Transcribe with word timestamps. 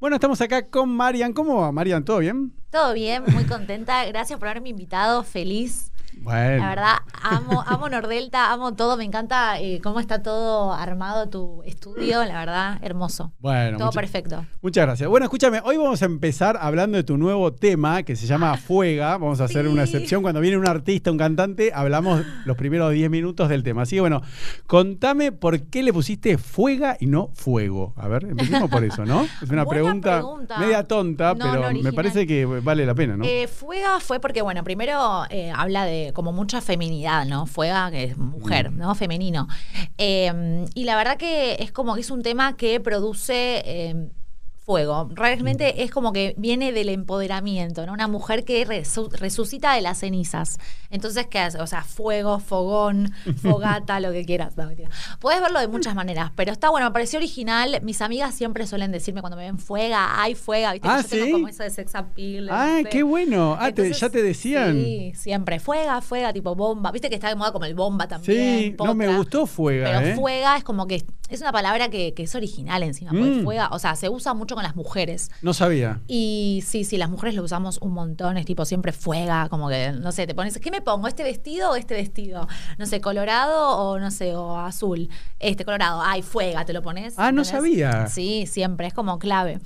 Bueno, 0.00 0.14
estamos 0.14 0.40
acá 0.40 0.68
con 0.68 0.90
Marian. 0.90 1.32
¿Cómo 1.32 1.56
va, 1.56 1.72
Marian? 1.72 2.04
¿Todo 2.04 2.18
bien? 2.18 2.52
Todo 2.70 2.94
bien, 2.94 3.24
muy 3.32 3.42
contenta. 3.46 4.04
Gracias 4.06 4.38
por 4.38 4.46
haberme 4.46 4.68
invitado. 4.68 5.24
Feliz. 5.24 5.90
Bueno. 6.22 6.62
La 6.64 6.68
verdad, 6.70 6.94
amo, 7.22 7.62
amo 7.66 7.88
Nordelta, 7.88 8.52
amo 8.52 8.74
todo. 8.74 8.96
Me 8.96 9.04
encanta 9.04 9.60
eh, 9.60 9.80
cómo 9.82 10.00
está 10.00 10.22
todo 10.22 10.72
armado 10.72 11.28
tu 11.28 11.62
estudio. 11.64 12.24
La 12.24 12.38
verdad, 12.40 12.78
hermoso. 12.82 13.32
Bueno, 13.40 13.78
todo 13.78 13.86
mucha- 13.86 14.00
perfecto. 14.00 14.44
Muchas 14.60 14.86
gracias. 14.86 15.08
Bueno, 15.08 15.24
escúchame, 15.24 15.60
hoy 15.64 15.76
vamos 15.76 16.02
a 16.02 16.04
empezar 16.06 16.58
hablando 16.60 16.96
de 16.96 17.04
tu 17.04 17.16
nuevo 17.16 17.52
tema 17.52 18.02
que 18.02 18.16
se 18.16 18.26
llama 18.26 18.56
Fuega. 18.56 19.12
Vamos 19.18 19.40
a 19.40 19.44
hacer 19.44 19.64
Sí. 19.66 19.72
una 19.72 19.84
excepción. 19.84 20.22
Cuando 20.22 20.40
viene 20.40 20.56
un 20.58 20.68
artista, 20.68 21.10
un 21.10 21.18
cantante, 21.18 21.72
hablamos 21.74 22.22
los 22.44 22.56
primeros 22.56 22.92
10 22.92 23.08
minutos 23.10 23.48
del 23.48 23.62
tema. 23.62 23.82
Así 23.82 23.96
que 23.96 24.00
bueno, 24.00 24.22
contame 24.66 25.32
por 25.32 25.60
qué 25.62 25.82
le 25.82 25.92
pusiste 25.92 26.38
Fuega 26.38 26.96
y 27.00 27.06
no 27.06 27.30
Fuego. 27.34 27.94
A 27.96 28.08
ver, 28.08 28.24
empecemos 28.24 28.70
por 28.70 28.84
eso, 28.84 29.04
¿no? 29.04 29.22
Es 29.42 29.50
una 29.50 29.64
pregunta, 29.66 30.16
pregunta. 30.18 30.58
media 30.58 30.84
tonta, 30.86 31.34
No, 31.34 31.44
pero 31.44 31.72
no 31.72 31.80
me 31.82 31.92
parece 31.92 32.26
que 32.26 32.44
vale 32.44 32.84
la 32.86 32.94
pena, 32.94 33.16
¿no? 33.16 33.24
Eh, 33.24 33.46
Fuega 33.48 34.00
fue 34.00 34.20
porque, 34.20 34.42
bueno, 34.42 34.62
primero 34.64 35.24
eh, 35.30 35.50
habla 35.54 35.84
de 35.84 36.07
como 36.12 36.32
mucha 36.32 36.60
feminidad, 36.60 37.26
¿no? 37.26 37.46
Fuega, 37.46 37.90
que 37.90 38.04
es 38.04 38.16
mujer, 38.16 38.70
Mm. 38.70 38.78
¿no? 38.78 38.94
Femenino. 38.94 39.48
Eh, 39.96 40.64
y 40.74 40.84
la 40.84 40.96
verdad 40.96 41.16
que 41.16 41.56
es 41.60 41.72
como 41.72 41.94
que 41.94 42.00
es 42.00 42.10
un 42.10 42.22
tema 42.22 42.56
que 42.56 42.80
produce 42.80 43.62
eh, 43.64 44.10
fuego. 44.72 45.08
Realmente 45.14 45.82
es 45.82 45.90
como 45.90 46.12
que 46.12 46.34
viene 46.36 46.72
del 46.72 46.90
empoderamiento, 46.90 47.86
¿no? 47.86 47.94
Una 47.94 48.06
mujer 48.06 48.44
que 48.44 48.66
resu- 48.66 49.10
resucita 49.12 49.72
de 49.72 49.80
las 49.80 50.00
cenizas. 50.00 50.58
Entonces, 50.90 51.26
¿qué 51.26 51.38
hace? 51.38 51.58
O 51.58 51.66
sea, 51.66 51.82
fuego, 51.84 52.38
fogón, 52.38 53.14
fogata, 53.42 53.98
lo 53.98 54.12
que 54.12 54.26
quieras. 54.26 54.58
No, 54.58 54.66
mentira. 54.66 54.90
Puedes 55.20 55.40
verlo 55.40 55.58
de 55.60 55.68
muchas 55.68 55.94
maneras, 55.94 56.32
pero 56.36 56.52
está 56.52 56.68
bueno, 56.68 56.86
me 56.88 56.92
pareció 56.92 57.18
original. 57.18 57.80
Mis 57.82 58.02
amigas 58.02 58.34
siempre 58.34 58.66
suelen 58.66 58.92
decirme 58.92 59.22
cuando 59.22 59.38
me 59.38 59.44
ven 59.44 59.58
fuega, 59.58 60.20
ay, 60.22 60.34
fuega, 60.34 60.72
¿viste? 60.74 60.86
Que 60.86 60.94
Ah, 60.94 61.00
yo 61.02 61.08
tengo 61.08 61.32
como 61.38 61.48
eso 61.48 61.62
de 61.62 61.70
sex 61.70 61.94
appeal. 61.94 62.48
Ah, 62.50 62.80
qué 62.90 63.02
bueno. 63.02 63.56
Ah, 63.58 63.72
te- 63.72 63.90
ya 63.90 64.10
te 64.10 64.22
decían. 64.22 64.74
Sí, 64.74 65.12
siempre. 65.16 65.60
Fuega, 65.60 66.02
fuega, 66.02 66.30
tipo 66.34 66.54
bomba. 66.54 66.92
Viste 66.92 67.08
que 67.08 67.14
está 67.14 67.30
de 67.30 67.36
moda 67.36 67.52
como 67.52 67.64
el 67.64 67.74
bomba 67.74 68.06
también. 68.06 68.74
Sí, 68.76 68.76
no 68.84 68.94
me 68.94 69.16
gustó 69.16 69.46
Fuega, 69.46 69.86
Pero 69.86 70.00
¿eh? 70.08 70.14
fuega 70.14 70.58
es 70.58 70.64
como 70.64 70.86
que 70.86 71.06
es 71.30 71.40
una 71.40 71.52
palabra 71.52 71.88
que, 71.88 72.12
que 72.12 72.24
es 72.24 72.34
original 72.34 72.82
encima. 72.82 73.12
Porque 73.12 73.30
Mm. 73.30 73.44
fuega, 73.44 73.68
o 73.72 73.78
sea, 73.78 73.96
se 73.96 74.10
usa 74.10 74.34
mucho 74.34 74.57
con 74.58 74.64
las 74.64 74.76
mujeres. 74.76 75.30
No 75.42 75.54
sabía. 75.54 76.00
Y 76.08 76.62
sí, 76.66 76.84
sí, 76.84 76.96
las 76.96 77.08
mujeres 77.10 77.34
lo 77.34 77.42
usamos 77.44 77.78
un 77.80 77.92
montón. 77.92 78.36
Es 78.36 78.44
tipo 78.46 78.64
siempre 78.64 78.92
fuega, 78.92 79.48
como 79.48 79.68
que, 79.68 79.92
no 79.92 80.10
sé, 80.12 80.26
te 80.26 80.34
pones, 80.34 80.58
¿qué 80.58 80.70
me 80.70 80.80
pongo? 80.82 81.06
¿Este 81.08 81.22
vestido 81.22 81.70
o 81.70 81.76
este 81.76 81.94
vestido? 81.94 82.48
No 82.78 82.86
sé, 82.86 83.00
colorado 83.00 83.76
o 83.78 83.98
no 83.98 84.10
sé, 84.10 84.34
o 84.34 84.56
azul. 84.58 85.08
Este 85.38 85.64
colorado, 85.64 86.00
ay, 86.04 86.22
fuega, 86.22 86.64
te 86.64 86.72
lo 86.72 86.82
pones. 86.82 87.14
Ah, 87.18 87.30
no 87.32 87.44
sabía. 87.44 88.06
Sí, 88.08 88.46
siempre, 88.46 88.88
es 88.88 88.94
como 88.94 89.18
clave. 89.18 89.60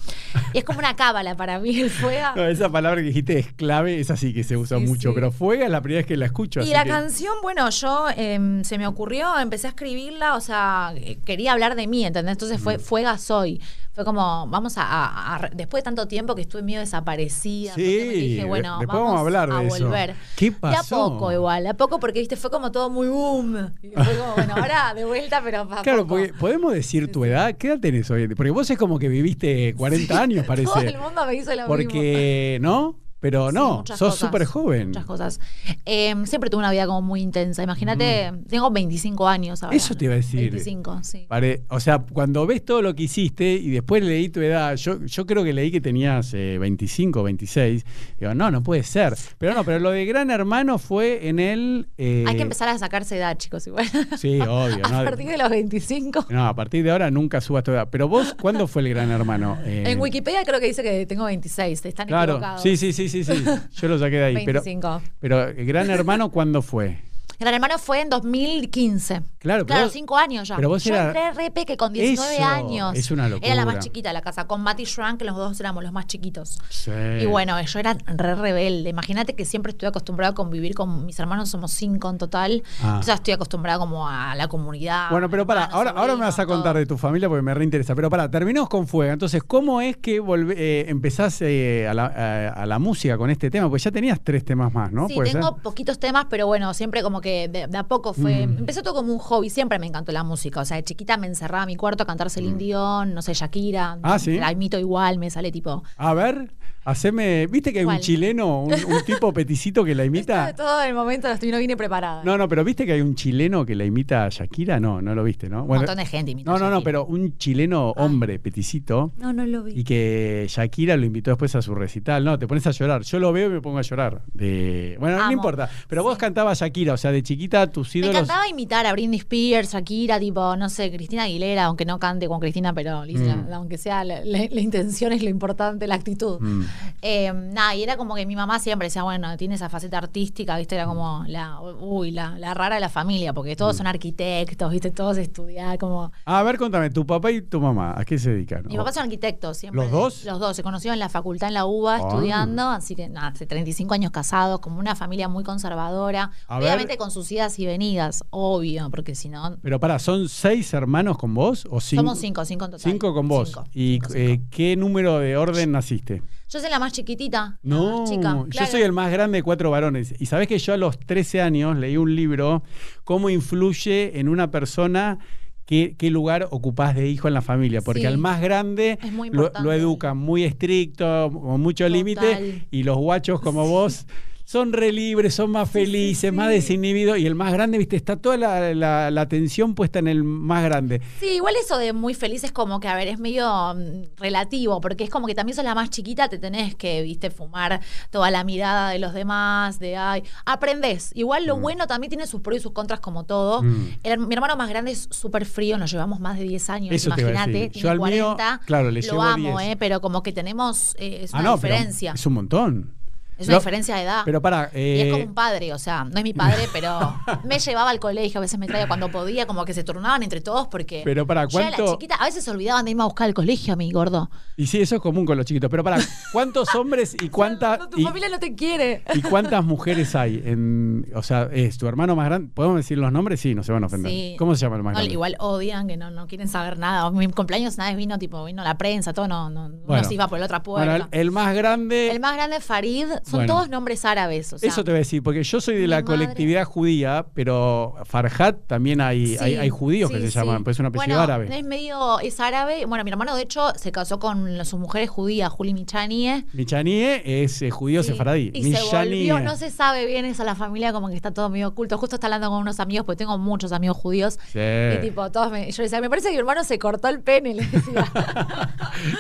Y 0.53 0.59
es 0.59 0.65
como 0.65 0.79
una 0.79 0.95
cábala 0.97 1.37
para 1.37 1.59
mí 1.59 1.81
el 1.81 1.91
fuega. 1.91 2.35
No, 2.37 2.47
esa 2.47 2.69
palabra 2.71 3.01
que 3.01 3.09
dijiste 3.09 3.39
es 3.39 3.53
clave, 3.53 4.01
es 4.01 4.11
así 4.11 4.33
que 4.35 4.45
se 4.45 4.57
usa 4.57 4.79
Sí, 4.79 4.85
mucho, 4.87 5.09
sí. 5.11 5.15
pero 5.15 5.33
Fuega 5.33 5.65
es 5.65 5.71
la 5.71 5.81
primera 5.81 5.99
vez 6.01 6.07
que 6.07 6.17
la 6.17 6.27
escucho. 6.27 6.61
Y 6.61 6.65
así 6.65 6.73
la 6.73 6.85
que- 6.85 6.91
canción, 6.91 7.35
bueno, 7.43 7.69
yo 7.71 8.07
em, 8.17 8.63
se 8.65 8.79
me 8.79 8.87
ocurrió, 8.87 9.39
empecé 9.39 9.67
a 9.67 9.71
escribirla, 9.71 10.35
o 10.37 10.41
sea, 10.41 10.93
eh, 10.97 11.19
quería 11.25 11.53
hablar 11.53 11.75
de 11.77 11.87
mí, 11.87 12.05
¿entendés? 12.05 12.33
Entonces 12.33 12.61
fue 12.61 12.79
Fuega 12.79 13.17
Soy. 13.19 13.61
Fue 13.95 14.07
como, 14.07 14.47
vamos 14.49 14.79
a, 14.79 14.83
a- 14.85 15.37
a- 15.37 15.51
Después 15.53 15.83
de 15.83 15.85
tanto 15.85 16.09
tiempo 16.09 16.35
que 16.35 16.41
estuve 16.43 16.63
medio 16.63 16.81
desaparecida, 16.81 17.75
Sí, 17.75 17.83
porque 17.83 18.07
me 18.07 18.13
dije, 18.15 18.45
bueno, 18.47 18.79
vamos 18.87 19.17
a 19.17 19.21
hablar 19.21 19.51
de 19.53 19.67
eso. 19.67 19.85
volver. 19.85 20.15
¿Qué 20.35 20.51
De 20.51 20.57
a 20.57 20.61
pasó? 20.61 21.11
poco 21.11 21.31
igual, 21.31 21.67
a 21.67 21.75
poco, 21.75 22.01
porque 22.01 22.21
viste, 22.21 22.37
fue 22.37 22.51
como 22.51 22.73
todo 22.73 22.89
muy 22.89 23.09
boom. 23.09 23.71
Y 23.83 23.91
fue 23.91 24.17
como, 24.17 24.35
bueno, 24.35 24.55
ahora 24.57 24.95
de 24.95 25.05
vuelta, 25.05 25.43
pero 25.45 25.61
a 25.71 25.83
Claro, 25.83 26.03
poco. 26.05 26.09
porque 26.17 26.33
podemos 26.33 26.73
decir 26.73 27.13
tu 27.13 27.25
edad. 27.27 27.55
¿Qué 27.57 27.67
edad 27.69 27.81
tenés 27.81 28.11
hoy? 28.11 28.29
Porque 28.35 28.51
vos 28.51 28.71
es 28.71 28.79
como 28.79 28.99
que 28.99 29.09
viviste 29.09 29.75
40 29.75 30.21
años, 30.23 30.47
parece. 30.47 30.65
Todo 30.73 30.81
el 30.81 30.99
mundo 30.99 31.27
me 31.27 31.35
hizo 31.35 31.51
lo 31.51 31.57
mismo. 31.57 31.67
Porque, 31.69 32.59
¿no? 32.63 32.97
Pero 33.23 33.49
Sí, 33.51 33.55
no, 33.55 33.85
sos 33.87 34.17
súper 34.17 34.45
joven. 34.45 34.89
Muchas 34.89 35.05
cosas. 35.07 35.41
Eh, 35.87 36.13
siempre 36.25 36.51
tuve 36.51 36.59
una 36.59 36.73
vida 36.73 36.87
como 36.87 37.01
muy 37.03 37.21
intensa. 37.23 37.63
Imagínate, 37.63 38.33
tengo 38.49 38.69
25 38.71 39.29
años 39.29 39.63
ahora. 39.63 39.77
Eso 39.77 39.95
te 39.95 40.07
iba 40.07 40.15
a 40.15 40.17
decir. 40.17 40.51
25, 40.51 41.01
sí. 41.05 41.27
Pare- 41.29 41.63
o 41.69 41.79
sea, 41.79 42.01
cuando 42.01 42.45
ves 42.47 42.65
todo 42.65 42.83
lo 42.83 42.95
que 42.97 43.05
hiciste 43.05 43.53
y 43.55 43.71
después 43.71 44.03
leí 44.03 44.29
tu 44.29 44.41
edad, 44.41 44.75
yo, 44.77 45.03
yo 45.05 45.25
creo 45.25 45.45
que 45.45 45.53
leí 45.53 45.71
que 45.71 45.81
tenías 45.81 46.35
eh, 46.35 46.59
25, 46.59 47.23
26. 47.23 47.85
Digo, 48.19 48.35
no, 48.35 48.51
no 48.51 48.63
puede 48.63 48.83
ser. 48.83 49.15
Pero 49.39 49.55
no, 49.55 49.63
pero 49.65 49.79
lo 49.79 49.91
de 49.93 50.05
Gran 50.05 50.31
Hermano 50.33 50.79
fue 50.79 51.29
en 51.29 51.39
el. 51.39 51.87
eh, 51.99 52.25
Hay 52.27 52.35
que 52.37 52.43
empezar 52.43 52.69
a 52.69 52.77
sacarse 52.77 53.17
edad, 53.17 53.39
chicos, 53.39 53.65
igual. 53.69 53.87
Sí, 54.19 54.41
obvio. 54.41 54.81
a 54.85 54.89
¿no? 54.91 55.05
partir 55.05 55.29
de 55.29 55.39
los 55.39 55.49
25. 55.49 56.27
No, 56.29 56.47
a 56.49 56.55
partir 56.57 56.83
de 56.83 56.91
ahora 56.91 57.09
nunca 57.13 57.41
subas 57.41 57.63
tu 57.63 57.71
edad. 57.71 57.89
Pero 57.89 58.09
vos, 58.09 58.35
¿cuándo 58.41 58.67
fue 58.67 58.83
el 58.83 58.89
Gran 58.89 59.11
Hermano? 59.13 59.59
En 59.93 60.01
Wikipedia 60.01 60.43
creo 60.45 60.59
que 60.59 60.67
dice 60.67 60.83
que 60.83 61.07
tengo 61.07 61.25
26. 61.25 61.85
Están 61.87 62.09
Claro, 62.09 62.33
equivocados. 62.35 62.63
sí, 62.63 62.77
sí, 62.77 62.93
sí, 62.93 63.09
sí, 63.13 63.25
sí. 63.25 63.45
Yo 63.81 63.89
lo 63.89 63.99
saqué 63.99 64.17
de 64.17 64.25
ahí. 64.25 64.35
Pero, 64.45 64.63
25. 64.63 65.03
pero 65.21 65.49
el 65.49 65.67
Gran 65.67 65.91
Hermano, 65.91 66.31
¿cuándo 66.31 66.63
fue? 66.63 66.99
Gran 67.43 67.55
Hermano 67.55 67.79
fue 67.79 68.01
en 68.01 68.09
2015. 68.11 69.23
Claro, 69.39 69.67
Claro, 69.67 69.85
vos- 69.85 69.93
cinco 69.93 70.17
años 70.17 70.47
ya. 70.49 70.57
pero 70.57 70.69
vos 70.69 70.85
Yo 70.85 70.95
era- 70.95 71.07
entré 71.07 71.33
re 71.33 71.51
peque 71.51 71.77
con 71.77 71.93
19 71.93 72.35
Eso, 72.37 72.45
años. 72.45 72.93
es 72.97 73.11
una 73.11 73.27
Era 73.27 73.31
la 73.31 73.35
locura. 73.35 73.65
más 73.65 73.79
chiquita 73.85 74.11
de 74.11 74.13
la 74.13 74.21
casa. 74.23 74.47
Con 74.47 74.61
Matty 74.63 74.85
Shrunk, 74.85 75.23
los 75.23 75.37
dos 75.37 75.59
éramos 75.61 75.83
los 75.83 75.93
más 75.93 76.07
chiquitos. 76.07 76.59
Sí. 76.69 76.91
Y 77.21 77.27
bueno, 77.27 77.61
yo 77.61 77.79
era 77.79 77.95
re 78.07 78.35
rebelde. 78.37 78.91
Imagínate 78.91 79.35
que 79.35 79.45
siempre 79.45 79.71
estuve 79.73 79.89
acostumbrada 79.89 80.31
a 80.31 80.35
convivir 80.35 80.75
con 80.75 81.05
mis 81.05 81.19
hermanos, 81.19 81.49
somos 81.49 81.73
cinco 81.73 82.09
en 82.11 82.19
total. 82.19 82.63
Ah. 82.83 82.99
O 83.01 83.03
sea, 83.03 83.15
estoy 83.15 83.35
acostumbrada 83.35 83.79
como 83.79 84.09
a 84.09 84.35
la 84.37 84.47
comunidad. 84.49 85.11
Bueno, 85.11 85.29
pero 85.29 85.45
para, 85.47 85.65
ahora, 85.65 85.91
ahora 85.91 86.15
me 86.15 86.21
vas 86.21 86.39
a 86.39 86.47
contar 86.47 86.73
todo. 86.75 86.79
de 86.81 86.87
tu 86.87 86.97
familia 86.99 87.29
porque 87.29 87.43
me 87.43 87.53
reinteresa. 87.55 87.95
Pero 87.97 88.09
para, 88.11 88.31
terminamos 88.31 88.69
con 88.69 88.87
Fuega. 88.87 89.13
Entonces, 89.13 89.43
¿cómo 89.43 89.81
es 89.81 89.97
que 89.97 90.21
volve- 90.23 90.55
eh, 90.57 90.85
empezás 90.89 91.41
eh, 91.43 91.89
a, 91.89 91.95
la, 91.95 92.05
a- 92.07 92.63
a 92.63 92.67
la 92.67 92.79
música 92.79 93.19
con 93.19 93.29
este 93.31 93.51
tema? 93.51 93.69
Pues 93.69 93.83
ya 93.83 93.91
tenías 93.91 94.21
tres 94.23 94.45
temas 94.45 94.73
más, 94.73 94.93
¿no? 94.93 95.09
Sí, 95.09 95.15
¿Puede 95.15 95.33
tengo 95.33 95.53
ser? 95.55 95.63
poquitos 95.63 95.99
temas, 95.99 96.27
pero 96.31 96.47
bueno, 96.47 96.73
siempre 96.75 97.03
como 97.03 97.21
que 97.21 97.32
de, 97.49 97.67
de 97.67 97.79
a 97.79 97.85
poco 97.85 98.13
fue. 98.13 98.47
Mm. 98.47 98.59
Empezó 98.59 98.83
todo 98.83 98.95
como 98.95 99.13
un 99.13 99.19
hobby, 99.19 99.51
siempre 99.51 99.79
me 99.79 99.87
encantó 99.87 100.13
la 100.13 100.25
música. 100.25 100.61
O 100.61 100.65
sea, 100.65 100.77
de 100.77 100.85
chiquita 100.85 101.17
me 101.17 101.27
encerraba 101.27 101.65
a 101.65 101.67
mi 101.67 101.77
cuarto 101.77 102.03
a 102.03 102.07
cantar 102.07 102.31
Celine 102.31 102.59
Dion, 102.59 103.15
no 103.15 103.23
sé, 103.23 103.35
Shakira. 103.35 103.97
Mm. 103.97 104.01
Ah, 104.03 104.19
¿sí? 104.19 104.39
La 104.39 104.53
imito 104.53 104.79
igual, 104.79 105.19
me 105.19 105.31
sale 105.31 105.51
tipo. 105.51 105.83
A 105.97 106.15
ver, 106.15 106.53
haceme. 106.85 107.47
¿Viste 107.47 107.73
que 107.73 107.81
hay 107.81 107.85
un 107.85 107.99
chileno, 107.99 108.63
un, 108.65 108.73
un 108.73 109.05
tipo 109.05 109.33
peticito 109.35 109.85
que 109.85 109.95
la 109.95 110.05
imita? 110.05 110.55
todo 110.55 110.83
el 110.83 110.95
momento 110.95 111.29
no 111.29 111.35
no 111.53 111.59
vine 111.59 111.77
preparada. 111.77 112.23
No, 112.25 112.39
no, 112.39 112.49
pero 112.49 112.65
¿viste 112.65 112.87
que 112.87 112.93
hay 112.93 113.01
un 113.01 113.15
chileno 113.15 113.65
que 113.67 113.75
la 113.75 113.85
imita 113.85 114.25
a 114.25 114.29
Shakira? 114.29 114.81
No, 114.81 115.03
no 115.03 115.15
lo 115.15 115.23
viste, 115.25 115.49
¿no? 115.49 115.63
un 115.63 115.69
montón 115.69 115.97
de 115.99 116.07
gente 116.07 116.31
imita 116.31 116.51
no, 116.51 116.57
a 116.57 116.61
no, 116.61 116.71
no, 116.71 116.83
pero 116.83 117.05
un 117.05 117.37
chileno 117.39 117.91
hombre 117.97 118.39
peticito 118.39 119.13
No, 119.19 119.33
no 119.33 119.45
lo 119.47 119.65
vi. 119.65 119.73
y 119.81 119.85
que 119.85 120.47
Shakira 120.49 120.97
lo 120.97 121.05
invitó 121.07 121.31
después 121.31 121.55
a 121.57 121.63
su 121.63 121.75
recital. 121.75 122.25
No, 122.25 122.39
te 122.39 122.47
pones 122.47 122.67
a 122.67 122.71
llorar. 122.71 123.03
Yo 123.03 123.19
lo 123.19 123.33
veo 123.33 123.49
y 123.49 123.51
me 123.53 123.61
pongo 123.61 123.79
a 123.79 123.83
llorar. 123.83 124.23
De... 124.33 124.97
Bueno, 125.01 125.17
no 125.19 125.23
Amo. 125.25 125.33
importa. 125.33 125.69
Pero 125.89 126.03
vos 126.03 126.17
cantabas 126.19 126.61
Shakira, 126.61 126.95
o 126.95 126.97
sea, 126.97 127.13
de 127.13 127.23
chiquita 127.23 127.67
tus 127.71 127.95
Me 127.95 128.01
ídolos. 128.01 128.17
encantaba 128.17 128.49
imitar 128.49 128.87
a 128.87 128.93
Britney 128.93 129.19
Spears, 129.19 129.73
Shakira, 129.73 130.19
tipo, 130.19 130.57
no 130.57 130.69
sé, 130.69 130.91
Cristina 130.91 131.25
Aguilera, 131.25 131.65
aunque 131.65 131.85
no 131.85 131.99
cante 131.99 132.29
con 132.29 132.41
Cristina, 132.41 132.73
pero 132.73 133.03
Mm. 133.03 133.53
aunque 133.53 133.79
sea 133.79 134.05
la, 134.05 134.25
la- 134.25 134.47
la 134.51 134.61
intención 134.61 135.13
es 135.13 135.23
lo 135.23 135.29
importante, 135.29 135.87
la 135.87 135.95
actitud. 135.97 136.41
Mm. 136.41 136.65
Eh, 137.03 137.33
nada, 137.33 137.75
y 137.75 137.83
era 137.83 137.97
como 137.97 138.15
que 138.15 138.27
mi 138.27 138.37
mamá 138.37 138.59
siempre 138.61 138.87
decía, 138.87 139.03
bueno, 139.03 139.37
tiene 139.37 139.57
esa 139.57 139.69
faceta 139.69 139.99
artística, 139.99 140.57
¿viste? 140.57 140.75
Era 140.77 140.87
como 140.87 141.25
la, 141.27 141.61
uy, 141.61 142.13
la, 142.13 142.39
la 142.39 142.55
rara 142.55 142.77
de 142.77 142.81
la 142.81 142.89
familia, 142.89 143.33
porque 143.33 143.53
Mm. 143.55 143.57
todos 143.57 143.77
son 143.77 143.87
arquitectos, 143.87 144.71
¿viste? 144.71 144.91
Todos 144.91 145.17
estudiaban 145.19 145.79
como... 145.79 146.13
A 146.25 146.43
ver, 146.43 146.59
contame, 146.59 146.91
tu 146.91 147.05
papá 147.07 147.31
y 147.33 147.43
tu 147.43 147.61
mamá, 147.61 147.95
¿a 147.97 148.05
qué 148.05 148.19
se 148.19 148.31
dedican? 148.31 148.67
Mi 148.67 148.77
papá 148.77 148.93
son 148.93 149.05
arquitectos 149.05 149.57
siempre. 149.57 149.83
¿Los 149.83 149.91
dos? 149.91 150.25
Los 150.25 150.39
dos, 150.39 150.55
se 150.57 150.63
conocieron 150.63 150.95
en 150.95 151.01
la 151.01 151.09
facultad 151.09 151.49
en 151.49 151.55
la 151.55 151.67
UBA 151.67 151.97
Ah. 151.97 151.99
estudiando, 151.99 152.69
así 152.69 152.95
que 152.95 153.09
nada, 153.09 153.29
hace 153.29 153.47
35 153.47 153.95
años 153.95 154.11
casados, 154.13 154.61
como 154.61 154.79
una 154.79 154.95
familia 154.95 155.29
muy 155.29 155.43
conservadora, 155.45 156.31
A 156.47 156.59
ver. 156.59 156.69
obviamente 156.69 156.97
con 156.97 157.11
sus 157.11 157.31
idas 157.33 157.59
y 157.59 157.67
venidas, 157.67 158.25
obvio, 158.31 158.91
porque 158.91 159.15
si 159.15 159.29
no... 159.29 159.57
Pero 159.63 159.81
para, 159.81 159.99
¿son 159.99 160.29
seis 160.29 160.73
hermanos 160.73 161.19
con 161.19 161.35
vos? 161.35 161.67
O 161.71 161.81
cinco? 161.81 162.03
Somos 162.03 162.19
cinco, 162.19 162.45
cinco 162.45 162.65
en 162.67 162.71
total. 162.73 162.93
Cinco 162.93 163.15
con 163.15 163.29
vos. 163.29 163.49
Cinco, 163.49 163.65
¿Y 163.73 163.99
cinco, 164.03 164.15
eh, 164.15 164.41
qué 164.51 164.77
número 164.77 165.19
de 165.19 165.37
orden 165.37 165.73
naciste? 165.73 166.23
Yo 166.53 166.61
soy 166.61 166.69
la 166.71 166.79
más 166.79 166.93
chiquitita. 166.93 167.59
No, 167.63 168.01
más 168.01 168.11
chica. 168.11 168.35
yo 168.37 168.47
Claro. 168.49 168.71
soy 168.71 168.83
el 168.83 168.93
más 168.93 169.11
grande 169.11 169.39
de 169.39 169.43
cuatro 169.43 169.71
varones. 169.71 170.15
Y 170.19 170.27
sabés 170.27 170.49
que 170.49 170.59
yo 170.59 170.75
a 170.75 170.77
los 170.77 170.99
13 170.99 171.41
años 171.41 171.77
leí 171.79 171.97
un 171.97 172.15
libro, 172.15 172.63
cómo 173.05 173.31
influye 173.31 174.19
en 174.21 174.29
una 174.29 174.51
persona 174.51 175.19
qué, 175.65 175.95
qué 175.97 176.11
lugar 176.11 176.49
ocupás 176.51 176.95
de 176.95 177.09
hijo 177.09 177.29
en 177.29 177.35
la 177.35 177.41
familia. 177.41 177.81
Porque 177.81 178.01
Sí. 178.03 178.07
al 178.07 178.19
más 178.19 178.41
grande 178.43 178.99
lo, 179.31 179.51
lo 179.63 179.73
educan 179.73 180.19
muy 180.19 180.45
estricto, 180.45 181.31
con 181.33 181.61
mucho 181.61 181.89
límite, 181.89 182.67
y 182.71 182.83
los 182.83 182.99
guachos 182.99 183.41
como 183.41 183.67
vos 183.67 184.07
son 184.53 184.75
re 184.75 184.93
libres, 184.93 185.35
son 185.35 185.51
más 185.51 185.71
felices, 185.71 186.31
más 186.31 186.51
desinhibidos. 186.51 187.17
Y 187.19 187.27
el 187.27 187.35
más 187.35 187.55
grande, 187.55 187.79
viste, 187.79 187.97
está 187.97 188.17
toda 188.17 188.37
la, 188.37 188.75
la, 188.75 189.11
la 189.11 189.21
atención 189.23 189.75
puesta 189.75 189.99
en 189.99 190.09
el 190.09 190.25
más 190.25 190.63
grande. 190.63 191.01
Sí, 191.21 191.27
igual 191.37 191.55
eso 191.59 191.79
de 191.79 191.95
muy 191.95 192.13
feliz 192.13 192.45
es 192.45 192.53
como 192.53 192.79
que, 192.79 192.87
a 192.87 192.95
ver, 192.95 193.09
es 193.09 193.19
medio 193.19 193.49
mm, 193.75 194.19
relativo, 194.19 194.79
porque 194.83 195.05
es 195.05 195.11
como 195.11 195.27
que 195.27 195.35
también 195.35 195.57
sos 195.57 195.65
la 195.65 195.75
más 195.75 195.89
chiquita, 195.89 196.29
te 196.29 196.37
tenés 196.39 196.75
que, 196.75 197.01
viste, 197.01 197.31
fumar 197.31 197.81
toda 198.11 198.31
la 198.31 198.45
mirada 198.45 198.91
de 198.91 198.99
los 198.99 199.15
demás, 199.15 199.79
de 199.79 199.97
ay, 199.97 200.23
aprendés. 200.45 201.13
Igual 201.15 201.47
lo 201.47 201.57
bueno 201.57 201.87
también 201.87 202.11
tiene 202.11 202.27
sus 202.27 202.43
pros 202.43 202.59
y 202.59 202.61
sus 202.61 202.73
contras 202.73 203.01
como 203.01 203.25
todo. 203.25 203.63
Mm. 203.63 203.87
El- 204.03 204.19
mi 204.19 204.35
hermano 204.35 204.55
más 204.57 204.69
grande 204.69 204.91
es 204.91 205.09
súper 205.11 205.47
frío, 205.47 205.79
nos 205.79 205.91
llevamos 205.91 206.21
más 206.21 206.37
de 206.39 206.45
10 206.45 206.69
años, 206.69 207.07
imagínate, 207.07 207.71
Yo 207.71 207.91
al 207.91 207.97
mío, 208.01 208.35
40. 208.37 208.61
claro, 208.67 208.91
le 208.91 209.01
lo 209.01 209.07
llevo 209.07 209.23
amo, 209.23 209.59
10. 209.61 209.73
eh, 209.73 209.77
pero 209.79 210.03
como 210.03 210.23
que 210.23 210.33
tenemos, 210.35 210.95
eh, 210.99 211.21
es 211.23 211.33
Ah, 211.33 211.39
una 211.41 211.49
no, 211.49 211.55
diferencia. 211.57 212.13
es 212.13 212.27
un 212.27 212.35
montón. 212.35 212.95
Es 213.43 213.49
una 213.49 213.59
diferencia 213.59 213.97
de 213.97 214.03
edad. 214.03 214.23
Pero 214.25 214.41
para. 214.41 214.71
Y 214.75 215.01
es 215.01 215.07
eh, 215.07 215.11
como 215.11 215.25
un 215.25 215.35
padre, 215.35 215.73
o 215.73 215.79
sea, 215.79 216.05
no 216.05 216.17
es 216.19 216.23
mi 216.25 216.33
padre, 216.35 216.69
pero 216.73 217.15
me 217.45 217.59
llevaba 217.59 217.91
al 217.91 218.01
colegio, 218.01 218.39
a 218.39 218.43
veces 218.43 218.59
me 218.59 218.67
traía 218.67 218.87
cuando 218.89 219.11
podía, 219.11 219.47
como 219.47 219.65
que 219.65 219.75
se 219.75 219.85
turnaban 219.85 220.23
entre 220.23 220.41
todos 220.41 220.69
porque 220.69 221.03
Pero 221.05 221.27
para, 221.27 221.47
yo 221.47 221.61
era 221.61 221.71
la 221.71 221.77
¿cuánto- 221.77 221.93
chiquita, 221.95 222.15
a 222.17 222.25
veces 222.25 222.45
se 222.45 222.51
olvidaban 222.51 222.85
de 222.85 222.93
irme 222.93 223.03
a 223.03 223.07
buscar 223.07 223.27
al 223.27 223.35
colegio 223.35 223.73
a 223.75 223.77
mi 223.77 223.91
gordo. 223.93 224.31
Y 224.57 224.67
sí, 224.67 224.81
eso 224.81 224.97
es 224.97 225.01
común 225.01 225.25
con 225.27 225.37
los 225.37 225.47
chiquitos. 225.47 225.71
Pero 225.71 225.85
para, 225.85 225.99
¿cuántos 226.33 226.69
hombres 226.75 227.17
y 227.21 227.29
cuántas. 227.29 227.79
No, 227.79 227.89
tu 227.89 227.99
y, 228.01 228.05
familia 228.05 228.29
no 228.29 228.39
te 228.39 228.55
quiere. 228.55 229.03
y 229.15 229.23
cuántas 229.23 229.65
mujeres 229.65 230.15
hay? 230.15 230.43
En, 230.45 231.07
o 231.15 231.23
sea, 231.23 231.49
¿es 231.53 231.79
tu 231.79 231.87
hermano 231.87 232.17
más 232.17 232.27
grande? 232.27 232.51
¿Podemos 232.55 232.77
decir 232.79 232.99
los 232.99 233.13
nombres? 233.13 233.41
Sí, 233.41 233.55
no 233.55 233.63
se 233.63 233.73
van 233.73 233.83
a 233.85 233.87
ofender. 233.87 234.11
Sí. 234.11 234.37
¿Cómo 234.39 234.55
se 234.55 234.63
llama 234.63 234.77
el 234.77 234.83
más 234.83 234.93
No, 234.93 234.99
grande? 234.99 235.13
igual 235.13 235.37
odian 235.39 235.87
que 235.89 235.97
no, 235.97 236.11
no 236.11 236.27
quieren 236.27 236.49
saber 236.49 236.79
nada. 236.79 237.11
Mi 237.11 237.29
cumpleaños 237.29 237.77
vez 237.77 237.97
vino, 237.97 238.19
tipo, 238.19 238.45
vino 238.45 238.63
la 238.63 238.77
prensa, 238.79 239.13
todo, 239.13 239.29
no, 239.29 239.51
no, 239.51 239.69
Bueno. 239.69 239.85
uno 239.89 240.05
se 240.05 240.15
iba 240.15 240.29
por 240.29 240.39
la 240.39 240.47
otra 240.47 240.63
puerta. 240.63 240.91
Bueno, 240.91 241.09
el, 241.11 241.21
el 241.21 241.31
más 241.31 241.55
grande. 241.55 242.11
el 242.11 242.21
más 242.21 242.35
grande, 242.35 242.61
Farid, 242.61 243.07
son 243.33 243.39
Bueno. 243.41 243.55
todos 243.55 243.69
nombres 243.69 244.05
árabes. 244.05 244.53
O 244.53 244.59
sea, 244.59 244.69
eso 244.69 244.85
te 244.85 244.91
voy 244.91 244.97
a 244.97 244.99
decir, 244.99 245.23
porque 245.23 245.43
yo 245.43 245.61
soy 245.61 245.77
de 245.77 245.87
la 245.89 245.97
madre- 245.97 246.05
colectividad 246.05 246.65
judía, 246.65 247.27
pero 247.35 247.95
Farhat 248.05 248.57
también 248.67 249.01
hay, 249.01 249.27
Sí, 249.27 249.37
hay, 249.41 249.57
hay 249.57 249.71
judíos 249.71 250.11
que 250.11 250.21
se 250.21 250.31
sí. 250.31 250.39
llaman, 250.39 250.63
pues 250.65 250.77
es 250.77 250.81
un 250.81 250.87
apellido 250.87 251.17
bueno, 251.17 251.21
árabe. 251.23 251.49
Es 251.59 251.65
medio, 251.65 252.21
es 252.21 252.39
árabe. 252.41 252.85
Bueno, 252.87 253.03
mi 253.05 253.11
hermano, 253.11 253.35
de 253.35 253.43
hecho, 253.43 253.73
se 253.77 253.91
casó 253.91 254.19
con 254.19 254.65
su 254.65 254.79
mujer 254.79 255.07
judía, 255.09 255.49
Juli 255.49 255.75
Michanie. 255.75 256.45
Michanie 256.53 257.23
es 257.45 257.63
eh, 257.63 257.71
judío 257.71 258.03
sefaradí. 258.03 258.51
Y 258.55 258.63
se 258.63 258.69
Michanie. 258.81 259.33
volvió, 259.33 259.41
no 259.41 259.57
se 259.57 259.71
sabe 259.71 260.07
bien 260.07 260.25
eso, 260.25 260.45
la 260.45 260.55
familia 260.55 260.93
como 260.93 261.09
que 261.09 261.15
está 261.17 261.31
todo 261.33 261.49
medio 261.49 261.69
oculto. 261.69 261.99
Justo 261.99 262.17
está 262.17 262.27
hablando 262.29 262.49
con 262.51 262.59
unos 262.61 262.79
amigos, 262.81 263.05
porque 263.07 263.17
tengo 263.19 263.39
muchos 263.39 263.73
amigos 263.73 263.97
judíos. 263.97 264.39
Sí. 264.53 264.59
Y 264.61 265.01
tipo, 265.01 265.31
todos 265.33 265.51
me, 265.51 265.71
yo 265.71 265.83
decía, 265.83 266.01
me 266.01 266.09
parece 266.11 266.29
que 266.29 266.35
mi 266.35 266.39
hermano 266.41 266.65
se 266.65 266.79
cortó 266.79 267.09
el 267.09 267.21
pene, 267.21 267.55
le 267.55 267.67
decía. 267.67 268.11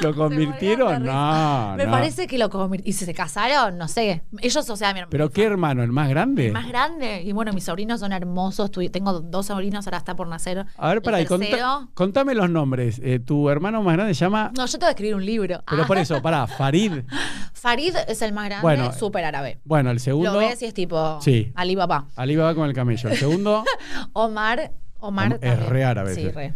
¿Lo 0.02 0.12
Se 0.12 0.14
convirtieron? 0.18 1.04
No. 1.04 1.74
Me 1.76 1.86
parece 1.86 2.26
que 2.26 2.38
lo 2.38 2.50
convirtieron. 2.50 2.88
¿Y 2.88 2.92
si 2.92 3.04
se 3.04 3.14
casaron? 3.14 3.78
No 3.78 3.88
sé. 3.92 4.24
Ellos, 4.40 4.68
o 4.68 4.76
sea, 4.76 4.92
mi 4.92 4.98
hermano. 4.98 5.10
¿Pero 5.10 5.30
qué 5.30 5.44
hermano? 5.44 5.82
¿El 5.84 5.92
más 5.92 6.08
grande? 6.08 6.50
más 6.50 6.66
grande. 6.66 7.22
Y 7.22 7.30
bueno, 7.32 7.52
mis 7.52 7.62
sobrinos 7.64 8.00
son 8.00 8.12
hermosos. 8.12 8.70
Tengo 8.90 9.20
dos 9.20 9.46
sobrinos, 9.46 9.86
ahora 9.86 9.98
está 9.98 10.16
por 10.16 10.26
nacer. 10.26 10.66
A 10.76 10.88
ver, 10.88 10.96
el 10.96 11.02
para, 11.02 11.18
tercero. 11.24 11.88
contame 11.94 12.34
los 12.34 12.50
nombres. 12.50 13.00
Eh, 13.04 13.20
tu 13.20 13.48
hermano 13.48 13.82
más 13.82 13.94
grande 13.94 14.14
se 14.14 14.24
llama. 14.24 14.50
No, 14.56 14.66
yo 14.66 14.72
te 14.72 14.78
voy 14.78 14.86
a 14.88 14.90
escribir 14.90 15.14
un 15.14 15.24
libro. 15.24 15.62
Pero 15.68 15.82
Ah. 15.84 15.86
por 15.86 15.98
eso, 15.98 16.20
pará, 16.20 16.46
Farid. 16.48 17.02
Farid 17.52 17.94
es 18.08 18.22
el 18.22 18.32
más 18.32 18.46
grande, 18.46 18.62
Bueno, 18.62 18.92
súper 18.92 19.24
árabe. 19.24 19.60
Bueno, 19.64 19.90
el 19.90 20.00
segundo. 20.00 20.32
Lo 20.32 20.38
ves 20.38 20.60
y 20.62 20.66
es 20.66 20.74
tipo 20.74 21.20
Sí. 21.20 21.52
Ali 21.54 21.76
Baba. 21.76 22.06
Ali 22.16 22.34
va 22.34 22.54
con 22.54 22.66
el 22.68 22.74
camello. 22.74 23.08
El 23.10 23.16
segundo. 23.16 23.64
Omar, 24.14 24.72
Omar 24.98 25.32
Om- 25.34 25.38
es 25.42 25.66
re 25.66 25.84
árabe 25.84 26.14
Sí, 26.14 26.28
re. 26.30 26.54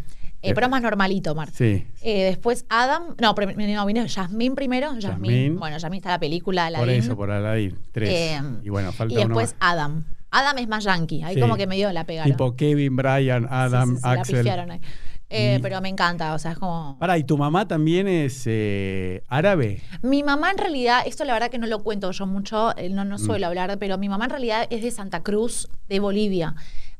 Eh, 0.50 0.54
pero 0.54 0.66
es 0.66 0.70
más 0.70 0.82
normalito, 0.82 1.32
Omar. 1.32 1.50
Sí. 1.52 1.86
Eh, 2.02 2.24
después 2.24 2.64
Adam, 2.68 3.14
no, 3.20 3.34
no, 3.34 3.86
vino 3.86 4.04
Yasmín 4.06 4.54
primero. 4.54 4.96
Yasmín. 4.98 5.58
Bueno, 5.58 5.78
Yasmín 5.78 5.98
está 5.98 6.10
la 6.10 6.20
película 6.20 6.66
Por 6.68 6.76
Aladdin. 6.82 7.02
eso, 7.02 7.16
por 7.16 7.30
Aladdin. 7.30 7.78
Tres. 7.92 8.10
Eh, 8.10 8.40
y 8.62 8.68
bueno, 8.68 8.92
falta 8.92 9.14
y 9.14 9.16
después 9.16 9.50
uno 9.50 9.58
Adam. 9.60 10.04
Adam 10.30 10.58
es 10.58 10.68
más 10.68 10.84
yankee. 10.84 11.22
Ahí 11.22 11.34
Sí. 11.36 11.40
como 11.40 11.56
que 11.56 11.66
medio 11.66 11.92
la 11.92 12.04
pegaron. 12.04 12.30
Tipo 12.32 12.56
Kevin, 12.56 12.96
Brian, 12.96 13.46
Adam, 13.50 13.90
sí, 13.90 13.96
sí, 13.96 14.02
la 14.04 14.10
Axel. 14.12 14.36
pifiaron 14.38 14.70
ahí. 14.72 14.80
Eh, 15.28 15.56
Y- 15.58 15.62
Pero 15.62 15.80
me 15.80 15.88
encanta, 15.88 16.34
o 16.34 16.38
sea, 16.38 16.52
es 16.52 16.58
como... 16.58 16.96
Pará, 17.00 17.18
¿y 17.18 17.24
tu 17.24 17.36
mamá 17.36 17.66
también 17.66 18.06
es 18.06 18.44
eh, 18.46 19.24
árabe? 19.26 19.82
Mi 20.02 20.22
mamá 20.22 20.52
en 20.52 20.58
realidad, 20.58 21.00
esto 21.04 21.24
la 21.24 21.32
verdad 21.32 21.50
que 21.50 21.58
no 21.58 21.66
lo 21.66 21.82
cuento 21.82 22.12
yo 22.12 22.26
mucho, 22.26 22.76
eh, 22.78 22.90
no, 22.90 23.04
Mm. 23.04 23.08
no 23.08 23.18
suelo 23.18 23.46
hablar, 23.48 23.76
pero 23.80 23.98
mi 23.98 24.08
mamá 24.08 24.26
en 24.26 24.30
realidad 24.30 24.66
es 24.70 24.82
de 24.82 24.90
Santa 24.92 25.24
Cruz, 25.24 25.68
de 25.88 25.98
Bolivia. 25.98 26.54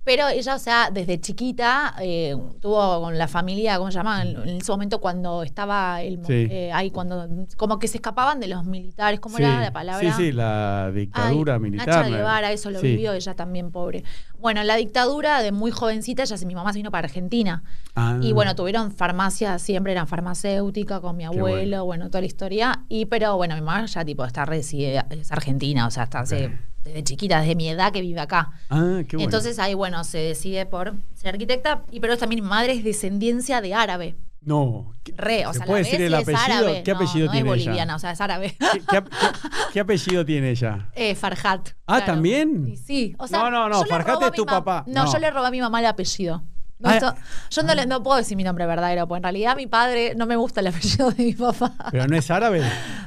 Pero 0.06 0.28
ella, 0.28 0.54
o 0.54 0.58
sea, 0.60 0.90
desde 0.92 1.20
chiquita 1.20 1.96
eh, 2.00 2.36
tuvo 2.60 3.00
con 3.02 3.18
la 3.18 3.26
familia, 3.26 3.76
¿cómo 3.76 3.90
se 3.90 3.98
llama? 3.98 4.22
En, 4.22 4.36
en 4.48 4.56
ese 4.58 4.70
momento 4.70 5.00
cuando 5.00 5.42
estaba 5.42 6.00
el, 6.00 6.24
Sí. 6.24 6.46
eh, 6.48 6.70
ahí, 6.72 6.92
cuando 6.92 7.28
como 7.56 7.80
que 7.80 7.88
se 7.88 7.96
escapaban 7.98 8.38
de 8.38 8.46
los 8.46 8.64
militares, 8.64 9.18
¿cómo 9.18 9.36
sí. 9.36 9.42
era 9.42 9.60
la 9.60 9.72
palabra? 9.72 10.08
Sí, 10.08 10.14
sí, 10.16 10.30
la 10.30 10.92
dictadura 10.94 11.54
Ay, 11.54 11.60
militar. 11.60 11.88
Nacha 11.88 12.08
Guevara, 12.08 12.52
eso 12.52 12.70
lo 12.70 12.78
Sí. 12.78 12.86
vivió 12.86 13.14
ella 13.14 13.34
también, 13.34 13.72
pobre. 13.72 14.04
Bueno, 14.38 14.62
la 14.62 14.76
dictadura 14.76 15.42
de 15.42 15.50
muy 15.50 15.72
jovencita, 15.72 16.22
ella, 16.22 16.36
se- 16.36 16.46
mi 16.46 16.54
mamá 16.54 16.72
se 16.72 16.78
vino 16.78 16.92
para 16.92 17.06
Argentina. 17.06 17.64
Ah. 17.96 18.16
Y 18.22 18.32
bueno, 18.32 18.54
tuvieron 18.54 18.92
farmacia, 18.92 19.58
siempre 19.58 19.90
eran 19.90 20.06
farmacéutica 20.06 21.00
con 21.00 21.16
mi 21.16 21.24
abuelo, 21.24 21.84
bueno. 21.84 22.06
toda 22.10 22.20
la 22.20 22.26
historia. 22.28 22.84
Y 22.88 23.06
pero 23.06 23.36
bueno, 23.36 23.56
mi 23.56 23.60
mamá 23.60 23.86
ya 23.86 24.04
tipo 24.04 24.24
está 24.24 24.44
reside, 24.44 25.02
es 25.10 25.32
argentina, 25.32 25.88
o 25.88 25.90
sea, 25.90 26.04
está 26.04 26.20
hace, 26.20 26.52
desde 26.86 27.04
chiquita, 27.04 27.40
desde 27.40 27.54
mi 27.54 27.68
edad 27.68 27.92
que 27.92 28.00
vive 28.00 28.20
acá. 28.20 28.52
Ah, 28.70 29.00
qué 29.08 29.16
bueno. 29.16 29.24
Entonces 29.24 29.58
ahí, 29.58 29.74
bueno, 29.74 30.02
se 30.04 30.18
decide 30.18 30.64
por 30.66 30.94
ser 31.14 31.34
arquitecta, 31.34 31.82
y 31.90 32.00
pero 32.00 32.16
también 32.16 32.42
mi 32.42 32.48
madre 32.48 32.72
es 32.72 32.84
descendencia 32.84 33.60
de 33.60 33.74
árabe. 33.74 34.14
no. 34.40 34.92
¿Qué, 35.02 35.12
Re, 35.16 35.46
o 35.46 35.52
¿Se 35.52 35.58
sea, 35.58 35.66
puede 35.66 35.82
la 35.82 35.88
decir 35.88 36.00
el 36.02 36.14
apellido? 36.14 36.42
árabe. 36.44 36.82
¿Qué 36.84 36.90
apellido 36.90 37.26
no 37.26 37.32
tiene 37.32 37.48
es 37.50 37.56
ella? 37.56 37.64
boliviana, 37.66 37.94
o 37.96 37.98
sea, 38.00 38.10
es 38.12 38.20
árabe. 38.20 38.56
¿Qué, 38.58 38.80
qué- 38.80 39.02
qué- 39.02 39.28
qué 39.72 39.80
apellido 39.86 40.24
tiene 40.24 40.50
ella? 40.50 40.88
Eh, 40.94 41.14
Farhat. 41.14 41.68
Ah, 41.86 42.04
¿también? 42.04 42.76
Sí, 42.76 43.14
o 43.18 43.26
sea, 43.28 43.38
No, 43.38 43.50
no, 43.50 43.68
no, 43.68 43.84
Farhat 43.84 44.22
es 44.22 44.32
tu 44.32 44.44
papá. 44.46 44.84
No, 44.88 45.04
No. 45.04 45.12
yo 45.12 45.18
le 45.18 45.30
robé 45.30 45.46
a 45.48 45.50
mi 45.50 45.60
mamá 45.60 45.78
el 45.80 45.86
apellido. 45.86 46.42
No, 46.78 46.90
Ah, 46.90 47.14
yo 47.50 47.62
no, 47.62 47.74
le, 47.74 47.86
no 47.86 48.02
puedo 48.02 48.18
decir 48.18 48.36
mi 48.36 48.44
nombre 48.44 48.66
verdadero, 48.66 49.08
porque 49.08 49.18
en 49.18 49.22
realidad 49.22 49.56
mi 49.56 49.66
padre 49.66 50.14
no 50.14 50.26
me 50.26 50.36
gusta 50.36 50.60
el 50.60 50.66
apellido 50.66 51.10
de 51.10 51.24
mi 51.24 51.32
papá. 51.32 51.72
Pero 51.90 52.06
no 52.06 52.16
es 52.16 52.30
árabe. 52.30 52.62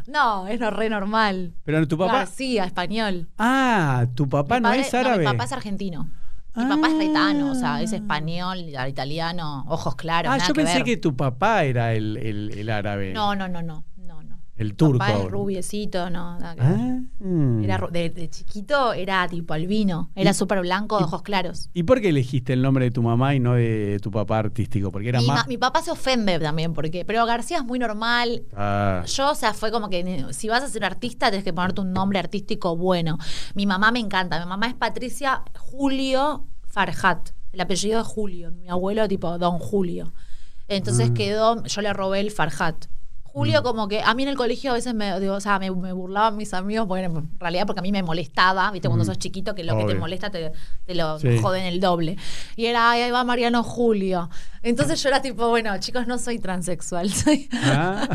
No, 0.07 0.47
es 0.47 0.59
no, 0.59 0.71
re 0.71 0.89
normal. 0.89 1.53
Pero 1.65 1.87
tu 1.87 1.97
papá. 1.97 2.13
García, 2.13 2.65
español. 2.65 3.27
Ah, 3.37 4.07
tu 4.15 4.27
papá 4.27 4.55
Mi 4.55 4.61
no 4.61 4.69
padre- 4.69 4.81
es 4.81 4.93
árabe. 4.93 5.19
mi 5.19 5.25
papá 5.25 5.43
es 5.43 5.51
argentino. 5.51 6.09
Mi 6.55 6.65
papá 6.65 6.87
es 6.87 6.97
retano, 6.97 7.51
o 7.51 7.55
sea, 7.55 7.81
es 7.81 7.93
Ah. 7.93 7.97
español, 7.97 8.57
italiano, 8.87 9.63
ojos 9.67 9.95
claros. 9.95 10.31
Ah, 10.33 10.37
nada 10.37 10.47
yo 10.47 10.53
que 10.55 10.61
pensé 10.61 10.75
ver. 10.77 10.83
que 10.83 10.97
tu 10.97 11.15
papá 11.15 11.63
era 11.63 11.93
el, 11.93 12.17
el- 12.17 12.51
el 12.57 12.69
árabe. 12.69 13.13
No, 13.13 13.35
no, 13.35 13.47
no, 13.47 13.61
no, 13.61 13.61
no, 13.61 13.75
no. 13.75 13.83
El 14.59 14.75
turco. 14.75 14.99
Papá 14.99 15.17
es 15.19 15.31
rubiecito, 15.31 16.09
no. 16.09 16.37
Ah. 16.41 16.99
Era, 17.63 17.87
de, 17.91 18.09
de 18.09 18.29
chiquito 18.29 18.93
era 18.93 19.27
tipo 19.27 19.53
albino, 19.53 20.11
era 20.15 20.33
súper 20.33 20.59
blanco, 20.61 20.97
de 20.97 21.05
ojos 21.05 21.21
claros. 21.21 21.69
¿Y 21.73 21.83
por 21.83 22.01
qué 22.01 22.09
elegiste 22.09 22.53
el 22.53 22.61
nombre 22.61 22.85
de 22.85 22.91
tu 22.91 23.01
mamá 23.01 23.33
y 23.35 23.39
no 23.39 23.53
de 23.53 23.99
tu 24.01 24.11
papá 24.11 24.39
artístico? 24.39 24.91
Porque 24.91 25.09
era 25.09 25.21
Mi, 25.21 25.27
más. 25.27 25.47
mi 25.47 25.57
papá 25.57 25.81
se 25.81 25.91
ofende 25.91 26.37
también, 26.39 26.73
porque, 26.73 27.05
pero 27.05 27.25
García 27.25 27.57
es 27.59 27.63
muy 27.63 27.79
normal. 27.79 28.43
Ah, 28.53 29.03
Yo, 29.07 29.31
o 29.31 29.35
sea, 29.35 29.53
fue 29.53 29.71
como 29.71 29.89
que 29.89 30.25
si 30.31 30.49
vas 30.49 30.61
a 30.61 30.67
ser 30.67 30.83
artista, 30.83 31.29
tienes 31.29 31.43
que 31.45 31.53
ponerte 31.53 31.81
un 31.81 31.93
nombre 31.93 32.19
artístico 32.19 32.75
bueno. 32.75 33.17
Mi 33.55 33.65
mamá 33.65 33.91
me 33.91 33.99
encanta. 33.99 34.39
Mi 34.39 34.45
mamá 34.45 34.67
es 34.67 34.73
Patricia 34.75 35.41
Julio 35.57 36.45
Farhat. 36.67 37.29
El 37.53 37.61
apellido 37.61 38.01
es 38.01 38.05
Julio. 38.07 38.51
Mi 38.51 38.67
abuelo, 38.69 39.07
tipo 39.07 39.37
Don 39.37 39.57
Julio. 39.57 40.13
Entonces 40.67 41.09
Ah. 41.09 41.13
quedó, 41.13 41.63
yo 41.63 41.81
le 41.81 41.93
robé 41.93 42.19
el 42.19 42.29
Farhat. 42.31 42.85
Mm. 43.29 43.37
Julio, 43.37 43.63
como 43.63 43.87
que 43.87 44.01
a 44.01 44.13
mí 44.13 44.23
en 44.23 44.29
el 44.29 44.35
colegio 44.35 44.71
a 44.71 44.73
veces 44.73 44.93
me, 44.93 45.19
digo, 45.19 45.35
o 45.35 45.39
sea, 45.39 45.59
me, 45.59 45.69
me 45.71 45.93
burlaban 45.93 46.35
mis 46.37 46.53
amigos, 46.53 46.87
porque 46.87 47.03
en 47.05 47.29
realidad 47.39 47.65
porque 47.67 47.79
a 47.79 47.83
mí 47.83 47.91
me 47.91 48.03
molestaba, 48.03 48.69
¿viste? 48.71 48.87
Cuando 48.87 49.03
Mm. 49.03 49.07
sos 49.07 49.19
chiquito, 49.19 49.55
que 49.55 49.63
lo 49.63 49.77
que 49.77 49.85
te 49.85 49.95
molesta 49.95 50.29
te, 50.29 50.51
te 50.85 50.95
lo 50.95 51.19
Sí. 51.19 51.37
joden 51.41 51.65
el 51.65 51.79
doble. 51.79 52.17
Y 52.55 52.65
era, 52.65 52.91
ay, 52.91 53.01
ahí 53.03 53.11
va 53.11 53.23
Mariano 53.23 53.63
Julio. 53.63 54.29
Entonces 54.63 55.01
yo 55.01 55.09
era 55.09 55.21
tipo, 55.21 55.47
bueno, 55.49 55.77
chicos, 55.79 56.07
no 56.07 56.17
soy 56.17 56.39
transexual, 56.39 57.09
soy... 57.13 57.47
ah. 57.53 58.07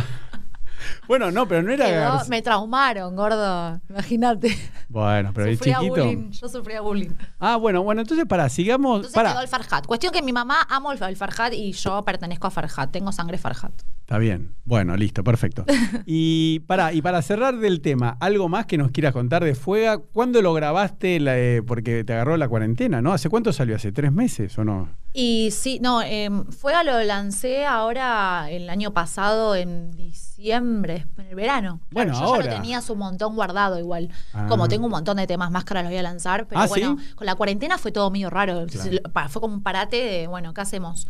Bueno, 1.07 1.31
no, 1.31 1.47
pero 1.47 1.63
no 1.63 1.73
era. 1.73 1.87
Quedó- 1.87 2.29
me 2.29 2.43
traumaron, 2.43 3.15
gordo. 3.17 3.81
Imagínate. 3.89 4.57
Bueno, 4.89 5.33
pero 5.35 5.49
el 5.49 5.59
chiquito. 5.59 5.81
bullying. 5.83 6.31
Yo 6.31 6.49
sufría 6.49 6.81
bullying. 6.81 7.11
Ah, 7.41 7.57
bueno, 7.57 7.83
bueno, 7.83 8.01
entonces 8.03 8.27
para, 8.27 8.49
sigamos. 8.49 9.07
Entonces 9.07 9.23
quedó 9.33 9.41
el 9.41 9.49
Farhat. 9.49 9.87
Cuestión 9.87 10.13
que 10.13 10.23
mi 10.23 10.33
mamá 10.33 10.67
amo 10.69 10.93
el, 10.93 11.03
el 11.03 11.17
Farhat 11.17 11.53
y 11.55 11.73
yo 11.73 12.03
pertenezco 12.05 12.47
a 12.47 12.51
Farhat. 12.51 12.91
Tengo 12.91 13.11
sangre 13.13 13.39
Farhat. 13.39 13.73
Está 14.01 14.19
bien. 14.19 14.55
Bueno, 14.65 14.97
listo, 14.97 15.25
perfecto. 15.25 15.65
Y 16.07 16.61
para, 16.61 16.93
y 16.93 17.01
para 17.03 17.23
cerrar 17.23 17.57
del 17.59 17.81
tema, 17.81 18.17
¿algo 18.21 18.49
más 18.49 18.67
que 18.67 18.77
nos 18.77 18.91
quieras 18.91 19.13
contar 19.13 19.43
de 19.45 19.55
Fuega? 19.55 19.99
¿Cuándo 19.99 20.43
lo 20.43 20.53
grabaste? 20.53 21.19
La, 21.19 21.39
eh, 21.39 21.63
porque 21.67 22.05
te 22.05 22.13
agarró 22.13 22.37
la 22.37 22.49
cuarentena, 22.49 23.01
¿no? 23.01 23.13
¿Hace 23.13 23.29
cuánto 23.31 23.53
salió? 23.53 23.75
¿Hace 23.77 23.93
tres 23.93 24.13
meses 24.13 24.57
o 24.59 24.65
no? 24.65 24.89
Y 25.17 25.53
sí, 25.53 25.79
no, 25.81 26.03
eh, 26.03 26.29
Fuega 26.51 26.83
lo 26.83 27.01
lancé 27.05 27.65
ahora 27.65 28.51
el 28.51 28.69
año 28.69 28.93
pasado 28.93 29.55
en 29.55 29.93
diciembre, 29.93 31.07
en 31.17 31.27
el 31.29 31.37
verano. 31.37 31.79
Bueno, 31.93 32.15
yo 32.15 32.37
ya 32.37 32.43
lo 32.43 32.49
tenías 32.57 32.91
un 32.91 32.99
montón 32.99 33.37
guardado 33.37 33.79
igual. 33.79 34.11
Ah. 34.33 34.47
Como 34.49 34.67
tengo 34.67 34.87
un 34.87 34.91
montón 34.91 35.17
de 35.19 35.29
temas 35.29 35.53
más 35.53 35.65
que 35.65 35.73
ahora 35.73 35.83
los 35.83 35.91
voy 35.93 35.99
a 35.99 36.03
lanzar, 36.03 36.49
pero 36.49 36.61
Ah, 36.61 36.67
bueno, 36.67 36.97
¿sí? 36.99 37.15
con 37.15 37.27
la 37.27 37.37
cuarentena 37.37 37.79
fue 37.79 37.93
todo 37.93 38.11
medio 38.11 38.29
raro. 38.29 38.67
Claro. 38.67 39.29
Fue 39.29 39.41
como 39.41 39.55
un 39.55 39.63
parate 39.63 40.03
de, 40.05 40.27
bueno, 40.27 40.53
¿qué 40.53 40.63
hacemos? 40.63 41.07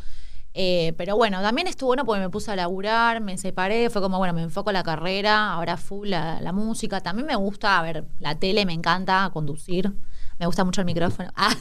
Eh, 0.53 0.93
pero 0.99 1.17
bueno, 1.17 1.41
también 1.41 1.67
estuvo 1.67 1.89
bueno 1.89 2.05
porque 2.05 2.21
me 2.21 2.29
puse 2.29 2.53
a 2.53 2.57
laburar, 2.57 3.23
me 3.23 3.39
separé, 3.39 3.89
fue 3.89 4.03
como, 4.03 4.19
bueno, 4.19 4.35
me 4.35 4.43
enfoco 4.43 4.69
en 4.69 4.75
la 4.75 4.83
carrera, 4.85 5.51
ahora 5.55 5.79
full 5.79 6.09
la, 6.11 6.43
la 6.43 6.53
música. 6.53 7.01
También 7.01 7.27
me 7.27 7.37
gusta, 7.37 7.79
a 7.79 7.83
ver, 7.83 8.05
la 8.21 8.35
tele, 8.35 8.67
me 8.67 8.75
encanta 8.75 9.31
conducir. 9.33 9.95
Me 10.39 10.47
gusta 10.47 10.65
mucho 10.65 10.81
el 10.81 10.87
micrófono. 10.87 11.31
Ah. 11.37 11.55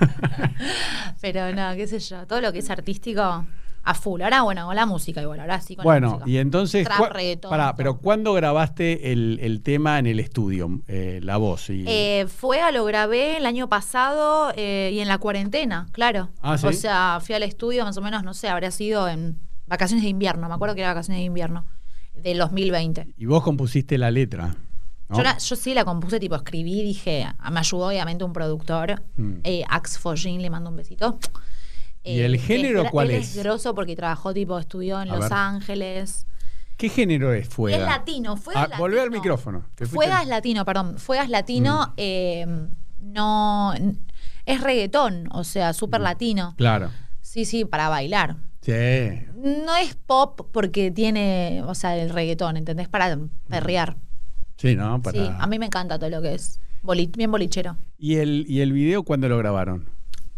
pero 1.20 1.52
no, 1.54 1.74
qué 1.76 1.86
sé 1.86 1.98
yo, 1.98 2.26
todo 2.26 2.40
lo 2.40 2.52
que 2.52 2.60
es 2.60 2.70
artístico 2.70 3.44
a 3.88 3.94
full. 3.94 4.20
Ahora, 4.22 4.42
bueno, 4.42 4.66
con 4.66 4.74
la 4.76 4.84
música 4.86 5.22
igual, 5.22 5.38
ahora 5.40 5.60
sí 5.60 5.76
con 5.76 5.84
la 5.84 5.90
Bueno, 5.92 6.10
música. 6.12 6.28
y 6.30 6.38
entonces. 6.38 6.84
Trap, 6.86 7.12
reggaetón, 7.12 7.50
pará, 7.50 7.66
todo. 7.68 7.76
pero 7.76 7.98
¿cuándo 7.98 8.32
grabaste 8.32 9.12
el, 9.12 9.38
el 9.42 9.62
tema 9.62 9.98
en 9.98 10.06
el 10.06 10.18
estudio? 10.20 10.80
eh, 10.88 11.20
la 11.22 11.36
voz. 11.36 11.70
Y, 11.70 11.84
Eh, 11.86 12.26
fue 12.28 12.60
a 12.60 12.72
lo 12.72 12.84
grabé 12.84 13.36
el 13.36 13.46
año 13.46 13.68
pasado 13.68 14.52
eh, 14.56 14.90
y 14.92 14.98
en 15.00 15.08
la 15.08 15.18
cuarentena, 15.18 15.86
claro. 15.92 16.30
Ah, 16.42 16.58
¿sí? 16.58 16.66
O 16.66 16.72
sea, 16.72 17.18
fui 17.24 17.34
al 17.34 17.42
estudio 17.44 17.84
más 17.84 17.96
o 17.96 18.02
menos, 18.02 18.24
no 18.24 18.34
sé, 18.34 18.48
habría 18.48 18.70
sido 18.72 19.08
en 19.08 19.38
vacaciones 19.66 20.02
de 20.04 20.10
invierno, 20.10 20.48
me 20.48 20.54
acuerdo 20.54 20.74
que 20.74 20.80
era 20.80 20.90
vacaciones 20.90 21.20
de 21.20 21.24
invierno 21.26 21.66
del 22.14 22.38
2020. 22.38 23.08
y 23.16 23.26
vos 23.26 23.42
compusiste 23.42 23.98
la 23.98 24.10
letra. 24.10 24.54
¿No? 25.08 25.16
Yo, 25.18 25.22
la- 25.22 25.38
yo 25.38 25.56
sí 25.56 25.74
la 25.74 25.84
compuse, 25.84 26.18
tipo 26.20 26.34
escribí, 26.34 26.82
dije, 26.82 27.26
me 27.50 27.58
ayudó 27.60 27.86
obviamente 27.88 28.24
un 28.24 28.32
productor, 28.32 29.02
Mm. 29.16 29.32
eh, 29.44 29.64
Ax 29.68 29.98
Follin, 29.98 30.42
le 30.42 30.50
mando 30.50 30.70
un 30.70 30.76
besito. 30.76 31.18
¿Y 32.02 32.20
el 32.20 32.32
que 32.32 32.38
género 32.38 32.84
cuál 32.90 33.10
él 33.10 33.16
es? 33.20 33.36
es 33.36 33.42
grosso 33.42 33.74
porque 33.74 33.96
trabajó, 33.96 34.32
tipo, 34.32 34.58
estudió 34.58 35.00
en 35.02 35.10
A 35.10 35.14
Los 35.16 35.24
ver. 35.24 35.32
Ángeles. 35.32 36.26
¿Qué 36.76 36.88
género 36.88 37.32
es 37.32 37.48
Fuega? 37.48 37.78
Es 37.78 37.82
latino, 37.84 38.36
Fuegas 38.36 38.62
Ah, 38.64 38.66
latino. 38.68 38.78
volvé 38.80 39.00
al 39.00 39.10
micrófono. 39.10 39.64
fuiste- 39.76 39.86
Fuegas 39.94 40.26
latino, 40.26 40.64
perdón. 40.64 40.98
Fuegas 40.98 41.28
latino, 41.30 41.94
eh, 41.96 42.46
no. 43.00 43.72
Es 44.44 44.60
reggaetón, 44.60 45.28
o 45.32 45.42
sea, 45.42 45.72
súper 45.72 46.00
latino. 46.00 46.54
Claro. 46.56 46.90
Sí, 47.22 47.44
sí, 47.44 47.64
para 47.64 47.88
bailar. 47.88 48.36
Sí. 48.60 48.72
No 49.34 49.74
es 49.76 49.94
pop 49.96 50.48
porque 50.52 50.90
tiene, 50.90 51.62
o 51.66 51.74
sea, 51.74 51.96
el 51.96 52.10
reggaetón, 52.10 52.56
¿entendés? 52.56 52.88
Para 52.88 53.18
perrear. 53.48 53.96
Sí, 54.56 54.74
¿no? 54.76 55.00
Para... 55.02 55.18
Sí, 55.18 55.30
a 55.38 55.46
mí 55.46 55.58
me 55.58 55.66
encanta 55.66 55.98
todo 55.98 56.10
lo 56.10 56.22
que 56.22 56.34
es 56.34 56.60
boli- 56.82 57.10
bien 57.16 57.30
bolichero. 57.30 57.76
¿Y 57.98 58.16
el, 58.16 58.44
¿Y 58.48 58.60
el 58.60 58.72
video 58.72 59.02
cuándo 59.02 59.28
lo 59.28 59.38
grabaron? 59.38 59.88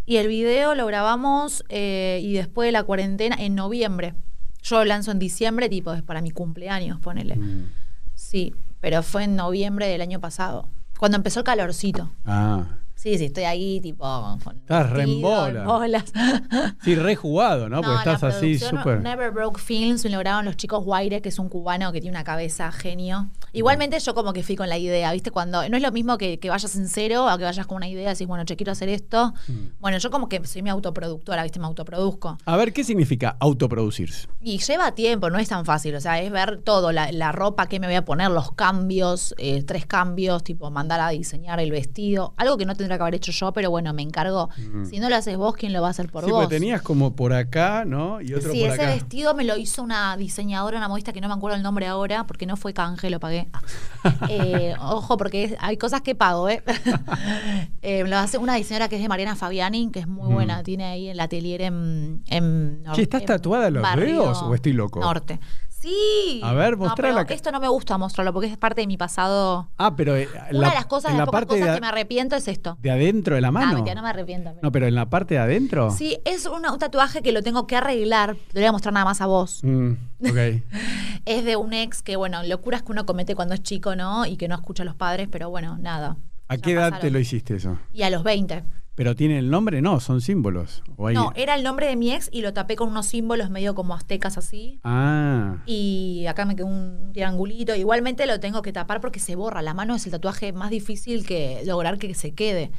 Y 0.06 0.16
el 0.16 0.28
video 0.28 0.74
lo 0.74 0.86
grabamos 0.86 1.64
eh, 1.68 2.20
y 2.22 2.32
después 2.32 2.66
de 2.68 2.72
la 2.72 2.82
cuarentena 2.82 3.36
en 3.38 3.54
noviembre. 3.54 4.14
Yo 4.62 4.78
lo 4.78 4.84
lanzo 4.86 5.10
en 5.12 5.18
diciembre, 5.18 5.68
tipo, 5.68 5.92
es 5.92 6.02
para 6.02 6.20
mi 6.22 6.30
cumpleaños, 6.30 6.98
ponele. 7.00 7.36
Mm. 7.36 7.70
Sí, 8.14 8.54
pero 8.80 9.02
fue 9.02 9.24
en 9.24 9.36
noviembre 9.36 9.86
del 9.86 10.00
año 10.00 10.18
pasado, 10.20 10.68
cuando 10.98 11.16
empezó 11.16 11.40
el 11.40 11.44
calorcito. 11.44 12.10
Ah. 12.24 12.64
Sí, 12.98 13.16
sí, 13.16 13.26
estoy 13.26 13.44
ahí, 13.44 13.80
tipo. 13.80 14.04
Con 14.42 14.56
Estás 14.56 14.90
re 14.90 15.04
en 15.04 15.22
bola. 15.22 15.62
bolas. 15.62 16.12
Sí, 16.82 16.96
rejugado, 16.96 17.68
¿no? 17.68 17.76
Porque 17.76 17.94
la 18.04 18.14
estás 18.14 18.24
así 18.24 18.58
súper. 18.58 19.00
Never 19.00 19.30
Broke 19.30 19.60
Films, 19.60 20.02
me 20.02 20.10
lo 20.10 20.18
grabaron 20.18 20.46
los 20.46 20.56
chicos 20.56 20.84
Guaire, 20.84 21.22
que 21.22 21.28
es 21.28 21.38
un 21.38 21.48
cubano 21.48 21.92
que 21.92 22.00
tiene 22.00 22.16
una 22.16 22.24
cabeza 22.24 22.72
genio. 22.72 23.30
Igualmente 23.52 24.00
yo 24.00 24.14
como 24.14 24.32
que 24.32 24.42
fui 24.42 24.56
con 24.56 24.68
la 24.68 24.78
idea, 24.78 25.12
¿viste? 25.12 25.30
Cuando 25.30 25.68
no 25.68 25.76
es 25.76 25.82
lo 25.82 25.92
mismo 25.92 26.18
que, 26.18 26.40
que 26.40 26.50
vayas 26.50 26.74
en 26.74 26.88
cero 26.88 27.28
a 27.28 27.38
que 27.38 27.44
vayas 27.44 27.68
con 27.68 27.76
una 27.76 27.88
idea, 27.88 28.10
decís, 28.10 28.26
bueno, 28.26 28.44
che, 28.44 28.56
quiero 28.56 28.72
hacer 28.72 28.88
esto. 28.88 29.32
Mm. 29.46 29.52
Bueno, 29.78 29.98
yo 29.98 30.10
como 30.10 30.28
que 30.28 30.44
soy 30.44 30.62
mi 30.62 30.70
autoproductora, 30.70 31.44
¿viste? 31.44 31.60
Me 31.60 31.66
autoproduzco. 31.66 32.36
A 32.44 32.56
ver, 32.56 32.72
¿qué 32.72 32.82
significa 32.82 33.36
autoproducirse? 33.38 34.26
Y 34.40 34.58
lleva 34.58 34.92
tiempo, 34.96 35.30
no 35.30 35.38
es 35.38 35.48
tan 35.48 35.64
fácil, 35.64 35.94
o 35.94 36.00
sea, 36.00 36.20
es 36.20 36.32
ver 36.32 36.62
todo, 36.64 36.90
la, 36.90 37.12
la 37.12 37.30
ropa 37.30 37.68
que 37.68 37.78
me 37.78 37.86
voy 37.86 37.96
a 37.96 38.04
poner, 38.04 38.30
los 38.32 38.50
cambios, 38.52 39.36
eh, 39.38 39.62
tres 39.62 39.86
cambios, 39.86 40.42
tipo 40.42 40.68
mandar 40.72 41.00
a 41.00 41.10
diseñar 41.10 41.60
el 41.60 41.70
vestido, 41.70 42.34
algo 42.36 42.56
que 42.56 42.66
no 42.66 42.74
tendría 42.88 42.96
que 42.98 43.02
haber 43.02 43.14
hecho 43.16 43.32
yo, 43.32 43.52
pero 43.52 43.70
bueno, 43.70 43.92
me 43.92 44.02
encargo. 44.02 44.48
Si 44.88 44.98
no 44.98 45.08
lo 45.08 45.16
haces 45.16 45.36
vos, 45.36 45.54
¿quién 45.54 45.72
lo 45.72 45.80
va 45.82 45.88
a 45.88 45.90
hacer 45.90 46.10
por 46.10 46.24
sí, 46.24 46.30
vos? 46.30 46.40
porque 46.44 46.56
tenías 46.56 46.82
como 46.82 47.14
por 47.14 47.32
acá, 47.32 47.84
¿no? 47.86 48.20
Y 48.20 48.34
otro 48.34 48.52
Sí, 48.52 48.60
por 48.60 48.70
ese 48.70 48.82
acá. 48.82 48.94
vestido 48.94 49.34
me 49.34 49.44
lo 49.44 49.56
hizo 49.56 49.82
una 49.82 50.16
diseñadora, 50.16 50.78
una 50.78 50.88
modista 50.88 51.12
que 51.12 51.20
no 51.20 51.28
me 51.28 51.34
acuerdo 51.34 51.56
el 51.56 51.62
nombre 51.62 51.86
ahora, 51.86 52.26
porque 52.26 52.46
no 52.46 52.56
fue 52.56 52.72
canje, 52.74 53.10
lo 53.10 53.20
pagué. 53.20 53.48
Eh, 54.30 54.74
ojo, 54.80 55.16
porque 55.16 55.56
hay 55.60 55.76
cosas 55.76 56.00
que 56.02 56.14
pago, 56.14 56.48
¿eh? 56.48 56.62
Eh, 57.82 58.04
lo 58.06 58.16
hace 58.18 58.38
una 58.38 58.54
diseñadora 58.54 58.88
que 58.88 58.96
es 58.96 59.02
de 59.02 59.08
Mariana 59.08 59.36
Fabiani, 59.36 59.90
que 59.90 60.00
es 60.00 60.06
muy 60.08 60.28
Mm. 60.30 60.34
buena, 60.34 60.62
tiene 60.62 60.84
ahí 60.84 61.08
el 61.08 61.20
atelier 61.20 61.62
en... 61.62 62.22
en 62.26 62.82
¿estás 62.96 63.20
en 63.22 63.26
tatuada 63.26 63.68
en 63.68 63.74
los 63.74 63.96
dedos 63.96 64.42
o 64.42 64.54
estoy 64.54 64.72
loco? 64.72 65.00
Norte. 65.00 65.40
Sí. 65.80 66.40
A 66.42 66.52
ver, 66.54 66.76
No, 66.76 66.86
la 66.86 66.94
pero 66.94 67.20
Esto 67.28 67.52
no 67.52 67.60
me 67.60 67.68
gusta 67.68 67.96
mostrarlo 67.98 68.32
porque 68.32 68.48
es 68.48 68.56
parte 68.56 68.80
de 68.80 68.86
mi 68.88 68.96
pasado. 68.96 69.68
Ah, 69.78 69.94
pero 69.94 70.16
eh, 70.16 70.28
Una 70.50 70.60
la- 70.60 70.68
de 70.70 70.74
las 70.74 70.86
cosas, 70.86 71.12
en 71.12 71.16
la 71.18 71.22
las 71.22 71.26
pocas 71.26 71.40
parte 71.42 71.54
cosas 71.54 71.68
de, 71.68 71.74
que 71.76 71.80
me 71.80 71.86
arrepiento 71.86 72.36
es 72.36 72.48
esto. 72.48 72.76
de 72.82 72.90
adentro 72.90 73.36
de 73.36 73.40
la 73.40 73.48
Ah, 73.48 73.52
mano. 73.52 73.72
mentira, 73.74 73.94
no 73.94 74.02
me 74.02 74.08
arrepiento. 74.08 74.54
No, 74.60 74.72
pero 74.72 74.86
en 74.88 74.94
la 74.96 75.08
parte 75.08 75.34
de 75.34 75.40
adentro. 75.40 75.90
Sí, 75.90 76.18
es 76.24 76.46
una- 76.46 76.72
un 76.72 76.78
tatuaje 76.78 77.22
que 77.22 77.30
lo 77.32 77.42
tengo 77.42 77.66
que 77.66 77.76
arreglar. 77.76 78.34
Te 78.34 78.54
lo 78.54 78.60
voy 78.60 78.66
a 78.66 78.72
mostrar 78.72 78.92
nada 78.92 79.04
más 79.06 79.20
a 79.20 79.26
vos. 79.26 79.60
Mm, 79.62 79.92
ok. 80.28 80.62
Es 81.26 81.44
de 81.44 81.56
un 81.56 81.72
ex 81.74 82.02
que, 82.02 82.16
bueno, 82.16 82.42
locuras 82.42 82.82
que 82.82 82.90
uno 82.92 83.04
comete 83.04 83.34
cuando 83.34 83.54
es 83.54 83.62
chico, 83.62 83.94
¿no? 83.94 84.24
Y 84.26 84.36
que 84.38 84.48
no 84.48 84.54
escucha 84.54 84.82
a 84.82 84.86
los 84.86 84.94
padres, 84.94 85.28
pero 85.30 85.50
bueno, 85.50 85.76
nada. 85.78 86.16
¿A 86.48 86.56
qué 86.56 86.72
edad 86.72 86.84
pasaron. 86.90 87.00
te 87.00 87.10
lo 87.10 87.18
hiciste 87.18 87.56
eso? 87.56 87.78
Y 87.92 88.02
a 88.02 88.08
los 88.10 88.22
20. 88.22 88.64
¿Pero 88.98 89.14
tiene 89.14 89.38
el 89.38 89.48
nombre? 89.48 89.80
No, 89.80 90.00
son 90.00 90.20
símbolos. 90.20 90.82
O 90.96 91.08
No, 91.12 91.30
era 91.36 91.54
el 91.54 91.62
nombre 91.62 91.86
de 91.86 91.94
mi 91.94 92.12
ex 92.12 92.28
y 92.32 92.42
lo 92.42 92.52
tapé 92.52 92.74
con 92.74 92.88
unos 92.88 93.06
símbolos 93.06 93.48
medio 93.48 93.76
como 93.76 93.94
aztecas 93.94 94.36
así. 94.36 94.80
Ah. 94.82 95.58
Y 95.66 96.26
acá 96.26 96.44
me 96.46 96.56
quedó 96.56 96.66
un, 96.66 97.12
triangulito. 97.12 97.76
Igualmente 97.76 98.26
lo 98.26 98.40
tengo 98.40 98.60
que 98.60 98.72
tapar 98.72 99.00
porque 99.00 99.20
se 99.20 99.36
borra. 99.36 99.62
La 99.62 99.72
mano 99.72 99.94
es 99.94 100.04
el 100.06 100.10
tatuaje 100.10 100.52
más 100.52 100.70
difícil 100.70 101.24
que 101.24 101.62
lograr 101.64 101.98
que 101.98 102.12
se 102.16 102.34
quede. 102.34 102.72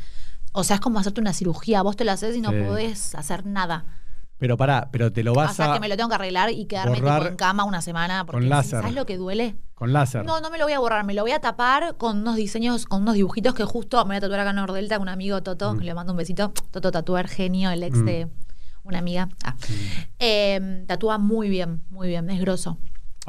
O 0.52 0.66
sea, 0.66 0.76
es 0.76 0.82
como 0.82 1.00
hacerte 1.00 1.22
una 1.22 1.32
cirugía. 1.32 1.84
Vos 1.84 1.96
te 1.96 2.04
lo 2.04 2.12
haces 2.12 2.36
y 2.36 2.42
no 2.42 2.52
Sí. 2.52 2.58
podés 2.68 3.16
hacer 3.16 3.46
nada. 3.46 3.86
Pero 4.40 4.56
pará, 4.58 4.88
pero 4.92 5.12
te 5.12 5.22
lo 5.22 5.34
O 5.34 5.36
vas 5.36 5.56
sea, 5.56 5.70
a. 5.72 5.74
que 5.74 5.80
me 5.82 5.90
lo 5.90 5.98
tengo 5.98 6.10
que 6.10 6.16
arreglar 6.16 6.50
y 6.50 6.66
quedarme 6.66 6.96
tipo, 6.96 7.26
en 7.28 7.36
cama 7.36 7.66
una 7.66 7.82
semana. 7.82 8.26
Porque 8.26 8.40
con 8.40 8.50
láser. 8.50 8.80
¿Sabes 8.82 8.96
lo 8.96 9.06
que 9.06 9.18
duele? 9.18 9.58
Con 9.76 9.92
láser. 9.94 10.26
No, 10.26 10.40
no 10.42 10.50
me 10.50 10.58
lo 10.58 10.64
voy 10.64 10.74
a 10.74 10.80
borrar, 10.80 11.06
me 11.06 11.14
lo 11.14 11.22
voy 11.24 11.32
a 11.32 11.40
tapar 11.40 11.96
con 11.98 12.20
unos 12.20 12.36
diseños, 12.38 12.86
con 12.86 13.02
unos 13.02 13.16
dibujitos 13.16 13.54
que 13.54 13.66
justo 13.66 13.98
me 14.06 14.10
voy 14.10 14.16
a 14.18 14.22
tatuar 14.22 14.40
acá 14.40 14.50
en 14.52 14.56
Nordelta 14.56 14.96
con 14.96 15.04
un 15.04 15.10
amigo 15.10 15.44
Toto, 15.44 15.78
que 15.78 15.84
le 15.84 15.94
mando 15.94 16.14
un 16.14 16.18
besito. 16.18 16.54
Toto 16.72 16.92
Tatuar, 16.92 17.28
genio, 17.28 17.70
el 17.70 17.84
ex 17.84 17.98
Mm. 17.98 18.06
de 18.06 18.28
una 18.84 19.00
amiga. 19.00 19.28
Ah. 19.44 19.56
Eh, 20.20 20.84
tatúa 20.88 21.18
muy 21.18 21.50
bien, 21.50 21.82
muy 21.90 22.08
bien, 22.08 22.30
es 22.30 22.40
grosso. 22.40 22.78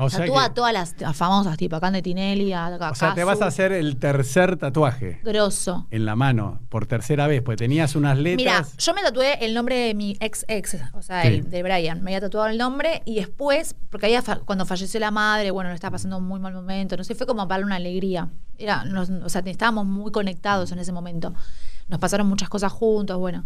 O 0.05 0.11
sea, 0.11 0.21
tatúa 0.21 0.41
que- 0.43 0.51
a 0.51 0.55
todas 0.55 0.73
las, 0.73 0.95
las 1.01 1.17
famosas, 1.17 1.57
tipo 1.57 1.77
a 1.77 1.81
Cande 1.81 2.03
Tinelli, 2.03 2.53
a, 2.53 2.67
a 2.67 2.91
o 2.91 2.95
sea, 2.95 3.15
te 3.15 3.25
vas 3.25 3.41
a 3.43 3.47
hacer 3.47 3.73
el 3.73 3.97
tercer 3.99 4.57
tatuaje 4.57 5.21
Grosso. 5.23 5.87
en 5.91 6.05
la 6.05 6.17
mano 6.17 6.61
por 6.69 6.87
tercera 6.87 7.27
vez, 7.27 7.43
pues 7.43 7.57
tenías 7.59 7.95
unas 7.97 8.17
Mira, 8.19 8.37
letras. 8.37 8.77
yo 8.79 8.95
me 8.95 9.03
tatué 9.03 9.45
el 9.45 9.55
nombre 9.55 9.77
de 9.77 9.95
mi 9.95 10.17
ex 10.21 10.45
ex, 10.49 10.77
o 10.95 11.03
sea, 11.03 11.23
Sí. 11.23 11.29
el 11.29 11.51
de 11.51 11.63
Brian. 11.63 12.03
Me 12.03 12.11
había 12.11 12.21
tatuado 12.21 12.49
el 12.49 12.59
nombre 12.59 13.03
y 13.05 13.17
después, 13.17 13.75
porque 13.91 14.07
había 14.07 14.23
fa- 14.23 14.41
cuando 14.41 14.67
falleció 14.67 14.99
la 15.01 15.11
madre, 15.11 15.51
bueno, 15.51 15.71
le 15.71 15.75
estaba 15.75 15.93
pasando 15.93 16.19
un 16.19 16.25
muy 16.25 16.41
mal 16.41 16.53
momento, 16.55 16.97
no 16.97 17.05
sé, 17.05 17.15
fue 17.15 17.27
como 17.27 17.47
para 17.49 17.65
una 17.65 17.77
alegría. 17.77 18.29
Era, 18.59 18.85
nos- 18.85 19.11
o 19.11 19.29
sea, 19.29 19.43
estábamos 19.47 19.87
muy 19.87 20.13
conectados 20.13 20.73
en 20.73 20.79
ese 20.79 20.93
momento. 20.93 21.35
Nos 21.89 21.99
pasaron 21.99 22.27
muchas 22.29 22.49
cosas 22.49 22.71
juntos, 22.73 23.19
bueno. 23.19 23.45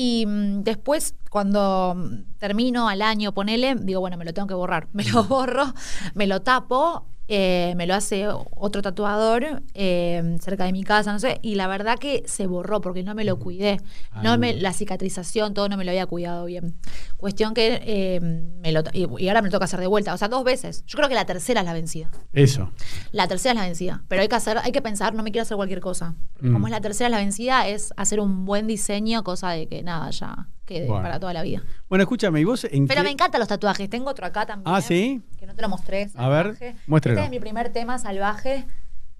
Y 0.00 0.26
mm, 0.26 0.62
después, 0.62 1.16
cuando 1.28 1.92
mm, 1.96 2.38
termino 2.38 2.88
al 2.88 3.02
año, 3.02 3.34
ponele, 3.34 3.74
digo, 3.74 3.98
bueno, 3.98 4.16
me 4.16 4.24
lo 4.24 4.32
tengo 4.32 4.46
que 4.46 4.54
borrar. 4.54 4.86
Me 4.92 5.02
lo 5.02 5.24
borro, 5.24 5.74
me 6.14 6.28
lo 6.28 6.40
tapo, 6.42 7.08
eh, 7.28 7.74
me 7.76 7.86
lo 7.86 7.94
hace 7.94 8.26
otro 8.28 8.80
tatuador 8.82 9.62
eh, 9.74 10.36
cerca 10.40 10.64
de 10.64 10.72
mi 10.72 10.82
casa, 10.82 11.12
no 11.12 11.18
sé. 11.18 11.38
Y 11.42 11.54
la 11.54 11.66
verdad 11.68 11.98
que 11.98 12.22
se 12.26 12.46
borró 12.46 12.80
porque 12.80 13.02
no 13.02 13.14
me 13.14 13.24
lo 13.24 13.38
cuidé. 13.38 13.80
No 14.22 14.32
Ah. 14.32 14.36
me, 14.38 14.54
la 14.54 14.72
cicatrización, 14.72 15.52
todo 15.54 15.68
no 15.68 15.76
me 15.76 15.84
lo 15.84 15.90
había 15.90 16.06
cuidado 16.06 16.46
bien. 16.46 16.76
Cuestión 17.18 17.54
que 17.54 17.80
eh, 17.84 18.20
me 18.20 18.72
lo, 18.72 18.82
y, 18.92 19.06
y 19.22 19.28
ahora 19.28 19.42
me 19.42 19.48
lo 19.48 19.52
toca 19.52 19.66
hacer 19.66 19.80
de 19.80 19.86
vuelta. 19.86 20.14
O 20.14 20.16
sea, 20.16 20.28
dos 20.28 20.42
veces. 20.44 20.84
Yo 20.86 20.96
creo 20.96 21.08
que 21.08 21.14
la 21.14 21.26
tercera 21.26 21.60
es 21.60 21.66
la 21.66 21.72
vencida. 21.74 22.10
Eso. 22.32 22.72
La 23.12 23.28
tercera 23.28 23.52
es 23.52 23.56
la 23.60 23.66
vencida. 23.66 24.02
Pero 24.08 24.22
hay 24.22 24.28
que 24.28 24.36
hacer, 24.36 24.58
hay 24.58 24.72
que 24.72 24.82
pensar, 24.82 25.14
no 25.14 25.22
me 25.22 25.30
quiero 25.30 25.42
hacer 25.42 25.56
cualquier 25.56 25.80
cosa. 25.80 26.14
Mm. 26.40 26.52
Como 26.52 26.66
es 26.66 26.70
la 26.70 26.80
tercera 26.80 27.08
es 27.08 27.12
la 27.12 27.18
vencida, 27.18 27.68
es 27.68 27.92
hacer 27.96 28.20
un 28.20 28.44
buen 28.46 28.66
diseño, 28.66 29.22
cosa 29.22 29.50
de 29.50 29.66
que 29.68 29.82
nada, 29.82 30.10
ya 30.10 30.48
Bueno. 30.86 31.02
para 31.02 31.18
toda 31.20 31.32
la 31.32 31.42
vida. 31.42 31.62
Bueno, 31.88 32.02
escúchame, 32.02 32.40
¿y 32.40 32.44
vos 32.44 32.64
en 32.64 32.86
Pero 32.86 33.00
qué- 33.00 33.04
me 33.04 33.10
encantan 33.10 33.38
los 33.40 33.48
tatuajes. 33.48 33.88
Tengo 33.90 34.10
otro 34.10 34.26
acá 34.26 34.46
también. 34.46 34.74
Ah, 34.74 34.80
¿sí? 34.80 35.22
Que 35.38 35.46
no 35.46 35.54
te 35.54 35.62
lo 35.62 35.68
mostré. 35.68 36.08
A 36.14 36.28
ver, 36.28 36.56
muéstrelo. 36.86 37.18
Este 37.18 37.24
es 37.26 37.30
mi 37.30 37.40
primer 37.40 37.70
tema, 37.70 37.98
salvaje. 37.98 38.66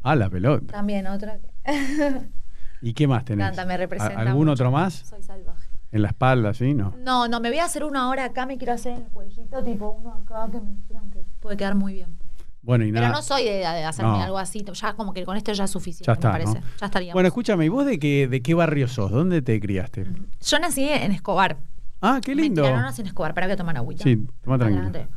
Ah, 0.03 0.15
la 0.15 0.29
pelota. 0.31 0.73
También 0.73 1.07
otro. 1.07 1.33
que- 1.41 1.51
¿Y 2.83 2.93
qué 2.95 3.07
más 3.09 3.25
tenés? 3.25 3.45
encanta, 3.47 3.65
me 3.67 3.77
representa 3.77 4.17
¿A- 4.19 4.23
¿Algún 4.23 4.47
mucho. 4.47 4.53
otro 4.53 4.71
más? 4.71 4.95
Soy 4.95 5.23
salvaje. 5.23 5.69
¿En 5.91 6.03
la 6.03 6.09
espalda, 6.09 6.53
sí? 6.55 6.75
No. 6.75 6.95
No, 6.99 7.27
no, 7.29 7.41
me 7.41 7.49
voy 7.49 7.59
a 7.59 7.65
hacer 7.65 7.83
uno 7.83 7.99
ahora 7.99 8.25
acá, 8.27 8.45
me 8.47 8.59
quiero 8.59 8.75
hacer 8.75 8.93
en 8.93 8.99
el 9.05 9.09
cuellito, 9.09 9.63
tipo 9.65 9.91
uno 9.91 10.13
acá 10.23 10.47
que 10.53 10.61
me 10.61 10.73
dijeron 10.75 11.11
que 11.11 11.25
puede 11.41 11.57
quedar 11.57 11.75
muy 11.75 11.95
bien. 11.95 12.19
Bueno, 12.63 12.85
y 12.85 12.93
Pero 12.93 13.09
no 13.09 13.23
soy 13.23 13.45
de, 13.45 13.51
de 13.59 13.65
hacerme 13.85 14.13
No. 14.13 14.23
algo 14.23 14.39
así, 14.39 14.65
ya 14.73 14.95
como 14.95 15.13
que 15.15 15.25
con 15.25 15.37
esto 15.37 15.53
ya 15.53 15.65
es 15.65 15.71
suficiente, 15.71 16.07
ya 16.07 16.13
está, 16.15 16.29
me 16.29 16.33
parece. 16.33 16.61
¿no? 16.61 16.67
Ya 16.81 16.87
estaría. 16.87 17.13
Bueno, 17.13 17.27
escúchame, 17.29 17.65
¿y 17.65 17.69
vos 17.69 17.87
de 17.87 17.99
qué, 17.99 18.27
de 18.29 18.43
qué 18.43 18.55
barrio 18.55 18.89
sos? 18.89 19.11
¿Dónde 19.11 19.43
te 19.43 19.61
criaste? 19.61 20.07
Yo 20.45 20.59
nací 20.59 20.89
en 20.89 21.13
Escobar. 21.13 21.57
Ah, 22.01 22.21
qué 22.23 22.35
lindo. 22.35 22.63
Mentira, 22.63 22.77
no 22.81 22.83
nací 22.87 23.01
en 23.01 23.07
Escobar, 23.09 23.33
para 23.35 23.47
que 23.49 23.57
tomar 23.57 23.77
agüita. 23.77 24.05
Sí, 24.05 24.27
toma 24.43 24.59
tranquilo. 24.59 25.09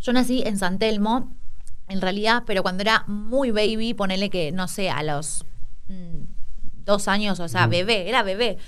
Yo 0.00 0.12
nací 0.12 0.42
en 0.46 0.56
San 0.56 0.78
Telmo, 0.78 1.32
en 1.88 2.00
realidad, 2.00 2.44
pero 2.46 2.62
cuando 2.62 2.82
era 2.82 3.04
muy 3.08 3.50
baby, 3.50 3.94
ponele 3.94 4.30
que, 4.30 4.52
no 4.52 4.68
sé, 4.68 4.88
a 4.90 5.02
los 5.02 5.44
mm, 5.88 6.24
dos 6.84 7.08
años, 7.08 7.40
o 7.40 7.48
sea, 7.48 7.66
Mm. 7.66 7.70
bebé, 7.70 8.08
era 8.08 8.22
bebé. 8.22 8.58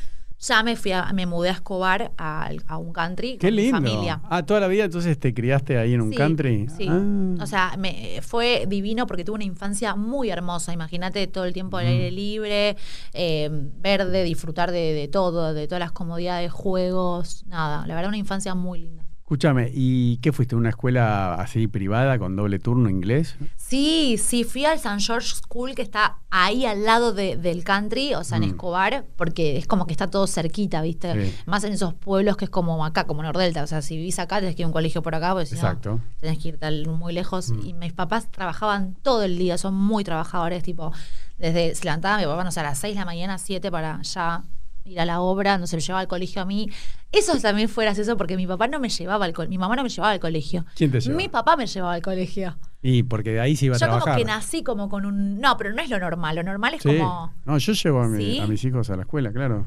Ya 0.41 0.63
me 0.63 0.77
fui 0.77 0.93
a, 0.93 1.13
me 1.13 1.27
mudé 1.27 1.49
a 1.49 1.53
Escobar 1.53 2.13
a, 2.17 2.51
a 2.67 2.77
un 2.79 2.93
country 2.93 3.39
Qué 3.39 3.49
con 3.49 3.57
mi 3.57 3.63
lindo. 3.63 3.77
familia. 3.77 4.21
Ah, 4.31 4.45
toda 4.45 4.61
la 4.61 4.69
vida 4.69 4.85
entonces 4.85 5.19
te 5.19 5.35
criaste 5.35 5.79
ahí 5.79 5.95
en 5.95 6.01
un 6.01 6.11
Sí, 6.11 6.17
country. 6.17 6.69
Sí. 6.77 6.87
Ah. 6.89 7.35
O 7.43 7.47
sea, 7.47 7.75
me, 7.77 8.21
fue 8.23 8.65
divino 8.69 9.07
porque 9.07 9.25
tuve 9.25 9.35
una 9.37 9.45
infancia 9.45 9.95
muy 9.97 10.31
hermosa. 10.31 10.73
Imagínate 10.73 11.27
todo 11.27 11.45
el 11.45 11.53
tiempo 11.53 11.77
al 11.77 11.87
Mm. 11.87 11.89
aire 11.89 12.11
libre, 12.13 12.77
eh, 13.13 13.49
verde, 13.51 14.23
disfrutar 14.25 14.71
de, 14.71 14.93
de 14.95 15.09
todo, 15.09 15.55
de 15.55 15.67
todas 15.67 15.81
las 15.81 15.93
comodidades, 15.93 16.53
juegos, 16.53 17.45
nada. 17.47 17.87
La 17.87 17.95
verdad, 17.95 18.09
una 18.09 18.19
infancia 18.19 18.55
muy 18.55 18.81
linda. 18.81 19.05
Escúchame, 19.29 19.71
¿y 19.75 20.17
qué 20.23 20.33
fuiste? 20.33 20.57
¿Una 20.57 20.71
escuela 20.71 21.35
así 21.35 21.67
privada 21.67 22.19
con 22.19 22.35
doble 22.35 22.59
turno 22.59 22.89
inglés? 22.89 23.37
Sí, 23.57 24.17
sí, 24.17 24.43
fui 24.43 24.65
al 24.65 24.77
St. 24.79 25.01
George 25.01 25.29
School 25.35 25.75
que 25.75 25.83
está 25.83 26.17
ahí 26.31 26.65
al 26.65 26.87
lado 26.87 27.13
de- 27.13 27.37
del 27.37 27.63
country, 27.63 28.15
o 28.15 28.25
sea, 28.25 28.39
en 28.39 28.45
Mm. 28.45 28.53
Escobar, 28.53 29.05
porque 29.17 29.59
es 29.59 29.67
como 29.67 29.87
que 29.87 29.93
está 29.93 30.09
todo 30.09 30.27
cerquita, 30.27 30.81
¿viste? 30.81 31.13
Sí. 31.31 31.37
Más 31.45 31.63
en 31.65 31.75
esos 31.75 31.93
pueblos 31.93 32.39
que 32.39 32.47
es 32.47 32.51
como 32.51 32.83
acá, 32.87 33.05
como 33.05 33.23
Nordelta. 33.23 33.63
O 33.63 33.67
sea, 33.67 33.83
si 33.83 33.99
vivís 33.99 34.19
acá, 34.19 34.41
tenés 34.41 34.57
que 34.57 34.63
ir 34.63 34.65
a 34.65 34.69
un 34.69 34.73
colegio 34.73 35.03
por 35.03 35.15
acá, 35.15 35.33
porque 35.33 35.45
si 35.45 35.57
no, 35.57 35.79
tenés 36.21 36.39
que 36.39 36.49
ir 36.49 36.57
tal, 36.59 36.87
muy 36.89 37.13
lejos. 37.13 37.51
Mm. 37.51 37.67
Y 37.67 37.75
mis 37.75 37.93
papás 37.93 38.31
trabajaban 38.31 38.95
todo 39.03 39.25
el 39.25 39.37
día, 39.37 39.59
son 39.59 39.75
muy 39.75 40.05
trabajadores, 40.05 40.63
tipo, 40.63 40.91
desde 41.37 41.75
se 41.75 41.85
levantaba 41.85 42.17
mi 42.17 42.25
papá, 42.25 42.45
no 42.45 42.51
sé, 42.51 42.61
a 42.61 42.63
las 42.63 42.79
6 42.79 42.95
de 42.95 43.01
la 43.01 43.05
mañana, 43.05 43.37
7 43.37 43.71
para 43.71 44.01
ya 44.01 44.45
ir 44.85 45.01
a 45.01 45.05
la 45.05 45.21
obra, 45.21 45.59
no 45.59 45.67
se 45.67 45.77
me 45.77 45.83
llevaba 45.83 46.01
al 46.01 46.09
colegio 46.09 46.43
a 46.43 46.45
mí. 46.45 46.71
Eso 47.13 47.39
también 47.41 47.69
fue 47.69 47.85
gracioso 47.85 48.17
porque 48.17 48.37
mi 48.37 48.47
papá 48.47 48.69
no 48.69 48.81
me 48.81 48.89
llevaba 48.89 49.25
al 49.25 49.33
colegio, 49.33 49.51
mi 49.51 49.59
mamá 49.59 49.77
no 49.77 49.83
me 49.83 49.89
llevaba 49.89 50.13
al 50.13 50.21
colegio. 50.21 50.65
¿Quién 50.77 50.91
te 50.91 51.01
llevaba? 51.01 51.17
Mi 51.17 51.29
papá 51.29 51.57
me 51.57 51.67
llevaba 51.67 51.95
al 51.95 52.03
colegio. 52.03 52.57
Y 52.83 53.03
porque 53.03 53.33
de 53.33 53.41
ahí 53.41 53.57
se 53.57 53.67
iba 53.67 53.77
a 53.77 53.79
Yo 53.79 53.87
trabajar. 53.87 54.15
como 54.15 54.17
que 54.19 54.25
nací 54.25 54.63
como 54.63 54.89
con 54.89 55.05
un... 55.07 55.41
No, 55.41 55.57
pero 55.57 55.73
no 55.73 55.83
es 55.83 55.91
lo 55.91 55.99
normal, 55.99 56.37
lo 56.37 56.43
normal 56.43 56.75
es 56.75 56.83
Sí. 56.83 56.89
como... 56.89 57.33
No, 57.45 57.59
yo 57.59 57.73
llevo 57.73 58.01
a, 58.03 58.09
mi- 58.09 58.25
¿Sí? 58.25 58.41
a 58.41 58.47
mis 58.47 58.65
hijos 58.65 58.89
a 58.91 58.97
la 58.97 59.03
escuela, 59.03 59.33
claro. 59.33 59.67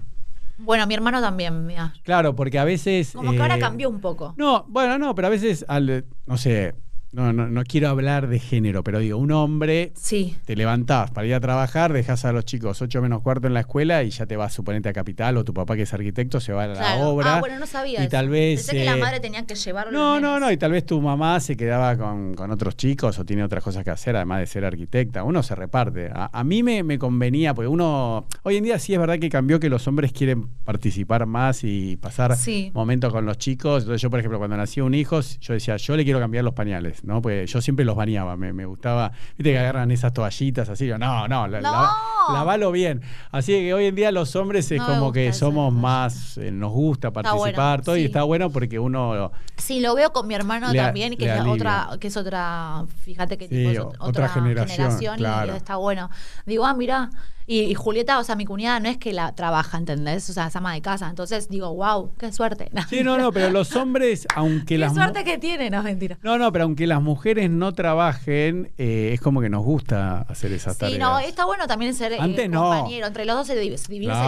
Bueno, 0.58 0.86
mi 0.86 0.94
hermano 0.94 1.22
también, 1.22 1.66
mira. 1.66 1.94
Claro, 2.04 2.36
porque 2.36 2.60
a 2.60 2.64
veces. 2.64 3.14
Como 3.16 3.32
que 3.32 3.42
ahora 3.42 3.56
eh, 3.56 3.60
cambió 3.60 3.90
un 3.90 4.00
poco. 4.00 4.36
No, 4.38 4.64
bueno, 4.68 5.00
no, 5.00 5.16
pero 5.16 5.28
a 5.28 5.32
veces, 5.32 5.66
al, 5.68 6.06
no 6.28 6.38
sé, 6.38 6.76
no, 7.14 7.34
no, 7.34 7.48
no 7.48 7.64
quiero 7.64 7.90
hablar 7.90 8.28
de 8.28 8.40
género, 8.40 8.84
pero 8.84 9.00
digo, 9.00 9.18
un 9.18 9.32
hombre, 9.32 9.92
Sí. 9.96 10.36
te 10.46 10.56
levantás 10.56 11.12
para 11.12 11.28
ir 11.28 11.34
a 11.34 11.40
trabajar, 11.40 11.92
dejas 11.94 12.24
a 12.26 12.32
los 12.32 12.46
chicos 12.46 12.82
8 12.82 13.02
menos 13.02 13.22
cuarto 13.22 13.48
en 13.48 13.54
la 13.54 13.60
escuela 13.62 14.04
y 14.04 14.10
ya 14.12 14.26
te 14.26 14.38
vas, 14.38 14.54
suponete, 14.54 14.90
a 14.90 14.94
Capital 14.94 15.38
o 15.38 15.44
tu 15.44 15.54
papá 15.54 15.76
que 15.76 15.82
es 15.84 15.94
arquitecto 15.94 16.40
se 16.40 16.54
va 16.54 16.64
a 16.64 16.68
la 16.68 16.74
Claro. 16.76 17.10
obra. 17.10 17.36
Ah, 17.38 17.40
bueno, 17.42 17.60
no 17.60 17.66
sabía 17.68 18.00
Y 18.00 18.04
eso. 18.04 18.12
tal 18.12 18.30
vez. 18.30 18.60
Pensé 18.66 18.78
que 18.78 18.86
la 18.86 18.96
eh, 18.98 19.00
madre 19.02 19.20
tenía 19.20 19.46
que 19.46 19.56
llevarlo. 19.56 19.92
No, 19.92 20.20
no, 20.20 20.40
no, 20.40 20.52
y 20.52 20.58
tal 20.58 20.72
vez 20.72 20.86
tu 20.86 21.02
mamá 21.02 21.40
se 21.40 21.58
quedaba 21.58 21.98
con, 21.98 22.34
con 22.34 22.50
otros 22.52 22.78
chicos 22.78 23.20
o 23.20 23.26
tiene 23.26 23.44
otras 23.44 23.64
cosas 23.64 23.84
que 23.84 23.90
hacer, 23.90 24.16
además 24.16 24.40
de 24.40 24.48
ser 24.48 24.64
arquitecta. 24.66 25.24
Uno 25.24 25.44
se 25.44 25.54
reparte. 25.56 26.10
A, 26.14 26.30
a 26.32 26.44
mí 26.44 26.64
me, 26.64 26.84
me 26.84 26.98
convenía, 26.98 27.54
porque 27.54 27.68
uno, 27.68 28.26
hoy 28.44 28.58
en 28.58 28.64
día 28.64 28.80
sí 28.80 28.94
es 28.94 29.00
verdad 29.00 29.20
que 29.20 29.30
cambió 29.30 29.60
que 29.60 29.70
los 29.70 29.88
hombres 29.88 30.12
quieren 30.14 30.48
participar 30.64 31.26
más 31.26 31.64
y 31.64 31.98
pasar 31.98 32.36
Sí. 32.38 32.72
momentos 32.74 33.12
con 33.12 33.26
los 33.26 33.38
chicos. 33.38 33.84
Entonces 33.84 34.02
yo, 34.02 34.10
por 34.10 34.20
ejemplo, 34.20 34.38
cuando 34.40 34.56
nació 34.58 34.86
un 34.86 34.94
hijo, 34.94 35.20
yo 35.22 35.54
decía, 35.54 35.76
yo 35.78 35.98
le 35.98 36.04
quiero 36.04 36.20
cambiar 36.20 36.44
los 36.46 36.54
pañales, 36.54 37.01
¿no? 37.04 37.22
Pues 37.22 37.52
yo 37.52 37.62
siempre 37.62 37.86
los 37.86 37.96
bañaba, 37.96 38.38
me, 38.38 38.54
me 38.54 38.66
gustaba, 38.66 39.12
viste 39.38 39.52
que 39.52 39.60
agarran 39.60 39.92
esas 39.92 40.14
toallitas 40.14 40.70
así, 40.70 40.88
yo, 40.88 40.98
no, 40.98 41.28
no, 41.28 41.48
la- 41.48 41.62
¡No! 41.62 41.72
la- 41.72 41.92
lavalo 42.34 42.72
bien. 42.72 43.02
Así 43.32 43.52
que 43.54 43.74
hoy 43.74 43.86
en 43.86 43.96
día 43.96 44.12
los 44.12 44.36
hombres 44.36 44.72
es 44.72 44.80
No 44.80 44.86
como 44.88 45.12
que 45.12 45.34
somos 45.34 45.74
más, 45.74 46.38
eh, 46.38 46.52
nos 46.52 46.72
gusta 46.72 47.10
bueno, 47.10 47.30
participar, 47.32 47.82
todo, 47.82 47.98
y 47.98 48.06
está 48.06 48.24
bueno 48.24 48.50
porque 48.52 48.78
uno... 48.80 49.32
Sí, 49.58 49.80
lo 49.80 49.96
veo 49.96 50.12
con 50.14 50.28
mi 50.28 50.36
hermano 50.36 50.72
Le 50.72 50.78
también, 50.80 51.16
que 51.18 51.26
es 51.34 51.42
otra, 51.46 51.90
que 52.00 52.08
es 52.08 52.18
otra, 52.18 52.86
fíjate 53.04 53.38
que 53.38 53.48
Sí, 53.48 53.56
tipo 53.56 53.70
es 53.72 53.80
otra 54.00 54.30
generación, 54.30 55.16
y 55.16 55.18
claro. 55.18 55.56
está 55.56 55.76
bueno. 55.78 56.10
Digo, 56.46 56.66
ah, 56.66 56.74
mira, 56.74 57.10
y, 57.48 57.62
y 57.62 57.74
Julieta, 57.74 58.20
o 58.20 58.24
sea, 58.24 58.36
mi 58.36 58.46
cuñada 58.46 58.80
no 58.80 58.88
es 58.90 58.98
que 58.98 59.14
la 59.14 59.34
trabaja, 59.36 59.78
¿entendés? 59.78 60.30
O 60.30 60.34
sea, 60.34 60.48
es 60.48 60.56
ama 60.56 60.74
de 60.74 60.82
casa. 60.82 61.10
Entonces 61.10 61.50
digo, 61.50 61.74
wow, 61.74 62.12
qué 62.18 62.32
suerte. 62.32 62.70
Sí, 62.90 63.04
no, 63.04 63.18
no, 63.18 63.32
pero 63.32 63.50
los 63.50 63.76
hombres, 63.76 64.28
aunque 64.36 64.66
qué 64.66 64.78
las... 64.78 64.94
mu- 64.94 65.00
suerte 65.02 65.24
que 65.24 65.38
tiene, 65.38 65.70
no, 65.70 65.82
mentira. 65.84 66.18
No, 66.24 66.38
no, 66.38 66.52
pero 66.52 66.66
aunque 66.66 66.86
las 66.88 66.91
mujeres 67.00 67.50
no 67.52 67.74
trabajen, 67.74 68.72
eh, 68.80 69.12
es 69.14 69.22
como 69.22 69.40
que 69.40 69.50
nos 69.50 69.64
gusta 69.64 70.22
hacer 70.22 70.52
esas 70.52 70.74
Sí, 70.74 70.80
tareas. 70.80 71.00
no, 71.00 71.20
está 71.20 71.46
bueno 71.46 71.68
también 71.68 71.94
ser 71.94 72.14
eh, 72.14 72.18
no. 72.50 72.64
compañero. 72.64 73.06
Entre 73.08 73.26
los 73.26 73.36
dos 73.36 73.46
se 73.48 73.56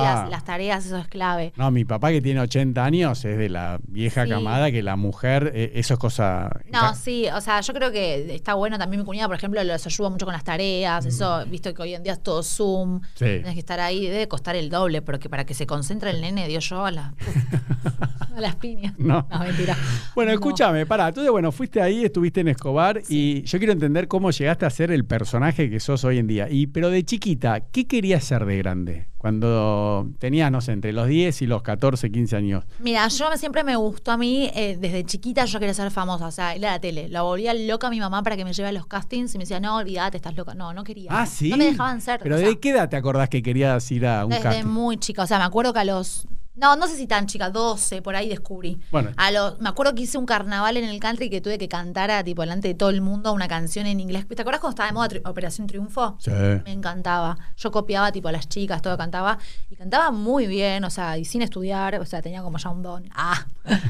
las, 0.03 0.29
las 0.29 0.43
tareas, 0.46 0.86
eso 0.86 0.98
es 0.98 1.08
clave. 1.08 1.51
No, 1.58 1.72
mi 1.72 1.84
papá 1.84 2.12
que 2.12 2.22
tiene 2.22 2.39
80 2.41 2.86
años 2.86 3.25
es 3.25 3.38
de 3.39 3.50
la 3.50 3.79
vieja 3.88 4.24
Sí. 4.25 4.29
camada 4.29 4.72
que 4.72 4.84
la 4.84 4.96
mujer, 4.96 5.51
eh, 5.55 5.72
eso 5.75 5.96
es 5.96 6.00
cosa... 6.00 6.50
No, 6.72 6.93
sí, 6.93 7.25
o 7.36 7.41
sea, 7.41 7.60
yo 7.62 7.74
creo 7.74 7.91
que 7.91 8.36
está 8.36 8.53
bueno 8.53 8.77
también 8.77 9.01
mi 9.01 9.05
cuñada, 9.05 9.27
por 9.27 9.36
ejemplo, 9.38 9.63
los 9.63 9.86
ayuda 9.86 10.10
mucho 10.10 10.25
con 10.25 10.34
las 10.34 10.43
tareas, 10.43 11.05
eso, 11.05 11.43
visto 11.48 11.74
que 11.74 11.82
hoy 11.82 11.96
en 11.96 12.03
día 12.03 12.13
es 12.13 12.22
todo 12.24 12.43
Zoom, 12.43 12.84
Mm. 12.84 13.01
Sí. 13.15 13.25
tienes 13.25 13.53
que 13.53 13.60
estar 13.60 13.79
ahí, 13.79 14.08
debe 14.08 14.27
costar 14.27 14.55
el 14.55 14.70
doble, 14.70 15.01
porque 15.01 15.29
para 15.29 15.46
que 15.46 15.53
se 15.53 15.65
concentre 15.65 16.12
el 16.12 16.22
nene, 16.22 16.48
dio 16.48 16.60
yo 16.60 16.86
a, 16.86 16.91
la, 16.91 17.13
a 18.36 18.41
las 18.41 18.55
piñas. 18.55 18.93
No. 18.98 19.25
mentira. 19.39 19.75
Bueno, 20.15 20.32
No. 20.32 20.36
escúchame, 20.36 20.86
pará. 20.86 21.08
Entonces, 21.10 21.32
bueno, 21.32 21.51
fuiste 21.51 21.82
ahí, 21.82 22.03
estuviste 22.05 22.41
en 22.41 22.50
Escobar 22.53 23.01
y 23.10 23.43
yo 23.43 23.57
quiero 23.57 23.74
entender 23.74 24.07
cómo 24.07 24.31
llegaste 24.31 24.65
a 24.65 24.69
ser 24.69 24.91
el 24.91 25.05
personaje 25.05 25.69
que 25.69 25.79
sos 25.79 26.03
hoy 26.03 26.17
en 26.17 26.27
día. 26.27 26.48
Y, 26.50 26.67
pero 26.67 26.89
de 26.89 27.03
chiquita, 27.03 27.61
¿qué 27.72 27.85
querías 27.85 28.24
ser 28.24 28.46
de 28.46 28.57
grande? 28.57 29.07
Cuando 29.18 30.09
tenías, 30.20 30.51
no 30.51 30.59
sé, 30.59 30.74
entre 30.74 30.92
los 30.92 31.07
10 31.07 31.44
y 31.44 31.48
los 31.48 31.61
14, 31.61 32.11
15 32.11 32.35
años. 32.35 32.66
Mira, 32.79 33.07
yo 33.07 33.37
siempre 33.37 33.63
me 33.63 33.75
gustó 33.75 34.11
a 34.11 34.18
mí, 34.18 34.51
eh, 34.53 34.77
desde 34.77 35.05
chiquita 35.05 35.46
yo 35.46 35.59
quería 35.59 35.74
ser 35.74 35.92
famosa, 35.92 36.27
o 36.27 36.31
sea, 36.31 36.57
ir 36.57 36.66
a 36.66 36.72
la 36.72 36.79
tele. 36.79 37.07
La 37.07 37.22
volvía 37.22 37.53
loca 37.53 37.87
a 37.87 37.89
mi 37.89 38.00
mamá 38.00 38.22
para 38.22 38.35
que 38.35 38.44
me 38.44 38.51
lleve 38.51 38.70
a 38.70 38.74
los 38.74 38.85
castings 38.85 39.33
y 39.35 39.37
me 39.37 39.44
decía, 39.44 39.59
no, 39.59 39.77
olvídate, 39.77 40.18
estás 40.18 40.35
loca. 40.35 40.53
No, 40.53 40.74
no 40.74 40.83
quería. 40.83 41.09
Ah, 41.11 41.25
sí. 41.25 41.50
No 41.50 41.57
me 41.57 41.66
dejaban 41.66 42.01
ser. 42.01 42.20
Pero 42.22 42.35
o 42.35 42.37
sea, 42.37 42.48
¿de 42.48 42.59
qué 42.59 42.72
edad 42.72 42.89
te 42.89 42.98
acordás 42.98 43.29
que 43.29 43.42
querías 43.42 43.89
ir 43.92 44.05
a 44.05 44.25
un 44.25 44.31
Desde 44.31 44.44
casting? 44.44 44.66
muy 44.66 44.98
chica, 44.98 45.24
o 45.24 45.27
sea, 45.27 45.37
me 45.39 45.46
acuerdo 45.46 45.72
que 45.74 45.79
a 45.79 45.85
los. 45.85 46.27
No, 46.55 46.75
no 46.75 46.87
sé 46.87 46.96
si 46.96 47.07
tan 47.07 47.25
chica, 47.25 47.50
12, 47.50 48.01
por 48.03 48.16
ahí 48.16 48.29
descubrí. 48.29 48.79
Bueno. 48.92 49.09
A 49.18 49.31
me 49.59 49.70
acuerdo 49.70 49.96
que 49.96 50.03
hice 50.03 50.20
un 50.20 50.25
carnaval 50.27 50.77
en 50.77 50.83
el 50.83 51.00
country 51.00 51.29
que 51.29 51.42
tuve 51.42 51.57
que 51.57 51.68
cantar 51.68 52.11
a, 52.11 52.24
tipo 52.24 52.44
delante 52.44 52.68
de 52.68 52.74
todo 52.75 52.89
el 52.92 53.01
mundo 53.01 53.33
una 53.33 53.48
canción 53.48 53.87
en 53.87 54.00
inglés. 54.00 54.27
¿Te 54.27 54.39
acuerdas 54.42 54.61
cuando 54.61 54.74
estaba 54.75 54.87
de 54.87 54.94
moda 54.94 55.07
Tri- 55.09 55.22
Operación 55.29 55.66
Triunfo? 55.66 56.16
Sí. 56.20 56.29
Me 56.31 56.72
encantaba. 56.72 57.37
Yo 57.57 57.72
copiaba 57.72 58.11
tipo 58.11 58.27
a 58.27 58.31
las 58.31 58.48
chicas, 58.48 58.81
todo 58.83 58.96
cantaba. 58.98 59.39
Y 59.72 59.75
cantaba 59.75 60.11
muy 60.11 60.46
bien, 60.46 60.83
o 60.83 60.89
sea, 60.92 61.18
y 61.18 61.25
sin 61.25 61.42
estudiar, 61.42 61.96
o 62.00 62.05
sea, 62.05 62.22
tenía 62.22 62.44
como 62.44 62.59
ya 62.59 62.70
un 62.70 62.83
don. 62.83 63.09
Ah, 63.16 63.46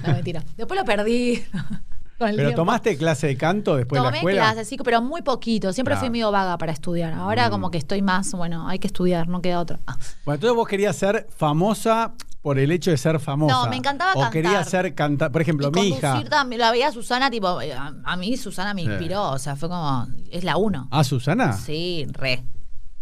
no 0.08 0.14
mentira. 0.14 0.42
Después 0.58 0.80
lo 0.80 0.86
perdí. 0.86 1.44
con 2.20 2.30
el 2.30 2.36
¿Pero 2.38 2.50
tiempo. 2.50 2.62
tomaste 2.62 2.96
clase 2.96 3.28
de 3.28 3.36
canto 3.36 3.76
después 3.76 4.00
de 4.00 4.04
la 4.04 4.10
Tomé 4.10 4.18
escuela? 4.20 4.42
clases, 4.44 4.68
sí, 4.70 4.78
pero 4.78 5.02
muy 5.02 5.22
poquito. 5.24 5.74
Siempre 5.74 5.94
Claro. 5.96 6.00
fui 6.02 6.10
medio 6.12 6.32
vaga 6.32 6.58
para 6.60 6.72
estudiar. 6.72 7.12
Ahora 7.14 7.48
Mm. 7.50 7.52
como 7.52 7.72
que 7.72 7.80
estoy 7.80 8.02
más, 8.04 8.32
bueno, 8.34 8.70
hay 8.70 8.80
que 8.80 8.88
estudiar, 8.88 9.28
no 9.28 9.42
queda 9.42 9.60
otra. 9.60 9.80
Bueno, 10.24 10.36
entonces 10.36 10.56
vos 10.56 10.68
querías 10.68 10.96
ser 10.96 11.28
famosa 11.36 12.14
por 12.44 12.60
el 12.60 12.72
hecho 12.72 12.92
de 12.92 12.98
ser 12.98 13.20
famosa. 13.20 13.56
No, 13.56 13.70
me 13.70 13.78
encantaba 13.78 14.12
o 14.12 14.16
cantar. 14.16 14.32
querías 14.32 14.70
ser 14.70 14.94
cantar. 14.94 15.32
Por 15.32 15.42
ejemplo, 15.42 15.70
y 15.70 15.80
mi 15.80 15.88
hija. 15.88 16.24
también, 16.30 16.60
la 16.62 16.70
veía 16.72 16.90
a 16.90 16.92
Susana, 16.92 17.32
tipo, 17.32 17.60
eh, 17.62 17.74
a, 17.74 17.94
a 18.04 18.16
mí 18.18 18.38
Susana 18.38 18.76
me 18.76 18.84
inspiró, 18.84 19.32
o 19.32 19.40
sea, 19.40 19.56
fue 19.56 19.70
como, 19.70 20.06
es 20.30 20.44
la 20.44 20.58
uno. 20.58 20.88
¿Ah, 20.92 21.04
Susana? 21.04 21.54
Sí, 21.54 22.06
re, 22.12 22.44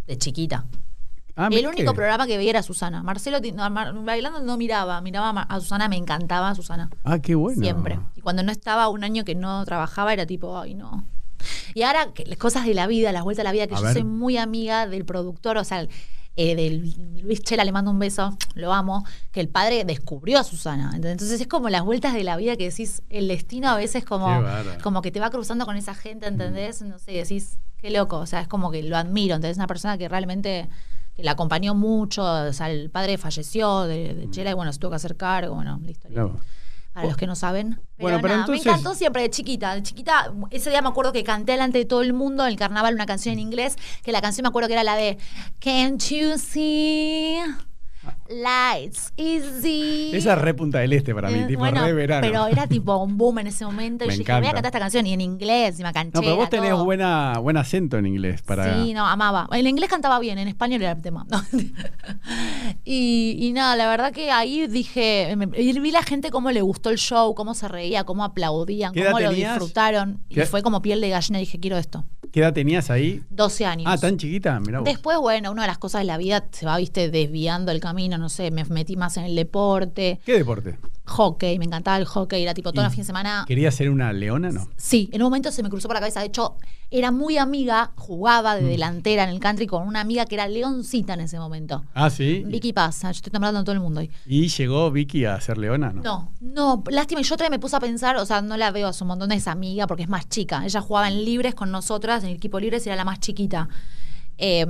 de 0.06 0.16
chiquita. 0.16 0.64
Ah, 1.34 1.48
el 1.50 1.66
único 1.66 1.92
programa 1.94 2.26
que 2.26 2.36
veía 2.36 2.50
era 2.50 2.62
Susana. 2.62 3.02
Marcelo, 3.02 3.38
no, 3.54 3.68
Mar- 3.70 3.94
bailando 4.04 4.40
no 4.40 4.56
miraba, 4.58 5.00
miraba 5.00 5.30
a 5.30 5.42
a 5.56 5.60
Susana, 5.60 5.88
me 5.88 5.96
encantaba 5.96 6.50
a 6.50 6.54
Susana. 6.54 6.88
Ah, 7.04 7.18
qué 7.18 7.34
bueno. 7.34 7.60
Siempre. 7.62 7.98
Y 8.14 8.20
cuando 8.20 8.42
no 8.42 8.52
estaba 8.52 8.88
un 8.90 9.02
año 9.02 9.24
que 9.24 9.34
no 9.34 9.64
trabajaba, 9.64 10.12
era 10.12 10.24
tipo, 10.26 10.58
ay, 10.58 10.74
no. 10.74 11.04
Y 11.74 11.82
ahora, 11.82 12.12
que 12.12 12.24
las 12.26 12.38
cosas 12.38 12.64
de 12.66 12.74
la 12.74 12.86
vida, 12.86 13.10
las 13.10 13.24
vueltas 13.24 13.40
de 13.40 13.44
la 13.44 13.52
vida, 13.52 13.66
que 13.66 13.74
A 13.74 13.78
yo 13.78 13.84
ver. 13.84 13.92
soy 13.94 14.04
muy 14.04 14.36
amiga 14.36 14.86
del 14.86 15.04
productor, 15.04 15.56
o 15.56 15.64
sea, 15.64 15.88
eh, 16.36 16.56
del 16.56 16.94
Luis 17.22 17.42
Chela, 17.42 17.64
le 17.64 17.72
mando 17.72 17.90
un 17.90 17.98
beso, 17.98 18.36
lo 18.54 18.72
amo, 18.72 19.04
que 19.30 19.40
el 19.40 19.48
padre 19.48 19.84
descubrió 19.84 20.38
a 20.38 20.44
Susana. 20.44 20.92
Entonces 20.94 21.40
es 21.40 21.46
como 21.46 21.68
las 21.68 21.84
vueltas 21.84 22.14
de 22.14 22.24
la 22.24 22.36
vida 22.36 22.56
que 22.56 22.70
decís, 22.70 23.02
el 23.10 23.28
destino 23.28 23.68
a 23.68 23.76
veces 23.76 24.04
como, 24.04 24.42
como 24.82 25.02
que 25.02 25.10
te 25.10 25.20
va 25.20 25.30
cruzando 25.30 25.66
con 25.66 25.76
esa 25.76 25.94
gente, 25.94 26.26
¿entendés? 26.26 26.82
No 26.82 26.98
sé, 26.98 27.12
decís, 27.12 27.58
qué 27.76 27.90
loco, 27.90 28.18
o 28.18 28.26
sea, 28.26 28.40
es 28.40 28.48
como 28.48 28.70
que 28.70 28.82
lo 28.82 28.96
admiro, 28.96 29.34
entonces 29.34 29.52
es 29.52 29.58
una 29.58 29.66
persona 29.66 29.98
que 29.98 30.08
realmente 30.08 30.68
que 31.14 31.22
la 31.22 31.32
acompañó 31.32 31.74
mucho, 31.74 32.24
o 32.24 32.52
sea, 32.54 32.70
el 32.70 32.88
padre 32.88 33.18
falleció 33.18 33.82
de, 33.82 34.14
de 34.14 34.30
Chela 34.30 34.52
y 34.52 34.54
bueno, 34.54 34.72
se 34.72 34.78
tuvo 34.78 34.92
que 34.92 34.96
hacer 34.96 35.16
cargo, 35.16 35.54
bueno, 35.56 35.78
la 35.84 35.90
historia. 35.90 36.28
Para 36.92 37.06
los 37.08 37.16
que 37.16 37.26
no 37.26 37.34
saben. 37.34 37.70
Pero, 37.74 37.84
Bueno, 37.98 38.18
pero 38.20 38.28
nada, 38.34 38.40
entonces- 38.42 38.66
me 38.66 38.72
encantó 38.72 38.94
siempre 38.94 39.22
de 39.22 39.30
chiquita. 39.30 39.74
De 39.74 39.82
chiquita, 39.82 40.32
ese 40.50 40.68
día 40.70 40.82
me 40.82 40.88
acuerdo 40.88 41.12
que 41.12 41.24
canté 41.24 41.52
delante 41.52 41.78
de 41.78 41.84
todo 41.86 42.02
el 42.02 42.12
mundo 42.12 42.42
en 42.44 42.50
el 42.50 42.56
carnaval 42.58 42.94
una 42.94 43.06
canción 43.06 43.32
en 43.34 43.38
inglés, 43.40 43.76
que 44.02 44.12
la 44.12 44.20
canción 44.20 44.42
me 44.42 44.48
acuerdo 44.48 44.68
que 44.68 44.74
era 44.74 44.84
la 44.84 44.96
de 44.96 45.16
Can't 45.60 46.02
you 46.10 46.36
see 46.38 47.38
lights 48.28 49.12
easy? 49.16 50.10
Esa 50.14 50.32
es 50.34 50.38
re 50.40 50.54
Punta 50.54 50.78
del 50.78 50.92
Este 50.92 51.14
para 51.14 51.30
mí, 51.30 51.40
Eh, 51.40 51.46
tipo 51.46 51.60
bueno, 51.60 51.84
re 51.84 51.92
verano. 51.92 52.26
Pero 52.26 52.46
era 52.46 52.66
tipo 52.66 52.96
un 52.96 53.16
boom 53.16 53.40
en 53.40 53.46
ese 53.48 53.64
momento. 53.64 54.04
Y 54.04 54.08
Me 54.08 54.14
yo 54.14 54.18
dije, 54.18 54.32
voy 54.32 54.36
a 54.36 54.38
encanta. 54.38 54.54
cantar 54.62 54.68
esta 54.70 54.78
canción. 54.80 55.06
Y 55.06 55.12
en 55.12 55.20
inglés, 55.20 55.78
y 55.80 55.82
me 55.82 55.92
canché. 55.92 56.12
No, 56.14 56.20
pero 56.20 56.36
vos 56.36 56.50
tenés 56.50 56.74
buena, 56.74 57.38
buen 57.38 57.56
acento 57.56 57.96
en 57.98 58.06
inglés 58.06 58.42
para. 58.42 58.82
Sí, 58.84 58.94
no, 58.94 59.06
amaba. 59.06 59.48
En 59.52 59.66
inglés 59.66 59.88
cantaba 59.90 60.18
bien, 60.18 60.38
en 60.38 60.48
español 60.48 60.82
era 60.82 60.92
el 60.92 61.02
tema. 61.02 61.26
No. 61.30 61.42
y, 62.84 63.36
y 63.38 63.52
nada, 63.52 63.76
la 63.76 63.88
verdad 63.88 64.12
que 64.12 64.30
ahí 64.30 64.66
dije, 64.66 65.34
me- 65.36 65.50
y 65.60 65.78
vi 65.78 65.90
la 65.90 66.02
gente 66.02 66.30
cómo 66.30 66.50
le 66.50 66.62
gustó 66.62 66.90
el 66.90 66.98
show, 66.98 67.34
cómo 67.34 67.54
se 67.54 67.68
reía, 67.68 68.04
cómo 68.04 68.24
aplaudían, 68.24 68.92
¿Qué 68.92 69.00
edad 69.00 69.10
cómo 69.12 69.20
lo 69.20 69.30
tenías? 69.30 69.54
disfrutaron. 69.54 70.20
Y 70.28 70.34
¿Qué- 70.36 70.46
fue 70.46 70.62
como 70.62 70.82
piel 70.82 71.00
de 71.00 71.08
gallina, 71.10 71.38
dije, 71.38 71.58
quiero 71.60 71.78
esto. 71.78 72.04
¿Qué 72.32 72.40
edad 72.40 72.54
tenías 72.54 72.90
ahí? 72.90 73.22
12 73.28 73.66
años. 73.66 73.86
Ah, 73.86 73.98
tan 73.98 74.16
chiquita, 74.16 74.58
mirá 74.58 74.80
vos. 74.80 74.88
Después, 74.88 75.18
bueno, 75.18 75.52
una 75.52 75.62
de 75.62 75.68
las 75.68 75.76
cosas 75.76 76.00
de 76.00 76.06
la 76.06 76.16
vida 76.16 76.46
se 76.50 76.64
va, 76.64 76.78
viste, 76.78 77.10
desviando 77.10 77.70
el 77.70 77.78
camino, 77.78 78.16
no 78.16 78.30
sé, 78.30 78.50
me 78.50 78.64
metí 78.64 78.96
más 78.96 79.18
en 79.18 79.24
el 79.24 79.36
deporte, 79.36 80.18
¿Qué 80.24 80.38
deporte? 80.38 80.78
Hockey, 81.04 81.58
me 81.58 81.64
encantaba 81.64 81.96
el 81.98 82.04
hockey, 82.04 82.42
era 82.42 82.54
tipo 82.54 82.72
toda 82.72 82.84
la 82.84 82.90
fin 82.90 83.00
de 83.00 83.04
semana. 83.06 83.44
¿Querías 83.46 83.74
ser 83.74 83.90
una 83.90 84.12
leona? 84.12 84.50
No. 84.50 84.68
Sí, 84.76 85.08
en 85.12 85.20
un 85.22 85.26
momento 85.26 85.50
se 85.50 85.62
me 85.62 85.68
cruzó 85.68 85.88
por 85.88 85.94
la 85.96 86.00
cabeza, 86.00 86.20
de 86.20 86.26
hecho, 86.26 86.56
era 86.90 87.10
muy 87.10 87.38
amiga, 87.38 87.92
jugaba 87.96 88.54
Mm. 88.54 88.58
de 88.60 88.64
delantera 88.68 89.24
en 89.24 89.30
el 89.30 89.40
country 89.40 89.66
con 89.66 89.86
una 89.86 90.00
amiga 90.00 90.26
que 90.26 90.34
era 90.36 90.46
leoncita 90.46 91.14
en 91.14 91.20
ese 91.20 91.38
momento. 91.38 91.84
Ah, 91.94 92.10
sí. 92.10 92.42
Vicky 92.46 92.72
Paz, 92.72 93.02
yo 93.02 93.08
estoy 93.10 93.30
nombrando 93.32 93.60
a 93.60 93.64
todo 93.64 93.72
el 93.74 93.80
mundo 93.80 94.00
hoy. 94.00 94.10
¿Y 94.26 94.48
llegó 94.48 94.90
Vicky 94.90 95.24
a 95.24 95.40
ser 95.40 95.58
leona? 95.58 95.92
No. 95.92 96.02
No, 96.02 96.32
no, 96.40 96.84
lástima. 96.90 97.20
Yo 97.22 97.34
otra 97.34 97.46
vez 97.48 97.50
me 97.50 97.58
puse 97.58 97.76
a 97.76 97.80
pensar, 97.80 98.16
o 98.16 98.26
sea, 98.26 98.42
no 98.42 98.56
la 98.56 98.70
veo 98.70 98.88
a 98.88 98.92
su 98.92 99.04
montón 99.04 99.30
de 99.30 99.36
esa 99.36 99.52
amiga 99.52 99.86
porque 99.86 100.02
es 100.04 100.08
más 100.08 100.28
chica. 100.28 100.64
Ella 100.64 100.80
jugaba 100.80 101.08
en 101.08 101.24
libres 101.24 101.54
con 101.54 101.70
nosotras, 101.70 102.22
en 102.24 102.30
el 102.30 102.36
equipo 102.36 102.60
libres, 102.60 102.84
y 102.86 102.90
era 102.90 102.96
la 102.96 103.04
más 103.04 103.20
chiquita. 103.20 103.68
Eh, 104.38 104.66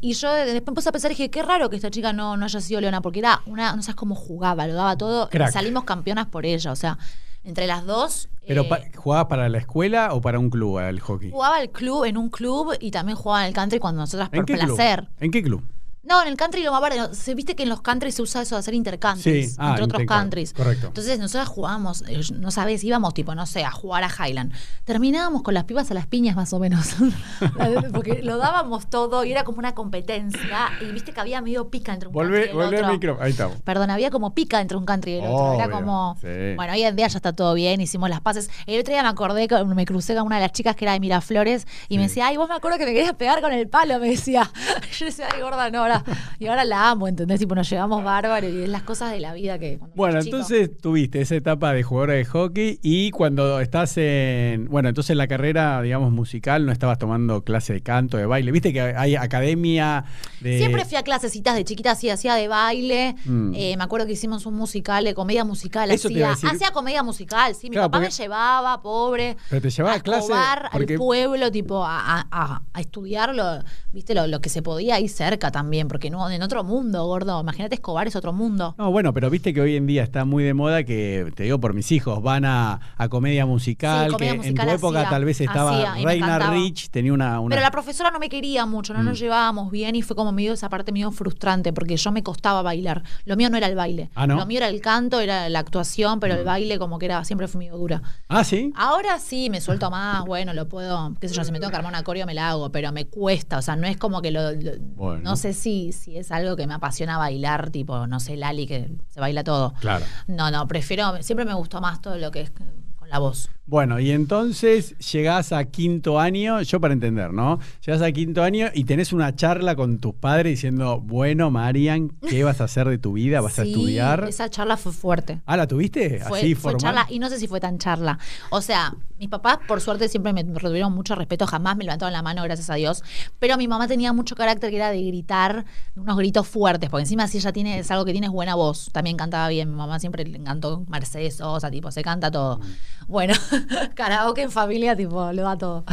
y 0.00 0.12
yo 0.14 0.32
después 0.32 0.74
puse 0.74 0.88
a 0.88 0.92
pensar 0.92 1.10
y 1.10 1.14
dije, 1.14 1.30
qué 1.30 1.42
raro 1.42 1.70
que 1.70 1.76
esta 1.76 1.90
chica 1.90 2.12
no, 2.12 2.36
no 2.36 2.44
haya 2.44 2.60
sido 2.60 2.80
leona, 2.80 3.00
porque 3.00 3.20
era 3.20 3.40
una, 3.46 3.74
no 3.74 3.82
sabes 3.82 3.96
cómo 3.96 4.14
jugaba, 4.14 4.66
lo 4.66 4.74
daba 4.74 4.96
todo. 4.96 5.28
Crack. 5.30 5.52
Salimos 5.52 5.84
campeonas 5.84 6.26
por 6.26 6.44
ella, 6.44 6.72
o 6.72 6.76
sea, 6.76 6.98
entre 7.44 7.66
las 7.66 7.86
dos. 7.86 8.28
¿Pero 8.46 8.62
eh, 8.62 8.68
pa- 8.68 8.80
jugabas 8.96 9.26
para 9.28 9.48
la 9.48 9.58
escuela 9.58 10.12
o 10.12 10.20
para 10.20 10.38
un 10.38 10.50
club 10.50 10.78
al 10.78 11.00
hockey? 11.00 11.30
jugaba 11.30 11.56
al 11.56 11.70
club, 11.70 12.04
en 12.04 12.18
un 12.18 12.28
club, 12.28 12.74
y 12.80 12.90
también 12.90 13.16
jugaba 13.16 13.42
en 13.42 13.48
el 13.48 13.54
country 13.54 13.78
cuando 13.78 14.02
nosotras 14.02 14.28
¿En 14.32 14.36
por 14.36 14.46
placer. 14.46 15.00
club? 15.00 15.08
¿En 15.20 15.30
qué 15.30 15.42
club? 15.42 15.64
No, 16.04 16.20
en 16.22 16.28
el 16.28 16.36
country 16.36 16.62
lo 16.62 16.72
más 16.72 16.80
barato. 16.80 17.14
Se 17.14 17.34
viste 17.34 17.56
que 17.56 17.62
en 17.62 17.68
los 17.68 17.80
countries 17.80 18.14
se 18.14 18.22
usa 18.22 18.42
eso 18.42 18.54
de 18.54 18.60
hacer 18.60 18.74
intercountries. 18.74 19.50
Sí, 19.50 19.56
ah, 19.58 19.70
entre 19.70 19.84
otros 19.84 20.02
countries. 20.06 20.52
correcto. 20.52 20.88
Entonces 20.88 21.18
nosotros 21.18 21.48
jugábamos, 21.48 22.04
eh, 22.08 22.20
no 22.34 22.50
sabes, 22.50 22.84
íbamos 22.84 23.14
tipo, 23.14 23.34
no 23.34 23.46
sé, 23.46 23.64
a 23.64 23.70
jugar 23.70 24.04
a 24.04 24.08
Highland. 24.08 24.52
Terminábamos 24.84 25.42
con 25.42 25.54
las 25.54 25.64
pibas 25.64 25.90
a 25.90 25.94
las 25.94 26.06
piñas 26.06 26.36
más 26.36 26.52
o 26.52 26.58
menos. 26.58 26.94
Porque 27.92 28.22
lo 28.22 28.36
dábamos 28.36 28.88
todo 28.88 29.24
y 29.24 29.32
era 29.32 29.44
como 29.44 29.58
una 29.58 29.74
competencia. 29.74 30.70
Y 30.80 30.92
viste 30.92 31.12
que 31.12 31.20
había 31.20 31.40
medio 31.40 31.68
pica 31.70 31.94
entre 31.94 32.08
un 32.08 32.14
country 32.14 32.38
y 32.38 32.48
el 32.50 32.60
otro. 32.60 32.92
micro. 32.92 33.18
Ahí 33.20 33.30
estamos. 33.30 33.60
Perdón, 33.62 33.90
había 33.90 34.10
como 34.10 34.34
pica 34.34 34.60
entre 34.60 34.76
un 34.76 34.84
country 34.84 35.12
y 35.12 35.18
el 35.20 35.26
otro. 35.26 35.54
Era 35.54 35.70
como. 35.70 36.16
sí. 36.20 36.54
Bueno, 36.56 36.72
hoy 36.72 36.82
en 36.82 36.96
día 36.96 37.08
ya 37.08 37.18
está 37.18 37.32
todo 37.32 37.54
bien, 37.54 37.80
hicimos 37.80 38.10
las 38.10 38.20
paces. 38.20 38.50
El 38.66 38.80
otro 38.80 38.92
día 38.92 39.02
me 39.02 39.08
acordé, 39.08 39.48
me 39.74 39.86
crucé 39.86 40.14
con 40.14 40.24
una 40.24 40.36
de 40.36 40.42
las 40.42 40.52
chicas 40.52 40.76
que 40.76 40.84
era 40.84 40.92
de 40.92 41.00
Miraflores 41.00 41.66
y 41.88 41.96
me 41.96 42.04
decía, 42.04 42.26
ay, 42.26 42.36
vos 42.36 42.48
me 42.48 42.54
acuerdo 42.54 42.78
que 42.78 42.86
me 42.86 42.92
querías 42.92 43.14
pegar 43.14 43.40
con 43.40 43.52
el 43.52 43.68
palo, 43.68 43.98
me 43.98 44.10
decía. 44.10 44.50
Yo 44.98 45.06
decía, 45.06 45.28
ay, 45.32 45.40
gorda, 45.40 45.70
no, 45.70 45.80
ahora. 45.80 45.93
Y 46.38 46.46
ahora 46.46 46.64
la 46.64 46.90
amo, 46.90 47.08
¿entendés? 47.08 47.38
Tipo, 47.40 47.54
nos 47.54 47.68
llevamos 47.68 48.02
bárbaro 48.04 48.48
y 48.48 48.62
es 48.62 48.68
las 48.68 48.82
cosas 48.82 49.12
de 49.12 49.20
la 49.20 49.32
vida 49.34 49.58
que. 49.58 49.78
Bueno, 49.94 50.20
chico- 50.22 50.36
entonces 50.36 50.70
tuviste 50.78 51.20
esa 51.20 51.34
etapa 51.36 51.72
de 51.72 51.82
jugadora 51.82 52.14
de 52.14 52.24
hockey 52.24 52.78
y 52.82 53.10
cuando 53.10 53.60
estás 53.60 53.96
en, 53.96 54.68
bueno, 54.68 54.88
entonces 54.88 55.16
la 55.16 55.26
carrera, 55.26 55.80
digamos, 55.82 56.12
musical, 56.12 56.66
no 56.66 56.72
estabas 56.72 56.98
tomando 56.98 57.42
clase 57.44 57.72
de 57.72 57.80
canto, 57.82 58.16
de 58.16 58.26
baile. 58.26 58.50
Viste 58.52 58.72
que 58.72 58.80
hay 58.80 59.16
academia 59.16 60.04
de... 60.40 60.58
Siempre 60.58 60.84
fui 60.84 60.96
a 60.96 61.02
clasecitas 61.02 61.54
de 61.54 61.64
chiquita, 61.64 61.92
así 61.92 62.10
hacía 62.10 62.34
de 62.34 62.48
baile. 62.48 63.14
Mm. 63.24 63.52
Eh, 63.54 63.76
me 63.76 63.84
acuerdo 63.84 64.06
que 64.06 64.12
hicimos 64.12 64.46
un 64.46 64.54
musical 64.54 65.04
de 65.04 65.14
comedia 65.14 65.44
musical. 65.44 65.90
Eso 65.90 66.08
hacía, 66.08 66.30
decir. 66.30 66.48
hacía 66.50 66.70
comedia 66.70 67.02
musical, 67.02 67.54
sí. 67.54 67.68
Mi 67.68 67.74
Claro, 67.76 67.90
papá 67.90 68.00
me 68.04 68.10
llevaba, 68.10 68.80
pobre. 68.82 69.36
Pero 69.50 69.62
te 69.62 69.70
llevaba 69.70 69.94
a 69.94 69.98
a 69.98 70.00
clase, 70.00 70.24
Escobar, 70.32 70.68
porque- 70.72 70.94
al 70.94 70.98
pueblo, 70.98 71.50
tipo, 71.50 71.84
a, 71.84 71.98
a, 72.20 72.26
a- 72.30 72.62
a 72.72 72.80
estudiarlo, 72.80 73.62
viste, 73.92 74.14
lo, 74.14 74.26
lo 74.26 74.40
que 74.40 74.48
se 74.48 74.62
podía 74.62 74.96
ahí 74.96 75.08
cerca 75.08 75.50
también, 75.50 75.83
porque 75.88 76.10
no, 76.10 76.28
en 76.30 76.42
otro 76.42 76.64
mundo, 76.64 77.04
gordo. 77.06 77.40
Imagínate, 77.40 77.74
Escobar 77.76 78.06
es 78.06 78.16
otro 78.16 78.32
mundo. 78.32 78.74
No, 78.78 78.90
bueno, 78.90 79.12
pero 79.12 79.30
viste 79.30 79.52
que 79.54 79.60
hoy 79.60 79.76
en 79.76 79.86
día 79.86 80.02
está 80.02 80.24
muy 80.24 80.44
de 80.44 80.54
moda 80.54 80.84
que, 80.84 81.32
te 81.34 81.44
digo 81.44 81.58
por 81.60 81.74
mis 81.74 81.90
hijos, 81.92 82.22
van 82.22 82.44
a, 82.44 82.80
a 82.96 83.08
comedia 83.08 83.46
musical, 83.46 84.06
Sí, 84.06 84.12
comedia 84.12 84.32
que 84.32 84.38
musical 84.38 84.68
en 84.68 84.70
tu 84.74 84.76
época 84.86 84.98
hacía, 85.00 85.10
tal 85.10 85.24
vez 85.24 85.40
estaba 85.40 85.70
hacía, 85.92 86.04
Reina. 86.04 86.38
Rich, 86.50 86.90
tenía 86.90 87.12
una... 87.12 87.40
una- 87.40 87.54
Pero 87.54 87.62
la 87.62 87.70
profesora 87.70 88.10
no 88.10 88.18
me 88.18 88.28
quería 88.28 88.66
mucho, 88.66 88.92
no 88.94 89.02
Mm. 89.02 89.06
nos 89.06 89.18
llevábamos 89.18 89.70
bien 89.70 89.94
y 89.96 90.02
fue 90.02 90.16
como 90.16 90.32
medio 90.32 90.52
esa 90.54 90.68
parte 90.68 90.92
medio 90.92 91.10
frustrante 91.12 91.72
porque 91.72 91.96
yo 91.96 92.12
me 92.12 92.22
costaba 92.22 92.62
bailar. 92.62 93.02
Lo 93.24 93.36
mío 93.36 93.50
no 93.50 93.56
era 93.56 93.66
el 93.66 93.74
baile. 93.74 94.10
Ah, 94.14 94.26
¿no? 94.26 94.36
Mm. 94.36 94.38
Lo 94.38 94.46
mío 94.46 94.58
era 94.58 94.68
el 94.68 94.80
canto, 94.80 95.20
era 95.20 95.48
la 95.48 95.58
actuación, 95.58 96.20
pero 96.20 96.34
el 96.34 96.44
baile 96.44 96.78
como 96.78 96.98
que 96.98 97.06
era 97.06 97.24
siempre 97.24 97.48
fue 97.48 97.58
medio 97.60 97.76
dura. 97.76 98.02
Ah, 98.28 98.44
¿sí? 98.44 98.72
Ahora 98.76 99.18
sí, 99.18 99.50
me 99.50 99.60
suelto 99.60 99.90
más, 99.90 100.24
bueno, 100.24 100.52
lo 100.54 100.68
puedo, 100.68 101.14
qué 101.20 101.28
sé 101.28 101.34
yo, 101.34 101.44
si 101.44 101.52
me 101.52 101.58
tengo 101.60 101.70
que 101.70 101.76
armar 101.76 101.92
una 101.92 102.02
coreo 102.02 102.26
me 102.26 102.34
la 102.34 102.50
hago, 102.50 102.70
pero 102.70 102.92
me 102.92 103.06
cuesta, 103.06 103.58
o 103.58 103.62
sea, 103.62 103.76
no 103.76 103.86
es 103.86 103.96
como 103.96 104.22
que 104.22 104.30
lo, 104.30 104.52
lo- 104.52 104.72
Bueno. 104.96 105.22
no 105.22 105.36
sé 105.36 105.52
si, 105.52 105.73
si 105.92 106.16
es 106.16 106.30
algo 106.32 106.56
que 106.56 106.66
me 106.66 106.74
apasiona 106.74 107.18
bailar, 107.18 107.70
tipo, 107.70 108.06
no 108.06 108.20
sé, 108.20 108.36
Lali, 108.36 108.66
que 108.66 108.90
se 109.08 109.20
baila 109.20 109.44
todo. 109.44 109.74
Claro. 109.80 110.04
No, 110.26 110.50
no, 110.50 110.66
prefiero, 110.68 111.22
siempre 111.22 111.44
me 111.44 111.54
gustó 111.54 111.80
más 111.80 112.00
todo 112.00 112.16
lo 112.18 112.30
que 112.30 112.42
es 112.42 112.50
con 112.50 112.84
la 113.08 113.18
voz. 113.18 113.50
Bueno, 113.66 113.98
y 113.98 114.10
entonces 114.10 114.94
llegás 114.98 115.50
a 115.52 115.64
quinto 115.64 116.20
año, 116.20 116.60
yo 116.60 116.80
para 116.80 116.92
entender, 116.92 117.32
¿no? 117.32 117.58
Llegás 117.84 118.02
a 118.02 118.12
quinto 118.12 118.42
año 118.42 118.68
y 118.74 118.84
tenés 118.84 119.12
una 119.14 119.34
charla 119.34 119.74
con 119.74 120.00
tus 120.00 120.14
padres 120.14 120.52
diciendo, 120.52 121.00
bueno, 121.00 121.50
Marian, 121.50 122.10
¿qué 122.28 122.44
vas 122.44 122.60
a 122.60 122.64
hacer 122.64 122.86
de 122.88 122.98
tu 122.98 123.14
vida? 123.14 123.40
¿Vas 123.40 123.58
a 123.58 123.62
estudiar? 123.62 124.26
Esa 124.28 124.50
charla 124.50 124.76
fue 124.76 124.92
fuerte. 124.92 125.40
Ah, 125.46 125.56
¿la 125.56 125.66
tuviste? 125.66 126.20
Fue, 126.20 126.40
Así, 126.40 126.54
fue 126.54 126.72
formal. 126.72 126.80
charla, 126.80 127.06
y 127.08 127.18
no 127.18 127.30
sé 127.30 127.38
si 127.38 127.46
fue 127.48 127.58
tan 127.58 127.78
charla. 127.78 128.18
O 128.50 128.60
sea, 128.60 128.94
mis 129.18 129.30
papás, 129.30 129.58
por 129.66 129.80
suerte, 129.80 130.08
siempre 130.10 130.34
me 130.34 130.44
tuvieron 130.44 130.92
mucho 130.92 131.14
respeto, 131.14 131.46
jamás 131.46 131.74
me 131.78 131.84
levantaron 131.84 132.12
la 132.12 132.20
mano, 132.20 132.42
gracias 132.42 132.68
a 132.68 132.74
Dios. 132.74 133.02
Pero 133.38 133.56
mi 133.56 133.66
mamá 133.66 133.88
tenía 133.88 134.12
mucho 134.12 134.36
carácter 134.36 134.68
que 134.68 134.76
era 134.76 134.90
de 134.90 135.02
gritar, 135.02 135.64
unos 135.96 136.18
gritos 136.18 136.46
fuertes, 136.46 136.90
porque 136.90 137.04
encima 137.04 137.26
si 137.28 137.38
ella 137.38 137.52
tiene, 137.52 137.78
es 137.78 137.90
algo 137.90 138.04
que 138.04 138.12
tiene 138.12 138.26
es 138.26 138.32
buena 138.32 138.54
voz, 138.56 138.90
también 138.92 139.16
cantaba 139.16 139.48
bien. 139.48 139.70
Mi 139.70 139.76
mamá 139.76 139.98
siempre 140.00 140.24
le 140.24 140.36
encantó 140.36 140.84
Mercedes 140.88 141.36
Sosa, 141.36 141.70
tipo, 141.70 141.90
se 141.90 142.02
canta 142.02 142.30
todo. 142.30 142.60
Bueno, 143.06 143.34
karaoke 143.94 144.42
en 144.42 144.50
familia, 144.50 144.96
tipo, 144.96 145.32
lo 145.32 145.42
da 145.42 145.56
todo. 145.58 145.84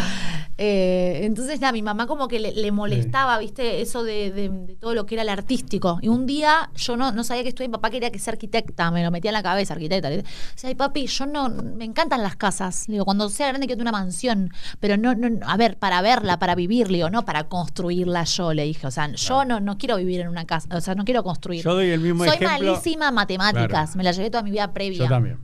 Eh, 0.57 1.21
entonces, 1.23 1.59
nada, 1.59 1.71
mi 1.73 1.81
mamá 1.81 2.05
como 2.05 2.27
que 2.27 2.39
le, 2.39 2.51
le 2.51 2.71
molestaba, 2.71 3.39
¿viste? 3.39 3.81
Eso 3.81 4.03
de, 4.03 4.31
de- 4.31 4.49
de 4.49 4.75
todo 4.75 4.93
lo 4.93 5.05
que 5.07 5.15
era 5.15 5.23
el 5.23 5.29
artístico. 5.29 5.97
Y 6.03 6.07
un 6.07 6.27
día 6.27 6.69
yo 6.75 6.97
no, 6.97 7.11
no 7.11 7.23
sabía 7.23 7.41
que 7.43 7.49
estudiar, 7.49 7.69
mi 7.69 7.73
papá 7.73 7.89
quería 7.89 8.11
que 8.11 8.19
sea 8.19 8.33
arquitecta, 8.33 8.91
me 8.91 9.03
lo 9.03 9.09
metía 9.09 9.29
en 9.31 9.33
la 9.33 9.41
cabeza, 9.43 9.73
arquitecta. 9.73 10.09
Le 10.11 10.17
decía, 10.17 10.67
ay, 10.69 10.75
papi, 10.75 11.07
yo 11.07 11.25
no, 11.25 11.49
me 11.49 11.85
encantan 11.85 12.21
las 12.21 12.35
casas. 12.35 12.87
Le 12.89 12.93
digo, 12.95 13.05
cuando 13.05 13.27
sea 13.29 13.47
grande 13.47 13.65
quiero 13.65 13.79
tener 13.79 13.91
una 13.91 13.97
mansión, 13.99 14.51
pero 14.79 14.97
no, 14.97 15.15
no, 15.15 15.39
a 15.47 15.57
ver, 15.57 15.77
para 15.79 16.01
verla, 16.03 16.37
para 16.37 16.53
vivir, 16.53 16.91
le 16.91 16.97
digo, 16.99 17.09
no 17.09 17.25
para 17.25 17.45
construirla 17.45 18.23
yo, 18.25 18.53
le 18.53 18.63
dije. 18.65 18.85
O 18.85 18.91
sea, 18.91 19.11
yo 19.11 19.45
no, 19.45 19.59
no 19.61 19.77
quiero 19.79 19.97
vivir 19.97 20.21
en 20.21 20.27
una 20.27 20.45
casa, 20.45 20.67
o 20.75 20.81
sea, 20.81 20.93
no 20.93 21.05
quiero 21.05 21.23
construir. 21.23 21.63
Yo 21.63 21.73
doy 21.73 21.89
el 21.89 22.01
mismo 22.01 22.23
Soy 22.25 22.35
ejemplo. 22.35 22.67
malísima 22.73 23.07
en 23.07 23.15
matemáticas, 23.15 23.67
Claro. 23.69 23.91
me 23.97 24.03
la 24.03 24.11
llevé 24.11 24.29
toda 24.29 24.43
mi 24.43 24.51
vida 24.51 24.71
previa. 24.73 24.99
Yo 24.99 25.07
también. 25.09 25.39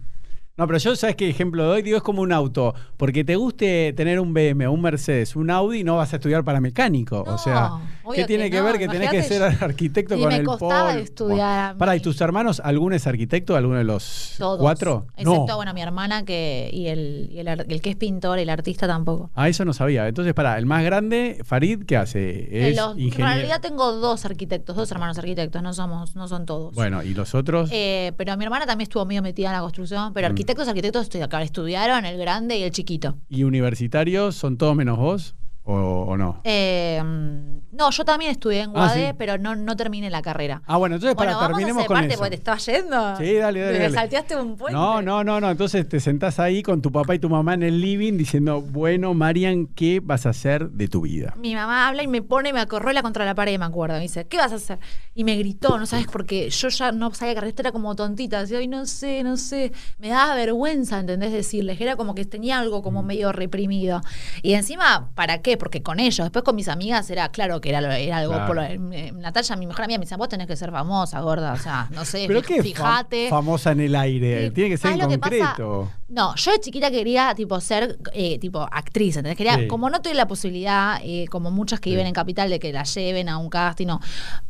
No, 0.57 0.65
pero 0.65 0.79
yo, 0.79 0.95
¿sabes 0.95 1.15
qué 1.15 1.29
ejemplo 1.29 1.63
doy? 1.65 1.83
Digo, 1.83 1.97
es 1.97 2.03
como 2.03 2.23
un 2.23 2.31
auto. 2.31 2.73
Porque 2.97 3.23
te 3.23 3.35
guste 3.35 3.93
tener 3.95 4.19
un 4.19 4.33
BM, 4.33 4.67
un 4.67 4.81
Mercedes, 4.81 5.35
un 5.35 5.51
Audi, 5.51 5.83
no 5.83 5.97
vas 5.97 6.13
a 6.13 6.15
estudiar 6.15 6.43
para 6.43 6.59
mecánico. 6.59 7.23
o 7.27 7.37
sea, 7.37 7.73
¿qué 8.15 8.25
tiene 8.25 8.45
que 8.45 8.51
que, 8.51 8.57
no, 8.57 8.63
ver 8.65 8.79
que 8.79 8.87
tenés 8.87 9.11
que 9.11 9.21
ser 9.21 9.43
arquitecto 9.43 10.15
y 10.17 10.19
con 10.19 10.29
me 10.29 10.37
el 10.37 10.45
costaba 10.45 10.93
pol? 10.93 10.99
estudiar 11.01 11.59
a 11.75 11.77
Para, 11.77 11.95
¿y 11.95 11.99
tus 11.99 12.19
hermanos, 12.21 12.59
alguno 12.65 12.95
es 12.95 13.05
arquitecto? 13.05 13.55
¿Alguno 13.55 13.77
de 13.77 13.83
los 13.83 14.33
Todos. 14.39 14.59
cuatro? 14.59 15.05
Excepto, 15.15 15.45
no. 15.47 15.55
bueno, 15.57 15.75
mi 15.75 15.81
hermana 15.81 16.25
que 16.25 16.71
y, 16.73 16.87
el, 16.87 17.29
y 17.31 17.37
el, 17.39 17.81
que 17.81 17.91
es 17.91 17.95
pintor, 17.95 18.39
el 18.39 18.49
artista 18.49 18.87
tampoco. 18.87 19.29
Ah, 19.35 19.49
eso 19.49 19.63
no 19.63 19.73
sabía. 19.73 20.07
Entonces, 20.07 20.33
para, 20.33 20.57
el 20.57 20.65
más 20.65 20.83
grande, 20.83 21.39
Farid, 21.43 21.83
¿qué 21.85 21.97
hace? 21.97 22.17
De 22.19 22.69
Es 22.71 22.77
los- 22.77 22.97
en 22.97 23.11
realidad 23.11 23.61
tengo 23.61 23.91
dos 23.91 24.25
arquitectos, 24.25 24.75
dos 24.75 24.89
hermanos 24.91 25.19
arquitectos, 25.19 25.61
no 25.61 25.71
somos, 25.73 26.15
no 26.15 26.27
son 26.27 26.47
todos. 26.47 26.73
Bueno, 26.73 27.03
¿y 27.03 27.13
los 27.13 27.35
otros? 27.35 27.69
Eh, 27.71 28.11
pero 28.17 28.35
mi 28.37 28.43
hermana 28.43 28.65
también 28.65 28.85
estuvo 28.87 29.05
medio 29.05 29.21
metida 29.21 29.49
en 29.49 29.53
la 29.53 29.61
construcción, 29.61 30.09
Mm. 30.09 30.13
pero 30.13 30.33
arquitectos, 30.47 30.67
arquitectos 30.69 31.15
acá 31.21 31.41
estudiaron, 31.41 32.05
el 32.05 32.17
grande 32.17 32.57
y 32.57 32.63
el 32.63 32.71
chiquito. 32.71 33.17
¿Y 33.27 33.43
universitarios 33.43 34.35
son 34.35 34.57
todos 34.57 34.75
menos 34.75 34.97
vos? 34.97 35.35
¿O, 35.67 35.73
o 36.07 36.17
no? 36.17 36.41
Eh, 36.43 37.01
mm, 37.03 37.75
no, 37.75 37.91
yo 37.91 38.05
también 38.05 38.31
estudié 38.31 38.61
en 38.61 38.69
Ah, 38.73 38.87
UADE, 38.87 39.07
sí. 39.09 39.15
pero 39.17 39.37
no, 39.37 39.55
no 39.55 39.75
terminé 39.75 40.09
la 40.09 40.21
carrera. 40.21 40.61
Ah, 40.65 40.77
bueno, 40.77 40.95
entonces 40.95 41.15
bueno, 41.15 41.33
para 41.33 41.35
vamos 41.35 41.43
a 41.43 41.47
terminemos 41.49 41.81
hacer 41.81 41.87
con 41.87 41.95
parte 41.97 42.13
eso. 42.13 42.19
porque 42.19 42.29
te 42.31 42.35
estás 42.37 42.65
yendo. 42.65 43.17
Sí, 43.17 43.33
dale, 43.33 43.59
dale, 43.59 43.79
Me 43.79 43.89
salteaste 43.91 44.35
un 44.37 44.55
puente. 44.57 44.73
No, 44.73 45.01
no, 45.01 45.23
no, 45.23 45.39
no. 45.41 45.51
Entonces 45.51 45.87
te 45.87 45.99
sentás 45.99 46.39
ahí 46.39 46.63
con 46.63 46.81
tu 46.81 46.91
papá 46.91 47.13
y 47.15 47.19
tu 47.19 47.29
mamá 47.29 47.53
en 47.53 47.63
el 47.63 47.81
living 47.81 48.13
diciendo, 48.17 48.61
bueno, 48.61 49.13
Marian, 49.13 49.67
¿qué 49.67 49.99
vas 50.01 50.25
a 50.25 50.29
hacer 50.29 50.69
de 50.71 50.87
tu 50.87 51.01
vida? 51.01 51.35
Mi 51.37 51.53
mamá 51.53 51.87
habla 51.89 52.01
y 52.01 52.07
me 52.07 52.21
pone, 52.21 52.53
me 52.53 52.61
acorrola 52.61 53.01
contra 53.03 53.25
la 53.25 53.35
pared, 53.35 53.59
me 53.59 53.65
acuerdo. 53.65 53.95
Me 53.97 54.01
dice, 54.01 54.25
¿qué 54.25 54.37
vas 54.37 54.53
a 54.53 54.55
hacer? 54.55 54.79
Y 55.13 55.23
me 55.25 55.35
gritó, 55.35 55.77
no 55.77 55.85
sabes 55.85 56.07
por 56.07 56.25
qué. 56.25 56.49
Yo 56.49 56.69
ya 56.69 56.91
no 56.93 57.13
sabía 57.13 57.35
que 57.35 57.53
era 57.57 57.71
como 57.73 57.95
tontita. 57.95 58.39
Decía, 58.41 58.59
ay, 58.59 58.67
no 58.69 58.85
sé, 58.85 59.21
no 59.23 59.35
sé. 59.37 59.71
Me 59.99 60.07
daba 60.09 60.33
vergüenza, 60.35 60.99
¿entendés? 60.99 61.31
Decirles. 61.33 61.79
Era 61.81 61.95
como 61.97 62.15
que 62.15 62.23
tenía 62.25 62.57
algo 62.59 62.81
como 62.81 63.03
medio 63.03 63.31
reprimido. 63.33 64.01
Y 64.41 64.53
encima, 64.53 65.11
¿para 65.13 65.41
qué? 65.41 65.56
Porque 65.57 65.81
con 65.83 65.99
ellos, 65.99 66.25
después 66.25 66.43
con 66.43 66.55
mis 66.55 66.67
amigas 66.67 67.09
era 67.09 67.29
claro 67.29 67.59
que 67.61 67.69
era, 67.69 67.97
era 67.97 68.17
algo. 68.17 68.33
Claro. 68.33 68.47
Por 68.47 68.59
eh, 68.59 69.11
Natalia, 69.13 69.55
mi 69.55 69.67
mejor 69.67 69.85
amiga, 69.85 69.99
me 69.99 70.05
decía, 70.05 70.17
vos 70.17 70.29
tenés 70.29 70.47
que 70.47 70.55
ser 70.55 70.71
famosa, 70.71 71.19
gorda. 71.21 71.53
O 71.53 71.57
sea, 71.57 71.87
no 71.91 72.05
sé, 72.05 72.25
¿Pero 72.27 72.41
qué? 72.41 72.61
fíjate. 72.63 73.27
fam- 73.27 73.29
famosa 73.29 73.71
en 73.71 73.81
el 73.81 73.95
aire. 73.95 74.47
Sí, 74.47 74.51
Tiene 74.53 74.69
que 74.71 74.77
ser 74.77 74.91
en 74.93 74.99
concreto. 74.99 75.89
No, 76.09 76.35
yo 76.35 76.51
de 76.51 76.59
chiquita 76.59 76.89
quería 76.89 77.33
tipo 77.35 77.59
ser 77.59 77.97
eh, 78.13 78.39
tipo 78.39 78.61
actriz, 78.61 79.17
¿entendés? 79.17 79.37
Quería, 79.37 79.55
Sí. 79.55 79.67
como 79.67 79.89
no 79.89 80.01
tuve 80.01 80.13
la 80.13 80.27
posibilidad, 80.27 80.99
eh, 81.03 81.25
como 81.29 81.51
muchas 81.51 81.79
que 81.79 81.89
Sí. 81.89 81.95
viven 81.95 82.07
en 82.07 82.13
Capital, 82.13 82.49
de 82.49 82.59
que 82.59 82.71
la 82.71 82.83
lleven 82.83 83.27
a 83.29 83.37
un 83.37 83.49
casting, 83.49 83.87
no. 83.87 83.99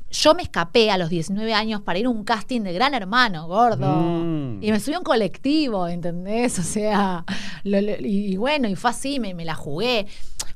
Yo 0.10 0.34
me 0.36 0.42
escapé 0.42 0.90
a 0.90 0.98
los 0.98 1.10
19 1.10 1.54
años 1.54 1.82
para 1.82 2.00
ir 2.00 2.06
a 2.06 2.10
un 2.10 2.24
casting 2.24 2.62
de 2.62 2.72
Gran 2.72 2.94
Hermano, 2.94 3.46
gordo. 3.48 3.88
Mm. 3.94 4.64
Y 4.64 4.72
me 4.72 4.80
subí 4.80 4.94
a 4.96 5.00
un 5.00 5.04
colectivo, 5.04 5.86
¿entendés? 5.88 6.58
O 6.60 6.64
sea, 6.64 7.26
lo- 7.64 7.82
lo- 7.82 8.00
y, 8.00 8.34
y 8.34 8.38
bueno, 8.38 8.70
y 8.70 8.76
fue 8.76 8.92
así, 8.92 9.20
me, 9.20 9.34
me 9.34 9.44
la 9.44 9.56
jugué. 9.56 10.08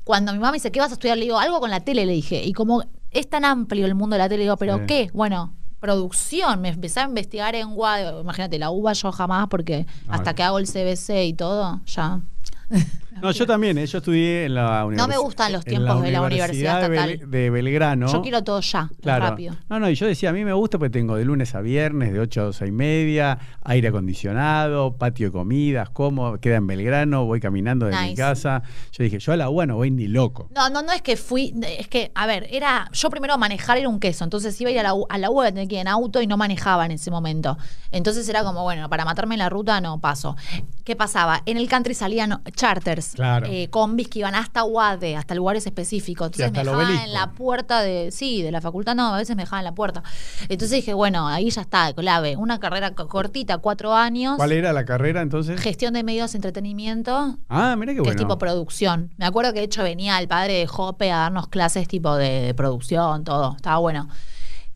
Cuando 0.04 0.32
mi 0.34 0.40
mamá 0.40 0.52
me 0.52 0.56
dice, 0.58 0.72
¿qué 0.72 0.80
vas 0.80 0.90
a 0.92 0.94
estudiar? 0.94 1.18
Le 1.18 1.26
digo, 1.26 1.38
algo 1.40 1.60
con 1.60 1.70
la 1.70 1.80
tele, 1.82 2.06
le 2.06 2.14
dije. 2.14 2.44
Y 2.44 2.54
como 2.54 2.84
es 3.12 3.30
tan 3.30 3.46
amplio 3.46 3.86
el 3.86 3.96
mundo 3.96 4.16
de 4.16 4.20
la 4.20 4.28
tele, 4.30 4.38
le 4.40 4.44
digo, 4.46 4.58
¿pero 4.58 4.78
Sí. 4.80 4.84
qué? 4.88 5.10
Bueno, 5.14 5.54
producción. 5.80 6.62
Me 6.62 6.70
empecé 6.70 7.00
a 7.02 7.04
investigar 7.04 7.56
en 7.56 7.68
UBA. 7.70 8.22
Imagínate, 8.22 8.58
la 8.60 8.72
UBA 8.72 8.94
yo 8.94 9.12
jamás, 9.12 9.48
porque 9.48 9.86
hasta 10.08 10.34
que 10.34 10.44
hago 10.44 10.60
el 10.60 10.68
CBC 10.68 11.26
y 11.26 11.34
todo, 11.34 11.82
ya. 11.86 12.22
No, 13.22 13.32
yo 13.32 13.46
también, 13.46 13.78
¿eh? 13.78 13.86
yo 13.86 13.98
estudié 13.98 14.46
en 14.46 14.56
la 14.56 14.86
universidad. 14.86 15.08
me 15.10 15.18
gustan 15.18 15.52
los 15.52 15.66
tiempos 15.66 16.02
de 16.02 16.12
la 16.12 16.22
universidad 16.22 16.82
de, 16.82 16.88
Bel- 16.90 17.10
estatal. 17.12 17.32
de 17.32 17.50
Belgrano. 17.50 18.08
Yo 18.12 18.22
quiero 18.22 18.44
todo 18.44 18.62
ya, 18.62 18.90
Claro. 19.02 19.26
rápido. 19.30 19.56
No, 19.70 19.80
no, 19.80 19.90
y 19.90 19.96
yo 19.96 20.08
decía, 20.08 20.30
a 20.30 20.34
mí 20.34 20.46
me 20.46 20.54
gusta 20.54 20.78
porque 20.80 20.92
tengo 20.92 21.16
de 21.18 21.26
lunes 21.26 21.54
a 21.54 21.62
viernes, 21.62 22.14
de 22.14 22.20
8 22.20 22.42
a 22.42 22.44
12 22.46 22.68
y 22.68 22.72
media, 22.72 23.38
aire 23.64 23.90
acondicionado, 23.90 24.96
patio 24.98 25.28
de 25.28 25.32
comidas, 25.32 25.90
como, 25.90 26.38
queda 26.38 26.56
en 26.58 26.68
Belgrano, 26.68 27.26
voy 27.26 27.40
caminando 27.40 27.86
de 27.88 27.92
mi 27.96 28.02
Nice. 28.02 28.16
casa. 28.16 28.64
Yo 28.92 29.04
dije, 29.04 29.20
yo 29.20 29.34
a 29.34 29.38
la 29.38 29.50
UBA 29.50 29.66
no 29.66 29.76
voy 29.76 29.92
ni 29.92 30.08
loco. 30.08 30.50
No, 30.56 30.70
no, 30.70 30.82
no 30.82 30.92
es 30.92 31.02
que 31.02 31.18
fui, 31.18 31.54
es 31.78 31.88
que, 31.88 32.12
a 32.16 32.26
ver, 32.28 32.48
era, 32.52 32.90
yo 32.94 33.10
primero 33.10 33.38
manejar 33.38 33.78
era 33.78 33.90
un 33.90 34.00
queso, 34.00 34.24
entonces 34.24 34.60
iba 34.62 34.70
a 34.70 34.74
ir 34.74 34.80
a 34.80 34.84
la, 34.84 34.94
U- 34.94 35.08
a 35.10 35.18
la 35.18 35.30
que 35.68 35.76
ir 35.76 35.82
en 35.82 35.88
auto 35.88 36.22
y 36.22 36.28
no 36.28 36.38
manejaba 36.38 36.86
en 36.86 36.92
ese 36.92 37.12
momento. 37.12 37.58
Entonces 37.92 38.28
era 38.30 38.44
como, 38.44 38.64
bueno, 38.64 38.90
para 38.90 39.06
matarme 39.06 39.36
en 39.36 39.40
la 39.40 39.50
ruta 39.50 39.82
no 39.82 40.00
paso. 40.00 40.36
¿Qué 40.84 40.96
pasaba? 40.96 41.42
En 41.46 41.58
el 41.58 41.68
country 41.68 41.94
salían 41.94 42.42
charters, 42.56 43.01
Claro. 43.16 43.48
eh, 43.50 43.70
combis 43.70 44.08
que 44.08 44.20
iban 44.20 44.36
hasta 44.36 44.64
UADE, 44.64 45.16
hasta 45.16 45.36
lugares 45.36 45.66
específicos. 45.66 46.28
Entonces 46.28 46.52
me 46.52 46.60
dejaban 46.64 46.96
en 47.06 47.14
la 47.14 47.32
puerta 47.32 47.82
de, 47.82 48.12
sí, 48.12 48.42
de 48.42 48.52
la 48.52 48.62
facultad, 48.62 48.96
no, 48.96 49.14
a 49.14 49.18
veces 49.18 49.36
me 49.36 49.44
dejaban 49.44 49.62
en 49.62 49.66
la 49.66 49.76
puerta. 49.76 50.04
Entonces 50.44 50.72
dije, 50.78 50.94
bueno, 50.94 51.28
ahí 51.28 51.50
ya 51.50 51.62
está, 51.62 51.94
clave, 51.94 52.36
una 52.38 52.60
carrera 52.60 52.92
co- 52.96 53.08
cortita, 53.08 53.58
cuatro 53.60 53.94
años, 53.96 54.36
¿Cuál 54.38 54.52
era 54.52 54.74
la 54.74 54.86
carrera 54.86 55.22
entonces? 55.22 55.60
gestión 55.60 55.94
de 55.94 56.04
medios 56.04 56.32
de 56.32 56.38
entretenimiento, 56.38 57.38
Ah, 57.50 57.76
mira 57.78 57.92
qué 57.92 57.96
que 57.98 58.02
bueno. 58.02 58.12
es 58.12 58.18
tipo 58.18 58.38
producción. 58.38 59.12
Me 59.18 59.26
acuerdo 59.26 59.54
que 59.54 59.60
de 59.60 59.66
hecho 59.66 59.84
venía 59.84 60.20
el 60.20 60.28
padre 60.28 60.54
de 60.54 60.68
Jope 60.68 61.12
a 61.12 61.18
darnos 61.18 61.48
clases 61.48 61.88
tipo 61.88 62.16
de, 62.16 62.42
de 62.42 62.54
producción, 62.54 63.24
todo. 63.24 63.56
Estaba 63.56 63.78
bueno. 63.78 64.08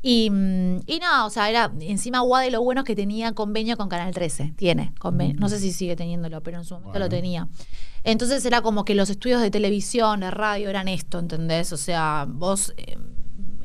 Y, 0.08 0.30
mm, 0.30 0.82
y 0.86 1.00
no, 1.00 1.26
o 1.26 1.30
sea, 1.32 1.50
era 1.50 1.72
encima 1.80 2.22
UADE 2.22 2.52
lo 2.52 2.62
bueno 2.62 2.82
es 2.82 2.86
que 2.86 2.96
tenía 2.96 3.32
convenio 3.34 3.76
con 3.76 3.90
Canal 3.90 4.14
13. 4.14 4.54
Tiene 4.56 4.94
convenio. 5.00 5.36
No 5.40 5.50
sé 5.50 5.60
si 5.60 5.74
sigue 5.74 5.96
teniéndolo, 5.96 6.44
pero 6.44 6.60
en 6.60 6.64
su 6.64 6.76
momento 6.76 6.92
Bueno. 6.92 7.06
lo 7.06 7.10
tenía. 7.10 7.48
Entonces 8.04 8.46
era 8.46 8.62
como 8.62 8.86
que 8.86 8.94
los 8.94 9.10
estudios 9.10 9.42
de 9.42 9.50
televisión, 9.50 10.20
de 10.20 10.30
radio, 10.30 10.70
eran 10.70 10.88
esto, 10.88 11.18
¿entendés? 11.18 11.74
O 11.74 11.78
sea, 11.78 12.28
vos. 12.30 12.72
eh, 12.78 12.98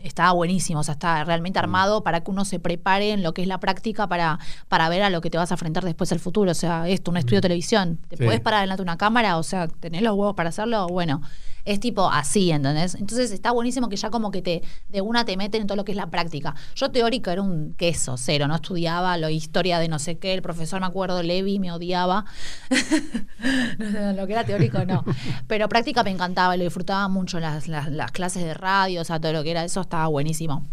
estaba 0.03 0.33
buenísimo, 0.33 0.81
o 0.81 0.83
sea, 0.83 0.93
está 0.93 1.23
realmente 1.25 1.59
armado 1.59 2.03
para 2.03 2.23
que 2.23 2.31
uno 2.31 2.47
se 2.47 2.59
prepare 2.59 3.11
en 3.13 3.23
lo 3.23 3.35
que 3.35 3.43
es 3.43 3.47
la 3.49 3.61
práctica 3.61 4.09
para, 4.09 4.39
para 4.67 4.89
ver 4.89 5.03
a 5.03 5.11
lo 5.11 5.21
que 5.21 5.29
te 5.29 5.37
vas 5.37 5.51
a 5.51 5.55
enfrentar 5.57 5.85
después 5.85 6.11
el 6.11 6.21
futuro. 6.21 6.51
O 6.53 6.55
sea, 6.55 6.89
esto, 6.89 7.11
un 7.11 7.19
estudio 7.19 7.37
de 7.37 7.43
televisión. 7.43 7.99
¿Te 8.09 8.17
Sí. 8.17 8.25
puedes 8.25 8.41
parar 8.41 8.63
delante 8.63 8.79
de 8.81 8.85
una 8.85 8.97
cámara? 8.97 9.37
O 9.37 9.43
sea, 9.43 9.69
¿tenés 9.69 10.01
los 10.01 10.15
huevos 10.15 10.35
para 10.35 10.49
hacerlo? 10.49 10.87
Bueno, 10.89 11.21
es 11.65 11.81
tipo 11.81 12.11
así, 12.11 12.51
¿entendés? 12.51 12.95
Entonces 12.95 13.31
está 13.31 13.53
buenísimo 13.53 13.89
que 13.89 13.97
ya 13.97 14.11
como 14.11 14.31
que 14.31 14.43
te 14.43 14.63
de 14.89 15.01
una 15.01 15.25
te 15.25 15.37
meten 15.37 15.63
en 15.63 15.67
todo 15.67 15.77
lo 15.77 15.85
que 15.85 15.93
es 15.93 15.97
la 15.97 16.11
práctica. 16.11 16.55
Yo 16.75 16.91
teórico 16.91 17.31
era 17.31 17.43
un 17.43 17.75
queso, 17.75 18.17
cero, 18.17 18.49
no 18.49 18.57
estudiaba 18.57 19.17
lo 19.17 19.29
historia 19.29 19.79
de 19.79 19.89
no 19.89 19.99
sé 19.99 20.19
qué, 20.19 20.35
el 20.35 20.43
profesor 20.43 20.81
me 20.81 20.87
acuerdo, 20.87 21.23
Levi 21.23 21.59
me 21.59 21.73
odiaba. 21.73 22.25
Lo 24.17 24.27
que 24.27 24.33
era 24.33 24.45
teórico 24.45 24.85
no. 24.85 25.05
Pero 25.47 25.69
práctica 25.69 26.03
me 26.03 26.11
encantaba, 26.11 26.57
lo 26.57 26.65
disfrutaba 26.65 27.09
mucho 27.09 27.41
las, 27.41 27.69
las, 27.69 27.91
las 27.91 28.13
clases 28.13 28.45
de 28.45 28.55
radio, 28.55 29.01
o 29.01 29.05
sea, 29.05 29.21
todo 29.21 29.33
lo 29.33 29.43
que 29.43 29.51
era 29.51 29.65
eso 29.65 29.81
estaba 29.81 30.07
buenísimo 30.07 30.67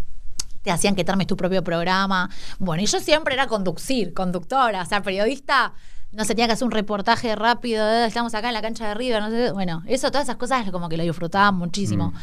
te 0.64 0.72
hacían 0.72 0.96
que 0.96 1.06
tu 1.06 1.38
propio 1.38 1.64
programa. 1.64 2.30
Bueno, 2.60 2.84
y 2.84 2.88
yo 2.88 3.00
siempre 3.00 3.36
era 3.36 3.48
conducir, 3.48 4.14
conductora, 4.14 4.82
o 4.82 4.86
sea, 4.86 5.02
periodista. 5.02 5.74
No 6.12 6.24
se 6.24 6.34
tenía 6.34 6.48
que 6.48 6.54
hacer 6.54 6.66
un 6.66 6.72
reportaje 6.72 7.36
rápido, 7.36 7.86
eh, 7.88 8.06
estamos 8.08 8.34
acá 8.34 8.48
en 8.48 8.54
la 8.54 8.62
cancha 8.62 8.88
de 8.88 8.94
River, 8.94 9.22
no 9.22 9.30
sé, 9.30 9.52
bueno, 9.52 9.84
eso, 9.88 10.10
todas 10.10 10.26
esas 10.26 10.38
cosas 10.38 10.70
como 10.72 10.88
que 10.90 10.98
lo 10.98 11.04
disfrutaba 11.04 11.52
muchísimo. 11.52 12.12
Mm. 12.12 12.14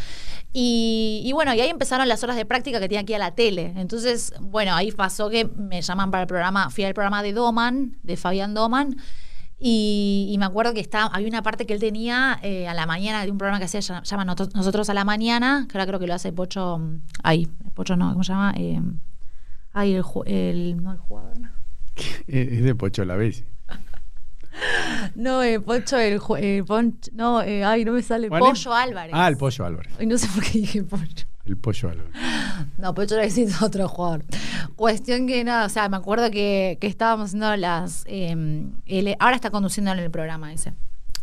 Y, 0.55 1.23
y 1.25 1.33
bueno, 1.33 1.53
y 1.55 1.61
ahí 1.61 1.69
empezaron 1.69 2.09
las 2.09 2.23
horas 2.25 2.37
de 2.37 2.47
práctica 2.47 2.81
que 2.81 2.89
tenía 2.89 3.03
ir 3.03 3.15
a 3.17 3.19
la 3.19 3.35
tele. 3.35 3.73
Entonces, 3.77 4.33
bueno, 4.41 4.75
ahí 4.75 4.91
pasó 4.93 5.29
que 5.29 5.45
me 5.45 5.83
llaman 5.83 6.11
para 6.11 6.23
el 6.23 6.27
programa, 6.29 6.71
fui 6.71 6.85
al 6.85 6.95
programa 6.95 7.23
de 7.23 7.33
Doman, 7.33 7.99
de 8.03 8.17
Fabián 8.17 8.55
Doman, 8.55 8.97
y, 9.59 10.29
y 10.31 10.39
me 10.39 10.45
acuerdo 10.47 10.73
que 10.75 10.81
estaba, 10.81 11.07
había 11.15 11.29
una 11.29 11.43
parte 11.43 11.65
que 11.67 11.75
él 11.75 11.81
tenía 11.81 12.39
eh, 12.43 12.67
a 12.67 12.75
la 12.75 12.87
mañana 12.87 13.25
de 13.25 13.31
un 13.31 13.39
programa 13.39 13.59
que 13.59 13.65
hacía, 13.67 13.81
llama- 13.81 14.25
Nosotros 14.55 14.91
a 14.91 14.95
la 14.95 15.05
Mañana, 15.05 15.67
que 15.71 15.77
ahora 15.79 15.87
creo 15.87 16.01
que 16.01 16.07
lo 16.07 16.15
hace 16.15 16.33
Pocho, 16.33 16.79
mm, 16.79 17.01
ahí, 17.23 17.47
Pocho 17.75 17.97
no, 17.97 18.11
¿cómo 18.13 18.25
se 18.25 18.33
llama? 18.33 18.53
Eh, 18.57 18.81
ay, 19.73 19.95
el, 19.95 20.05
el, 20.27 20.83
no, 20.83 20.93
el 20.93 20.99
jugador. 20.99 21.39
no. 21.39 21.49
Es 22.27 22.63
de 22.65 22.75
Pocho 22.75 23.05
la 23.05 23.17
vez. 23.17 23.45
No, 25.15 25.43
eh, 25.43 25.61
Pocho, 25.61 25.99
el, 25.99 26.15
eh, 26.39 26.63
Ponch- 26.65 27.11
no, 27.13 27.43
eh, 27.43 27.65
ay, 27.65 27.85
no 27.85 27.93
me 27.93 28.03
sale, 28.03 28.29
¿Cuál 28.29 28.43
es? 28.43 28.49
Pollo 28.51 28.75
Álvarez. 28.75 29.13
Ah, 29.15 29.29
el 29.29 29.37
Pollo 29.37 29.65
Álvarez. 29.65 29.93
Ay, 29.99 30.07
no 30.07 30.17
sé 30.19 30.29
por 30.29 30.43
qué 30.45 30.59
dije 30.59 30.83
Pocho. 30.83 31.27
El 31.45 31.57
Pollo 31.59 31.91
Álvarez. 31.91 32.13
No, 32.79 32.95
Pocho 32.95 33.15
era 33.15 33.25
decir 33.25 33.49
otro 33.63 33.89
jugador. 33.89 34.25
Cuestión 34.77 35.27
que 35.27 35.45
nada, 35.45 35.67
o 35.67 35.69
sea, 35.69 35.89
me 35.89 35.97
acuerdo 35.97 36.31
que, 36.31 36.79
que 36.81 36.87
estábamos 36.87 37.27
haciendo 37.31 37.55
las. 37.57 38.05
eh, 38.07 38.35
él- 38.87 39.17
ahora 39.19 39.37
está 39.37 39.51
conduciendo 39.51 39.93
en 39.93 39.99
el 39.99 40.11
programa 40.11 40.53
ese. 40.53 40.73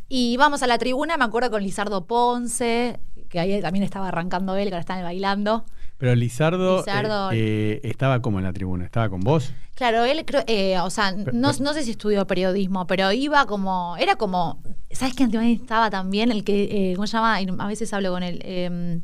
Y 0.10 0.36
vamos 0.38 0.62
a 0.62 0.68
la 0.68 0.78
tribuna, 0.78 1.16
me 1.18 1.24
acuerdo 1.24 1.50
con 1.52 1.64
Lizardo 1.64 2.06
Ponce, 2.06 3.00
que 3.30 3.40
ahí 3.40 3.62
también 3.62 3.84
estaba 3.84 4.10
arrancando 4.10 4.56
él, 4.58 4.68
que 4.68 4.74
ahora 4.76 4.82
están 4.82 5.02
bailando. 5.04 5.64
Pero 6.02 6.16
Lizardo, 6.16 6.80
Lizardo- 6.80 7.32
eh, 7.32 7.74
eh, 7.76 7.82
estaba 7.84 8.24
como 8.24 8.40
en 8.40 8.44
la 8.46 8.52
tribuna, 8.54 8.84
estaba 8.86 9.08
con 9.08 9.22
vos. 9.22 9.54
Claro, 9.76 10.04
él 10.04 10.26
creo, 10.26 10.44
eh, 10.48 10.80
o 10.80 10.90
sea, 10.90 11.12
no, 11.12 11.26
Pero- 11.26 11.38
no 11.38 11.74
sé 11.74 11.84
si 11.84 11.92
estudió 11.92 12.26
periodismo, 12.26 12.88
pero 12.88 13.12
iba 13.12 13.46
como, 13.46 13.96
era 13.98 14.16
como, 14.16 14.64
¿sabes 14.90 15.14
qué 15.16 15.24
antiguamente 15.26 15.62
estaba 15.62 15.92
también? 15.92 16.32
El 16.32 16.44
que, 16.44 16.92
eh, 16.92 16.96
¿cómo 16.96 17.06
se 17.06 17.14
llama? 17.18 17.38
A 17.38 17.68
veces 17.68 17.94
hablo 17.94 18.12
con 18.12 18.24
él, 18.24 18.40
eh, 18.44 19.00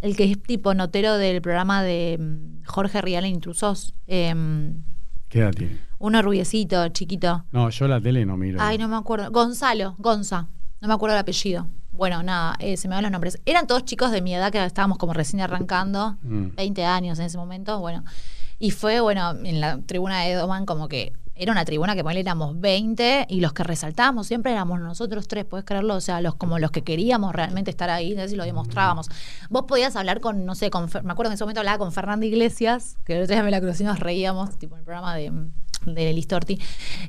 el 0.00 0.16
que 0.16 0.24
es 0.32 0.42
tipo 0.42 0.74
notero 0.74 1.16
del 1.18 1.40
programa 1.40 1.84
de 1.84 2.18
mm, 2.20 2.64
Jorge 2.66 3.00
Rial 3.00 3.24
en 3.26 3.34
Intrusos. 3.34 3.94
eh, 4.08 4.34
¿Qué 5.28 5.38
edad 5.38 5.52
tiene? 5.52 5.78
uno 5.98 6.20
rubiecito, 6.20 6.88
chiquito. 6.88 7.44
No, 7.52 7.70
yo 7.70 7.86
la 7.88 8.00
tele 8.00 8.26
no 8.26 8.36
miro. 8.36 8.58
Ay, 8.60 8.76
no 8.76 8.88
me 8.88 8.96
acuerdo. 8.96 9.30
Gonzalo, 9.30 9.94
Gonza. 9.98 10.48
No 10.80 10.88
me 10.88 10.94
acuerdo 10.94 11.14
el 11.16 11.20
apellido. 11.20 11.68
Bueno, 11.94 12.22
nada, 12.22 12.56
eh, 12.58 12.76
se 12.76 12.88
me 12.88 12.94
van 12.96 13.02
los 13.04 13.12
nombres. 13.12 13.40
Eran 13.46 13.66
todos 13.66 13.84
chicos 13.84 14.10
de 14.10 14.20
mi 14.20 14.34
edad 14.34 14.50
que 14.50 14.62
estábamos 14.64 14.98
como 14.98 15.12
recién 15.12 15.40
arrancando, 15.40 16.16
Mm. 16.22 16.54
20 16.56 16.84
años 16.84 17.18
en 17.18 17.26
ese 17.26 17.38
momento, 17.38 17.78
bueno. 17.78 18.04
Y 18.58 18.70
fue, 18.72 19.00
bueno, 19.00 19.30
en 19.44 19.60
la 19.60 19.78
tribuna 19.82 20.20
de 20.22 20.34
Doman 20.34 20.66
como 20.66 20.88
que 20.88 21.12
era 21.36 21.50
una 21.52 21.64
tribuna 21.64 21.94
que 21.94 22.02
ponele 22.02 22.20
éramos 22.20 22.60
20 22.60 23.26
y 23.28 23.40
los 23.40 23.52
que 23.52 23.64
resaltábamos 23.64 24.26
siempre 24.26 24.52
éramos 24.52 24.80
nosotros 24.80 25.26
tres, 25.28 25.44
¿puedes 25.44 25.64
creerlo? 25.66 25.94
O 25.96 26.00
sea, 26.00 26.20
los 26.20 26.34
como 26.36 26.58
los 26.58 26.70
que 26.70 26.82
queríamos 26.82 27.32
realmente 27.34 27.70
estar 27.70 27.90
ahí, 27.90 28.10
entonces 28.12 28.32
y 28.32 28.36
lo 28.36 28.44
demostrábamos. 28.44 29.08
Vos 29.50 29.64
podías 29.66 29.96
hablar 29.96 30.20
con, 30.20 30.44
no 30.46 30.54
sé, 30.54 30.70
con, 30.70 30.84
me 31.02 31.12
acuerdo 31.12 31.24
que 31.24 31.26
en 31.28 31.32
ese 31.34 31.44
momento 31.44 31.60
hablaba 31.60 31.78
con 31.78 31.92
Fernanda 31.92 32.24
Iglesias, 32.26 32.96
que 33.04 33.16
el 33.16 33.22
otro 33.24 33.34
día 33.34 33.42
me 33.42 33.50
la 33.50 33.60
conocí 33.60 33.82
y 33.82 33.86
nos 33.86 34.00
reíamos, 34.00 34.56
tipo 34.58 34.74
en 34.76 34.80
el 34.80 34.84
programa 34.84 35.14
de, 35.16 35.32
de 35.86 36.12
Liz 36.12 36.28
Torti, 36.28 36.60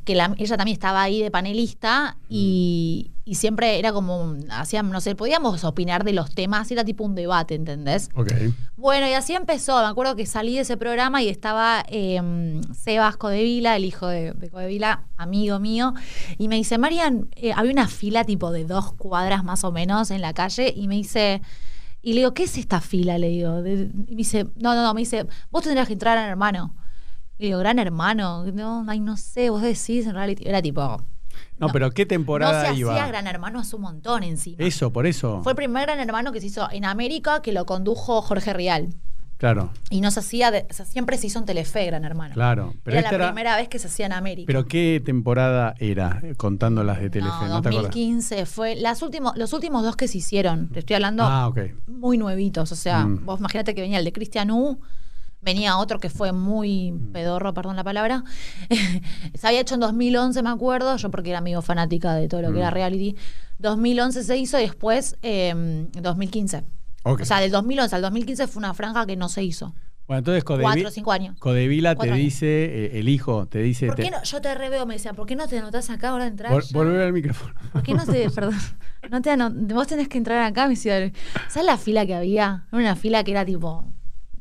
que 0.04 0.16
la- 0.16 0.34
ella 0.38 0.58
también 0.58 0.74
estaba 0.76 1.02
ahí 1.04 1.22
de 1.22 1.30
panelista 1.32 2.18
y, 2.28 3.12
y 3.26 3.36
siempre 3.36 3.80
era 3.80 3.94
como, 3.94 4.36
hacíamos, 4.50 4.92
no 4.92 5.02
sé, 5.02 5.16
podíamos 5.16 5.64
opinar 5.64 6.04
de 6.04 6.14
los 6.14 6.34
temas, 6.34 6.70
era 6.72 6.84
tipo 6.84 7.04
un 7.04 7.16
debate, 7.16 7.56
¿entendés? 7.56 8.10
Ok. 8.16 8.32
Bueno, 8.76 9.08
y 9.08 9.14
así 9.14 9.34
empezó. 9.34 9.80
Me 9.82 9.88
acuerdo 9.88 10.16
que 10.16 10.26
salí 10.26 10.56
de 10.56 10.62
ese 10.62 10.76
programa 10.78 11.22
y 11.24 11.30
estaba 11.30 11.86
eh, 11.88 12.22
Sebas 12.74 13.16
Codevila, 13.18 13.76
el 13.78 13.86
hijo 13.86 14.08
de, 14.08 14.15
de 14.16 14.50
Codevila, 14.50 15.06
amigo 15.18 15.60
mío, 15.60 15.94
y 16.38 16.48
me 16.48 16.56
dice, 16.56 16.78
Marian, 16.78 17.30
eh, 17.36 17.54
había 17.56 17.72
una 17.72 17.88
fila 17.88 18.24
tipo 18.24 18.52
de 18.52 18.66
dos 18.66 18.94
cuadras 18.94 19.44
más 19.44 19.64
o 19.64 19.72
menos 19.72 20.12
en 20.12 20.22
la 20.22 20.34
calle, 20.34 20.74
y 20.76 20.88
me 20.88 20.96
dice, 20.96 21.42
y 22.02 22.14
le 22.14 22.20
digo, 22.22 22.34
¿qué 22.34 22.44
es 22.44 22.58
esta 22.58 22.82
fila? 22.82 23.18
Le 23.18 23.30
digo, 23.30 23.62
De- 23.62 23.92
y 24.08 24.12
me 24.12 24.18
dice, 24.18 24.46
no, 24.56 24.76
no, 24.76 24.84
no, 24.84 24.94
me 24.94 25.02
dice, 25.02 25.26
vos 25.52 25.64
tendrías 25.64 25.88
que 25.88 25.94
entrar 25.94 26.18
a 26.18 26.28
hermano. 26.28 26.76
Le 27.38 27.48
digo, 27.48 27.60
gran 27.60 27.80
hermano, 27.80 28.46
no, 28.54 28.86
ay, 28.88 29.00
no 29.02 29.18
sé, 29.18 29.50
vos 29.50 29.62
decís, 29.62 30.06
en 30.08 30.14
realidad, 30.14 30.42
era 30.46 30.62
tipo... 30.62 31.04
No, 31.58 31.68
pero 31.70 31.92
¿qué 31.92 32.04
No 32.06 32.10
temporada 32.10 32.68
se 32.72 32.76
iba? 32.80 32.94
hacía 32.94 33.08
Gran 33.08 33.28
Hermano 33.28 33.60
hace 33.60 33.76
un 33.76 33.82
montón 33.82 34.24
encima. 34.24 34.64
Eso, 34.64 34.94
por 34.94 35.06
eso. 35.06 35.42
Fue 35.44 35.52
el 35.52 35.56
primer 35.58 35.86
Gran 35.86 36.00
Hermano 36.00 36.32
que 36.32 36.40
se 36.40 36.48
hizo 36.48 36.70
en 36.72 36.86
América, 36.86 37.42
que 37.42 37.52
lo 37.52 37.66
condujo 37.66 38.22
Jorge 38.22 38.54
Rial. 38.54 38.94
Claro, 39.38 39.72
Y 39.90 40.00
no 40.02 40.12
se 40.12 40.22
hacía, 40.22 40.50
de- 40.50 40.66
o 40.70 40.74
sea, 40.74 40.86
siempre 40.86 41.18
se 41.18 41.28
hizo 41.28 41.40
en 41.40 41.46
Telefe, 41.46 41.86
Gran 41.86 42.06
Hermano. 42.06 42.34
claro. 42.34 42.74
Pero 42.84 42.98
era 43.00 43.10
la 43.12 43.16
era. 43.16 43.28
primera 43.28 43.56
vez 43.58 43.68
que 43.68 43.80
se 43.80 43.88
hacía 43.88 44.06
en 44.06 44.14
América. 44.14 44.48
¿Pero 44.48 44.66
qué 44.66 45.02
temporada 45.04 45.76
era? 45.78 46.22
eh, 46.24 46.36
Contando 46.36 46.84
las 46.86 47.02
de 47.02 47.10
Telefe, 47.10 47.46
¿no, 47.48 47.62
te 47.62 47.68
acuerdas? 47.70 47.92
2015 47.94 48.46
fue 48.46 48.76
las 48.76 49.02
últimos, 49.02 49.36
los 49.38 49.52
últimos 49.54 49.84
dos 49.84 49.96
que 49.98 50.08
se 50.08 50.20
hicieron. 50.20 50.70
Te 50.70 50.80
estoy 50.80 50.96
hablando 50.96 51.24
Ah, 51.26 51.52
muy 51.88 52.18
nuevitos. 52.18 52.72
O 52.72 52.76
sea, 52.78 53.06
Mm. 53.06 53.26
vos 53.26 53.40
imagínate 53.40 53.76
que 53.76 53.82
venía 53.82 54.00
el 54.00 54.06
de 54.06 54.14
Cristian 54.14 54.52
U, 54.52 54.80
venía 55.42 55.78
otro 55.78 56.00
que 56.00 56.10
fue 56.10 56.32
muy 56.32 56.94
Mm. 56.94 57.12
pedorro, 57.12 57.54
perdón 57.54 57.76
la 57.76 57.84
palabra. 57.84 58.24
se 59.34 59.48
había 59.48 59.60
hecho 59.60 59.76
en 59.76 59.82
2011, 59.82 60.42
me 60.44 60.50
acuerdo, 60.50 60.96
yo 60.98 61.12
porque 61.12 61.30
era 61.32 61.40
amigo 61.40 61.62
fanática 61.62 62.16
de 62.16 62.28
todo 62.28 62.42
lo 62.42 62.48
que 62.48 62.56
Mm. 62.56 62.60
era 62.60 62.70
reality. 62.72 63.16
2011 63.60 64.24
se 64.24 64.38
hizo 64.38 64.58
y 64.60 64.64
después 64.64 65.18
eh, 65.22 65.88
2015. 66.02 66.64
O 67.06 67.26
sea, 67.26 67.40
del 67.40 67.52
2011 67.52 67.96
al 67.96 68.02
2015 68.02 68.48
fue 68.48 68.60
una 68.60 68.74
franja 68.74 69.06
que 69.06 69.16
no 69.16 69.30
se 69.30 69.44
hizo. 69.44 69.74
Bueno, 70.08 70.20
entonces 70.20 70.44
Cuatro 70.44 70.66
o 70.68 70.70
Codevi- 70.70 70.92
cinco 70.92 71.12
años. 71.12 71.36
Codevila 71.40 71.92
te 71.92 71.96
Cuatro 71.98 72.14
años. 72.14 72.24
dice, 72.26 72.46
eh, 72.48 73.00
el 73.00 73.10
hijo 73.10 73.48
te 73.48 73.60
dice, 73.60 73.88
¿Por 73.88 73.96
qué 73.96 74.12
no? 74.12 74.22
Yo 74.24 74.40
te 74.40 74.54
reveo, 74.54 74.86
me 74.86 74.94
decía, 74.96 75.14
¿por 75.14 75.26
qué 75.26 75.36
no 75.36 75.48
te 75.48 75.58
anotás 75.58 75.90
acá 75.90 76.10
ahora 76.10 76.26
de 76.26 76.30
entrar? 76.32 76.52
vol- 76.52 76.62
ya? 76.62 76.78
volver 76.78 77.02
al 77.02 77.14
micrófono. 77.14 77.54
¿Por 77.74 77.82
qué 77.82 77.94
no 77.96 78.06
te, 78.06 78.30
perdón, 78.36 78.56
no 79.10 79.22
te 79.22 79.36
vos 79.74 79.88
tenés 79.88 80.08
que 80.08 80.20
entrar 80.20 80.44
acá, 80.44 80.64
me 80.66 80.72
decía, 80.76 81.12
¿sabes 81.50 81.66
la 81.66 81.78
fila 81.78 82.06
que 82.06 82.14
había? 82.14 82.66
Era 82.72 82.78
una 82.82 82.96
fila 82.96 83.24
que 83.24 83.32
era 83.32 83.44
tipo 83.46 83.84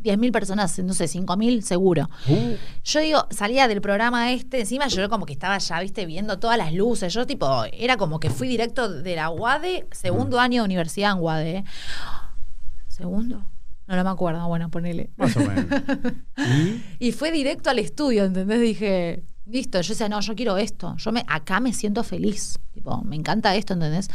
10.000 0.03 0.33
personas, 0.33 0.79
no 0.81 0.92
sé, 0.92 1.07
5.000 1.07 1.62
seguro. 1.62 2.11
Uh, 2.29 2.57
Yo 2.85 3.00
digo, 3.00 3.27
salía 3.31 3.66
del 3.66 3.81
programa 3.81 4.33
este, 4.33 4.61
encima 4.61 4.87
yo 4.88 5.09
como 5.09 5.24
que 5.24 5.33
estaba 5.33 5.57
ya, 5.57 5.81
viste, 5.81 6.05
viendo 6.05 6.38
todas 6.38 6.59
las 6.59 6.74
luces. 6.74 7.14
Yo 7.14 7.27
tipo, 7.27 7.64
era 7.72 7.96
como 7.96 8.20
que 8.20 8.29
fui 8.29 8.48
directo 8.48 8.90
de 8.90 9.16
la 9.16 9.31
UADE, 9.31 9.87
segundo 9.92 10.38
año 10.40 10.61
de 10.61 10.66
universidad 10.66 11.12
en 11.12 11.22
UADE. 11.22 11.64
¿Segundo? 12.94 13.44
No, 13.88 13.96
no 13.96 14.04
me 14.04 14.11
acuerdo, 14.11 14.46
bueno, 14.46 14.70
ponele. 14.70 15.11
más 15.16 15.37
o 15.37 15.40
menos. 15.40 15.66
¿Y? 16.37 16.80
Y 17.09 17.12
fue 17.12 17.33
directo 17.33 17.70
al 17.70 17.80
estudio, 17.80 18.24
¿entendés? 18.24 18.61
Dije, 18.61 19.24
listo, 19.46 19.80
yo 19.80 19.88
decía, 19.94 20.09
no, 20.09 20.20
yo 20.20 20.37
quiero 20.37 20.57
esto. 20.57 20.94
Yo 20.96 21.11
me, 21.11 21.24
acá 21.26 21.59
me 21.59 21.72
siento 21.72 22.04
feliz. 22.04 22.57
Tipo, 22.72 23.02
me 23.02 23.16
encanta 23.16 23.57
esto, 23.57 23.74
¿entendés? 23.74 24.09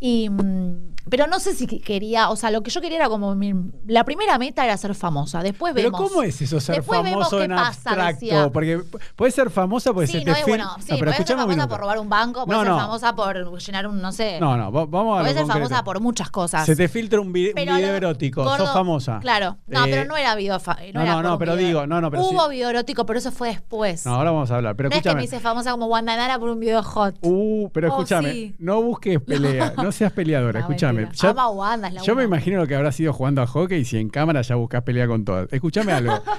Y, 0.00 0.28
mm, 0.30 0.94
pero 1.10 1.26
no 1.26 1.40
sé 1.40 1.54
si 1.54 1.66
que- 1.66 1.80
quería, 1.80 2.28
o 2.30 2.36
sea, 2.36 2.50
lo 2.52 2.62
que 2.62 2.70
yo 2.70 2.80
quería 2.80 2.98
era 2.98 3.08
como, 3.08 3.34
mi- 3.34 3.54
la 3.86 4.04
primera 4.04 4.38
meta 4.38 4.64
era 4.64 4.76
ser 4.76 4.94
famosa. 4.94 5.42
Después 5.42 5.72
Pero 5.74 5.90
vemos. 5.90 6.08
¿cómo 6.10 6.22
es 6.22 6.40
eso 6.40 6.60
ser 6.60 6.76
Después 6.76 7.00
famoso 7.00 7.42
en 7.42 7.50
pasa, 7.50 7.66
abstracto? 7.90 8.20
decía. 8.20 8.50
Porque 8.52 8.80
puedes 9.16 9.34
ser 9.34 9.50
famosa 9.50 9.92
porque 9.92 10.06
Sí, 10.06 10.12
se 10.12 10.18
te 10.20 10.24
no 10.26 10.32
es 10.36 10.42
fil- 10.44 10.48
bueno. 10.48 10.64
No, 10.76 10.82
Sí, 10.82 10.86
pero 10.90 11.10
puede 11.12 11.24
ser 11.26 11.36
famosa 11.36 11.66
por 11.68 11.80
robar 11.80 11.98
un 11.98 12.08
banco, 12.08 12.44
puede 12.46 12.58
No, 12.58 12.64
ser 12.64 12.72
no. 12.74 12.78
famosa 12.78 13.16
por 13.16 13.58
llenar 13.58 13.86
un, 13.88 14.00
no 14.00 14.12
sé. 14.12 14.38
No, 14.38 14.56
no, 14.56 14.70
va- 14.70 14.84
vamos 14.86 15.18
a 15.18 15.22
puede 15.22 15.32
lo 15.34 15.38
ser 15.40 15.46
concreto. 15.48 15.68
famosa 15.68 15.84
por 15.84 16.00
muchas 16.00 16.30
cosas. 16.30 16.66
Se 16.66 16.76
te 16.76 16.88
filtra 16.88 17.20
un, 17.20 17.32
vide- 17.32 17.48
un 17.48 17.54
Pero 17.56 17.74
video 17.74 17.94
erótico, 17.94 18.44
gordo, 18.44 18.58
sos 18.66 18.72
famosa. 18.72 19.18
Claro. 19.20 19.56
No, 19.66 19.86
Eh, 19.86 19.88
pero 19.90 20.04
no 20.04 20.16
era 20.16 20.34
video. 20.36 20.58
No, 20.92 21.04
no, 21.04 21.22
no, 21.22 21.22
no, 21.30 21.38
pero 21.38 21.54
video. 21.56 21.66
digo, 21.68 21.86
no, 21.88 22.00
no, 22.00 22.10
pero 22.10 22.22
Hubo 22.22 22.44
sí- 22.44 22.50
video 22.50 22.68
erótico, 22.70 23.04
pero 23.06 23.18
eso 23.18 23.32
fue 23.32 23.48
después. 23.48 24.04
No, 24.06 24.14
ahora 24.14 24.30
vamos 24.30 24.50
a 24.50 24.56
hablar. 24.56 24.76
Pero 24.76 24.90
no 24.90 24.94
es 24.96 25.02
que 25.02 25.08
me 25.08 25.22
escúchame. 25.22 25.24
hice 25.24 25.40
famosa 25.40 25.70
como 25.72 25.86
Guandanara 25.86 26.38
por 26.38 26.50
un 26.50 26.60
video 26.60 26.82
hot. 26.84 27.16
Uh, 27.22 27.70
pero 27.72 27.88
Oh, 27.88 27.90
escúchame, 27.96 28.54
no 28.58 28.82
busques 28.82 29.20
pelea, 29.22 29.72
no, 29.87 29.87
seas 29.92 30.12
peleadora, 30.12 30.60
No, 30.60 30.66
escúchame. 30.66 31.02
mentira. 31.02 31.22
Ya- 31.22 31.30
Ama 31.30 31.42
a 31.42 31.50
Wanda, 31.50 31.88
es 31.88 31.94
la 31.94 32.02
yo 32.02 32.14
me 32.16 32.24
imagino 32.24 32.58
lo 32.58 32.66
que 32.66 32.74
habrá 32.74 32.92
sido 32.92 33.12
jugando 33.12 33.42
a 33.42 33.46
hockey 33.46 33.84
si 33.84 33.98
en 33.98 34.08
cámara 34.08 34.42
ya 34.42 34.54
buscas 34.56 34.82
pelea 34.82 35.06
con 35.06 35.24
todas. 35.24 35.52
Escúchame 35.52 35.92
algo. 35.92 36.12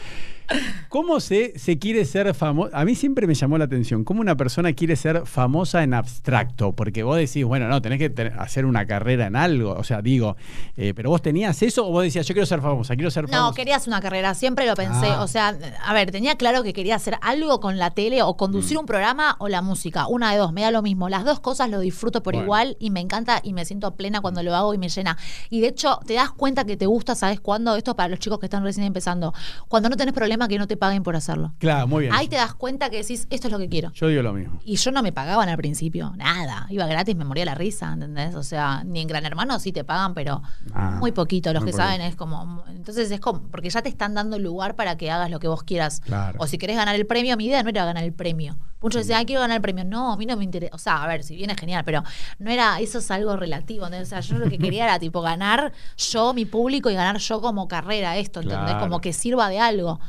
¿Cómo 0.89 1.19
se, 1.19 1.57
se 1.59 1.77
quiere 1.77 2.05
ser 2.05 2.33
famoso? 2.33 2.75
A 2.75 2.83
mí 2.85 2.95
siempre 2.95 3.27
me 3.27 3.35
llamó 3.35 3.57
la 3.57 3.65
atención, 3.65 4.03
¿cómo 4.03 4.21
una 4.21 4.35
persona 4.35 4.73
quiere 4.73 4.95
ser 4.95 5.25
famosa 5.25 5.83
en 5.83 5.93
abstracto? 5.93 6.73
Porque 6.73 7.03
vos 7.03 7.17
decís, 7.17 7.45
bueno, 7.45 7.67
no, 7.67 7.81
tenés 7.81 7.99
que 7.99 8.31
hacer 8.38 8.65
una 8.65 8.85
carrera 8.85 9.27
en 9.27 9.35
algo. 9.35 9.73
O 9.73 9.83
sea, 9.83 10.01
digo, 10.01 10.35
eh, 10.77 10.93
pero 10.95 11.09
vos 11.09 11.21
tenías 11.21 11.62
eso 11.62 11.88
o 11.88 11.91
vos 11.91 12.03
decías, 12.03 12.25
yo 12.27 12.33
quiero 12.33 12.45
ser 12.47 12.62
famosa, 12.62 12.95
quiero 12.95 13.12
ser 13.12 13.27
famosa. 13.27 13.41
No, 13.49 13.53
quería 13.53 13.75
hacer 13.75 13.89
una 13.89 14.01
carrera, 14.01 14.33
siempre 14.33 14.65
lo 14.65 14.75
pensé. 14.75 15.07
Ah. 15.07 15.23
O 15.23 15.27
sea, 15.27 15.55
a 15.85 15.93
ver, 15.93 16.12
tenía 16.12 16.35
claro 16.35 16.63
que 16.63 16.73
quería 16.73 16.95
hacer 16.95 17.15
algo 17.21 17.59
con 17.59 17.77
la 17.77 17.91
tele 17.91 18.21
o 18.23 18.35
conducir 18.38 18.77
Mm. 18.77 18.81
un 18.81 18.85
programa 18.85 19.35
o 19.39 19.47
la 19.49 19.62
música. 19.62 20.07
Una 20.07 20.31
de 20.31 20.38
dos, 20.38 20.53
me 20.53 20.62
da 20.62 20.71
lo 20.71 20.81
mismo. 20.81 21.09
Las 21.09 21.23
dos 21.25 21.39
cosas 21.39 21.69
lo 21.69 21.79
disfruto 21.79 22.23
por 22.23 22.33
Bueno. 22.33 22.45
igual 22.45 22.77
y 22.79 22.89
me 22.89 22.99
encanta 22.99 23.39
y 23.43 23.53
me 23.53 23.65
siento 23.65 23.95
plena 23.95 24.21
cuando 24.21 24.43
lo 24.43 24.55
hago 24.55 24.73
y 24.73 24.77
me 24.77 24.89
llena. 24.89 25.17
Y 25.49 25.62
de 25.62 25.67
hecho, 25.67 25.99
te 26.05 26.13
das 26.15 26.31
cuenta 26.31 26.65
que 26.65 26.77
te 26.77 26.85
gusta, 26.85 27.15
¿sabes 27.15 27.39
cuándo? 27.39 27.75
Esto 27.75 27.91
es 27.91 27.95
para 27.95 28.09
los 28.09 28.19
chicos 28.19 28.39
que 28.39 28.45
están 28.47 28.63
recién 28.63 28.85
empezando. 28.85 29.33
Cuando 29.67 29.89
no 29.89 29.95
tenés 29.97 30.13
problema 30.39 30.47
que 30.47 30.58
no 30.58 30.67
te 30.67 30.78
paguen 30.78 31.04
por 31.04 31.15
hacerlo. 31.15 31.54
Claro, 31.60 31.88
muy 31.88 32.04
bien. 32.04 32.13
Ahí 32.13 32.28
te 32.28 32.36
das 32.38 32.54
cuenta 32.56 32.89
que 32.89 32.97
decís, 32.97 33.28
esto 33.30 33.47
es 33.47 33.52
lo 33.52 33.60
que 33.60 33.67
quiero. 33.69 33.91
Yo 33.93 34.08
digo 34.08 34.21
lo 34.21 34.34
mismo. 34.34 34.60
Y 34.63 34.78
yo 34.78 34.91
no 34.91 35.04
me 35.04 35.12
pagaban 35.12 35.49
al 35.49 35.58
principio, 35.58 36.13
nada. 36.15 36.65
Iba 36.69 36.86
gratis, 36.88 37.15
me 37.15 37.25
moría 37.25 37.45
la 37.45 37.56
risa, 37.56 37.91
¿entendés? 37.93 38.36
O 38.36 38.43
sea, 38.43 38.84
ni 38.86 39.02
en 39.02 39.08
Gran 39.08 39.25
Hermano 39.25 39.60
sí 39.60 39.71
te 39.71 39.84
pagan, 39.84 40.13
pero 40.13 40.41
Ah, 40.73 40.97
muy 40.99 41.12
poquito. 41.12 41.52
Los 41.54 41.62
muy 41.63 41.71
que 41.71 41.78
poquito. 41.78 41.88
saben 41.89 42.02
es 42.02 42.15
como. 42.15 42.63
Entonces 42.69 43.12
es 43.12 43.19
como. 43.19 43.41
Porque 43.49 43.69
ya 43.69 43.82
te 43.82 43.89
están 43.89 44.13
dando 44.13 44.39
lugar 44.39 44.75
para 44.75 44.95
que 44.97 45.12
hagas 45.12 45.30
lo 45.30 45.39
que 45.39 45.47
vos 45.47 45.63
quieras. 45.63 45.99
Claro. 46.02 46.38
O 46.41 46.47
si 46.47 46.58
querés 46.58 46.78
ganar 46.78 46.95
el 46.95 47.06
premio, 47.06 47.36
mi 47.38 47.45
idea 47.45 47.62
no 47.63 47.69
era 47.69 47.86
ganar 47.86 48.04
el 48.04 48.13
premio. 48.13 48.58
Muchos 48.82 49.02
decían, 49.02 49.21
ah, 49.21 49.25
quiero 49.25 49.41
ganar 49.41 49.58
el 49.58 49.62
premio. 49.62 49.84
No, 49.84 50.13
a 50.13 50.17
mí 50.17 50.25
no 50.25 50.38
me 50.38 50.43
interesa. 50.45 50.73
O 50.73 50.78
sea, 50.78 51.04
a 51.04 51.08
ver, 51.08 51.23
si 51.23 51.36
viene 51.36 51.56
genial, 51.56 51.84
pero 51.84 52.04
no 52.39 52.49
era. 52.49 52.80
Eso 52.80 52.99
es 52.99 53.12
algo 53.12 53.36
relativo. 53.36 53.86
¿entendés? 53.86 54.08
O 54.08 54.12
sea, 54.12 54.19
yo 54.21 54.38
lo 54.38 54.49
que 54.49 54.58
quería 54.58 54.86
era, 54.86 54.99
tipo, 54.99 55.21
ganar 55.21 55.73
yo, 55.97 56.34
mi 56.34 56.45
público, 56.45 56.89
y 56.89 56.93
ganar 56.93 57.17
yo 57.17 57.41
como 57.41 57.67
carrera 57.67 58.17
esto, 58.17 58.39
¿entendés? 58.41 58.65
Claro. 58.65 58.80
Como 58.80 59.02
que 59.02 59.12
sirva 59.13 59.49
de 59.49 59.60
algo. 59.60 59.99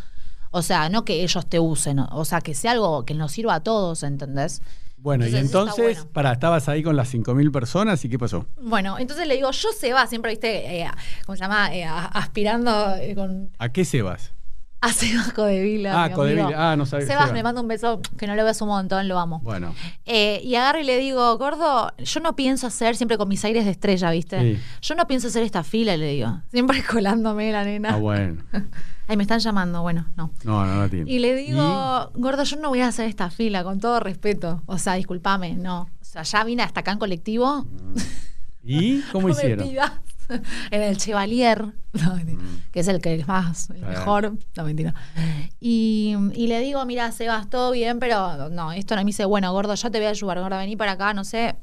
O 0.50 0.62
sea, 0.62 0.88
no 0.88 1.04
que 1.04 1.22
ellos 1.22 1.46
te 1.48 1.60
usen, 1.60 2.00
o 2.00 2.24
sea, 2.24 2.40
que 2.40 2.54
sea 2.54 2.72
algo 2.72 3.04
que 3.04 3.14
nos 3.14 3.32
sirva 3.32 3.54
a 3.54 3.60
todos, 3.60 4.02
¿entendés? 4.02 4.62
Bueno, 5.02 5.26
y 5.26 5.34
Entonces, 5.34 5.96
bueno. 5.96 6.10
pará, 6.12 6.32
estabas 6.32 6.68
ahí 6.68 6.82
con 6.82 6.94
las 6.94 7.12
5.000 7.12 7.50
personas 7.50 8.04
y 8.04 8.10
¿qué 8.10 8.18
pasó? 8.18 8.46
Bueno, 8.60 8.98
entonces 8.98 9.26
le 9.26 9.36
digo, 9.36 9.50
yo 9.50 9.72
se 9.72 9.92
va, 9.94 10.06
siempre, 10.06 10.32
viste, 10.32 10.82
eh, 10.82 10.90
¿cómo 11.24 11.36
se 11.36 11.42
llama? 11.42 11.74
Eh, 11.74 11.86
aspirando 11.86 12.96
eh, 12.96 13.14
con. 13.14 13.50
¿A 13.58 13.70
qué 13.70 13.86
se 13.86 14.02
vas? 14.02 14.32
A 14.82 14.92
Sebas 14.94 15.32
Codevila. 15.34 16.04
Ah, 16.04 16.10
Codevila. 16.10 16.72
Ah, 16.72 16.76
no 16.76 16.86
sabía. 16.86 17.06
Sebas, 17.06 17.24
Sebas. 17.24 17.34
me 17.34 17.42
manda 17.42 17.60
un 17.60 17.68
beso 17.68 18.00
que 18.16 18.26
no 18.26 18.34
lo 18.34 18.44
ves 18.44 18.62
un 18.62 18.68
montón, 18.68 19.08
lo 19.08 19.18
amo. 19.18 19.40
Bueno, 19.42 19.74
Eh, 20.06 20.40
y 20.42 20.54
agarro 20.54 20.80
y 20.80 20.84
le 20.84 20.96
digo, 20.98 21.36
gordo, 21.36 21.92
yo 21.98 22.20
no 22.20 22.34
pienso 22.34 22.66
hacer, 22.66 22.96
siempre 22.96 23.18
con 23.18 23.28
mis 23.28 23.44
aires 23.44 23.66
de 23.66 23.72
estrella, 23.72 24.10
¿viste? 24.10 24.40
Sí. 24.56 24.60
Yo 24.80 24.94
no 24.94 25.06
pienso 25.06 25.28
hacer 25.28 25.42
esta 25.42 25.64
fila, 25.64 25.96
le 25.98 26.06
digo. 26.12 26.40
Siempre 26.50 26.82
colándome 26.90 27.52
la 27.52 27.64
nena. 27.64 27.94
ah, 27.94 27.96
bueno. 27.96 28.42
Ay, 29.06 29.16
me 29.16 29.24
están 29.24 29.40
llamando, 29.40 29.82
bueno, 29.82 30.06
no. 30.16 30.30
No, 30.44 30.64
no, 30.64 30.74
no 30.76 30.88
tiene. 30.88 31.10
Y 31.10 31.18
le 31.18 31.34
digo, 31.34 32.10
gordo, 32.14 32.44
yo 32.44 32.56
no 32.58 32.68
voy 32.68 32.80
a 32.80 32.86
hacer 32.86 33.06
esta 33.08 33.28
fila, 33.28 33.64
con 33.64 33.80
todo 33.80 33.98
respeto. 33.98 34.62
O 34.66 34.78
sea, 34.78 34.94
discúlpame, 34.94 35.56
no. 35.56 35.82
O 36.00 36.04
sea, 36.04 36.22
ya 36.22 36.44
vine 36.44 36.62
hasta 36.62 36.80
acá 36.80 36.92
en 36.92 36.98
colectivo. 37.00 37.66
¿Y 38.62 39.00
cómo 39.12 39.28
hicieron? 39.28 39.68
En 40.70 40.82
el 40.82 40.96
Chevalier, 40.96 41.64
no, 41.92 42.14
mentira, 42.16 42.40
que 42.72 42.80
es 42.80 42.88
el 42.88 43.00
que 43.00 43.14
es 43.14 43.26
más, 43.28 43.70
el 43.70 43.76
Mm. 43.76 43.80
Bien. 43.80 43.90
mejor. 43.90 44.32
No, 44.56 44.64
mentira. 44.64 44.94
Y, 45.60 46.14
y 46.34 46.46
le 46.46 46.60
digo, 46.60 46.84
mira, 46.86 47.10
Sebas, 47.12 47.48
todo 47.50 47.70
bien, 47.72 47.98
pero 47.98 48.48
no, 48.50 48.72
esto 48.72 48.94
no 48.96 49.02
me 49.02 49.06
dice, 49.06 49.24
bueno, 49.24 49.52
gordo, 49.52 49.74
ya 49.74 49.90
te 49.90 49.98
voy 49.98 50.06
a 50.06 50.10
ayudar, 50.10 50.40
gordo, 50.40 50.56
vení 50.56 50.76
para 50.76 50.92
acá, 50.92 51.12
no 51.14 51.24
sé. 51.24 51.56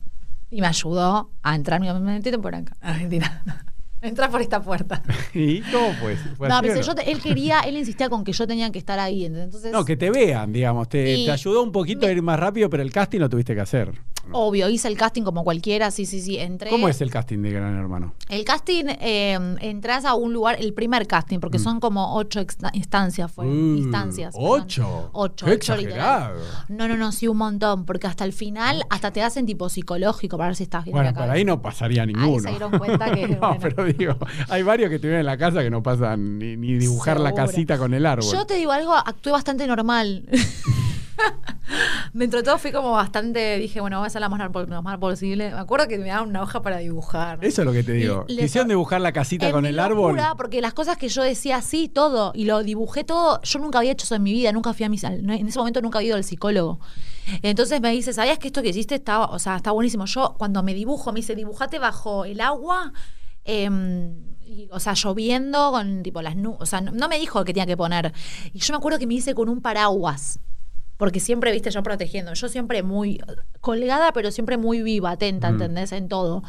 Y 0.50 0.62
me 0.62 0.68
ayudó 0.68 1.32
a 1.44 1.56
entrar, 1.56 1.80
me 1.80 1.88
dijo, 1.88 2.00
metete 2.00 2.38
por 2.40 2.56
acá. 2.56 2.76
No, 2.82 2.94
mentira. 2.94 3.44
Entra 4.02 4.30
por 4.30 4.40
esta 4.42 4.62
puerta. 4.62 5.02
¿Y 5.34 5.62
cómo 5.62 5.92
fue? 5.96 6.16
¿Fue 6.16 6.48
No, 6.48 6.58
así 6.58 6.68
pero 6.68 6.80
o 6.80 6.84
yo 6.84 6.94
te- 6.94 7.12
él 7.12 7.20
quería, 7.20 7.62
él 7.62 7.78
insistía 7.78 8.10
con 8.10 8.24
que 8.24 8.32
yo 8.32 8.46
tenía 8.46 8.72
que 8.72 8.78
estar 8.78 9.00
ahí. 9.00 9.26
Entonces, 9.26 9.72
No, 9.72 9.84
que 9.84 9.98
te 9.98 10.12
vean, 10.12 10.54
digamos. 10.54 10.88
Te, 10.88 11.04
te 11.26 11.32
ayudó 11.32 11.64
un 11.64 11.72
poquito 11.72 12.06
a 12.06 12.12
ir 12.12 12.22
más 12.22 12.40
rápido, 12.40 12.70
pero 12.70 12.84
el 12.84 12.92
casting 12.92 13.20
lo 13.20 13.28
tuviste 13.28 13.56
que 13.56 13.62
hacer. 13.62 13.92
Obvio, 14.32 14.70
hice 14.70 14.88
el 14.88 14.98
casting 14.98 15.24
como 15.24 15.44
cualquiera, 15.44 15.92
sí, 15.92 16.06
sí, 16.06 16.22
sí. 16.22 16.38
Entré. 16.38 16.70
¿Cómo 16.70 16.88
es 16.90 17.02
el 17.02 17.10
casting 17.10 17.40
de 17.42 17.52
Gran 17.52 17.76
Hermano? 17.78 18.13
El 18.30 18.44
casting, 18.46 18.86
eh, 19.00 19.38
entras 19.62 20.06
a 20.06 20.13
un 20.16 20.34
lugar, 20.34 20.58
el 20.60 20.74
primer 20.74 21.08
casting, 21.08 21.40
porque 21.40 21.60
son 21.60 21.80
como 21.80 22.16
ocho 22.16 22.42
instancias, 22.74 23.32
fue, 23.32 23.46
Mm. 23.46 23.78
Instancias. 23.78 24.36
perdón. 24.36 24.62
¿ocho? 24.62 25.10
Ocho, 25.13 25.46
Qué 25.46 25.52
ocho 25.54 25.76
literal. 25.78 26.34
No, 26.70 26.88
no, 26.88 26.98
no, 26.98 27.12
sí, 27.12 27.28
un 27.28 27.38
montón, 27.38 27.86
porque 27.86 28.08
hasta 28.08 28.24
el 28.26 28.34
final, 28.34 28.84
hasta 28.90 29.12
te 29.12 29.22
hacen 29.24 29.46
tipo 29.46 29.70
psicológico 29.70 30.38
para 30.38 30.50
ver 30.50 30.56
si 30.56 30.63
estás 30.63 30.84
bien. 30.86 30.96
Bueno, 30.96 31.13
por 31.13 31.30
ahí 31.30 31.44
no 31.46 31.62
pasaría 31.62 32.06
ninguno. 32.06 32.40
se 32.42 32.50
dieron 32.50 32.78
cuenta 32.78 33.12
que, 33.12 33.28
no, 33.28 33.40
bueno. 33.40 33.58
pero 33.62 33.86
digo, 33.86 34.16
hay 34.50 34.63
varios 34.63 34.90
que 34.90 34.96
estuvieron 34.96 35.20
en 35.22 35.26
la 35.26 35.38
casa 35.38 35.62
que 35.62 35.70
no 35.70 35.82
pasan 35.84 36.38
ni, 36.38 36.58
ni 36.58 36.78
dibujar 36.78 37.20
la 37.20 37.34
casita 37.34 37.78
con 37.78 37.94
el 37.94 38.06
árbol. 38.06 38.26
Yo 38.32 38.46
te 38.46 38.56
digo 38.56 38.72
algo, 38.72 38.94
actué 38.94 39.32
bastante 39.32 39.66
normal. 39.68 40.26
Dentro 42.14 42.40
de 42.40 42.44
todo 42.44 42.58
fui 42.58 42.72
como 42.72 42.92
bastante, 42.92 43.58
dije, 43.58 43.82
bueno, 43.82 43.98
voy 43.98 44.06
a 44.06 44.08
hacer 44.08 44.22
la 44.22 44.30
más 44.30 44.40
normal, 44.40 44.64
lo 44.64 44.68
más 44.70 44.94
normal 44.94 45.00
posible. 45.00 45.52
Me 45.52 45.60
acuerdo 45.60 45.88
que 45.88 45.98
me 45.98 46.08
daban 46.08 46.30
una 46.30 46.42
hoja 46.42 46.62
para 46.62 46.78
dibujar. 46.78 47.44
Eso 47.44 47.62
es 47.62 47.66
lo 47.66 47.74
que 47.74 47.84
te 47.84 47.94
digo. 47.94 48.26
Y 48.28 48.38
Quisieron 48.38 48.68
dibujar 48.70 49.02
la 49.02 49.12
casita 49.12 49.48
En 49.48 49.52
con 49.52 49.64
mi 49.64 49.70
el 49.70 49.80
árbol. 49.80 50.18
porque 50.38 50.62
las 50.62 50.74
cosas 50.74 50.98
que 50.98 51.10
yo 51.10 51.24
decía, 51.24 51.62
sí, 51.62 51.90
todo, 51.90 52.32
y 52.34 52.46
lo 52.46 52.64
dibujé 52.64 53.04
todo, 53.04 53.42
yo 53.42 53.60
nunca 53.60 53.80
había 53.80 53.92
hecho 53.92 54.06
eso 54.06 54.16
en 54.16 54.24
mi 54.24 54.32
vida, 54.34 54.52
nunca 54.52 54.74
fui 54.74 54.86
a 54.86 54.90
mis, 54.90 55.04
en 55.04 55.30
ese 55.30 55.60
momento 55.60 55.82
nunca 55.82 56.00
había 56.00 56.10
ido 56.10 56.18
al 56.18 56.24
psicólogo. 56.24 56.80
Entonces 57.42 57.82
me 57.82 57.92
dice, 57.92 58.14
¿sabías 58.14 58.40
que 58.40 58.48
esto 58.48 58.62
que 58.62 58.70
hiciste 58.70 58.96
está, 58.96 59.26
o 59.26 59.40
sea, 59.40 59.58
está 59.58 59.72
buenísimo? 59.72 60.06
Yo 60.06 60.36
cuando 60.38 60.64
me 60.64 60.74
dibujo, 60.74 61.12
me 61.12 61.20
dice, 61.20 61.36
dibujate 61.36 61.78
bajo 61.80 62.24
el 62.26 62.40
agua, 62.40 62.94
em, 63.44 64.16
y, 64.46 64.70
o 64.72 64.80
sea, 64.80 64.94
lloviendo 64.94 65.72
con 65.72 66.04
tipo 66.04 66.22
las 66.22 66.38
nubes, 66.38 66.62
o 66.62 66.66
sea, 66.66 66.80
no, 66.80 66.92
no 66.92 67.10
me 67.10 67.20
dijo 67.20 67.44
que 67.44 67.54
tenía 67.54 67.66
que 67.66 67.76
poner. 67.76 68.14
Y 68.54 68.60
yo 68.60 68.74
me 68.74 68.78
acuerdo 68.78 68.98
que 68.98 69.06
me 69.08 69.16
hice 69.16 69.36
con 69.36 69.50
un 69.50 69.62
paraguas. 69.62 70.40
Porque 70.98 71.20
siempre, 71.20 71.52
viste, 71.52 71.70
yo 71.72 71.84
protegiendo. 71.84 72.34
Yo 72.34 72.50
siempre 72.50 72.82
muy 72.84 73.22
colgada, 73.62 74.12
pero 74.14 74.32
siempre 74.32 74.58
muy 74.58 74.82
viva, 74.82 75.12
atenta, 75.12 75.50
Mm. 75.50 75.54
¿entendés? 75.54 75.92
En 75.92 76.08
todo. 76.10 76.44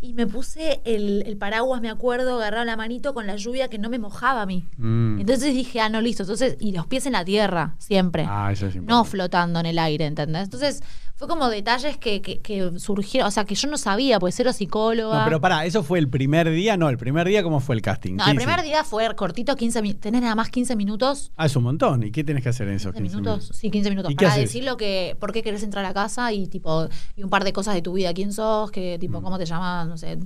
Y 0.00 0.12
me 0.12 0.26
puse 0.26 0.82
el, 0.84 1.22
el 1.26 1.36
paraguas, 1.38 1.80
me 1.80 1.88
acuerdo, 1.88 2.34
agarrado 2.36 2.64
la 2.66 2.76
manito 2.76 3.14
con 3.14 3.26
la 3.26 3.36
lluvia 3.36 3.68
que 3.68 3.78
no 3.78 3.88
me 3.88 3.98
mojaba 3.98 4.42
a 4.42 4.46
mí. 4.46 4.66
Mm. 4.76 5.20
Entonces 5.20 5.54
dije, 5.54 5.80
ah, 5.80 5.88
no, 5.88 6.00
listo. 6.02 6.24
Entonces, 6.24 6.56
y 6.60 6.72
los 6.72 6.86
pies 6.86 7.06
en 7.06 7.12
la 7.12 7.24
tierra, 7.24 7.74
siempre. 7.78 8.26
Ah, 8.28 8.50
eso 8.52 8.66
es 8.66 8.76
no 8.76 9.04
flotando 9.04 9.60
en 9.60 9.66
el 9.66 9.78
aire, 9.78 10.04
¿entendés? 10.04 10.44
Entonces, 10.44 10.82
fue 11.16 11.28
como 11.28 11.48
detalles 11.48 11.96
que, 11.96 12.20
que, 12.20 12.40
que 12.40 12.78
surgieron, 12.80 13.28
o 13.28 13.30
sea, 13.30 13.44
que 13.44 13.54
yo 13.54 13.68
no 13.68 13.78
sabía, 13.78 14.18
pues 14.18 14.34
cero 14.34 14.52
psicóloga. 14.52 15.18
No, 15.20 15.24
pero 15.24 15.40
pará, 15.40 15.64
¿eso 15.64 15.82
fue 15.84 15.98
el 16.00 16.08
primer 16.08 16.50
día? 16.50 16.76
No, 16.76 16.88
el 16.88 16.98
primer 16.98 17.26
día, 17.28 17.42
¿cómo 17.44 17.60
fue 17.60 17.76
el 17.76 17.82
casting? 17.82 18.16
No, 18.16 18.24
¿Qué 18.24 18.32
el 18.32 18.36
primer 18.36 18.62
día 18.62 18.82
fue 18.82 19.08
cortito, 19.14 19.54
15 19.54 19.80
minutos. 19.82 20.00
Tenés 20.02 20.22
nada 20.22 20.34
más 20.34 20.50
15 20.50 20.74
minutos. 20.74 21.30
Ah, 21.36 21.46
es 21.46 21.54
un 21.54 21.62
montón. 21.62 22.02
¿Y 22.02 22.10
qué 22.10 22.24
tenés 22.24 22.42
que 22.42 22.48
hacer 22.48 22.66
en 22.68 22.74
esos 22.74 22.92
15 22.92 23.02
15 23.02 23.16
minutos, 23.20 23.50
sí, 23.56 23.70
15 23.70 23.90
minutos. 23.90 24.10
¿Y 24.10 24.16
qué 24.16 24.24
Para 24.24 24.34
haces? 24.34 24.44
decir 24.46 24.64
lo 24.64 24.76
que, 24.76 25.16
por 25.20 25.32
qué 25.32 25.42
querés 25.42 25.62
entrar 25.62 25.84
a 25.84 25.94
casa 25.94 26.32
y 26.32 26.48
tipo, 26.48 26.88
y 27.16 27.22
un 27.22 27.30
par 27.30 27.44
de 27.44 27.52
cosas 27.52 27.74
de 27.74 27.82
tu 27.82 27.92
vida, 27.92 28.12
quién 28.12 28.32
sos, 28.32 28.70
que 28.72 28.96
Mm. 28.96 29.00
tipo, 29.00 29.22
cómo 29.22 29.38
te 29.38 29.46
llamas, 29.46 29.86
no 29.86 29.96
sé. 29.96 30.18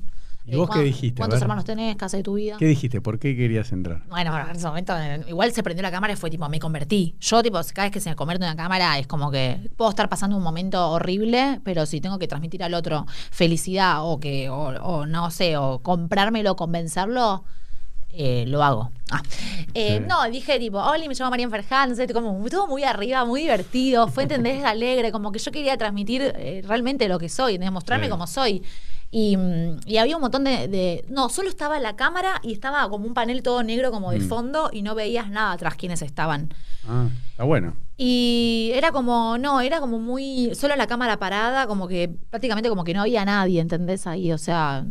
¿Y 0.51 0.57
vos 0.57 0.71
qué 0.71 0.81
dijiste? 0.81 1.19
¿Cuántos 1.19 1.41
hermanos 1.43 1.65
tenés? 1.65 1.97
¿Qué 1.97 2.05
haces 2.05 2.19
de 2.19 2.23
tu 2.25 2.35
vida? 2.35 2.57
¿Qué 2.59 2.67
dijiste? 2.67 3.01
¿Por 3.01 3.19
qué 3.19 3.37
querías 3.37 3.71
entrar? 3.73 4.03
Bueno, 4.09 4.37
en 4.39 4.57
ese 4.57 4.67
momento 4.67 4.95
igual 5.29 5.53
se 5.53 5.63
prendió 5.63 5.83
la 5.83 5.91
cámara 5.91 6.13
y 6.13 6.17
fue 6.17 6.31
tipo, 6.31 6.49
me 6.49 6.59
convertí. 6.59 7.17
Yo, 7.21 7.43
tipo, 7.43 7.61
cada 7.75 7.87
vez 7.87 7.93
que 7.93 8.01
se 8.01 8.11
me 8.11 8.17
convierte 8.17 8.45
una 8.45 8.57
cámara 8.57 8.99
es 8.99 9.07
como 9.07 9.31
que 9.31 9.71
puedo 9.77 9.91
estar 9.91 10.09
pasando 10.09 10.37
un 10.37 10.43
momento 10.43 10.91
horrible, 10.91 11.61
pero 11.65 11.87
si 11.87 12.01
tengo 12.01 12.19
que 12.19 12.27
transmitir 12.29 12.63
al 12.63 12.75
otro 12.75 13.07
felicidad 13.31 14.05
o 14.05 14.19
que, 14.21 14.49
o, 14.49 14.69
o 14.83 15.07
no 15.07 15.31
sé, 15.31 15.57
o 15.57 15.81
comprármelo, 15.81 16.57
convencerlo, 16.57 17.45
eh, 18.11 18.45
lo 18.49 18.63
hago. 18.63 18.91
Ah. 19.11 19.23
Eh, 19.75 19.99
Sí. 20.01 20.05
No, 20.09 20.29
dije 20.31 20.59
tipo, 20.59 20.79
Oli, 20.79 21.09
me 21.09 21.15
llamo 21.15 21.37
no 21.37 21.95
sé, 21.95 22.09
como 22.13 22.45
estuvo 22.45 22.67
muy 22.67 22.83
arriba, 22.85 23.25
muy 23.25 23.43
divertido, 23.43 24.09
fue, 24.09 24.25
¿entendés? 24.25 24.65
alegre, 24.65 25.13
como 25.13 25.31
que 25.31 25.39
yo 25.39 25.53
quería 25.53 25.77
transmitir 25.77 26.23
eh, 26.37 26.63
realmente 26.67 27.09
lo 27.09 27.19
que 27.19 27.29
soy, 27.29 27.59
demostrarme 27.59 28.07
Sí. 28.07 28.11
como 28.11 28.27
soy. 28.27 28.63
Y, 29.11 29.39
y 29.87 29.97
había 29.97 30.17
un 30.17 30.23
montón 30.23 30.45
de, 30.45 30.69
de- 30.69 31.05
No, 31.09 31.29
solo 31.31 31.49
estaba 31.49 31.79
la 31.81 31.97
cámara 31.97 32.41
y 32.43 32.53
estaba 32.53 32.89
como 32.91 33.07
un 33.07 33.15
panel 33.15 33.43
todo 33.43 33.63
negro 33.63 33.91
como 33.91 34.11
de 34.11 34.19
Mm. 34.21 34.29
fondo 34.29 34.69
y 34.73 34.83
no 34.83 34.95
veías 34.95 35.31
nada 35.31 35.53
atrás 35.53 35.77
quienes 35.77 36.03
estaban. 36.03 36.53
Ah, 36.87 37.09
está 37.31 37.45
bueno. 37.45 37.75
Y 37.97 38.71
era 38.75 38.93
como, 38.93 39.39
no, 39.39 39.61
era 39.63 39.81
como 39.81 39.99
muy. 39.99 40.55
Solo 40.55 40.77
la 40.77 40.87
cámara 40.87 41.19
parada, 41.19 41.67
como 41.67 41.89
que 41.89 42.09
prácticamente 42.31 42.69
como 42.69 42.85
que 42.85 42.93
no 42.95 43.01
había 43.01 43.25
nadie, 43.25 43.61
¿entendés? 43.61 44.07
Ahí, 44.07 44.31
o 44.33 44.39
sea. 44.39 44.85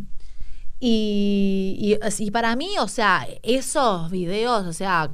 Y, 0.80 1.98
y, 2.00 2.24
y 2.26 2.32
para 2.32 2.56
mí, 2.56 2.70
o 2.80 2.88
sea, 2.88 3.28
esos 3.44 4.12
videos, 4.12 4.66
o 4.68 4.74
sea, 4.74 5.10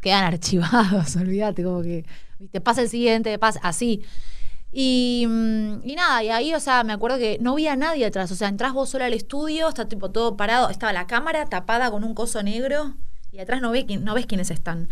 quedan 0.00 0.24
archivados, 0.32 1.16
olvídate, 1.16 1.64
como 1.64 1.82
que 1.82 2.04
te 2.52 2.60
pasa 2.60 2.82
el 2.82 2.88
siguiente, 2.88 3.38
pasa 3.38 3.60
así. 3.62 4.02
Y, 4.70 5.26
mm, 5.26 5.80
y 5.84 5.94
nada, 5.94 6.22
y 6.22 6.28
ahí, 6.28 6.54
o 6.54 6.60
sea, 6.60 6.84
me 6.84 6.92
acuerdo 6.92 7.18
que 7.18 7.38
no 7.40 7.52
había 7.52 7.76
nadie 7.76 8.04
atrás. 8.06 8.30
O 8.30 8.34
sea, 8.34 8.48
entras 8.48 8.72
vos 8.72 8.90
sola 8.90 9.06
al 9.06 9.14
estudio, 9.14 9.68
está 9.68 9.88
tipo 9.88 10.10
todo 10.10 10.36
parado, 10.36 10.70
estaba 10.70 10.92
la 10.92 11.06
cámara 11.06 11.46
tapada 11.46 11.90
con 11.90 12.04
un 12.04 12.14
coso 12.14 12.42
negro 12.42 12.94
y 13.32 13.38
atrás 13.38 13.60
no, 13.60 13.70
ve, 13.70 13.84
no 14.00 14.14
ves 14.14 14.26
quiénes 14.26 14.50
están. 14.50 14.88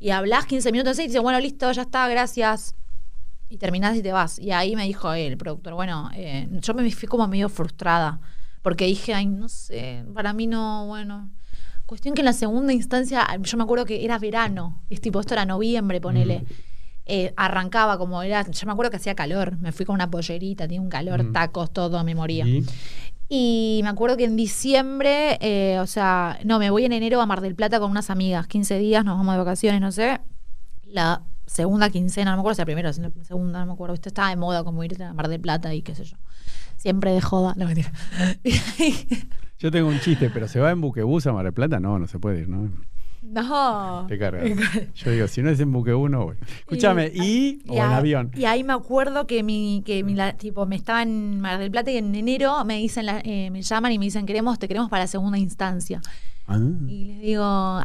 Y 0.00 0.10
hablas 0.10 0.46
15 0.46 0.72
minutos 0.72 0.92
así 0.92 1.02
y 1.02 1.06
dices, 1.06 1.22
bueno, 1.22 1.40
listo, 1.40 1.70
ya 1.72 1.82
está, 1.82 2.08
gracias. 2.08 2.74
Y 3.48 3.58
terminás 3.58 3.96
y 3.96 4.02
te 4.02 4.12
vas. 4.12 4.38
Y 4.38 4.50
ahí 4.50 4.74
me 4.74 4.84
dijo 4.84 5.12
el 5.12 5.36
productor, 5.36 5.74
bueno, 5.74 6.10
eh, 6.14 6.48
yo 6.50 6.74
me 6.74 6.90
fui 6.90 7.08
como 7.08 7.28
medio 7.28 7.48
frustrada. 7.48 8.20
Porque 8.62 8.86
dije, 8.86 9.12
ay, 9.14 9.26
no 9.26 9.48
sé, 9.48 10.04
para 10.14 10.32
mí 10.32 10.46
no, 10.46 10.86
bueno. 10.86 11.30
Cuestión 11.86 12.14
que 12.14 12.22
en 12.22 12.24
la 12.24 12.32
segunda 12.32 12.72
instancia, 12.72 13.26
yo 13.40 13.58
me 13.58 13.62
acuerdo 13.62 13.84
que 13.84 14.04
era 14.04 14.18
verano, 14.18 14.82
es 14.88 15.02
tipo, 15.02 15.20
esto 15.20 15.34
era 15.34 15.44
noviembre, 15.44 16.00
ponele. 16.00 16.46
Eh, 17.06 17.34
arrancaba 17.36 17.98
como 17.98 18.22
era, 18.22 18.48
yo 18.50 18.66
me 18.66 18.72
acuerdo 18.72 18.90
que 18.90 18.96
hacía 18.96 19.14
calor, 19.14 19.58
me 19.58 19.72
fui 19.72 19.84
con 19.84 19.94
una 19.94 20.10
pollerita, 20.10 20.64
tenía 20.64 20.80
un 20.80 20.88
calor, 20.88 21.22
Mm. 21.22 21.32
tacos, 21.32 21.70
todo, 21.72 22.02
me 22.02 22.14
moría. 22.14 22.46
¿Y? 22.46 22.64
Y 23.28 23.80
me 23.82 23.88
acuerdo 23.90 24.16
que 24.16 24.24
en 24.24 24.36
diciembre, 24.36 25.38
eh, 25.40 25.78
o 25.80 25.86
sea, 25.86 26.38
no, 26.44 26.58
me 26.58 26.70
voy 26.70 26.84
en 26.84 26.92
enero 26.92 27.20
a 27.20 27.26
Mar 27.26 27.40
del 27.40 27.54
Plata 27.54 27.78
con 27.80 27.90
unas 27.90 28.08
amigas, 28.10 28.46
15 28.46 28.78
días, 28.78 29.04
nos 29.04 29.16
vamos 29.18 29.34
de 29.34 29.38
vacaciones, 29.38 29.80
no 29.80 29.92
sé. 29.92 30.20
La 30.86 31.22
segunda 31.46 31.90
quincena, 31.90 32.30
no 32.30 32.36
me 32.38 32.40
acuerdo 32.40 32.54
si 32.56 32.60
la 32.62 32.66
primera 32.66 32.90
o 32.90 32.92
si 32.92 33.00
la 33.02 33.10
segunda, 33.22 33.60
no 33.60 33.66
me 33.66 33.72
acuerdo. 33.72 33.94
Esto 33.94 34.08
estaba 34.08 34.28
de 34.30 34.36
moda 34.36 34.62
como 34.64 34.82
irte 34.84 35.02
a 35.04 35.12
Mar 35.12 35.28
del 35.28 35.40
Plata 35.40 35.74
y 35.74 35.82
qué 35.82 35.94
sé 35.94 36.04
yo. 36.04 36.16
Siempre 36.76 37.12
de 37.12 37.20
joda, 37.20 37.54
no 37.56 37.66
mentira. 37.66 37.92
Yo 39.58 39.70
tengo 39.70 39.88
un 39.88 40.00
chiste, 40.00 40.30
pero 40.30 40.48
¿se 40.48 40.60
va 40.60 40.70
en 40.70 40.80
buquebús 40.80 41.26
a 41.26 41.32
Mar 41.32 41.44
del 41.44 41.52
Plata? 41.54 41.80
No, 41.80 41.98
no 41.98 42.06
se 42.06 42.18
puede 42.18 42.40
ir, 42.40 42.48
¿no? 42.48 42.70
No. 43.24 44.06
Te 44.08 44.18
carga. 44.18 44.44
Yo 44.94 45.10
digo, 45.10 45.26
si 45.28 45.42
no 45.42 45.50
es 45.50 45.58
en 45.60 45.72
buquebús, 45.72 46.10
no 46.10 46.24
voy. 46.26 46.36
Escúchame, 46.60 47.10
¿y? 47.14 47.62
O 47.68 47.74
en 47.74 47.82
avión. 47.82 48.30
Y 48.34 48.44
ahí 48.44 48.62
me 48.64 48.72
acuerdo 48.72 49.26
que 49.26 49.42
mi, 49.42 49.82
que 49.84 50.04
mi 50.04 50.14
la- 50.14 50.34
tipo, 50.34 50.66
me 50.66 50.76
estaba 50.76 51.02
en 51.02 51.40
Mar 51.40 51.58
del 51.58 51.70
Plata 51.70 51.90
y 51.90 51.96
en 51.96 52.14
enero 52.14 52.64
me 52.64 52.76
dicen 52.78 53.06
la- 53.06 53.20
eh, 53.24 53.50
me 53.50 53.62
llaman 53.62 53.92
y 53.92 53.98
me 53.98 54.04
dicen 54.04 54.26
queremos, 54.26 54.58
te 54.58 54.68
queremos 54.68 54.90
para 54.90 55.04
la 55.04 55.08
segunda 55.08 55.38
instancia. 55.38 56.00
Ah. 56.46 56.58
Y 56.86 57.06
les 57.06 57.20
digo, 57.22 57.42
ah, 57.44 57.84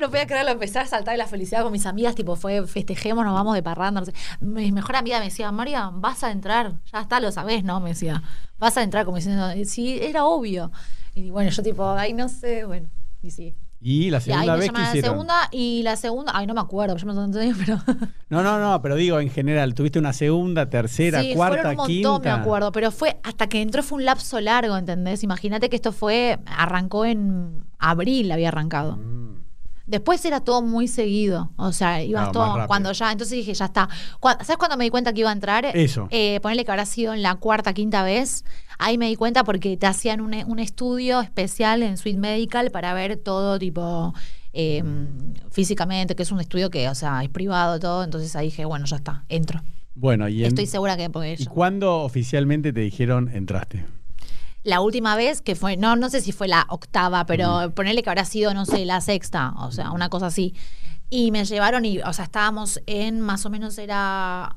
no 0.00 0.08
podía 0.08 0.26
creerlo, 0.26 0.50
empecé 0.50 0.80
a 0.80 0.86
saltar 0.86 1.14
de 1.14 1.18
la 1.18 1.28
felicidad 1.28 1.62
con 1.62 1.70
mis 1.70 1.86
amigas, 1.86 2.16
tipo, 2.16 2.34
fue 2.34 2.66
festejemos, 2.66 3.24
nos 3.24 3.34
vamos 3.34 3.54
de 3.54 3.62
parranda, 3.62 4.00
no 4.00 4.06
sé. 4.06 4.12
Mi 4.40 4.72
mejor 4.72 4.96
amiga 4.96 5.20
me 5.20 5.26
decía, 5.26 5.52
María, 5.52 5.90
vas 5.94 6.24
a 6.24 6.32
entrar, 6.32 6.72
ya 6.92 7.02
está, 7.02 7.20
lo 7.20 7.30
sabés, 7.30 7.62
¿no? 7.62 7.78
Me 7.78 7.90
decía, 7.90 8.20
vas 8.58 8.76
a 8.76 8.82
entrar 8.82 9.04
como 9.04 9.18
diciendo, 9.18 9.46
sí, 9.64 10.00
era 10.02 10.24
obvio. 10.24 10.72
Y 11.14 11.30
bueno, 11.30 11.50
yo 11.50 11.62
tipo, 11.62 11.88
ay, 11.90 12.12
no 12.12 12.28
sé, 12.28 12.64
bueno, 12.64 12.88
y 13.22 13.30
sí. 13.30 13.54
Y 13.82 14.10
la 14.10 14.18
Y 14.18 14.30
ahí 14.30 14.46
segunda 14.46 14.52
me 14.52 14.58
vez 14.58 14.70
que 14.70 14.76
a 14.76 14.80
la 14.82 14.88
hicieron. 14.88 15.10
segunda, 15.10 15.34
y 15.52 15.82
la 15.82 15.96
segunda, 15.96 16.32
ay, 16.34 16.46
no 16.46 16.52
me 16.54 16.60
acuerdo, 16.60 16.96
yo 16.96 17.06
me 17.06 17.12
años, 17.40 17.56
pero... 17.64 17.78
No, 18.28 18.42
no, 18.42 18.60
no, 18.60 18.82
pero 18.82 18.94
digo 18.94 19.18
en 19.20 19.30
general, 19.30 19.74
tuviste 19.74 19.98
una 19.98 20.12
segunda, 20.12 20.68
tercera, 20.68 21.22
sí, 21.22 21.32
cuarta, 21.34 21.62
fueron 21.62 21.80
un 21.80 21.86
quinta. 21.86 22.08
montón, 22.10 22.32
me 22.32 22.38
acuerdo, 22.38 22.72
pero 22.72 22.90
fue 22.90 23.18
hasta 23.22 23.48
que 23.48 23.62
entró 23.62 23.82
fue 23.82 23.98
un 23.98 24.04
lapso 24.04 24.38
largo, 24.40 24.76
¿entendés? 24.76 25.24
Imagínate 25.24 25.70
que 25.70 25.76
esto 25.76 25.92
fue, 25.92 26.38
arrancó 26.46 27.06
en 27.06 27.64
abril, 27.78 28.30
había 28.32 28.48
arrancado. 28.48 28.96
Mm. 28.96 29.29
Después 29.90 30.24
era 30.24 30.40
todo 30.40 30.62
muy 30.62 30.88
seguido. 30.88 31.50
O 31.56 31.72
sea, 31.72 32.02
ibas 32.02 32.22
más 32.24 32.32
todo 32.32 32.44
cuando 32.68 32.92
ya. 32.92 33.12
Entonces 33.12 33.36
dije, 33.36 33.52
ya 33.54 33.66
está. 33.66 33.88
¿Sabes 34.22 34.56
cuándo 34.56 34.76
me 34.76 34.84
di 34.84 34.90
cuenta 34.90 35.12
que 35.12 35.20
iba 35.20 35.30
a 35.30 35.32
entrar? 35.32 35.66
Eso. 35.74 36.06
Eh, 36.10 36.38
ponerle 36.40 36.64
que 36.64 36.70
habrá 36.70 36.86
sido 36.86 37.12
en 37.12 37.22
la 37.22 37.34
cuarta, 37.34 37.72
quinta 37.74 38.02
vez. 38.04 38.44
Ahí 38.78 38.96
me 38.98 39.08
di 39.08 39.16
cuenta 39.16 39.44
porque 39.44 39.76
te 39.76 39.86
hacían 39.86 40.20
un, 40.20 40.34
un 40.46 40.58
estudio 40.58 41.20
especial 41.20 41.82
en 41.82 41.96
Suite 41.98 42.18
Medical 42.18 42.70
para 42.70 42.94
ver 42.94 43.16
todo 43.16 43.58
tipo. 43.58 44.14
eh, 44.52 44.82
físicamente, 45.50 46.14
que 46.14 46.22
es 46.22 46.32
un 46.32 46.40
estudio 46.40 46.70
que, 46.70 46.88
o 46.88 46.94
sea, 46.94 47.22
es 47.22 47.28
privado 47.28 47.78
todo. 47.78 48.04
Entonces 48.04 48.34
ahí 48.36 48.46
dije, 48.46 48.64
bueno, 48.64 48.86
ya 48.86 48.96
está, 48.96 49.24
entro. 49.28 49.62
Bueno, 49.94 50.28
y, 50.28 50.40
en- 50.42 50.48
Estoy 50.48 50.66
segura 50.66 50.96
que 50.96 51.10
porque 51.10 51.36
¿y 51.38 51.46
cuándo 51.46 51.98
oficialmente 52.02 52.72
te 52.72 52.80
dijeron 52.80 53.28
entraste? 53.32 53.84
La 54.62 54.80
última 54.80 55.16
vez 55.16 55.40
que 55.40 55.54
fue, 55.54 55.76
no, 55.76 55.96
no 55.96 56.10
sé 56.10 56.20
si 56.20 56.32
fue 56.32 56.46
la 56.48 56.66
octava, 56.68 57.24
pero 57.26 57.72
ponerle 57.74 58.02
que 58.02 58.10
habrá 58.10 58.24
sido, 58.24 58.52
no 58.52 58.66
sé, 58.66 58.84
la 58.84 59.00
sexta, 59.00 59.54
o 59.56 59.72
sea, 59.72 59.90
una 59.92 60.08
cosa 60.10 60.26
así. 60.26 60.54
Y 61.08 61.30
me 61.30 61.44
llevaron 61.44 61.84
y, 61.84 61.98
o 62.00 62.12
sea, 62.12 62.26
estábamos 62.26 62.80
en, 62.86 63.20
más 63.20 63.44
o 63.46 63.50
menos 63.50 63.78
era 63.78 64.56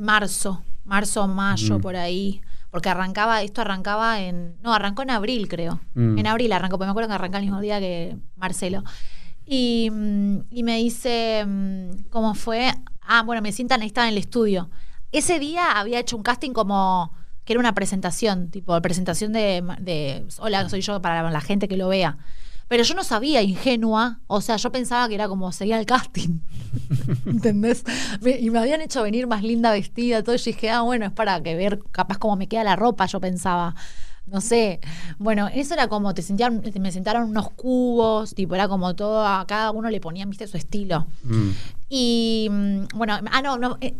marzo, 0.00 0.62
marzo, 0.84 1.28
mayo, 1.28 1.78
Mm. 1.78 1.80
por 1.82 1.96
ahí. 1.96 2.40
Porque 2.70 2.88
arrancaba, 2.88 3.42
esto 3.42 3.60
arrancaba 3.60 4.20
en, 4.22 4.56
no, 4.62 4.72
arrancó 4.72 5.02
en 5.02 5.10
abril, 5.10 5.46
creo. 5.48 5.80
Mm. 5.94 6.18
En 6.18 6.26
abril 6.26 6.52
arrancó, 6.54 6.78
porque 6.78 6.86
me 6.86 6.90
acuerdo 6.92 7.08
que 7.10 7.14
arrancó 7.14 7.36
el 7.36 7.42
mismo 7.42 7.60
día 7.60 7.78
que 7.78 8.16
Marcelo. 8.36 8.82
Y, 9.44 9.90
mm, 9.92 10.38
y 10.50 10.62
me 10.62 10.78
dice, 10.78 11.44
mm, 11.46 12.08
¿cómo 12.10 12.34
fue? 12.34 12.72
Ah, 13.02 13.22
bueno, 13.22 13.42
me 13.42 13.52
sientan, 13.52 13.82
ahí 13.82 13.88
estaba 13.88 14.06
en 14.08 14.14
el 14.14 14.18
estudio. 14.18 14.70
Ese 15.12 15.38
día 15.38 15.72
había 15.72 15.98
hecho 16.00 16.16
un 16.16 16.22
casting 16.22 16.52
como 16.52 17.12
que 17.44 17.52
era 17.52 17.60
una 17.60 17.74
presentación, 17.74 18.50
tipo 18.50 18.80
presentación 18.82 19.32
de, 19.32 19.62
de 19.80 20.24
hola, 20.38 20.68
soy 20.68 20.80
yo 20.80 21.00
para 21.02 21.28
la 21.30 21.40
gente 21.40 21.68
que 21.68 21.76
lo 21.76 21.88
vea. 21.88 22.18
Pero 22.68 22.84
yo 22.84 22.94
no 22.94 23.04
sabía, 23.04 23.42
ingenua, 23.42 24.20
o 24.28 24.40
sea, 24.40 24.56
yo 24.56 24.72
pensaba 24.72 25.06
que 25.08 25.14
era 25.16 25.28
como 25.28 25.52
seguía 25.52 25.78
el 25.78 25.84
casting. 25.84 26.38
¿Entendés? 27.26 27.84
Me- 28.22 28.38
y 28.38 28.48
me 28.50 28.58
habían 28.60 28.80
hecho 28.80 29.02
venir 29.02 29.26
más 29.26 29.42
linda 29.42 29.72
vestida, 29.72 30.22
todo. 30.22 30.34
Y 30.34 30.38
yo 30.38 30.44
dije, 30.46 30.70
ah, 30.70 30.80
bueno, 30.82 31.04
es 31.06 31.12
para 31.12 31.42
que 31.42 31.54
ver 31.54 31.80
capaz 31.90 32.16
cómo 32.18 32.36
me 32.36 32.46
queda 32.48 32.64
la 32.64 32.76
ropa, 32.76 33.04
yo 33.06 33.20
pensaba. 33.20 33.74
No 34.24 34.40
sé. 34.40 34.80
Bueno, 35.18 35.48
eso 35.52 35.74
era 35.74 35.88
como, 35.88 36.14
te 36.14 36.22
sentían, 36.22 36.62
me 36.80 36.92
sentaron 36.92 37.28
unos 37.28 37.50
cubos, 37.50 38.34
tipo, 38.34 38.54
era 38.54 38.68
como 38.68 38.94
todo, 38.94 39.26
a 39.26 39.44
cada 39.46 39.70
uno 39.72 39.90
le 39.90 40.00
ponían, 40.00 40.30
viste, 40.30 40.46
su 40.46 40.56
estilo. 40.56 41.06
Mm. 41.24 41.50
Y 41.90 42.48
mm, 42.50 42.84
bueno, 42.94 43.18
ah, 43.30 43.42
no, 43.42 43.58
no. 43.58 43.76
eh, 43.80 43.94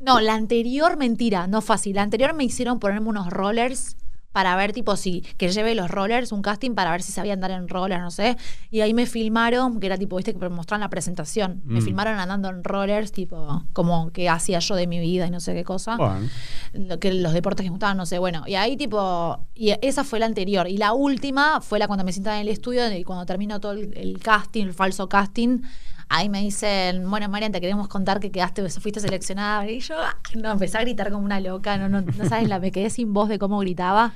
no, 0.00 0.20
la 0.20 0.34
anterior, 0.34 0.96
mentira, 0.96 1.46
no 1.46 1.62
así. 1.68 1.92
La 1.92 2.02
anterior 2.02 2.34
me 2.34 2.44
hicieron 2.44 2.78
ponerme 2.78 3.08
unos 3.08 3.28
rollers 3.30 3.96
para 4.30 4.54
ver, 4.56 4.72
tipo, 4.72 4.94
si 4.94 5.22
que 5.36 5.48
lleve 5.48 5.74
los 5.74 5.90
rollers, 5.90 6.30
un 6.32 6.42
casting 6.42 6.74
para 6.74 6.92
ver 6.92 7.02
si 7.02 7.10
sabía 7.10 7.32
andar 7.32 7.50
en 7.50 7.66
rollers, 7.66 8.00
no 8.02 8.10
sé. 8.10 8.36
Y 8.70 8.82
ahí 8.82 8.94
me 8.94 9.06
filmaron, 9.06 9.80
que 9.80 9.86
era 9.86 9.96
tipo, 9.96 10.16
viste, 10.16 10.32
que 10.34 10.48
mostraron 10.50 10.82
la 10.82 10.90
presentación. 10.90 11.62
Me 11.64 11.80
Mm. 11.80 11.82
filmaron 11.82 12.18
andando 12.20 12.48
en 12.50 12.62
rollers, 12.62 13.10
tipo, 13.10 13.64
como 13.72 14.10
que 14.12 14.28
hacía 14.28 14.60
yo 14.60 14.76
de 14.76 14.86
mi 14.86 15.00
vida 15.00 15.26
y 15.26 15.30
no 15.30 15.40
sé 15.40 15.54
qué 15.54 15.64
cosa 15.64 15.96
Bueno, 15.96 16.28
lo 16.74 17.00
que 17.00 17.12
los 17.14 17.32
deportes 17.32 17.64
que 17.64 17.70
me 17.70 17.74
gustaban, 17.74 17.96
no 17.96 18.06
sé, 18.06 18.18
bueno, 18.18 18.44
y 18.46 18.54
ahí 18.54 18.76
tipo, 18.76 19.44
y 19.54 19.72
esa 19.82 20.04
fue 20.04 20.20
la 20.20 20.26
anterior, 20.26 20.68
y 20.68 20.76
la 20.76 20.92
última 20.92 21.60
fue 21.60 21.78
la 21.80 21.86
cuando 21.88 22.04
me 22.04 22.12
sentaba 22.12 22.36
en 22.36 22.42
el 22.42 22.48
estudio 22.52 22.92
y 22.96 23.02
cuando 23.04 23.26
terminó 23.26 23.58
todo 23.60 23.72
el, 23.72 23.96
el 23.96 24.20
casting, 24.20 24.66
el 24.66 24.74
falso 24.74 25.08
casting, 25.08 25.62
ahí 26.08 26.28
me 26.28 26.40
dicen, 26.40 27.08
bueno, 27.08 27.28
Marian, 27.28 27.52
te 27.52 27.60
queremos 27.60 27.88
contar 27.88 28.20
que 28.20 28.30
quedaste, 28.30 28.68
fuiste 28.68 29.00
seleccionada, 29.00 29.68
y 29.68 29.80
yo, 29.80 29.94
no, 30.36 30.52
empecé 30.52 30.78
a 30.78 30.80
gritar 30.80 31.10
como 31.10 31.24
una 31.24 31.40
loca, 31.40 31.76
no, 31.76 31.88
no, 31.88 32.00
no 32.00 32.28
sabes, 32.28 32.48
la, 32.48 32.58
me 32.58 32.72
quedé 32.72 32.90
sin 32.90 33.12
voz 33.12 33.28
de 33.28 33.38
cómo 33.38 33.58
gritaba, 33.60 34.12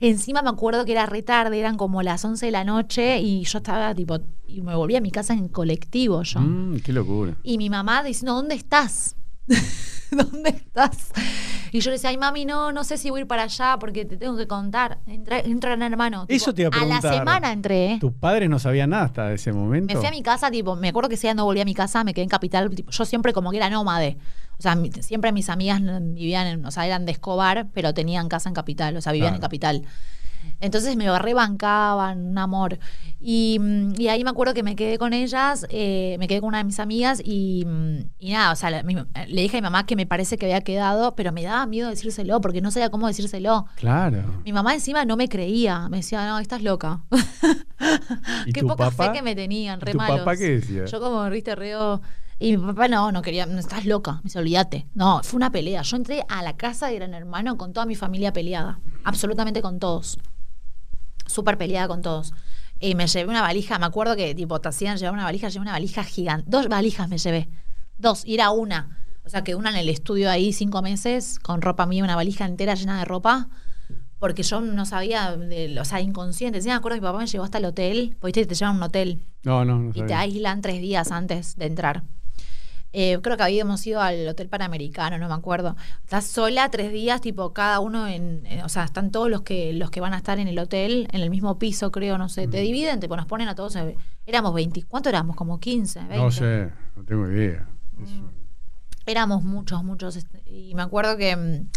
encima 0.00 0.42
me 0.42 0.50
acuerdo 0.50 0.84
que 0.84 0.92
era 0.92 1.06
re 1.06 1.22
tarde, 1.22 1.58
eran 1.58 1.76
como 1.76 2.02
las 2.02 2.24
11 2.24 2.46
de 2.46 2.52
la 2.52 2.64
noche, 2.64 3.20
y 3.20 3.44
yo 3.44 3.58
estaba 3.58 3.94
tipo, 3.94 4.18
y 4.46 4.62
me 4.62 4.74
volví 4.74 4.96
a 4.96 5.00
mi 5.00 5.10
casa 5.10 5.32
en 5.34 5.48
colectivo 5.48 6.22
yo. 6.22 6.40
mm, 6.40 6.80
qué 6.80 6.92
locura. 6.92 7.34
Y 7.42 7.58
mi 7.58 7.70
mamá 7.70 8.02
diciendo, 8.02 8.34
¿dónde 8.34 8.54
estás? 8.54 9.16
¿Dónde 10.10 10.50
estás? 10.50 11.10
Y 11.74 11.80
yo 11.80 11.90
le 11.90 11.94
decía, 11.94 12.10
ay 12.10 12.18
mami, 12.18 12.44
no, 12.44 12.70
no 12.70 12.84
sé 12.84 12.98
si 12.98 13.08
voy 13.10 13.20
a 13.20 13.22
ir 13.22 13.26
para 13.26 13.44
allá 13.44 13.78
porque 13.80 14.04
te 14.04 14.16
tengo 14.18 14.36
que 14.36 14.46
contar. 14.46 14.98
Entra, 15.06 15.40
entra 15.40 15.72
en 15.72 15.82
hermano. 15.82 16.26
Eso 16.28 16.52
te 16.52 16.62
iba 16.62 16.68
a 16.68 16.72
la 16.72 16.76
preguntar. 17.00 17.14
semana 17.14 17.50
entré. 17.52 17.92
¿eh? 17.92 17.98
¿Tus 17.98 18.12
padres 18.12 18.50
no 18.50 18.58
sabían 18.58 18.90
nada 18.90 19.04
hasta 19.04 19.32
ese 19.32 19.52
momento? 19.52 19.92
Me 19.92 19.98
fui 19.98 20.06
a 20.06 20.10
mi 20.10 20.22
casa, 20.22 20.50
tipo, 20.50 20.76
me 20.76 20.90
acuerdo 20.90 21.08
que 21.08 21.14
ese 21.14 21.28
día 21.28 21.34
no 21.34 21.44
volví 21.46 21.60
a 21.62 21.64
mi 21.64 21.74
casa, 21.74 22.04
me 22.04 22.12
quedé 22.12 22.24
en 22.24 22.28
capital. 22.28 22.68
tipo, 22.74 22.90
yo 22.90 23.04
siempre 23.06 23.32
como 23.32 23.50
que 23.50 23.56
era 23.56 23.70
nómade. 23.70 24.18
O 24.58 24.62
sea, 24.62 24.76
siempre 25.00 25.32
mis 25.32 25.48
amigas 25.48 25.80
vivían, 25.82 26.46
en, 26.46 26.64
o 26.66 26.70
sea, 26.70 26.86
eran 26.86 27.06
de 27.06 27.12
Escobar, 27.12 27.66
pero 27.72 27.94
tenían 27.94 28.28
casa 28.28 28.50
en 28.50 28.54
capital, 28.54 28.96
o 28.96 29.00
sea, 29.00 29.12
vivían 29.12 29.30
Claro. 29.30 29.36
en 29.36 29.40
capital. 29.42 29.82
Entonces 30.60 30.96
me 30.96 31.18
rebancaban, 31.18 32.26
un 32.26 32.38
amor. 32.38 32.78
Y, 33.20 33.58
mm, 33.60 34.00
y 34.00 34.08
ahí 34.08 34.24
me 34.24 34.30
acuerdo 34.30 34.54
que 34.54 34.62
me 34.62 34.76
quedé 34.76 34.98
con 34.98 35.12
ellas, 35.12 35.66
eh, 35.70 36.16
me 36.18 36.28
quedé 36.28 36.40
con 36.40 36.48
una 36.48 36.58
de 36.58 36.64
mis 36.64 36.80
amigas 36.80 37.20
y, 37.24 37.64
mm, 37.66 37.98
y 38.18 38.32
nada, 38.32 38.52
o 38.52 38.56
sea, 38.56 38.70
le 38.70 39.42
dije 39.42 39.56
a 39.58 39.60
mi 39.60 39.64
mamá 39.64 39.86
que 39.86 39.96
me 39.96 40.06
parece 40.06 40.38
que 40.38 40.46
había 40.46 40.60
quedado, 40.60 41.14
pero 41.14 41.32
me 41.32 41.42
daba 41.42 41.66
miedo 41.66 41.88
decírselo 41.88 42.40
porque 42.40 42.60
no 42.60 42.70
sabía 42.70 42.90
cómo 42.90 43.06
decírselo. 43.06 43.66
Claro. 43.76 44.42
Mi 44.44 44.52
mamá 44.52 44.74
encima 44.74 45.04
no 45.04 45.16
me 45.16 45.28
creía, 45.28 45.88
me 45.88 45.98
decía, 45.98 46.26
no, 46.26 46.38
estás 46.38 46.62
loca. 46.62 47.02
¿Y 48.46 48.52
Qué 48.52 48.60
tu 48.60 48.66
poca 48.68 48.90
papá? 48.90 49.06
fe 49.06 49.12
que 49.12 49.22
me 49.22 49.34
tenían, 49.34 49.80
re 49.80 49.92
¿Tu 49.92 49.98
malos. 49.98 50.20
papá 50.20 50.36
qué 50.36 50.50
decía? 50.60 50.84
Yo 50.86 51.00
como, 51.00 51.28
viste, 51.30 51.54
reo... 51.54 52.00
Y 52.42 52.56
mi 52.56 52.66
papá 52.66 52.88
no, 52.88 53.12
no 53.12 53.22
quería, 53.22 53.46
no, 53.46 53.58
estás 53.60 53.84
loca, 53.86 54.14
me 54.16 54.22
dice, 54.24 54.38
olvídate. 54.40 54.86
No, 54.94 55.20
fue 55.22 55.36
una 55.36 55.52
pelea. 55.52 55.82
Yo 55.82 55.96
entré 55.96 56.24
a 56.28 56.42
la 56.42 56.56
casa 56.56 56.88
de 56.88 56.96
Gran 56.96 57.14
Hermano 57.14 57.56
con 57.56 57.72
toda 57.72 57.86
mi 57.86 57.94
familia 57.94 58.32
peleada, 58.32 58.80
absolutamente 59.04 59.62
con 59.62 59.78
todos. 59.78 60.18
Súper 61.26 61.56
peleada 61.56 61.88
con 61.88 62.02
todos. 62.02 62.32
Y 62.80 62.94
me 62.96 63.06
llevé 63.06 63.30
una 63.30 63.42
valija, 63.42 63.78
me 63.78 63.86
acuerdo 63.86 64.16
que 64.16 64.34
tipo 64.34 64.60
te 64.60 64.68
hacían 64.68 64.96
llevar 64.98 65.14
una 65.14 65.24
valija, 65.24 65.48
llevé 65.48 65.62
una 65.62 65.72
valija 65.72 66.02
gigante. 66.02 66.44
Dos 66.48 66.68
valijas 66.68 67.08
me 67.08 67.18
llevé. 67.18 67.48
Dos, 67.96 68.24
y 68.26 68.34
era 68.34 68.50
una. 68.50 68.98
O 69.24 69.28
sea, 69.28 69.44
que 69.44 69.54
una 69.54 69.70
en 69.70 69.76
el 69.76 69.88
estudio 69.88 70.28
ahí 70.28 70.52
cinco 70.52 70.82
meses, 70.82 71.38
con 71.38 71.62
ropa 71.62 71.86
mía, 71.86 72.02
una 72.02 72.16
valija 72.16 72.44
entera 72.44 72.74
llena 72.74 72.98
de 72.98 73.04
ropa. 73.04 73.48
Porque 74.18 74.42
yo 74.42 74.60
no 74.60 74.84
sabía, 74.84 75.36
de- 75.36 75.78
o 75.80 75.84
sea, 75.84 76.00
inconsciente. 76.00 76.60
Sí, 76.60 76.68
me 76.68 76.74
acuerdo 76.74 76.96
que 76.96 77.00
mi 77.02 77.06
papá 77.06 77.18
me 77.18 77.26
llevó 77.26 77.44
hasta 77.44 77.58
el 77.58 77.64
hotel, 77.66 78.16
porque 78.20 78.44
te 78.46 78.54
llevan 78.54 78.74
a 78.74 78.78
un 78.78 78.82
hotel 78.84 79.22
No, 79.44 79.64
no, 79.64 79.78
no. 79.78 79.90
y 79.94 80.02
te 80.06 80.14
aíslan 80.14 80.60
tres 80.60 80.80
días 80.80 81.12
antes 81.12 81.56
de 81.56 81.66
entrar. 81.66 82.02
Eh, 82.94 83.18
creo 83.22 83.36
que 83.38 83.42
habíamos 83.42 83.86
ido 83.86 84.00
al 84.02 84.28
Hotel 84.28 84.48
Panamericano, 84.48 85.16
no 85.18 85.28
me 85.28 85.34
acuerdo. 85.34 85.76
Estás 86.04 86.26
sola 86.26 86.70
tres 86.70 86.92
días, 86.92 87.20
tipo 87.22 87.52
cada 87.54 87.80
uno 87.80 88.06
en, 88.06 88.44
en- 88.46 88.62
o 88.62 88.68
sea, 88.68 88.84
están 88.84 89.10
todos 89.10 89.30
los 89.30 89.42
que 89.42 89.72
los 89.72 89.90
que 89.90 90.00
van 90.00 90.12
a 90.12 90.18
estar 90.18 90.38
en 90.38 90.46
el 90.48 90.58
hotel, 90.58 91.08
en 91.12 91.20
el 91.22 91.30
mismo 91.30 91.58
piso, 91.58 91.90
creo, 91.90 92.18
no 92.18 92.28
sé. 92.28 92.48
Te 92.48 92.60
dividen, 92.60 93.00
te 93.00 93.08
nos 93.08 93.26
ponen 93.26 93.48
a 93.48 93.54
todos. 93.54 93.76
eh, 93.76 93.96
Éramos 94.26 94.52
20, 94.54 94.82
¿cuánto 94.84 95.08
éramos? 95.08 95.36
Como 95.36 95.58
15, 95.58 96.00
20. 96.00 96.16
No 96.18 96.30
sé, 96.30 96.70
no 96.94 97.04
tengo 97.04 97.28
idea. 97.30 97.66
Un- 97.98 98.30
Éramos 99.06 99.42
muchos, 99.42 99.82
muchos. 99.82 100.16
este, 100.16 100.42
Y 100.46 100.74
me 100.74 100.82
acuerdo 100.82 101.16
que, 101.16 101.34
mm, 101.34 101.68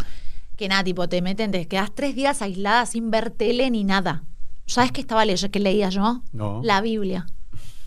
que 0.58 0.68
nada, 0.68 0.84
tipo, 0.84 1.08
te 1.10 1.22
meten, 1.22 1.52
te 1.52 1.68
quedas 1.68 1.92
tres 1.96 2.14
días 2.16 2.42
aislada 2.42 2.86
sin 2.86 3.10
ver 3.10 3.32
tele 3.32 3.72
ni 3.72 3.84
nada. 3.84 4.24
¿Sabes 4.68 4.92
qué 4.92 5.02
estaba 5.02 5.26
leyendo? 5.26 5.52
¿Qué 5.52 5.60
leía 5.60 5.90
yo? 5.90 6.22
No. 6.34 6.62
La 6.64 6.82
Biblia. 6.82 7.26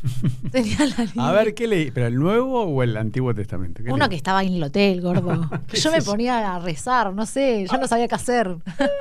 Tenía 0.53 0.79
la 0.87 0.97
Biblia. 1.05 1.29
A 1.29 1.33
ver, 1.33 1.55
¿qué 1.55 1.67
leí? 1.67 1.91
¿Pero 1.91 2.07
el 2.07 2.15
Nuevo 2.17 2.63
o 2.65 2.83
el 2.83 2.97
Antiguo 2.97 3.35
Testamento? 3.35 3.83
¿Qué 3.83 3.91
Uno 3.91 3.99
leí? 4.05 4.09
que 4.11 4.17
estaba 4.17 4.43
en 4.43 4.55
el 4.55 4.63
hotel, 4.63 5.01
gordo. 5.01 5.49
¿Qué 5.67 5.77
yo 5.79 5.91
me 5.93 6.03
ponía 6.03 6.55
a 6.55 6.59
rezar, 6.61 7.13
no 7.15 7.27
sé, 7.27 7.67
yo 7.71 7.79
no 7.79 7.87
sabía 7.89 8.09
qué 8.09 8.15
hacer. 8.15 8.57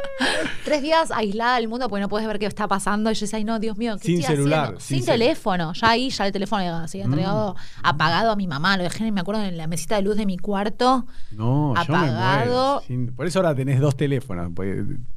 Tres 0.65 0.81
días 0.81 1.11
aislada 1.11 1.55
del 1.57 1.67
mundo 1.67 1.87
porque 1.89 2.01
no 2.01 2.09
puedes 2.09 2.27
ver 2.27 2.39
qué 2.39 2.45
está 2.45 2.67
pasando. 2.67 3.09
Y 3.11 3.13
yo 3.13 3.21
decía, 3.21 3.37
ay, 3.37 3.43
no, 3.43 3.59
Dios 3.59 3.77
mío, 3.77 3.95
¿qué 3.97 4.05
Sin 4.07 4.19
estoy 4.19 4.35
celular, 4.35 4.75
haciendo? 4.77 4.79
sin 4.81 5.05
teléfono. 5.05 5.73
Ya 5.73 5.89
ahí, 5.89 6.09
ya 6.09 6.25
el 6.25 6.31
teléfono 6.33 6.63
ya 6.63 6.87
se 6.87 6.97
había 6.97 7.05
entregado 7.05 7.55
apagado 7.83 8.31
a 8.31 8.35
mi 8.35 8.47
mamá. 8.47 8.75
Lo 8.77 8.83
dejé, 8.83 9.09
me 9.11 9.21
acuerdo, 9.21 9.43
en 9.43 9.55
la 9.57 9.67
mesita 9.67 9.95
de 9.95 10.01
luz 10.01 10.17
de 10.17 10.25
mi 10.25 10.37
cuarto. 10.37 11.05
No, 11.31 11.73
yo 11.75 11.91
me 11.93 11.97
apagado. 11.97 12.83
muero. 12.89 13.13
Por 13.15 13.27
eso 13.27 13.39
ahora 13.39 13.55
tenés 13.55 13.79
dos 13.79 13.95
teléfonos. 13.95 14.51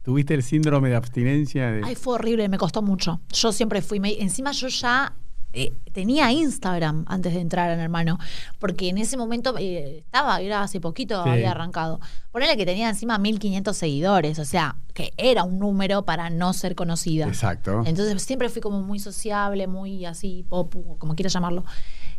Tuviste 0.03 0.35
el 0.35 0.43
síndrome 0.43 0.89
de 0.91 0.97
abstinencia. 0.97 1.71
De... 1.73 1.83
Ay, 1.85 1.95
fue 1.97 2.15
horrible, 2.15 2.49
me 2.49 2.59
costó 2.59 2.83
mucho. 2.83 3.21
Yo 3.33 3.53
siempre 3.53 3.83
fui. 3.83 3.99
me- 4.01 4.21
encima 4.21 4.53
yo 4.53 4.69
ya 4.69 5.13
eh, 5.53 5.73
tenía 5.93 6.31
Instagram 6.33 7.05
antes 7.09 7.35
de 7.35 7.41
entrar 7.41 7.71
en 7.71 7.81
hermano. 7.81 8.19
Porque 8.59 8.89
en 8.89 8.99
ese 8.99 9.17
momento 9.17 9.55
eh, 9.59 9.99
estaba, 9.99 10.41
era 10.41 10.63
hace 10.63 10.81
poquito, 10.81 11.23
Sí. 11.25 11.31
había 11.31 11.51
arrancado. 11.51 12.01
Ponele 12.33 12.57
que 12.57 12.65
tenía 12.67 12.89
encima 12.89 13.19
1500 13.19 13.77
seguidores. 13.77 14.39
O 14.39 14.45
sea, 14.45 14.77
que 14.95 15.13
era 15.17 15.45
un 15.45 15.59
número 15.59 16.05
para 16.05 16.31
no 16.31 16.53
ser 16.53 16.75
conocida. 16.75 17.27
Exacto. 17.27 17.83
Entonces 17.87 18.23
siempre 18.23 18.49
fui 18.49 18.61
como 18.63 18.81
muy 18.83 18.99
sociable, 18.99 19.67
muy 19.67 20.05
así, 20.05 20.45
pop, 20.49 20.75
como 20.99 21.15
quieras 21.15 21.33
llamarlo. 21.33 21.65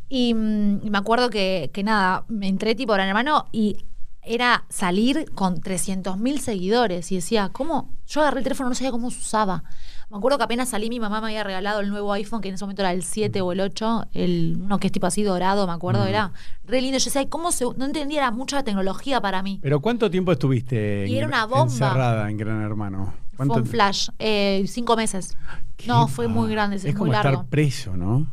Y, 0.10 0.34
mm, 0.34 0.82
y 0.86 0.90
me 0.90 0.98
acuerdo 0.98 1.30
que, 1.30 1.70
que 1.74 1.84
nada, 1.84 2.26
me 2.28 2.48
entré 2.48 2.76
tipo 2.76 2.92
Gran 2.94 3.08
Hermano 3.08 3.46
y 3.54 3.78
era 4.24 4.66
salir 4.70 5.32
con 5.34 5.62
300.000 5.62 6.40
seguidores. 6.40 7.12
Y 7.12 7.16
decía, 7.16 7.50
¿cómo? 7.52 7.90
Yo 8.08 8.22
agarré 8.22 8.40
el 8.40 8.44
teléfono, 8.44 8.70
no 8.70 8.76
sabía 8.76 8.92
cómo 8.92 9.10
se 9.10 9.20
usaba. 9.20 9.64
Me 10.12 10.18
acuerdo 10.18 10.38
que 10.38 10.44
apenas 10.44 10.68
salí, 10.70 10.90
mi 10.90 11.00
mamá 11.00 11.22
me 11.22 11.28
había 11.28 11.44
regalado 11.44 11.80
el 11.80 11.90
nuevo 11.90 12.12
iPhone, 12.12 12.42
que 12.42 12.50
en 12.50 12.56
ese 12.56 12.66
momento 12.66 12.82
era 12.82 12.92
el 12.92 13.02
7 13.04 13.40
o 13.42 13.54
el 13.54 13.62
8, 13.62 14.08
el, 14.14 14.58
uno 14.62 14.78
que 14.78 14.88
es 14.88 14.92
tipo 14.92 15.08
así 15.08 15.24
dorado, 15.24 15.66
me 15.66 15.72
acuerdo, 15.74 16.06
era 16.06 16.34
re 16.66 16.82
lindo. 16.82 16.98
Yo 16.98 17.06
decía, 17.06 17.30
¿cómo 17.30 17.52
se.? 17.54 17.64
No 17.78 17.86
entendía, 17.86 18.20
era 18.20 18.32
mucha 18.32 18.62
tecnología 18.64 19.22
para 19.22 19.42
mí. 19.42 19.60
¿Pero 19.64 19.80
cuánto 19.80 20.12
tiempo 20.12 20.34
estuviste 20.34 21.08
Y 21.08 21.12
en- 21.14 21.18
era 21.20 21.28
una 21.28 21.46
bomba. 21.46 21.64
encerrada 21.72 22.30
en 22.30 22.36
Gran 22.38 22.62
Hermano? 22.62 23.14
Fue 23.38 23.48
¿Cuánto 23.48 23.64
un 23.64 23.66
flash, 23.66 24.10
eh, 24.20 24.66
cinco 24.68 24.98
meses. 24.98 25.38
¿Qué 25.78 25.88
No, 25.88 26.08
fue 26.10 26.28
muy 26.28 26.52
grande, 26.52 26.76
Es 26.76 26.84
es 26.86 26.94
como 26.94 27.06
muy 27.06 27.14
largo. 27.16 27.32
estar 27.32 27.46
preso, 27.48 27.96
¿no? 27.96 28.28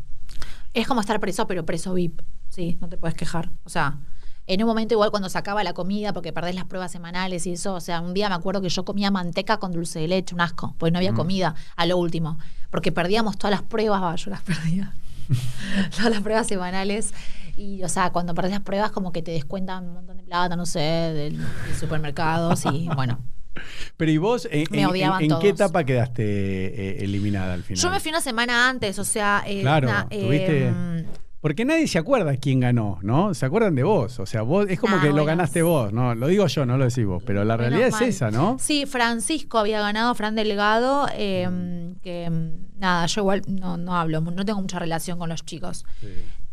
Es 0.74 0.87
como 0.89 1.01
estar 1.01 1.20
preso, 1.20 1.47
pero 1.47 1.64
preso 1.64 1.95
VIP. 1.95 2.20
Sí, 2.49 2.76
no 2.81 2.89
te 2.89 2.97
puedes 2.97 3.16
quejar. 3.16 3.51
O 3.64 3.68
sea, 3.70 3.99
en 4.49 4.62
un 4.62 4.68
momento 4.68 4.94
igual 4.94 5.11
cuando 5.11 5.28
sacaba 5.28 5.62
la 5.62 5.72
comida, 5.74 6.12
porque 6.12 6.32
perdés 6.32 6.55
las 6.55 6.64
pruebas 6.64 6.90
semanales 6.90 7.46
y 7.46 7.53
eso, 7.53 7.74
o 7.74 7.80
sea, 7.80 8.01
un 8.01 8.14
día 8.14 8.28
me 8.28 8.34
acuerdo 8.34 8.61
que 8.61 8.68
yo 8.68 8.84
comía 8.84 9.11
manteca 9.11 9.59
con 9.59 9.72
dulce 9.72 10.01
de 10.01 10.09
leche, 10.09 10.34
un 10.34 10.40
asco, 10.40 10.74
porque 10.78 10.90
no 10.90 10.99
había 10.99 11.12
comida 11.12 11.55
a 11.76 11.86
lo 11.86 11.96
último, 11.99 12.38
porque 12.70 12.90
perdíamos 12.90 13.36
todas 13.38 13.53
las 13.53 13.62
pruebas, 13.62 14.03
va, 14.03 14.14
yo 14.16 14.30
las 14.30 14.42
perdía. 14.42 14.94
todas 15.96 16.11
las 16.11 16.22
pruebas 16.22 16.46
semanales. 16.46 17.12
Y, 17.57 17.82
o 17.82 17.88
sea, 17.88 18.11
cuando 18.11 18.34
perdés 18.34 18.53
las 18.53 18.61
pruebas, 18.62 18.90
como 18.92 19.12
que 19.12 19.20
te 19.20 19.32
descuentan 19.32 19.84
un 19.88 19.94
montón 19.94 20.16
de 20.16 20.22
plata, 20.22 20.55
no 20.57 20.64
sé, 20.64 20.78
del, 20.80 21.38
del 21.38 21.76
supermercados 21.78 22.64
y 22.72 22.88
bueno. 22.96 23.18
Pero 23.96 24.11
¿y 24.12 24.18
vos 24.18 24.46
en, 24.51 24.64
Me 24.70 24.82
en- 24.82 25.22
en 25.32 25.38
qué 25.40 25.49
etapa 25.49 25.82
quedaste 25.84 26.22
eh, 26.22 27.05
eliminada 27.05 27.55
al 27.55 27.64
final? 27.64 27.82
Yo 27.82 27.90
me 27.90 27.99
fui 27.99 28.11
una 28.11 28.20
semana 28.20 28.68
antes, 28.68 28.99
o 29.01 29.05
sea, 29.05 29.42
eh, 29.44 29.62
Claro, 29.62 29.90
em, 30.11 31.05
Porque 31.41 31.64
nadie 31.64 31.86
se 31.86 31.99
acuerda 31.99 32.36
quién 32.36 32.59
ganó, 32.61 32.99
¿no? 33.03 33.32
Se 33.32 33.47
acuerdan 33.47 33.74
de 33.76 33.84
vos. 33.84 34.18
O 34.18 34.26
sea, 34.26 34.43
vos 34.43 34.66
es 34.68 34.80
como 34.80 34.97
Ah, 34.97 35.01
que 35.01 35.11
lo 35.12 35.24
ganaste 35.24 35.62
vos, 35.62 35.93
¿no? 35.93 36.14
Lo 36.16 36.26
digo 36.26 36.47
yo, 36.49 36.66
no 36.66 36.76
lo 36.76 36.84
decís 36.84 37.07
vos. 37.07 37.22
Pero 37.24 37.45
la 37.45 37.57
realidad 37.57 37.91
mal. 37.93 38.03
es 38.03 38.16
esa, 38.16 38.30
¿no? 38.32 38.57
Sí, 38.59 38.86
Francisco 38.86 39.59
había 39.59 39.80
ganado, 39.80 40.12
Fran 40.16 40.34
Delgado, 40.34 41.07
eh, 41.14 41.95
que 42.03 42.28
mm, 42.28 42.78
nada, 42.80 43.07
yo 43.07 43.20
igual 43.20 43.43
no, 43.47 43.76
no 43.76 43.95
hablo, 43.97 44.20
no 44.20 44.45
tengo 44.45 44.61
mucha 44.61 44.80
relación 44.80 45.18
con 45.18 45.28
los 45.28 45.45
chicos. 45.45 45.84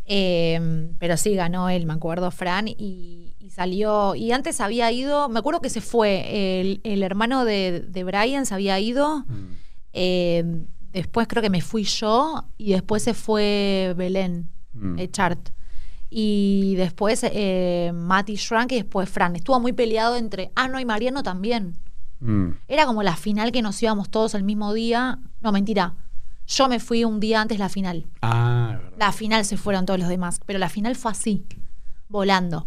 Eh, 0.04 0.88
pero 1.00 1.16
sí, 1.16 1.34
ganó 1.34 1.68
él, 1.68 1.84
me 1.86 1.92
acuerdo, 1.94 2.30
Fran, 2.30 2.68
y, 2.68 3.34
y 3.40 3.50
salió. 3.50 4.14
Y 4.14 4.30
antes 4.30 4.60
había 4.60 4.92
ido, 4.92 5.28
me 5.28 5.40
acuerdo 5.40 5.60
que 5.60 5.70
se 5.70 5.80
fue, 5.80 6.60
el, 6.60 6.80
el 6.84 7.02
hermano 7.02 7.44
de, 7.44 7.80
de 7.80 8.04
Brian 8.04 8.46
se 8.46 8.54
había 8.54 8.78
ido. 8.78 9.20
Mm. 9.26 9.56
eh, 9.94 10.44
después 10.92 11.26
creo 11.28 11.42
que 11.42 11.50
me 11.50 11.60
fui 11.60 11.82
yo, 11.84 12.44
y 12.56 12.72
después 12.72 13.02
se 13.02 13.12
fue 13.12 13.92
Belén, 13.98 14.48
Mm. 14.76 14.98
eh, 14.98 15.10
Chart. 15.10 15.48
Y 16.08 16.74
después 16.76 17.24
eh, 17.24 17.90
Mati 17.94 18.36
Schrank 18.36 18.72
y 18.72 18.76
después 18.76 19.08
Fran. 19.08 19.36
Estuvo 19.36 19.58
muy 19.60 19.72
peleado 19.72 20.16
entre. 20.16 20.52
Ah, 20.54 20.68
no, 20.68 20.78
y 20.78 20.84
Mariano 20.84 21.22
también. 21.22 21.76
Mm. 22.20 22.50
Era 22.68 22.86
como 22.86 23.02
la 23.02 23.16
final 23.16 23.52
que 23.52 23.62
nos 23.62 23.82
íbamos 23.82 24.08
todos 24.08 24.34
el 24.34 24.44
mismo 24.44 24.72
día. 24.72 25.18
No, 25.40 25.52
mentira. 25.52 25.94
Yo 26.46 26.68
me 26.68 26.78
fui 26.78 27.04
un 27.04 27.18
día 27.18 27.40
antes 27.40 27.58
la 27.58 27.68
final. 27.68 28.06
Ah. 28.22 28.78
La 28.98 29.10
final 29.10 29.44
se 29.44 29.56
fueron 29.56 29.84
todos 29.84 29.98
los 29.98 30.08
demás. 30.08 30.40
Pero 30.46 30.58
la 30.58 30.68
final 30.68 30.94
fue 30.94 31.10
así, 31.10 31.44
volando. 32.08 32.66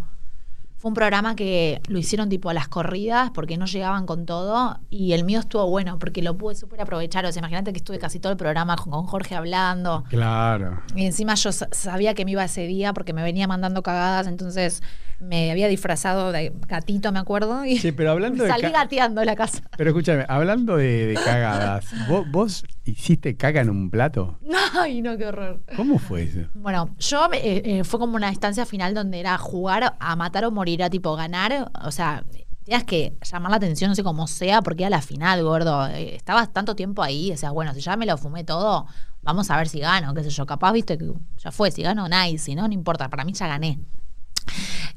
Fue 0.80 0.88
un 0.90 0.96
programa 0.96 1.36
que 1.36 1.82
lo 1.90 2.00
hicieron 2.00 2.30
tipo 2.30 2.50
a 2.50 2.54
las 2.54 2.70
corridas 2.70 3.32
porque 3.32 3.58
no 3.58 3.66
llegaban 3.66 4.06
con 4.06 4.26
todo. 4.26 4.80
Y 4.90 5.12
el 5.12 5.26
mío 5.26 5.42
estuvo 5.42 5.70
bueno 5.70 6.00
porque 6.00 6.22
lo 6.22 6.38
pude 6.38 6.56
súper 6.56 6.80
aprovechar. 6.82 7.26
O 7.26 7.32
sea, 7.34 7.42
imagínate 7.42 7.74
que 7.74 7.78
estuve 7.80 8.00
casi 8.00 8.20
todo 8.22 8.32
el 8.32 8.38
programa 8.38 8.78
con 8.78 9.04
Jorge 9.06 9.36
hablando. 9.36 10.06
Claro. 10.10 10.82
Y 10.96 11.06
encima 11.06 11.36
yo 11.36 11.52
sa- 11.52 11.68
sabía 11.74 12.14
que 12.14 12.24
me 12.24 12.32
iba 12.32 12.46
ese 12.46 12.66
día 12.66 12.94
porque 12.94 13.12
me 13.12 13.24
venía 13.24 13.46
mandando 13.46 13.84
cagadas, 13.84 14.26
entonces 14.28 14.82
me 15.20 15.52
había 15.52 15.68
disfrazado 15.68 16.32
de 16.32 16.54
gatito, 16.66 17.12
me 17.12 17.20
acuerdo, 17.20 17.66
y 17.66 17.78
Sí, 17.78 17.92
pero 17.92 18.12
hablando 18.12 18.46
de 18.46 18.50
salí 18.52 18.72
gateando 18.72 19.22
la 19.26 19.36
casa. 19.36 19.62
Pero 19.78 19.90
escúchame, 19.90 20.26
hablando 20.30 20.78
de, 20.78 21.08
de 21.08 21.14
cagadas, 21.16 21.88
¿vos, 22.08 22.26
vos 22.32 22.64
hiciste 22.90 23.36
caca 23.38 23.62
en 23.62 23.70
un 23.70 23.90
plato? 23.90 24.38
Ay, 24.80 25.02
no, 25.02 25.18
qué 25.18 25.26
horror. 25.28 25.62
¿Cómo 25.76 25.98
fue 26.00 26.24
eso? 26.24 26.42
Bueno, 26.54 26.90
yo 27.00 27.28
me- 27.30 27.38
eh, 27.38 27.62
eh, 27.80 27.84
fue 27.84 28.00
como 28.00 28.16
una 28.16 28.30
instancia 28.30 28.66
final 28.66 28.94
donde 28.94 29.20
era 29.20 29.38
jugar 29.38 29.96
a 30.00 30.16
matar 30.16 30.46
o 30.46 30.52
morir, 30.52 30.84
a 30.84 30.90
tipo 30.90 31.16
ganar, 31.16 31.72
o 31.84 31.92
sea, 31.92 32.24
tenías 32.64 32.84
que 32.84 33.18
llamar 33.32 33.52
la 33.52 33.58
atención, 33.58 33.90
no 33.90 33.96
sé 33.96 34.04
cómo 34.04 34.28
sea, 34.28 34.62
porque 34.62 34.84
era 34.84 34.90
la 34.92 35.02
final, 35.02 35.44
gordo. 35.44 35.88
Eh, 35.88 36.16
estabas 36.16 36.54
tanto 36.54 36.76
tiempo 36.76 37.02
ahí, 37.02 37.32
o 37.32 37.38
sea, 37.38 37.52
bueno, 37.52 37.74
si 37.74 37.82
ya 37.82 37.98
me 37.98 38.06
lo 38.06 38.18
fumé 38.18 38.44
todo, 38.44 38.86
vamos 39.24 39.50
a 39.50 39.58
ver 39.58 39.68
si 39.68 39.80
gano, 39.80 40.14
qué 40.14 40.24
sé 40.24 40.30
yo, 40.30 40.46
capaz, 40.46 40.72
viste, 40.74 40.98
que 40.98 41.12
ya 41.38 41.52
fue, 41.52 41.72
si 41.72 41.82
gano, 41.82 42.08
nice, 42.08 42.38
si 42.46 42.56
no, 42.56 42.68
no 42.68 42.74
importa, 42.74 43.10
para 43.10 43.24
mí 43.26 43.34
ya 43.34 43.48
gané. 43.48 43.80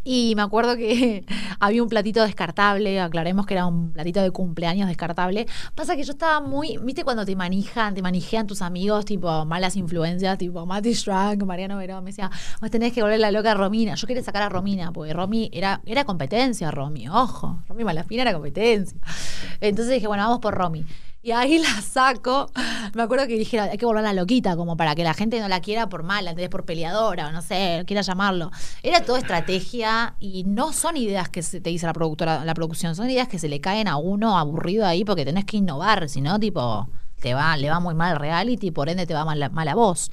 Y 0.04 0.34
me 0.34 0.42
acuerdo 0.42 0.76
que 0.76 1.24
había 1.60 1.82
un 1.82 1.88
platito 1.88 2.22
descartable, 2.22 3.00
aclaremos 3.00 3.46
que 3.46 3.54
era 3.54 3.66
un 3.66 3.92
platito 3.92 4.20
de 4.20 4.30
cumpleaños 4.30 4.88
descartable. 4.88 5.46
Pasa 5.74 5.96
que 5.96 6.02
yo 6.02 6.12
estaba 6.12 6.40
muy, 6.40 6.78
viste 6.82 7.04
cuando 7.04 7.24
te 7.24 7.36
manejan, 7.36 7.94
te 7.94 8.02
manejan 8.02 8.46
tus 8.46 8.62
amigos, 8.62 9.04
tipo 9.04 9.44
malas 9.44 9.76
influencias, 9.76 10.38
tipo 10.38 10.66
Mati 10.66 10.94
Strang, 10.94 11.44
Mariano 11.46 11.76
Verón, 11.76 12.04
me 12.04 12.10
decía, 12.10 12.30
vos 12.60 12.70
tenés 12.70 12.92
que 12.92 13.02
volver 13.02 13.20
la 13.20 13.30
loca 13.30 13.52
a 13.52 13.54
Romina. 13.54 13.94
Yo 13.94 14.06
quería 14.06 14.22
sacar 14.22 14.42
a 14.42 14.48
Romina, 14.48 14.92
porque 14.92 15.12
Romy 15.12 15.50
era, 15.52 15.80
era 15.86 16.04
competencia, 16.04 16.70
Romy, 16.70 17.08
ojo, 17.08 17.62
Romy 17.68 17.84
Malafina 17.84 18.22
era 18.22 18.32
competencia. 18.32 18.98
Entonces 19.60 19.94
dije, 19.94 20.06
bueno, 20.06 20.24
vamos 20.24 20.40
por 20.40 20.54
Romy. 20.54 20.84
Y 21.22 21.30
ahí 21.30 21.58
la 21.58 21.80
saco. 21.80 22.50
Me 22.94 23.02
acuerdo 23.02 23.28
que 23.28 23.38
dije, 23.38 23.60
hay 23.60 23.78
que 23.78 23.86
volverla 23.86 24.12
loquita, 24.12 24.56
como 24.56 24.76
para 24.76 24.96
que 24.96 25.04
la 25.04 25.14
gente 25.14 25.40
no 25.40 25.48
la 25.48 25.60
quiera 25.60 25.88
por 25.88 26.02
mala, 26.02 26.30
¿entendés? 26.30 26.50
Por 26.50 26.64
peleadora, 26.64 27.28
o 27.28 27.32
no 27.32 27.42
sé, 27.42 27.84
quiera 27.86 28.02
llamarlo. 28.02 28.50
Era 28.82 29.04
toda 29.04 29.20
estrategia 29.20 30.16
y 30.18 30.42
no 30.44 30.72
son 30.72 30.96
ideas 30.96 31.28
que 31.28 31.42
se 31.42 31.60
te 31.60 31.70
dice 31.70 31.86
la 31.86 31.92
productora, 31.92 32.44
la 32.44 32.54
producción, 32.54 32.96
son 32.96 33.08
ideas 33.08 33.28
que 33.28 33.38
se 33.38 33.48
le 33.48 33.60
caen 33.60 33.86
a 33.86 33.96
uno 33.98 34.36
aburrido 34.36 34.84
ahí 34.84 35.04
porque 35.04 35.24
tenés 35.24 35.44
que 35.44 35.58
innovar, 35.58 36.08
si 36.08 36.20
no, 36.20 36.40
tipo, 36.40 36.88
te 37.20 37.34
va, 37.34 37.56
le 37.56 37.70
va 37.70 37.78
muy 37.78 37.94
mal 37.94 38.16
reality, 38.16 38.72
por 38.72 38.88
ende 38.88 39.06
te 39.06 39.14
va 39.14 39.24
mal, 39.24 39.48
mal 39.52 39.68
a 39.68 39.74
vos. 39.76 40.10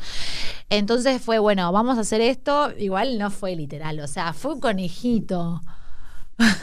Entonces 0.69 1.19
fue, 1.21 1.39
bueno, 1.39 1.71
vamos 1.71 1.97
a 1.97 2.01
hacer 2.01 2.21
esto. 2.21 2.71
Igual 2.77 3.17
no 3.17 3.31
fue 3.31 3.55
literal, 3.55 3.99
o 3.99 4.07
sea, 4.07 4.31
fue 4.33 4.53
un 4.53 4.59
conejito. 4.59 5.61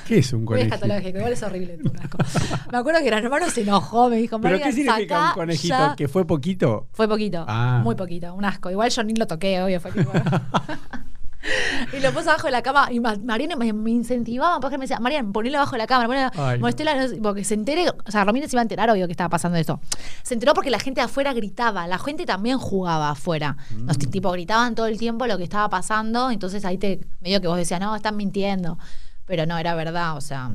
¿Qué 0.06 0.18
es 0.18 0.32
un 0.32 0.44
conejito? 0.46 0.86
igual 0.86 1.32
es 1.32 1.42
horrible. 1.42 1.78
me 2.72 2.78
acuerdo 2.78 3.00
que 3.00 3.08
el 3.08 3.14
hermano 3.14 3.50
se 3.50 3.62
enojó, 3.62 4.08
me 4.08 4.16
dijo, 4.16 4.40
¿Pero 4.40 4.58
qué 4.58 4.72
significa 4.72 5.28
un 5.28 5.34
conejito? 5.34 5.94
¿Que 5.96 6.08
fue 6.08 6.26
poquito? 6.26 6.88
Fue 6.92 7.08
poquito, 7.08 7.44
ah. 7.46 7.80
muy 7.82 7.94
poquito, 7.94 8.34
un 8.34 8.44
asco. 8.44 8.70
Igual 8.70 8.90
yo 8.90 9.02
ni 9.04 9.14
lo 9.14 9.26
toqué, 9.26 9.62
obvio, 9.62 9.80
fue 9.80 9.92
tipo... 9.92 10.10
y 11.96 12.00
lo 12.00 12.12
puse 12.12 12.28
abajo 12.28 12.48
de 12.48 12.50
la 12.50 12.62
cama 12.62 12.88
y 12.90 12.98
Mariana 12.98 13.54
me, 13.54 13.90
incentivaba 13.90 14.58
porque 14.58 14.78
me 14.78 14.84
decía, 14.84 14.98
Mariana, 14.98 15.30
ponelo 15.32 15.58
abajo 15.58 15.72
de 15.72 15.78
la 15.78 15.86
cama, 15.86 16.30
porque 17.22 17.44
se 17.44 17.54
entere, 17.54 17.88
o 17.88 18.10
sea, 18.10 18.24
Romina 18.24 18.48
se 18.48 18.56
iba 18.56 18.62
a 18.62 18.62
enterar, 18.62 18.90
obvio, 18.90 19.06
que 19.06 19.12
estaba 19.12 19.28
pasando 19.28 19.58
esto. 19.58 19.80
Se 20.22 20.34
enteró 20.34 20.54
porque 20.54 20.70
la 20.70 20.80
gente 20.80 21.00
afuera 21.00 21.32
gritaba, 21.32 21.86
la 21.86 21.98
gente 21.98 22.26
también 22.26 22.58
jugaba 22.58 23.10
afuera. 23.10 23.56
Los 23.84 23.98
mm. 23.98 24.10
tipo 24.10 24.32
gritaban 24.32 24.74
todo 24.74 24.86
el 24.86 24.98
tiempo 24.98 25.26
lo 25.26 25.36
que 25.38 25.44
estaba 25.44 25.68
pasando, 25.68 26.30
entonces 26.30 26.64
ahí 26.64 26.78
te 26.78 27.00
medio 27.20 27.40
que 27.40 27.48
vos 27.48 27.58
decías, 27.58 27.80
no, 27.80 27.94
están 27.94 28.16
mintiendo 28.16 28.78
pero 29.26 29.46
no 29.46 29.58
era 29.58 29.74
verdad, 29.74 30.16
o 30.16 30.20
sea, 30.20 30.50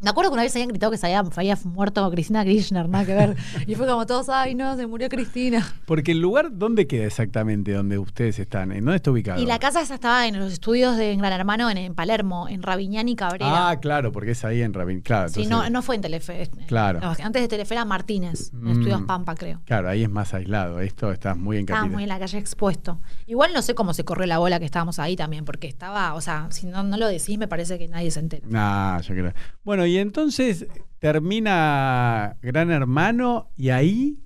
me 0.00 0.10
acuerdo 0.10 0.30
que 0.30 0.34
una 0.34 0.42
vez 0.44 0.54
habían 0.54 0.68
gritado 0.68 0.92
que 0.92 0.98
se 0.98 1.06
había, 1.06 1.58
muerto 1.64 2.08
Cristina 2.10 2.44
Kirchner, 2.44 2.88
nada 2.88 3.04
que 3.04 3.14
ver. 3.14 3.36
Y 3.66 3.74
fue 3.74 3.86
como 3.86 4.06
todos, 4.06 4.28
ay 4.28 4.54
no, 4.54 4.76
se 4.76 4.86
murió 4.86 5.08
Cristina. 5.08 5.66
Porque 5.86 6.12
el 6.12 6.20
lugar, 6.20 6.50
¿dónde 6.52 6.86
queda 6.86 7.06
exactamente 7.06 7.72
donde 7.72 7.98
ustedes 7.98 8.38
están? 8.38 8.70
¿En 8.70 8.84
dónde 8.84 8.96
está 8.96 9.10
ubicado? 9.10 9.42
Y 9.42 9.46
la 9.46 9.58
casa 9.58 9.80
esa 9.80 9.94
estaba 9.94 10.26
en 10.28 10.38
los 10.38 10.52
estudios 10.52 10.96
de 10.96 11.16
Gran 11.16 11.32
Hermano 11.32 11.68
en, 11.70 11.94
Palermo, 11.94 12.48
en 12.48 12.62
Raviñán 12.62 13.08
y 13.08 13.16
Cabrera. 13.16 13.70
Ah, 13.70 13.80
claro, 13.80 14.12
porque 14.12 14.32
es 14.32 14.44
ahí 14.44 14.62
en 14.62 14.72
Raviñán. 14.72 15.02
Claro, 15.02 15.28
sí, 15.30 15.46
no, 15.46 15.68
no 15.68 15.82
fue 15.82 15.96
en 15.96 16.02
Telefe. 16.02 16.48
Claro. 16.68 17.00
antes 17.02 17.42
de 17.42 17.48
Telefe 17.48 17.74
era 17.74 17.84
Martínez, 17.84 18.52
en 18.52 18.68
Estudios 18.68 19.00
mm. 19.00 19.06
Pampa, 19.06 19.34
creo. 19.34 19.60
Claro, 19.64 19.88
ahí 19.88 20.04
es 20.04 20.10
más 20.10 20.32
aislado. 20.32 20.80
Esto 20.80 21.10
está 21.10 21.34
muy 21.34 21.56
en 21.56 21.62
Estaba 21.62 21.86
muy 21.86 22.04
en 22.04 22.08
la 22.08 22.20
calle 22.20 22.38
expuesto. 22.38 23.00
Igual 23.26 23.52
no 23.52 23.62
sé 23.62 23.74
cómo 23.74 23.92
se 23.94 24.04
corrió 24.04 24.26
la 24.26 24.38
bola 24.38 24.60
que 24.60 24.64
estábamos 24.64 25.00
ahí 25.00 25.16
también, 25.16 25.44
porque 25.44 25.66
estaba, 25.66 26.14
o 26.14 26.20
sea, 26.20 26.46
si 26.50 26.66
no, 26.66 26.84
no 26.84 26.96
lo 26.96 27.08
decís, 27.08 27.36
me 27.36 27.48
parece 27.48 27.78
que 27.78 27.88
nadie 27.88 28.12
se 28.12 28.20
entera. 28.20 28.46
Ah, 28.54 29.00
yo 29.02 29.14
creo. 29.14 29.32
Bueno, 29.64 29.87
y 29.88 29.98
entonces 29.98 30.66
termina 30.98 32.36
Gran 32.42 32.70
Hermano 32.70 33.48
y 33.56 33.70
ahí, 33.70 34.18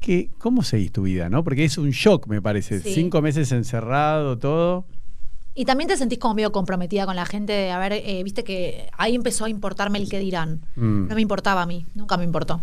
¿qué, 0.00 0.30
¿cómo 0.38 0.62
seguís 0.62 0.92
tu 0.92 1.02
vida? 1.02 1.28
¿no? 1.28 1.44
Porque 1.44 1.64
es 1.64 1.78
un 1.78 1.90
shock, 1.90 2.26
me 2.26 2.40
parece. 2.40 2.80
Cinco 2.80 3.22
meses 3.22 3.52
encerrado, 3.52 4.38
todo. 4.38 4.86
Y 5.54 5.64
también 5.64 5.88
te 5.88 5.96
sentís 5.96 6.18
como 6.18 6.34
medio 6.34 6.50
comprometida 6.50 7.06
con 7.06 7.14
la 7.14 7.26
gente 7.26 7.52
de 7.52 7.70
haber, 7.70 7.92
eh, 7.92 8.22
viste 8.24 8.42
que 8.42 8.88
ahí 8.98 9.14
empezó 9.14 9.44
a 9.44 9.48
importarme 9.48 9.98
el 9.98 10.08
que 10.08 10.18
dirán. 10.18 10.66
Mm. 10.74 11.06
No 11.08 11.14
me 11.14 11.20
importaba 11.20 11.62
a 11.62 11.66
mí, 11.66 11.86
nunca 11.94 12.16
me 12.16 12.24
importó. 12.24 12.60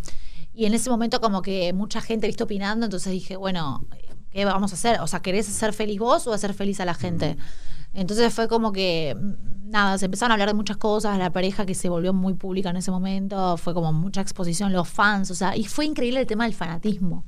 Y 0.53 0.65
en 0.65 0.73
ese 0.73 0.89
momento 0.89 1.21
como 1.21 1.41
que 1.41 1.71
mucha 1.71 2.01
gente 2.01 2.27
viste 2.27 2.43
opinando, 2.43 2.85
entonces 2.85 3.13
dije, 3.13 3.37
bueno, 3.37 3.85
¿qué 4.31 4.43
vamos 4.43 4.73
a 4.73 4.75
hacer? 4.75 4.99
O 4.99 5.07
sea, 5.07 5.21
¿querés 5.21 5.45
ser 5.45 5.71
feliz 5.71 5.99
vos 5.99 6.27
o 6.27 6.33
hacer 6.33 6.53
feliz 6.53 6.81
a 6.81 6.85
la 6.85 6.93
gente? 6.93 7.35
Mm. 7.35 7.99
Entonces 7.99 8.33
fue 8.33 8.49
como 8.49 8.73
que 8.73 9.15
nada, 9.72 9.97
se 9.97 10.05
empezaron 10.05 10.32
a 10.32 10.34
hablar 10.36 10.49
de 10.49 10.53
muchas 10.53 10.78
cosas, 10.78 11.17
la 11.17 11.32
pareja 11.32 11.65
que 11.65 11.74
se 11.74 11.89
volvió 11.89 12.13
muy 12.13 12.34
pública 12.34 12.69
en 12.69 12.78
ese 12.78 12.91
momento, 12.91 13.57
fue 13.57 13.74
como 13.74 13.93
mucha 13.93 14.22
exposición, 14.22 14.74
los 14.74 14.88
fans, 14.88 15.32
o 15.32 15.36
sea, 15.36 15.55
y 15.55 15.63
fue 15.63 15.86
increíble 15.86 16.19
el 16.19 16.28
tema 16.28 16.43
del 16.43 16.53
fanatismo. 16.53 17.24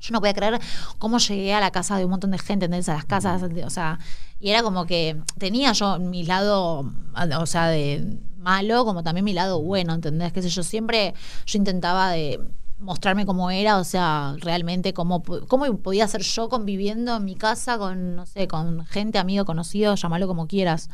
Yo 0.00 0.12
no 0.12 0.20
podía 0.20 0.34
creer 0.34 0.60
cómo 0.98 1.18
llegué 1.18 1.54
a 1.54 1.60
la 1.60 1.70
casa 1.70 1.96
de 1.96 2.04
un 2.04 2.10
montón 2.10 2.30
de 2.30 2.38
gente, 2.38 2.66
¿entendés? 2.66 2.88
A 2.88 2.94
las 2.94 3.04
casas, 3.04 3.42
o 3.42 3.70
sea, 3.70 3.98
y 4.40 4.50
era 4.50 4.62
como 4.62 4.86
que 4.86 5.20
tenía 5.38 5.72
yo 5.72 5.98
mi 5.98 6.24
lado, 6.24 6.90
o 7.38 7.46
sea, 7.46 7.68
de 7.68 8.18
malo, 8.38 8.84
como 8.84 9.02
también 9.02 9.24
mi 9.24 9.32
lado 9.32 9.62
bueno, 9.62 9.94
¿entendés? 9.94 10.32
Que 10.32 10.42
sé 10.42 10.48
yo, 10.48 10.62
siempre 10.62 11.14
yo 11.46 11.58
intentaba 11.58 12.10
de 12.10 12.40
mostrarme 12.78 13.24
cómo 13.24 13.50
era, 13.50 13.78
o 13.78 13.84
sea, 13.84 14.36
realmente 14.40 14.92
cómo, 14.92 15.22
cómo 15.22 15.78
podía 15.78 16.06
ser 16.08 16.22
yo 16.22 16.48
conviviendo 16.48 17.16
en 17.16 17.24
mi 17.24 17.34
casa 17.34 17.78
con, 17.78 18.16
no 18.16 18.26
sé, 18.26 18.46
con 18.48 18.84
gente, 18.86 19.18
amigo, 19.18 19.44
conocido, 19.44 19.94
llámalo 19.94 20.26
como 20.26 20.46
quieras. 20.46 20.90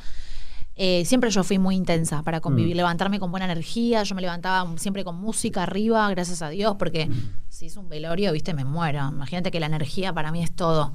Eh, 0.83 1.05
siempre 1.05 1.28
yo 1.28 1.45
fui 1.45 1.59
muy 1.59 1.76
intensa 1.76 2.22
para 2.22 2.41
convivir, 2.41 2.74
mm. 2.74 2.78
levantarme 2.78 3.20
con 3.20 3.31
buena 3.31 3.45
energía, 3.45 4.03
yo 4.03 4.14
me 4.14 4.22
levantaba 4.22 4.66
siempre 4.78 5.05
con 5.05 5.14
música 5.14 5.64
arriba, 5.64 6.09
gracias 6.09 6.41
a 6.41 6.49
Dios, 6.49 6.76
porque 6.78 7.07
si 7.51 7.66
es 7.66 7.76
un 7.76 7.91
velorio, 7.91 8.33
viste, 8.33 8.55
me 8.55 8.64
muero. 8.64 9.11
Imagínate 9.11 9.51
que 9.51 9.61
la 9.61 9.66
energía 9.66 10.14
para 10.14 10.33
mí 10.33 10.43
es 10.43 10.57
todo. 10.57 10.95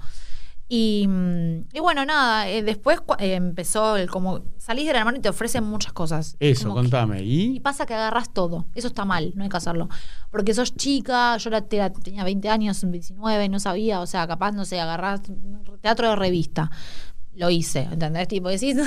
Y, 0.68 1.06
mm, 1.08 1.66
bueno, 1.80 2.04
nada, 2.04 2.50
eh, 2.50 2.64
después 2.64 2.98
eh, 3.20 3.36
empezó 3.36 3.96
el 3.96 4.10
como 4.10 4.42
salís 4.58 4.88
del 4.88 4.96
hermano 4.96 5.20
y 5.20 5.22
te 5.22 5.30
ofrecen 5.30 5.64
muchas 5.64 5.94
cosas. 5.94 6.36
Eso, 6.40 6.74
contame. 6.74 7.22
¿Y? 7.22 7.58
y 7.58 7.60
pasa 7.60 7.86
que 7.86 7.94
agarras 7.94 8.34
todo. 8.34 8.66
Eso 8.74 8.88
está 8.88 9.06
mal, 9.06 9.34
no 9.36 9.44
hay 9.44 9.50
que 9.50 9.58
hacerlo. 9.58 9.88
Porque 10.32 10.56
sos 10.56 10.76
chica, 10.76 11.38
yo 11.38 11.52
tenía 11.62 12.24
20 12.24 12.50
años, 12.50 12.84
19, 12.84 13.50
no 13.50 13.60
sabía, 13.60 14.02
o 14.02 14.08
sea, 14.08 14.26
capaz, 14.26 14.52
no 14.52 14.66
sé, 14.66 14.80
agarrás 14.80 15.22
teatro 15.80 16.10
de 16.10 16.16
revista. 16.16 16.72
Lo 17.36 17.52
hice, 17.52 17.82
¿entendés? 17.92 18.28
Tipo, 18.28 18.50
decís, 18.50 18.78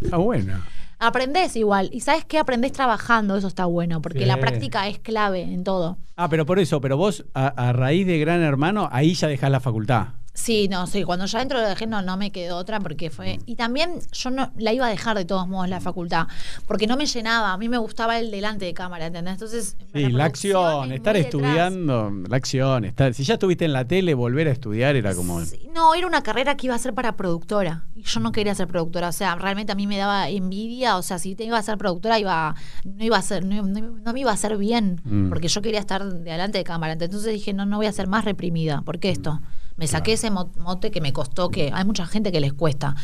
Está 0.00 0.16
buena. 0.16 0.64
Aprendés 0.98 1.56
igual. 1.56 1.88
Y 1.92 2.00
sabes 2.00 2.26
qué? 2.26 2.38
Aprendés 2.38 2.72
trabajando, 2.72 3.36
eso 3.36 3.48
está 3.48 3.64
bueno, 3.64 4.02
porque 4.02 4.26
la 4.26 4.38
práctica 4.38 4.86
es 4.86 4.98
clave 4.98 5.42
en 5.42 5.64
todo. 5.64 5.96
Ah, 6.14 6.28
pero 6.28 6.44
por 6.44 6.58
eso, 6.58 6.82
pero 6.82 6.98
vos 6.98 7.24
a, 7.32 7.72
raíz 7.72 8.06
de 8.06 8.18
Gran 8.18 8.42
Hermano, 8.42 8.88
ahí 8.92 9.14
ya 9.14 9.26
dejás 9.26 9.50
la 9.50 9.60
facultad. 9.60 10.08
Sí, 10.40 10.68
no, 10.68 10.86
sí, 10.86 11.04
cuando 11.04 11.26
ya 11.26 11.40
dentro 11.40 11.60
de 11.60 11.68
dejé 11.68 11.86
no, 11.86 12.00
no 12.00 12.16
me 12.16 12.32
quedó 12.32 12.56
otra 12.56 12.80
porque 12.80 13.10
fue... 13.10 13.38
Y 13.44 13.56
también 13.56 14.00
yo 14.10 14.30
no 14.30 14.50
la 14.56 14.72
iba 14.72 14.86
a 14.86 14.88
dejar 14.88 15.14
de 15.18 15.26
todos 15.26 15.46
modos 15.46 15.68
la 15.68 15.80
facultad, 15.80 16.28
porque 16.66 16.86
no 16.86 16.96
me 16.96 17.04
llenaba, 17.04 17.52
a 17.52 17.58
mí 17.58 17.68
me 17.68 17.76
gustaba 17.76 18.18
el 18.18 18.30
delante 18.30 18.64
de 18.64 18.72
cámara, 18.72 19.06
¿entendés? 19.06 19.34
Entonces... 19.34 19.76
Sí, 19.92 20.08
la, 20.08 20.24
acción, 20.24 20.92
estar 20.92 21.14
estudiando, 21.18 22.10
la 22.26 22.36
acción, 22.38 22.86
estar... 22.86 23.12
Si 23.12 23.22
ya 23.22 23.34
estuviste 23.34 23.66
en 23.66 23.74
la 23.74 23.84
tele, 23.84 24.14
volver 24.14 24.48
a 24.48 24.52
estudiar 24.52 24.96
era 24.96 25.14
como... 25.14 25.42
no, 25.74 25.94
era 25.94 26.06
una 26.06 26.22
carrera 26.22 26.56
que 26.56 26.68
iba 26.68 26.74
a 26.74 26.78
ser 26.78 26.94
para 26.94 27.18
productora, 27.18 27.84
y 27.94 28.02
yo 28.02 28.20
no 28.20 28.32
quería 28.32 28.54
ser 28.54 28.66
productora, 28.66 29.10
o 29.10 29.12
sea, 29.12 29.34
realmente 29.34 29.72
a 29.72 29.74
mí 29.74 29.86
me 29.86 29.98
daba 29.98 30.30
envidia, 30.30 30.96
o 30.96 31.02
sea, 31.02 31.18
si 31.18 31.34
te 31.34 31.44
iba 31.44 31.58
a 31.58 31.62
ser 31.62 31.76
productora, 31.76 32.18
iba, 32.18 32.54
no 32.84 33.04
iba 33.04 33.18
a 33.18 33.22
ser, 33.22 33.44
no, 33.44 33.62
me 33.62 34.20
iba 34.20 34.30
a 34.30 34.34
hacer 34.34 34.56
bien, 34.56 35.02
mm. 35.04 35.28
porque 35.28 35.48
yo 35.48 35.60
quería 35.60 35.80
estar 35.80 36.02
delante 36.10 36.56
de 36.56 36.64
cámara, 36.64 36.94
entonces 36.94 37.30
dije, 37.30 37.52
no, 37.52 37.66
no 37.66 37.76
voy 37.76 37.86
a 37.86 37.92
ser 37.92 38.08
más 38.08 38.24
reprimida, 38.24 38.80
¿por 38.80 38.98
qué 38.98 39.10
esto? 39.10 39.42
Me 39.80 39.86
saqué 39.86 40.12
ese 40.12 40.30
mote 40.30 40.90
que 40.90 41.00
me 41.00 41.14
costó, 41.14 41.48
que 41.48 41.70
hay 41.72 41.86
mucha 41.86 42.04
gente 42.04 42.30
que 42.30 42.38
les 42.38 42.52
cuesta. 42.52 42.94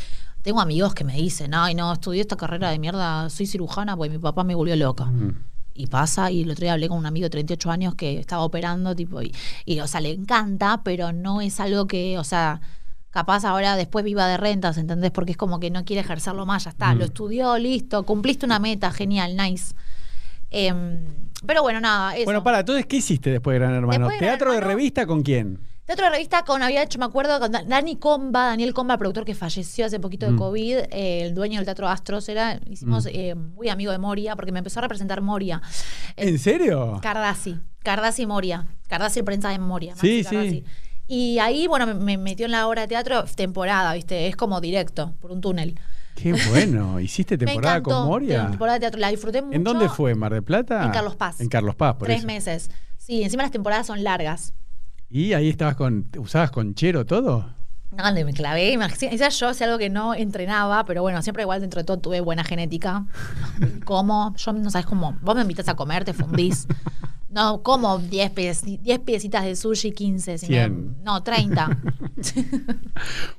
Tengo 0.42 0.60
amigos 0.60 0.92
que 0.92 1.04
me 1.04 1.14
dicen, 1.14 1.54
ay, 1.54 1.74
no, 1.74 1.90
estudié 1.90 2.20
esta 2.20 2.36
carrera 2.36 2.68
de 2.68 2.78
mierda, 2.78 3.30
soy 3.30 3.46
cirujana, 3.46 3.96
pues 3.96 4.10
mi 4.10 4.18
papá 4.18 4.44
me 4.44 4.54
volvió 4.54 4.76
loca. 4.76 5.06
Mm. 5.06 5.42
Y 5.72 5.86
pasa, 5.86 6.30
y 6.30 6.42
el 6.42 6.50
otro 6.50 6.64
día 6.64 6.74
hablé 6.74 6.88
con 6.88 6.98
un 6.98 7.06
amigo 7.06 7.24
de 7.24 7.30
38 7.30 7.70
años 7.70 7.94
que 7.94 8.18
estaba 8.18 8.42
operando, 8.42 8.94
tipo, 8.94 9.22
y, 9.22 9.34
y, 9.64 9.80
o 9.80 9.86
sea, 9.86 10.02
le 10.02 10.10
encanta, 10.10 10.82
pero 10.84 11.14
no 11.14 11.40
es 11.40 11.60
algo 11.60 11.86
que, 11.86 12.18
o 12.18 12.24
sea, 12.24 12.60
capaz 13.08 13.46
ahora 13.46 13.74
después 13.74 14.04
viva 14.04 14.26
de 14.26 14.36
rentas, 14.36 14.76
¿entendés? 14.76 15.12
Porque 15.12 15.30
es 15.30 15.38
como 15.38 15.58
que 15.58 15.70
no 15.70 15.86
quiere 15.86 16.02
ejercerlo 16.02 16.44
más, 16.44 16.64
ya 16.64 16.70
está, 16.72 16.92
lo 16.92 17.00
mm. 17.00 17.08
estudió, 17.08 17.56
listo, 17.56 18.02
cumpliste 18.04 18.44
una 18.44 18.58
meta, 18.58 18.90
genial, 18.90 19.34
nice. 19.34 19.74
Em, 20.50 20.98
pero 21.46 21.62
bueno, 21.62 21.80
nada. 21.80 22.14
Eso. 22.16 22.26
Bueno, 22.26 22.42
para, 22.42 22.60
entonces, 22.60 22.84
¿qué 22.84 22.96
hiciste 22.96 23.30
después 23.30 23.54
de 23.54 23.60
Gran 23.60 23.72
Hermano? 23.72 24.08
¿Teatro 24.18 24.52
de 24.52 24.60
revista 24.60 25.06
con 25.06 25.22
quién? 25.22 25.58
Teatro 25.86 26.06
de 26.06 26.10
revista 26.10 26.44
con, 26.44 26.64
había 26.64 26.82
hecho, 26.82 26.98
me 26.98 27.04
acuerdo, 27.04 27.38
con 27.38 27.52
Dani 27.52 27.94
Comba, 27.94 28.46
Daniel 28.46 28.74
Comba, 28.74 28.98
productor 28.98 29.24
que 29.24 29.36
falleció 29.36 29.86
hace 29.86 30.00
poquito 30.00 30.26
de 30.26 30.32
mm. 30.32 30.36
COVID, 30.36 30.76
eh, 30.90 31.22
el 31.22 31.32
dueño 31.32 31.60
del 31.60 31.64
Teatro 31.64 31.86
Astros, 31.86 32.28
era, 32.28 32.58
hicimos 32.68 33.04
mm. 33.04 33.10
eh, 33.12 33.34
muy 33.36 33.68
amigo 33.68 33.92
de 33.92 33.98
Moria, 33.98 34.34
porque 34.34 34.50
me 34.50 34.58
empezó 34.58 34.80
a 34.80 34.82
representar 34.82 35.20
Moria. 35.20 35.62
¿En 36.16 36.40
serio? 36.40 36.98
Cardassi, 37.00 37.60
Cardassi 37.84 38.26
Moria, 38.26 38.66
Cardassi 38.88 39.22
prensa 39.22 39.50
de 39.50 39.60
Moria. 39.60 39.94
Sí, 39.94 40.24
sí. 40.24 40.64
Y 41.06 41.38
ahí, 41.38 41.68
bueno, 41.68 41.86
me, 41.94 42.18
metió 42.18 42.46
en 42.46 42.52
la 42.52 42.66
obra 42.66 42.82
de 42.82 42.88
teatro 42.88 43.24
temporada, 43.36 43.94
¿viste? 43.94 44.26
Es 44.26 44.34
como 44.34 44.60
directo, 44.60 45.14
por 45.20 45.30
un 45.30 45.40
túnel. 45.40 45.78
Qué 46.16 46.32
bueno, 46.50 46.98
¿hiciste 47.00 47.38
temporada 47.38 47.80
con 47.80 48.06
Moria? 48.06 48.48
Temporada 48.48 48.78
de 48.78 48.80
teatro, 48.80 49.00
la 49.00 49.10
disfruté 49.10 49.40
mucho. 49.40 49.54
¿En 49.54 49.62
dónde 49.62 49.88
fue? 49.88 50.16
¿Mar 50.16 50.34
de 50.34 50.42
Plata? 50.42 50.84
En 50.84 50.90
Carlos 50.90 51.14
Paz. 51.14 51.40
En 51.40 51.48
Carlos 51.48 51.76
Paz, 51.76 51.94
por 51.94 52.08
Tres 52.08 52.24
meses. 52.24 52.72
Sí, 52.98 53.22
encima 53.22 53.44
las 53.44 53.52
temporadas 53.52 53.86
son 53.86 54.02
largas. 54.02 54.52
¿Y 55.08 55.32
ahí 55.32 55.48
estabas 55.48 55.76
con, 55.76 56.06
usabas 56.18 56.50
conchero 56.50 57.06
todo? 57.06 57.46
Le- 58.12 58.24
me 58.24 58.32
clavé. 58.32 58.76
Esa 59.10 59.28
yo 59.28 59.50
es 59.50 59.62
algo 59.62 59.78
que 59.78 59.88
no 59.88 60.14
entrenaba, 60.14 60.84
pero 60.84 61.02
bueno, 61.02 61.22
siempre 61.22 61.44
igual 61.44 61.60
dentro 61.60 61.80
de 61.80 61.84
todo 61.84 61.98
tuve 61.98 62.20
buena 62.20 62.44
genética. 62.44 63.06
Como, 63.84 64.34
yo 64.36 64.52
no 64.52 64.70
sabes 64.70 64.86
cómo. 64.86 65.16
Vos 65.22 65.34
me 65.34 65.42
invitas 65.42 65.68
a 65.68 65.74
comer, 65.74 66.04
te 66.04 66.12
fundís. 66.12 66.66
No, 67.28 67.62
como 67.62 67.98
10 67.98 68.30
pies, 68.30 68.62
10 68.64 69.00
piecitas 69.00 69.44
de 69.44 69.56
sushi, 69.56 69.90
15. 69.92 70.38
si 70.38 70.48
me- 70.48 70.68
no, 71.02 71.22
30. 71.22 71.68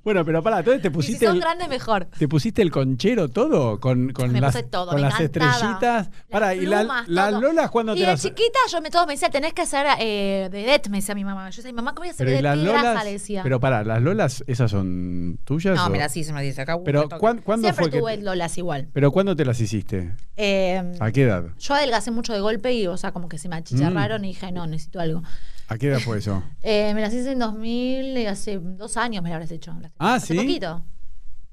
Bueno, 0.03 0.23
pero 0.23 0.41
pará, 0.43 0.59
entonces 0.59 0.81
te 0.81 0.87
y 0.87 0.91
si 0.91 0.95
pusiste 0.95 1.25
son 1.25 1.35
el, 1.35 1.41
grandes, 1.41 1.67
mejor. 1.67 2.05
¿Te 2.17 2.27
pusiste 2.27 2.61
el 2.61 2.71
conchero 2.71 3.27
todo? 3.29 3.79
Con, 3.79 4.11
con 4.13 4.31
Me 4.31 4.39
las, 4.39 4.53
puse 4.55 4.63
todo, 4.67 4.87
con 4.87 4.95
me 4.95 5.01
las 5.01 5.19
encantaba. 5.19 5.51
estrellitas. 5.51 6.07
Las 6.07 6.25
Pará, 6.29 6.55
y 6.55 6.65
la- 6.65 7.03
las 7.07 7.29
todo. 7.31 7.41
lolas 7.41 7.69
cuando 7.71 7.93
y 7.93 7.95
te 7.95 8.01
de 8.01 8.07
las. 8.07 8.21
chiquita 8.21 8.59
yo 8.71 8.81
me, 8.81 8.89
todo 8.89 9.05
me 9.05 9.13
decía, 9.13 9.29
tenés 9.29 9.53
que 9.53 9.63
hacer 9.63 9.85
eh, 9.99 10.47
de 10.51 10.63
det, 10.63 10.89
me 10.89 10.97
decía 10.97 11.15
mi 11.15 11.25
mamá. 11.25 11.49
Yo 11.49 11.57
decía, 11.57 11.73
mamá, 11.73 11.91
¿cómo 11.91 12.01
voy 12.01 12.09
a 12.09 12.11
hacer 12.11 12.29
de 12.29 12.41
las 12.41 12.57
det? 12.57 12.63
Qué 12.65 12.69
grasa", 12.71 12.87
lolas. 12.89 13.03
le 13.05 13.11
decía. 13.13 13.43
Pero 13.43 13.59
pará, 13.59 13.83
las 13.83 14.01
lolas, 14.01 14.43
¿esas 14.47 14.71
son 14.71 15.39
tuyas? 15.43 15.75
no, 15.75 15.85
o- 15.85 15.89
mira, 15.89 16.07
sí 16.09 16.23
se 16.23 16.31
me 16.33 16.41
dice 16.41 16.61
acá. 16.61 16.77
Pero 16.85 16.99
me 17.01 17.05
toca. 17.05 17.17
¿cuán- 17.19 17.39
¿cuándo 17.41 17.67
Siempre 17.67 17.83
fue 17.85 17.91
que 17.91 17.99
tuve 17.99 18.17
te- 18.17 18.23
lolas 18.23 18.57
igual. 18.57 18.87
¿Pero 18.93 19.11
cuándo 19.11 19.35
te 19.35 19.43
las 19.43 19.59
hiciste? 19.59 20.13
Eh, 20.37 20.93
¿A 20.99 21.11
qué 21.11 21.23
edad? 21.23 21.45
yo 21.59 21.73
adelgacé 21.73 22.11
mucho 22.11 22.31
de 22.33 22.39
golpe 22.39 22.71
y, 22.73 22.87
o 22.87 22.95
sea, 22.97 23.11
como 23.11 23.27
que 23.27 23.37
se 23.37 23.49
me 23.49 23.55
achicharraron 23.85 24.25
y 24.25 24.29
dije, 24.29 24.51
no, 24.51 24.65
necesito 24.67 24.99
algo. 24.99 25.23
¿A 25.69 25.77
qué 25.77 25.87
edad 25.87 25.99
fue 25.99 26.17
eso? 26.19 26.43
Eh, 26.63 26.93
me 26.93 27.01
las 27.01 27.13
hice 27.13 27.31
en 27.31 27.39
2000, 27.39 28.17
y 28.17 28.25
hace 28.25 28.59
dos 28.59 28.97
años 28.97 29.21
me 29.23 29.29
las 29.29 29.35
habrás 29.35 29.51
hecho. 29.51 29.73
Las- 29.81 29.91
Ah, 29.99 30.15
hace 30.15 30.33
¿sí? 30.33 30.39
poquito. 30.39 30.83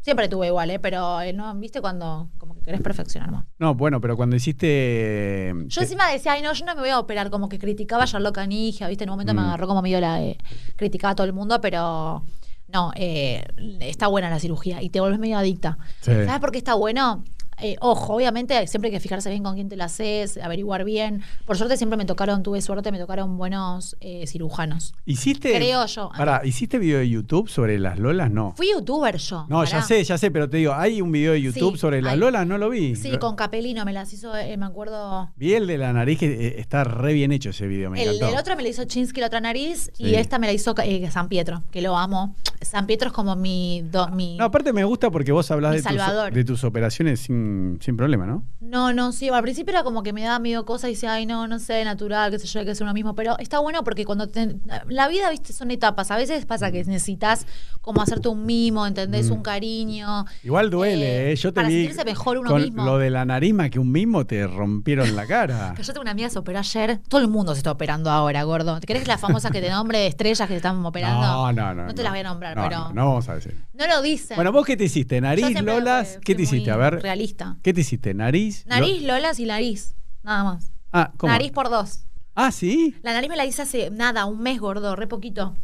Siempre 0.00 0.28
tuve 0.28 0.48
igual, 0.48 0.68
¿eh? 0.70 0.78
Pero, 0.78 1.20
eh, 1.22 1.32
no, 1.32 1.54
¿viste 1.54 1.80
cuando 1.80 2.28
como 2.36 2.54
que 2.54 2.60
querés 2.60 2.82
perfeccionar 2.82 3.30
más? 3.30 3.46
No, 3.58 3.74
bueno, 3.74 4.00
pero 4.02 4.16
cuando 4.16 4.36
hiciste. 4.36 5.52
Yo 5.66 5.80
te- 5.80 5.84
encima 5.84 6.10
decía, 6.10 6.32
ay, 6.32 6.42
no, 6.42 6.52
yo 6.52 6.64
no 6.66 6.74
me 6.74 6.80
voy 6.82 6.90
a 6.90 6.98
operar, 6.98 7.30
como 7.30 7.48
que 7.48 7.58
criticaba 7.58 8.04
a 8.04 8.06
Charlotte 8.06 8.34
Canigia, 8.34 8.86
¿viste? 8.88 9.04
En 9.04 9.10
un 9.10 9.14
momento 9.14 9.32
me 9.34 9.40
Mm. 9.40 9.44
agarró 9.46 9.66
como 9.66 9.80
medio 9.82 10.00
la 10.00 10.16
de 10.16 10.36
criticar 10.76 11.12
a 11.12 11.14
todo 11.14 11.26
el 11.26 11.32
mundo, 11.32 11.58
pero 11.62 12.22
no, 12.68 12.92
eh, 12.96 13.44
está 13.80 14.06
buena 14.08 14.28
la 14.28 14.38
cirugía 14.38 14.82
y 14.82 14.90
te 14.90 15.00
vuelves 15.00 15.18
medio 15.20 15.38
adicta. 15.38 15.78
Sí. 16.02 16.12
¿Sabes 16.12 16.38
por 16.40 16.50
qué 16.52 16.58
está 16.58 16.74
bueno? 16.74 17.24
Eh, 17.60 17.76
ojo, 17.80 18.14
obviamente 18.14 18.66
siempre 18.66 18.88
hay 18.88 18.92
que 18.92 19.00
fijarse 19.00 19.30
bien 19.30 19.42
con 19.42 19.54
quién 19.54 19.68
te 19.68 19.76
lo 19.76 19.84
haces, 19.84 20.36
averiguar 20.38 20.84
bien. 20.84 21.22
Por 21.46 21.56
suerte 21.56 21.76
siempre 21.76 21.96
me 21.96 22.04
tocaron, 22.04 22.42
tuve 22.42 22.60
suerte, 22.60 22.90
me 22.92 22.98
tocaron 22.98 23.36
buenos 23.38 23.96
eh, 24.00 24.26
cirujanos. 24.26 24.94
¿Hiciste. 25.04 25.54
Creo 25.54 25.86
yo. 25.86 26.10
Pará, 26.16 26.42
¿hiciste 26.44 26.78
video 26.78 26.98
de 26.98 27.08
YouTube 27.08 27.48
sobre 27.48 27.78
las 27.78 27.98
lolas? 27.98 28.30
No. 28.30 28.54
Fui 28.56 28.68
youtuber 28.72 29.16
yo. 29.18 29.46
No, 29.48 29.64
ya 29.64 29.82
sé, 29.82 30.02
ya 30.04 30.18
sé, 30.18 30.30
pero 30.30 30.48
te 30.50 30.56
digo, 30.58 30.72
hay 30.74 31.00
un 31.00 31.12
video 31.12 31.32
de 31.32 31.42
YouTube 31.42 31.74
Sí, 31.74 31.78
sobre 31.78 32.02
las 32.02 32.14
hay. 32.14 32.18
lolas, 32.18 32.46
no 32.46 32.58
lo 32.58 32.70
vi. 32.70 32.96
Sí, 32.96 33.16
con 33.18 33.36
Capelino 33.36 33.84
me 33.84 33.92
las 33.92 34.12
hizo, 34.12 34.36
eh, 34.36 34.56
me 34.56 34.66
acuerdo. 34.66 35.30
Vi 35.36 35.54
el 35.54 35.66
de 35.66 35.78
la 35.78 35.92
nariz 35.92 36.18
que 36.18 36.26
eh, 36.26 36.54
está 36.60 36.84
re 36.84 37.12
bien 37.12 37.32
hecho 37.32 37.50
ese 37.50 37.66
video, 37.66 37.90
me 37.90 38.02
El, 38.02 38.16
encantó. 38.16 38.28
el 38.34 38.38
otro 38.40 38.56
me 38.56 38.62
lo 38.62 38.68
hizo 38.68 38.84
Chinsky, 38.84 39.20
la 39.20 39.26
otra 39.28 39.40
nariz, 39.40 39.90
Sí. 39.94 40.04
y 40.04 40.14
esta 40.16 40.38
me 40.38 40.46
la 40.46 40.52
hizo 40.52 40.74
San 41.10 41.28
Pietro, 41.28 41.62
que 41.70 41.80
lo 41.82 41.96
amo. 41.96 42.34
San 42.60 42.86
Pietro 42.86 43.08
es 43.08 43.12
como 43.14 43.36
mi. 43.36 43.82
do- 43.90 44.08
mi 44.08 44.36
No, 44.38 44.44
aparte 44.44 44.72
me 44.72 44.84
gusta 44.84 45.10
porque 45.10 45.32
vos 45.32 45.50
hablás 45.50 45.82
tus, 45.82 46.34
de 46.34 46.44
tus 46.44 46.64
operaciones 46.64 47.20
sin, 47.20 47.43
sin 47.80 47.96
problema, 47.96 48.26
¿no? 48.26 48.44
No, 48.60 48.92
no, 48.92 49.12
sí, 49.12 49.28
al 49.28 49.42
principio 49.42 49.72
era 49.72 49.82
como 49.84 50.02
que 50.02 50.12
me 50.12 50.22
daba 50.22 50.38
medio 50.38 50.64
cosa 50.64 50.88
y 50.88 50.92
decía, 50.94 51.12
ay, 51.12 51.26
no, 51.26 51.46
no 51.48 51.58
sé, 51.58 51.84
natural, 51.84 52.30
qué 52.30 52.38
sé 52.38 52.46
yo, 52.46 52.60
hay 52.60 52.64
que 52.64 52.72
hacer 52.72 52.84
uno 52.84 52.94
mismo. 52.94 53.14
Pero 53.14 53.38
está 53.38 53.58
bueno 53.58 53.84
porque 53.84 54.04
cuando 54.04 54.26
te- 54.28 54.56
la 54.88 55.08
vida, 55.08 55.30
viste, 55.30 55.52
son 55.52 55.70
etapas. 55.70 56.10
A 56.10 56.16
veces 56.16 56.44
pasa 56.46 56.70
que 56.72 56.82
necesitas 56.84 57.46
como 57.80 58.00
hacerte 58.02 58.28
un 58.28 58.46
mimo, 58.46 58.86
¿entendés? 58.86 59.28
Mm. 59.30 59.32
Un 59.34 59.42
cariño. 59.42 60.24
Igual 60.42 60.70
duele, 60.70 61.28
Eh, 61.28 61.32
¿eh? 61.32 61.36
Yo 61.36 61.50
te 61.50 61.56
para 61.56 61.68
vi 61.68 61.74
sentirse 61.84 62.04
mejor 62.04 62.38
uno 62.38 62.50
con 62.50 62.62
mismo. 62.62 62.84
lo 62.84 62.98
de 62.98 63.10
la 63.10 63.24
nariz 63.24 63.52
más 63.54 63.70
que 63.70 63.78
un 63.78 63.92
mismo 63.92 64.24
te 64.26 64.46
rompieron 64.46 65.14
la 65.14 65.26
cara. 65.26 65.74
Que 65.76 65.82
Yo 65.84 65.92
tengo 65.92 66.02
una 66.02 66.12
amiga 66.12 66.28
que 66.28 66.32
se 66.32 66.38
operó 66.38 66.58
ayer. 66.58 67.00
Todo 67.08 67.20
el 67.20 67.28
mundo 67.28 67.52
se 67.54 67.58
está 67.58 67.70
operando 67.72 68.10
ahora, 68.10 68.42
gordo. 68.44 68.80
¿Te 68.80 68.86
crees 68.86 69.02
que 69.02 69.08
las 69.08 69.20
famosas 69.20 69.50
que 69.52 69.60
te 69.60 69.68
nombre 69.68 69.98
de 69.98 70.06
estrellas 70.06 70.48
que 70.48 70.54
se 70.54 70.56
están 70.56 70.84
operando? 70.86 71.20
No, 71.20 71.52
no, 71.52 71.74
no. 71.74 71.86
No 71.86 71.94
te 71.94 72.02
las 72.02 72.12
voy 72.12 72.20
a 72.20 72.24
nombrar, 72.24 72.56
No, 72.56 72.62
pero. 72.62 72.78
No, 72.78 72.92
no 72.92 73.06
vamos 73.08 73.28
a 73.28 73.34
decir. 73.34 73.54
No 73.74 73.86
lo 73.86 74.00
dicen. 74.00 74.36
Bueno, 74.36 74.52
¿vos 74.52 74.64
qué 74.64 74.76
te 74.76 74.84
hiciste? 74.84 75.20
¿Nariz, 75.20 75.60
lolas? 75.60 76.18
¿Qué 76.24 76.34
te 76.34 76.42
hiciste? 76.42 76.70
A 76.70 76.76
ver. 76.76 77.02
Realista. 77.02 77.33
¿Qué 77.62 77.72
te 77.74 77.80
hiciste? 77.82 78.14
¿Nariz? 78.14 78.64
lo- 78.66 78.70
Nariz, 78.76 79.02
lolas 79.02 79.38
y 79.40 79.46
nariz. 79.46 79.94
Nada 80.22 80.44
más. 80.44 80.70
Ah, 80.92 81.12
¿cómo? 81.16 81.32
Nariz 81.32 81.52
por 81.52 81.68
dos. 81.70 82.06
Ah, 82.34 82.50
¿sí? 82.50 82.94
La 83.02 83.12
nariz 83.12 83.28
me 83.30 83.36
la 83.36 83.44
hice 83.44 83.62
hace 83.62 83.90
nada, 83.90 84.24
un 84.26 84.40
mes, 84.40 84.58
gordo, 84.60 84.96
re 84.96 85.06
poquito. 85.06 85.54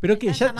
¿Pero 0.00 0.18
qué? 0.18 0.32
¿Ya, 0.34 0.54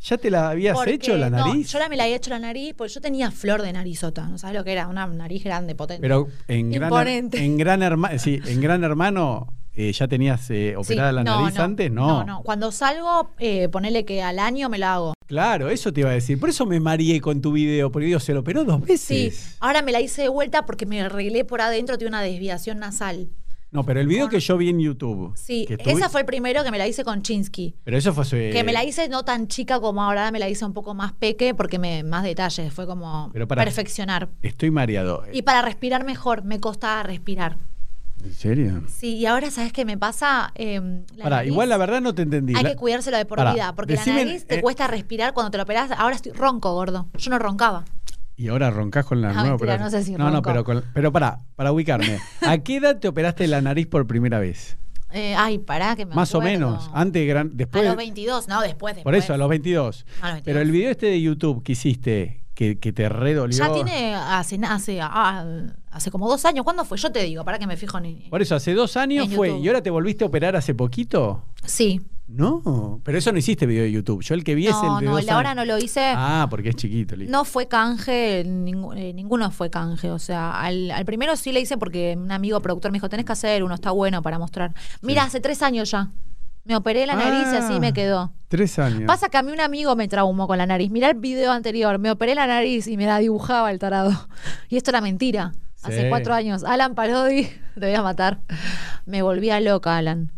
ya, 0.00 0.18
te 0.18 0.28
la 0.30 0.50
habías 0.50 0.74
Porque, 0.74 0.94
hecho 0.94 1.16
la 1.16 1.30
no, 1.30 1.46
nariz? 1.46 1.70
yo 1.70 1.78
la 1.78 1.88
me 1.88 1.96
la 1.96 2.02
había 2.02 2.16
hecho 2.16 2.30
la 2.30 2.40
nariz 2.40 2.74
porque 2.76 2.92
yo 2.92 3.00
tenía 3.00 3.30
flor 3.30 3.62
de 3.62 3.72
narizota. 3.72 4.26
¿No 4.26 4.38
sabes 4.38 4.56
lo 4.56 4.64
que 4.64 4.72
era? 4.72 4.88
Una 4.88 5.06
nariz 5.06 5.44
grande, 5.44 5.76
potente. 5.76 6.02
Pero 6.02 6.26
en 6.48 6.70
gran, 6.72 6.88
Imponente. 6.90 7.44
en 7.44 7.56
gran 7.58 7.82
hermano, 7.82 8.18
sí, 8.18 8.40
en 8.44 8.60
gran 8.60 8.82
hermano 8.82 9.54
eh, 9.80 9.92
ya 9.92 10.08
tenías 10.08 10.50
eh, 10.50 10.70
Sí, 10.70 10.74
operada 10.76 11.12
la 11.12 11.22
nariz 11.22 11.54
no, 11.56 11.62
antes, 11.62 11.90
no. 11.90 12.06
No, 12.08 12.24
no. 12.24 12.42
Cuando 12.42 12.72
salgo, 12.72 13.30
eh, 13.38 13.68
ponele 13.68 14.04
que 14.04 14.22
al 14.22 14.40
año 14.40 14.68
me 14.68 14.76
la 14.78 14.94
hago. 14.94 15.14
Claro, 15.26 15.70
eso 15.70 15.92
te 15.92 16.00
iba 16.00 16.10
a 16.10 16.14
decir. 16.14 16.40
Por 16.40 16.48
eso 16.48 16.66
me 16.66 16.80
mareé 16.80 17.20
con 17.20 17.40
tu 17.40 17.52
video, 17.52 17.92
porque 17.92 18.06
digo, 18.06 18.18
se 18.18 18.34
lo 18.34 18.40
operó 18.40 18.64
dos 18.64 18.80
Sí. 18.86 19.26
veces. 19.26 19.56
Ahora 19.60 19.82
me 19.82 19.92
la 19.92 20.00
hice 20.00 20.22
de 20.22 20.28
vuelta 20.28 20.66
porque 20.66 20.84
me 20.84 21.00
arreglé 21.02 21.44
por 21.44 21.60
adentro, 21.60 21.96
tiene 21.96 22.08
una 22.08 22.22
desviación 22.22 22.78
nasal. 22.80 23.28
No, 23.70 23.84
pero 23.84 24.00
el 24.00 24.06
video 24.06 24.24
Con- 24.24 24.30
que 24.30 24.40
yo 24.40 24.56
vi 24.56 24.70
en 24.70 24.80
YouTube. 24.80 25.34
Sí, 25.36 25.66
que 25.66 25.90
esa 25.92 26.08
fue 26.08 26.22
el 26.22 26.26
primero 26.26 26.64
que 26.64 26.70
me 26.70 26.78
la 26.78 26.88
hice 26.88 27.04
con 27.04 27.20
Chinsky. 27.22 27.74
Pero 27.84 27.98
eso 27.98 28.14
fue 28.14 28.22
hace- 28.22 28.48
Que 28.50 28.64
me 28.64 28.72
la 28.72 28.82
hice 28.82 29.10
no 29.10 29.24
tan 29.26 29.46
chica 29.46 29.78
como 29.78 30.02
ahora, 30.02 30.30
me 30.32 30.38
la 30.38 30.48
hice 30.48 30.64
un 30.64 30.72
poco 30.72 30.94
más 30.94 31.12
peque 31.12 31.54
porque 31.54 31.78
me 31.78 32.02
más 32.02 32.24
detalles, 32.24 32.72
fue 32.72 32.86
como 32.86 33.28
Pero 33.32 33.46
para- 33.46 33.62
perfeccionar. 33.62 34.30
Estoy 34.42 34.70
mareado. 34.70 35.22
Y 35.34 35.42
para 35.42 35.60
respirar 35.60 36.04
mejor, 36.04 36.44
me 36.44 36.58
costaba 36.60 37.02
respirar. 37.02 37.58
¿En 38.24 38.34
serio? 38.34 38.82
Sí, 38.88 39.16
y 39.16 39.26
ahora, 39.26 39.50
¿sabes 39.50 39.72
qué 39.72 39.84
me 39.84 39.96
pasa? 39.96 40.52
Eh, 40.54 40.80
la 41.16 41.24
Pará, 41.24 41.36
nariz, 41.36 41.52
igual 41.52 41.68
la 41.68 41.76
verdad 41.76 42.00
no 42.00 42.14
te 42.14 42.22
entendí. 42.22 42.54
Hay 42.56 42.62
La- 42.62 42.70
que 42.70 42.76
cuidárselo 42.76 43.16
de 43.16 43.24
por 43.24 43.38
Pará, 43.38 43.54
vida, 43.54 43.72
porque 43.74 43.94
decime, 43.94 44.18
la 44.18 44.24
nariz 44.26 44.46
te 44.46 44.56
eh, 44.56 44.60
cuesta 44.60 44.86
respirar 44.86 45.32
cuando 45.34 45.50
te 45.50 45.56
lo 45.58 45.62
operás. 45.62 45.90
Ahora 45.92 46.14
estoy 46.16 46.32
ronco, 46.32 46.72
gordo. 46.74 47.08
Yo 47.16 47.30
no 47.30 47.38
roncaba. 47.38 47.84
Y 48.36 48.48
ahora 48.48 48.70
roncas 48.70 49.04
con 49.04 49.20
la 49.20 49.28
No, 49.28 49.34
nueva 49.34 49.48
mentira, 49.50 49.74
operación. 49.74 49.84
no 49.92 49.98
sé 49.98 50.04
si 50.04 50.12
No, 50.12 50.24
no, 50.30 50.30
ronco. 50.36 50.42
pero, 50.50 50.64
con- 50.64 50.84
pero 50.94 51.12
pará, 51.12 51.40
para 51.56 51.72
ubicarme. 51.72 52.18
¿A 52.42 52.58
qué 52.58 52.76
edad 52.76 52.98
te 52.98 53.08
operaste 53.08 53.46
la 53.48 53.60
nariz 53.62 53.86
por 53.86 54.06
primera 54.06 54.38
vez? 54.38 54.76
Eh, 55.10 55.34
ay, 55.36 55.58
pará, 55.58 55.96
que 55.96 56.04
me 56.04 56.14
Más 56.14 56.34
o 56.34 56.40
menos. 56.40 56.90
Antes, 56.92 57.26
gran, 57.26 57.46
A 57.46 57.50
después. 57.54 57.84
los 57.84 57.96
22, 57.96 58.46
no, 58.46 58.60
después, 58.60 58.94
después. 58.94 59.04
por 59.04 59.14
eso, 59.14 59.32
a 59.32 59.38
los 59.38 59.48
22. 59.48 60.04
A 60.20 60.26
los 60.26 60.32
22. 60.34 60.42
Pero 60.44 60.60
el 60.60 60.70
video 60.70 60.90
este 60.90 61.06
de 61.06 61.20
YouTube 61.22 61.62
que 61.62 61.72
hiciste, 61.72 62.44
que, 62.54 62.78
que 62.78 62.92
te 62.92 63.08
redolió. 63.08 63.56
Ya 63.56 63.72
tiene 63.72 64.14
hace, 64.14 64.58
hace, 64.62 65.00
ah, 65.00 65.44
hace 65.90 66.10
como 66.10 66.28
dos 66.28 66.44
años. 66.44 66.64
¿Cuándo 66.64 66.84
fue? 66.84 66.98
Yo 66.98 67.10
te 67.12 67.22
digo, 67.24 67.44
para 67.44 67.58
que 67.58 67.66
me 67.66 67.76
fijo 67.76 67.98
ni. 68.00 68.14
Por 68.30 68.42
eso, 68.42 68.54
hace 68.54 68.74
dos 68.74 68.96
años 68.96 69.26
En 69.26 69.32
fue. 69.32 69.48
YouTube. 69.48 69.64
¿Y 69.64 69.68
ahora 69.68 69.82
te 69.82 69.90
volviste 69.90 70.24
a 70.24 70.26
operar 70.26 70.56
hace 70.56 70.74
poquito? 70.74 71.42
Sí. 71.64 72.00
No, 72.26 73.00
pero 73.04 73.16
eso 73.16 73.32
no 73.32 73.38
hiciste 73.38 73.64
video 73.64 73.84
de 73.84 73.90
YouTube. 73.90 74.22
Yo 74.22 74.34
el 74.34 74.44
que 74.44 74.54
vi 74.54 74.66
es 74.66 74.76
el 74.76 74.82
No, 74.86 74.98
de 75.00 75.06
no, 75.06 75.12
dos 75.12 75.22
el 75.22 75.30
ahora 75.30 75.54
no 75.54 75.64
lo 75.64 75.78
hice. 75.78 76.12
Ah, 76.14 76.46
porque 76.50 76.68
es 76.68 76.76
chiquito. 76.76 77.16
listo. 77.16 77.32
No 77.32 77.46
fue 77.46 77.68
canje, 77.68 78.44
ningú- 78.46 78.94
eh, 78.94 79.14
ninguno 79.14 79.50
fue 79.50 79.70
canje. 79.70 80.10
O 80.10 80.18
sea, 80.18 80.60
al, 80.60 80.90
al 80.90 81.04
primero 81.06 81.36
sí 81.36 81.52
le 81.52 81.60
hice 81.60 81.78
porque 81.78 82.14
un 82.18 82.30
amigo 82.30 82.60
productor 82.60 82.90
me 82.92 82.96
dijo, 82.96 83.08
tenés 83.08 83.24
que 83.24 83.32
hacer 83.32 83.64
uno, 83.64 83.74
está 83.74 83.92
bueno 83.92 84.20
para 84.20 84.38
mostrar. 84.38 84.74
Mira, 85.00 85.22
hace 85.22 85.40
tres 85.40 85.62
años 85.62 85.90
ya. 85.90 86.10
Me 86.64 86.76
operé 86.76 87.06
la 87.06 87.14
nariz 87.14 87.50
y 87.50 87.56
así 87.56 87.72
Ah, 87.76 87.80
me 87.80 87.94
quedó. 87.94 88.30
Tres 88.48 88.78
años. 88.78 89.04
Pasa 89.06 89.30
que 89.30 89.38
a 89.38 89.42
mí 89.42 89.50
un 89.50 89.60
amigo 89.60 89.96
me 89.96 90.06
traumó 90.06 90.46
con 90.46 90.58
la 90.58 90.66
nariz. 90.66 90.90
Mirá 90.90 91.08
el 91.08 91.16
video 91.16 91.50
anterior, 91.50 91.98
me 91.98 92.10
operé 92.10 92.34
la 92.34 92.46
nariz 92.46 92.88
y 92.88 92.98
me 92.98 93.06
la 93.06 93.18
dibujaba 93.20 93.70
el 93.70 93.78
tarado. 93.78 94.10
Y 94.68 94.76
esto 94.76 94.90
era 94.90 95.00
mentira. 95.00 95.52
Hace 95.82 96.02
Sí. 96.02 96.08
cuatro 96.08 96.34
años. 96.34 96.64
Alan 96.64 96.94
Parodi, 96.94 97.44
te 97.74 97.86
voy 97.86 97.94
a 97.94 98.02
matar. 98.02 98.40
Me 99.06 99.22
volvía 99.22 99.60
loca, 99.60 99.96
Alan. 99.96 100.32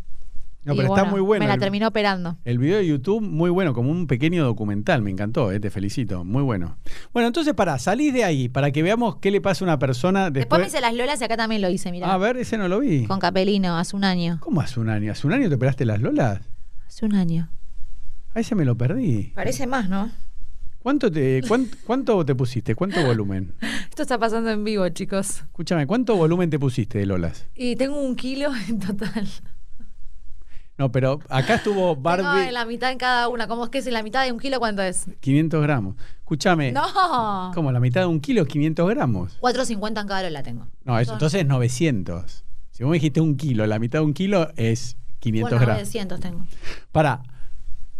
No, 0.62 0.74
Y 0.74 0.76
pero 0.76 0.88
está 0.88 1.02
bueno, 1.04 1.10
muy 1.12 1.20
bueno. 1.22 1.42
Me 1.42 1.48
la 1.48 1.54
el- 1.54 1.60
terminó 1.60 1.88
operando. 1.88 2.36
El 2.44 2.58
video 2.58 2.76
de 2.76 2.86
YouTube, 2.86 3.22
muy 3.22 3.48
bueno, 3.48 3.72
como 3.72 3.90
un 3.90 4.06
pequeño 4.06 4.44
documental, 4.44 5.00
me 5.00 5.10
encantó, 5.10 5.50
eh, 5.52 5.58
te 5.58 5.70
felicito, 5.70 6.22
muy 6.22 6.42
bueno. 6.42 6.76
Bueno, 7.14 7.28
entonces 7.28 7.54
para 7.54 7.78
salís 7.78 8.12
de 8.12 8.24
ahí, 8.24 8.50
para 8.50 8.70
que 8.70 8.82
veamos 8.82 9.16
qué 9.16 9.30
le 9.30 9.40
pasa 9.40 9.64
a 9.64 9.68
una 9.68 9.78
persona 9.78 10.24
Después, 10.24 10.34
después. 10.42 10.60
me 10.60 10.66
hice 10.66 10.80
las 10.82 10.92
lolas 10.94 11.18
y 11.18 11.24
acá 11.24 11.38
también 11.38 11.62
lo 11.62 11.70
hice, 11.70 11.90
mira. 11.90 12.12
a 12.12 12.16
ver, 12.18 12.36
ese 12.36 12.58
no 12.58 12.68
lo 12.68 12.80
vi. 12.80 13.06
Con 13.06 13.20
Capelino, 13.20 13.78
hace 13.78 13.96
un 13.96 14.04
año. 14.04 14.36
¿Cómo 14.40 14.60
hace 14.60 14.78
un 14.80 14.90
año? 14.90 15.10
¿Hace 15.12 15.26
un 15.26 15.32
año 15.32 15.48
te 15.48 15.54
operaste 15.54 15.86
las 15.86 16.02
lolas? 16.02 16.42
Hace 16.86 17.06
un 17.06 17.14
año. 17.14 17.48
A 18.34 18.40
ese 18.40 18.54
me 18.54 18.66
lo 18.66 18.76
perdí. 18.76 19.32
Parece 19.34 19.66
más, 19.66 19.88
¿no? 19.88 20.10
¿Cuánto 20.82 21.10
te, 21.10 21.42
cuán- 21.46 21.68
cuánto 21.86 22.24
te 22.24 22.34
pusiste? 22.34 22.74
¿Cuánto 22.74 23.04
volumen? 23.04 23.54
Esto 23.90 24.02
está 24.02 24.18
pasando 24.18 24.50
en 24.50 24.64
vivo, 24.64 24.88
chicos. 24.88 25.40
Escúchame, 25.42 25.86
¿cuánto 25.86 26.16
volumen 26.16 26.48
te 26.48 26.58
pusiste 26.58 26.98
de 26.98 27.06
lolas? 27.06 27.46
Y 27.54 27.76
tengo 27.76 28.00
un 28.00 28.16
kilo 28.16 28.50
en 28.68 28.78
total. 28.80 29.28
No, 30.78 30.90
pero 30.90 31.20
acá 31.28 31.56
estuvo 31.56 31.94
Barbie 31.94 32.48
en 32.48 32.54
la 32.54 32.64
mitad 32.64 32.90
en 32.90 32.96
cada 32.96 33.28
una. 33.28 33.46
¿Cómo 33.46 33.64
es 33.64 33.70
que 33.70 33.78
es 33.78 33.86
en 33.86 33.92
la 33.92 34.02
mitad 34.02 34.24
de 34.24 34.32
un 34.32 34.38
kilo 34.38 34.58
cuánto 34.58 34.80
es? 34.80 35.04
500 35.20 35.60
gramos. 35.60 35.96
Escúchame, 36.20 36.72
No. 36.72 37.50
¿cómo 37.54 37.70
la 37.70 37.80
mitad 37.80 38.00
de 38.00 38.06
un 38.06 38.18
kilo 38.20 38.40
es 38.42 38.48
500 38.48 38.88
gramos? 38.88 39.38
4.50 39.42 40.00
en 40.00 40.06
cada 40.08 40.22
lola 40.22 40.42
tengo. 40.42 40.66
No, 40.84 40.98
eso, 40.98 41.08
Son- 41.10 41.16
entonces 41.16 41.40
es 41.42 41.46
900. 41.46 42.44
Si 42.70 42.82
vos 42.82 42.90
me 42.92 42.96
dijiste 42.96 43.20
un 43.20 43.36
kilo, 43.36 43.66
la 43.66 43.78
mitad 43.78 43.98
de 43.98 44.06
un 44.06 44.14
kilo 44.14 44.48
es 44.56 44.96
500 45.18 45.50
Bueno, 45.50 45.60
gramos. 45.66 45.80
900 45.82 46.20
tengo. 46.20 46.46
Para, 46.92 47.20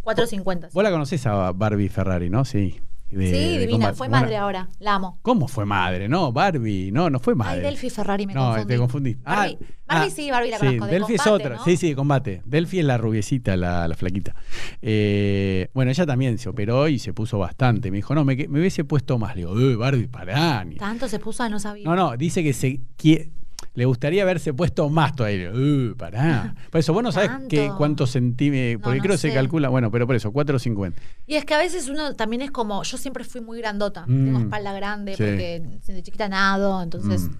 4.50. 0.03 0.71
vos 0.73 0.83
la 0.85 0.91
conocés 0.91 1.27
a 1.27 1.53
Barbie 1.53 1.89
Ferrari, 1.89 2.31
¿no? 2.31 2.45
Sí. 2.45 2.81
de- 3.11 3.27
sí, 3.27 3.33
de 3.59 3.67
divina. 3.67 3.93
Fue 3.93 4.07
Bueno, 4.09 4.23
madre 4.23 4.37
ahora. 4.37 4.69
La 4.79 4.95
amo. 4.95 5.19
¿Cómo 5.23 5.49
fue 5.49 5.65
madre? 5.67 6.09
No, 6.09 6.31
Barbie. 6.33 6.93
No, 6.93 7.11
no 7.11 7.19
fue 7.19 7.35
madre. 7.35 7.59
Ay, 7.59 7.63
Delphi 7.67 7.91
Ferrari 7.91 8.25
me 8.25 8.35
no, 8.35 8.47
confundí. 8.53 8.67
te 8.69 8.79
confundí. 8.79 9.15
Barbie, 9.15 9.59
Barbie 9.85 10.11
sí, 10.13 10.31
Barbie 10.31 10.51
la 10.53 10.59
sí, 10.59 10.67
conozco. 10.67 10.87
de 10.87 10.93
Delphi 10.93 11.15
es 11.15 11.27
otra. 11.27 11.57
¿no? 11.57 11.65
Sí, 11.65 11.77
sí, 11.77 11.89
de 11.89 11.97
combate. 11.97 12.41
Delphi 12.45 12.79
es 12.79 12.85
la 12.85 12.99
rubiecita, 12.99 13.57
la, 13.57 13.89
la 13.89 13.97
flaquita. 13.97 14.37
Eh, 14.81 15.69
bueno, 15.75 15.91
ella 15.91 16.07
también 16.07 16.39
se 16.39 16.49
operó 16.49 16.87
y 16.89 16.99
se 17.01 17.13
puso 17.13 17.39
bastante. 17.39 17.91
Me 17.91 17.97
dijo, 17.97 18.15
no, 18.15 18.25
me, 18.25 18.37
que- 18.37 18.47
me 18.49 18.61
hubiese 18.61 18.85
puesto 18.85 19.19
más. 19.19 19.35
Le 19.35 19.41
digo, 19.43 19.59
"Eh, 19.59 19.75
Barbie, 19.77 20.07
pará. 20.07 20.65
Tanto 20.79 21.09
se 21.09 21.19
puso, 21.19 21.49
no 21.49 21.59
sabía. 21.59 21.85
No, 21.85 21.97
no, 21.97 22.17
dice 22.17 22.43
que 22.45 22.53
se 22.53 22.81
quie- 22.97 23.31
le 23.75 23.85
gustaría 23.85 24.23
haberse 24.23 24.53
puesto 24.53 24.89
más 24.89 25.15
todavía. 25.15 25.51
"Eh, 25.55 25.95
pará. 25.97 26.55
Por 26.71 26.81
eso, 26.81 26.93
vos 26.93 27.03
no 27.03 27.13
sabés 27.13 27.31
cuántos 27.77 28.11
centímetros. 28.11 28.83
Porque 28.83 28.99
no 28.99 29.03
creo 29.03 29.15
que 29.15 29.19
se 29.19 29.33
calcula, 29.33 29.69
bueno, 29.69 29.91
pero 29.91 30.07
por 30.07 30.17
eso, 30.17 30.33
450. 30.33 31.01
Y 31.27 31.35
es 31.37 31.45
que 31.45 31.55
a 31.55 31.59
veces 31.59 31.89
uno 31.89 32.15
también 32.17 32.43
es 32.43 32.51
como, 32.51 32.83
yo 32.83 32.97
siempre 32.97 33.25
fui 33.25 33.41
muy 33.41 33.59
grandota, 33.59 34.05
Mm. 34.07 34.25
tengo 34.25 34.39
espalda 34.41 34.73
grande 34.73 35.13
Sí. 35.17 35.23
porque 35.23 35.63
desde 35.87 36.03
chiquita 36.03 36.29
nado, 36.29 36.83
entonces 36.83 37.29
Mm. 37.29 37.37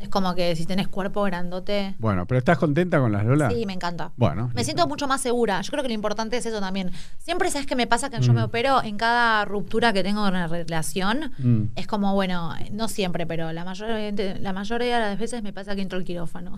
Es 0.00 0.08
como 0.08 0.34
que 0.34 0.56
si 0.56 0.66
tenés 0.66 0.88
cuerpo 0.88 1.22
grandote, 1.22 1.94
Bueno, 1.98 2.26
pero 2.26 2.38
¿estás 2.38 2.58
contenta 2.58 2.98
con 2.98 3.12
las 3.12 3.24
Lola? 3.24 3.50
sí, 3.50 3.66
me 3.66 3.74
encanta. 3.74 4.12
Bueno. 4.16 4.44
Me 4.48 4.54
listo. 4.54 4.64
siento 4.64 4.88
mucho 4.88 5.06
más 5.06 5.20
segura. 5.20 5.60
Yo 5.60 5.70
creo 5.70 5.82
que 5.82 5.88
lo 5.88 5.94
importante 5.94 6.36
es 6.38 6.46
eso 6.46 6.58
también. 6.60 6.90
Siempre 7.18 7.50
sabes 7.50 7.66
que 7.66 7.76
me 7.76 7.86
pasa 7.86 8.10
que 8.10 8.20
yo 8.20 8.32
Mm. 8.32 8.36
me 8.36 8.42
opero 8.42 8.82
en 8.82 8.96
cada 8.96 9.44
ruptura 9.44 9.92
que 9.92 10.02
tengo 10.02 10.26
en 10.26 10.34
una 10.34 10.46
relación. 10.48 11.32
Mm. 11.38 11.64
Es 11.76 11.86
como, 11.86 12.14
bueno, 12.14 12.52
no 12.72 12.88
siempre, 12.88 13.26
pero 13.26 13.52
la 13.52 13.64
mayoría, 13.64 14.10
la 14.40 14.52
mayoría 14.52 14.98
de 14.98 15.06
las 15.10 15.18
veces 15.18 15.42
me 15.42 15.52
pasa 15.52 15.76
que 15.76 15.82
entro 15.82 15.98
al 15.98 16.04
quirófano. 16.04 16.56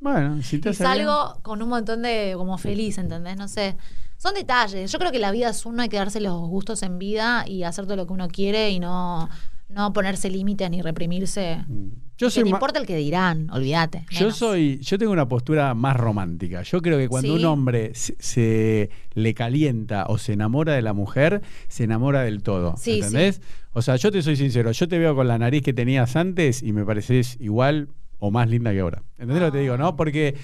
Bueno, 0.00 0.40
si 0.42 0.58
te 0.60 0.68
Y 0.68 0.70
hace 0.72 0.84
bien. 0.84 0.96
salgo 0.96 1.38
con 1.42 1.60
un 1.62 1.68
montón 1.68 2.02
de 2.02 2.34
como 2.36 2.56
feliz, 2.58 2.98
¿entendés? 2.98 3.36
No 3.36 3.48
sé. 3.48 3.76
Son 4.16 4.34
detalles. 4.34 4.92
Yo 4.92 4.98
creo 4.98 5.10
que 5.12 5.18
la 5.18 5.30
vida 5.32 5.48
es 5.48 5.64
uno, 5.66 5.82
hay 5.82 5.88
que 5.88 5.96
darse 5.96 6.20
los 6.20 6.38
gustos 6.48 6.82
en 6.82 6.98
vida 6.98 7.44
y 7.46 7.62
hacer 7.64 7.84
todo 7.86 7.96
lo 7.96 8.06
que 8.06 8.12
uno 8.12 8.28
quiere 8.28 8.70
y 8.70 8.78
no, 8.80 9.28
no 9.68 9.92
ponerse 9.92 10.30
límites 10.30 10.70
ni 10.70 10.82
reprimirse. 10.82 11.64
Mm. 11.66 11.88
Yo 12.18 12.28
soy 12.30 12.42
ma- 12.44 12.50
importa 12.50 12.78
el 12.80 12.86
que 12.86 12.96
dirán, 12.96 13.48
olvídate. 13.50 14.04
Yo 14.10 14.20
menos. 14.20 14.36
soy, 14.36 14.78
yo 14.80 14.98
tengo 14.98 15.12
una 15.12 15.28
postura 15.28 15.72
más 15.74 15.96
romántica. 15.96 16.62
Yo 16.62 16.82
creo 16.82 16.98
que 16.98 17.08
cuando 17.08 17.28
Sí. 17.34 17.38
un 17.38 17.44
hombre 17.46 17.92
se, 17.94 18.16
se 18.18 18.90
le 19.14 19.34
calienta 19.34 20.04
o 20.08 20.18
se 20.18 20.32
enamora 20.34 20.72
de 20.74 20.82
la 20.82 20.92
mujer, 20.92 21.42
se 21.68 21.84
enamora 21.84 22.22
del 22.22 22.42
todo. 22.42 22.74
Sí, 22.76 22.96
¿Entendés? 23.00 23.40
O 23.72 23.82
sea, 23.82 23.96
yo 23.96 24.10
te 24.10 24.20
soy 24.22 24.36
sincero, 24.36 24.72
yo 24.72 24.88
te 24.88 24.98
veo 24.98 25.14
con 25.14 25.28
la 25.28 25.38
nariz 25.38 25.62
que 25.62 25.72
tenías 25.72 26.16
antes 26.16 26.62
y 26.62 26.72
me 26.72 26.84
pareces 26.84 27.36
igual 27.40 27.88
o 28.18 28.32
más 28.32 28.48
linda 28.48 28.72
que 28.72 28.80
ahora. 28.80 29.02
¿Entendés 29.12 29.38
lo 29.40 29.46
que 29.46 29.58
te 29.58 29.62
digo, 29.62 29.76
no? 29.78 29.94
Porque 29.94 30.34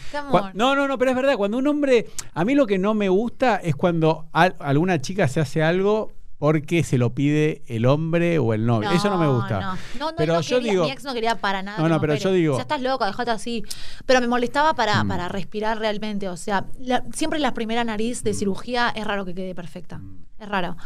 no, 0.54 0.76
no, 0.76 0.86
no, 0.86 0.96
pero 0.96 1.10
es 1.10 1.16
verdad, 1.16 1.36
cuando 1.36 1.58
un 1.58 1.66
hombre, 1.66 2.06
a 2.32 2.44
mí 2.44 2.54
lo 2.54 2.66
que 2.66 2.78
no 2.78 2.94
me 2.94 3.08
gusta 3.08 3.56
es 3.56 3.74
cuando 3.74 4.28
al- 4.32 4.54
alguna 4.60 5.00
chica 5.00 5.26
se 5.26 5.40
hace 5.40 5.60
algo 5.60 6.12
porque 6.38 6.82
se 6.84 6.98
lo 6.98 7.14
pide 7.14 7.62
el 7.66 7.86
hombre 7.86 8.38
o 8.38 8.52
el 8.54 8.66
novio. 8.66 8.90
Eso 8.90 9.08
no 9.08 9.18
me 9.18 9.28
gusta. 9.28 9.60
No, 9.60 9.74
no, 9.98 10.10
no, 10.10 10.16
pero 10.16 10.34
no 10.34 10.40
yo 10.40 10.56
quería- 10.56 10.70
digo, 10.72 10.84
mi 10.84 10.90
ex 10.90 11.04
no 11.04 11.14
quería 11.14 11.36
para 11.36 11.62
nada. 11.62 11.78
No, 11.78 11.88
no, 11.88 12.00
pero 12.00 12.14
yo 12.16 12.32
digo- 12.32 12.56
Ya 12.56 12.62
estás 12.62 12.82
loco, 12.82 13.04
dejate 13.04 13.30
así. 13.30 13.62
Pero 14.06 14.20
me 14.20 14.28
molestaba 14.28 14.74
para, 14.74 15.02
Mm. 15.04 15.08
para 15.08 15.28
respirar 15.28 15.78
realmente. 15.78 16.28
O 16.28 16.36
sea, 16.36 16.66
la- 16.78 17.04
siempre 17.14 17.38
la 17.38 17.54
primera 17.54 17.84
nariz 17.84 18.22
de 18.22 18.34
cirugía 18.34 18.90
es 18.94 19.04
raro 19.06 19.24
que 19.24 19.34
quede 19.34 19.54
perfecta. 19.54 19.98
Mm. 19.98 20.24
Es 20.40 20.48
raro. 20.48 20.76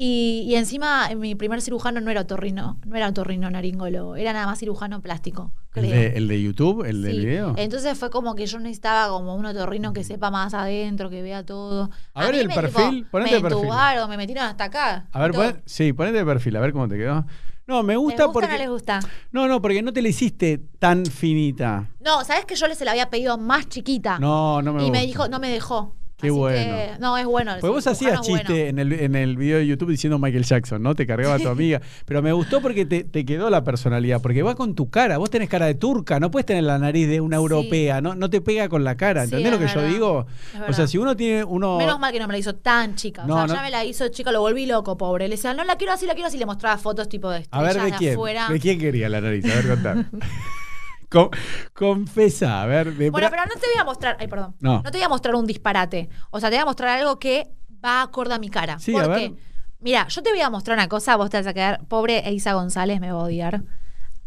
Y, 0.00 0.44
y 0.46 0.54
encima, 0.54 1.08
mi 1.16 1.34
primer 1.34 1.60
cirujano 1.60 2.00
no 2.00 2.10
era 2.12 2.20
otorrino, 2.20 2.78
no 2.86 2.96
era 2.96 3.08
otorrino 3.08 3.50
naringólogo, 3.50 4.14
era 4.14 4.32
nada 4.32 4.46
más 4.46 4.60
cirujano 4.60 5.00
plástico. 5.02 5.52
el 5.74 5.90
de, 5.90 6.06
el 6.16 6.28
de 6.28 6.40
YouTube, 6.40 6.84
el 6.84 7.02
del 7.02 7.16
Sí. 7.16 7.18
video. 7.26 7.54
Entonces 7.56 7.98
fue 7.98 8.08
como 8.08 8.36
que 8.36 8.46
yo 8.46 8.58
necesitaba 8.60 9.08
como 9.08 9.34
un 9.34 9.44
otorrino 9.46 9.92
que 9.92 10.04
sepa 10.04 10.30
más 10.30 10.54
adentro, 10.54 11.10
que 11.10 11.20
vea 11.22 11.44
todo. 11.44 11.90
A 12.14 12.26
ver 12.26 12.36
el 12.36 12.46
me, 12.48 12.54
perfil, 12.54 12.90
tipo, 12.90 13.10
ponete 13.10 13.30
me 13.32 13.36
el 13.38 13.42
perfil. 13.42 13.58
entubaron, 13.58 14.08
me 14.10 14.16
metieron 14.16 14.44
hasta 14.44 14.64
acá. 14.64 15.08
A 15.10 15.20
ver, 15.20 15.32
pon- 15.32 15.62
sí, 15.66 15.92
ponete 15.92 16.18
de 16.18 16.24
perfil, 16.24 16.56
a 16.56 16.60
ver 16.60 16.72
cómo 16.72 16.86
te 16.88 16.96
quedó. 16.96 17.26
No, 17.66 17.82
me 17.82 17.92
¿Les 17.94 18.00
gusta 18.00 18.24
gusta 18.24 18.26
o 18.30 18.32
porque. 18.32 18.48
no 18.52 18.56
les 18.58 18.70
gusta? 18.70 19.00
No, 19.30 19.46
no, 19.46 19.60
porque 19.60 19.82
no 19.82 19.92
te 19.92 20.00
la 20.00 20.08
hiciste 20.08 20.58
tan 20.78 21.04
finita. 21.04 21.90
No, 22.00 22.24
¿sabes 22.24 22.44
que 22.46 22.54
yo 22.54 22.66
se 22.74 22.84
la 22.86 22.92
había 22.92 23.10
pedido 23.10 23.36
más 23.36 23.68
chiquita? 23.68 24.18
No, 24.18 24.62
no 24.62 24.72
me 24.72 24.80
y 24.80 24.84
gusta. 24.86 24.98
me 25.00 25.06
dijo, 25.06 25.28
no 25.28 25.38
me 25.38 25.50
dejó. 25.50 25.94
Qué 26.20 26.26
Así 26.26 26.36
bueno. 26.36 26.76
que, 26.76 26.90
no, 26.98 27.16
es 27.16 27.26
bueno. 27.26 27.54
el 27.54 27.60
Pues 27.60 27.72
vos 27.72 27.86
hacías 27.86 28.18
bueno. 28.18 28.38
chiste 28.38 28.68
en, 28.68 28.80
el, 28.80 28.92
en 28.92 29.14
el 29.14 29.36
video 29.36 29.58
de 29.58 29.66
YouTube 29.68 29.90
diciendo 29.90 30.18
Michael 30.18 30.42
Jackson, 30.44 30.82
¿no? 30.82 30.96
Te 30.96 31.06
cargaba 31.06 31.36
a 31.36 31.38
tu 31.38 31.46
amiga. 31.48 31.80
Pero 32.06 32.22
me 32.22 32.32
gustó 32.32 32.60
porque 32.60 32.84
te, 32.86 33.04
te 33.04 33.24
quedó 33.24 33.50
la 33.50 33.62
personalidad. 33.62 34.20
Porque 34.20 34.42
va 34.42 34.56
con 34.56 34.74
tu 34.74 34.90
cara. 34.90 35.16
Vos 35.18 35.30
tenés 35.30 35.48
cara 35.48 35.66
de 35.66 35.76
turca. 35.76 36.18
No 36.18 36.32
puedes 36.32 36.44
tener 36.46 36.64
la 36.64 36.76
nariz 36.78 37.06
de 37.08 37.20
una 37.20 37.36
Sí. 37.36 37.42
europea. 37.42 38.00
No, 38.00 38.16
no 38.16 38.28
te 38.28 38.40
pega 38.40 38.68
con 38.68 38.82
la 38.82 38.96
cara. 38.96 39.26
Sí, 39.26 39.34
¿Entendés 39.36 39.52
lo 39.52 39.58
que 39.64 39.72
yo 39.72 39.82
digo? 39.86 40.26
O 40.68 40.72
sea, 40.72 40.88
si 40.88 40.98
uno 40.98 41.14
tiene 41.16 41.44
uno. 41.44 41.78
Menos 41.78 42.00
mal 42.00 42.12
que 42.12 42.18
no 42.18 42.26
me 42.26 42.32
la 42.32 42.38
hizo 42.38 42.56
tan 42.56 42.96
chica. 42.96 43.24
No, 43.24 43.34
o 43.34 43.38
sea, 43.38 43.46
no. 43.46 43.54
ya 43.54 43.62
me 43.62 43.70
la 43.70 43.84
hizo 43.84 44.08
chica, 44.08 44.32
lo 44.32 44.40
volví 44.40 44.66
loco, 44.66 44.96
pobre. 44.96 45.28
Le 45.28 45.36
decía, 45.36 45.54
no 45.54 45.62
la 45.62 45.76
quiero 45.76 45.92
así, 45.92 46.04
la 46.06 46.14
quiero 46.14 46.26
así. 46.26 46.36
Le 46.36 46.46
mostraba 46.46 46.78
fotos 46.78 47.08
tipo 47.08 47.30
de 47.30 47.46
A 47.52 47.62
ver, 47.62 47.76
estrellas 47.76 47.84
¿de 47.84 47.90
de 47.92 47.96
quién? 47.98 48.12
afuera. 48.14 48.48
¿De 48.50 48.58
quién 48.58 48.78
quería 48.80 49.08
la 49.08 49.20
nariz? 49.20 49.44
A 49.44 49.54
ver, 49.54 49.68
contá. 49.68 50.04
Con- 51.10 51.30
confesa, 51.74 52.62
a 52.62 52.66
ver. 52.66 52.94
De 52.94 53.10
Bueno, 53.10 53.28
pero 53.30 53.42
no 53.44 53.52
te 53.60 53.66
voy 53.66 53.80
a 53.80 53.84
mostrar, 53.84 54.16
ay, 54.20 54.28
perdón. 54.28 54.54
No. 54.60 54.82
te 54.82 54.90
voy 54.90 55.02
a 55.02 55.08
mostrar 55.08 55.34
un 55.34 55.46
disparate. 55.46 56.08
O 56.30 56.40
sea, 56.40 56.50
te 56.50 56.56
voy 56.56 56.62
a 56.62 56.66
mostrar 56.66 56.98
algo 56.98 57.18
que 57.18 57.48
va 57.84 58.02
acorde 58.02 58.34
a 58.34 58.38
mi 58.38 58.48
cara. 58.50 58.78
Sí, 58.78 58.94
a 58.96 59.04
Porque, 59.04 59.28
ver. 59.30 59.32
mira, 59.80 60.06
yo 60.08 60.22
te 60.22 60.30
voy 60.30 60.40
a 60.40 60.50
mostrar 60.50 60.76
una 60.76 60.88
cosa, 60.88 61.16
vos 61.16 61.30
te 61.30 61.36
vas 61.38 61.46
a 61.46 61.54
quedar. 61.54 61.84
Pobre 61.86 62.28
Eisa 62.28 62.52
González 62.54 63.00
me 63.00 63.10
va 63.12 63.20
a 63.20 63.24
odiar. 63.24 63.62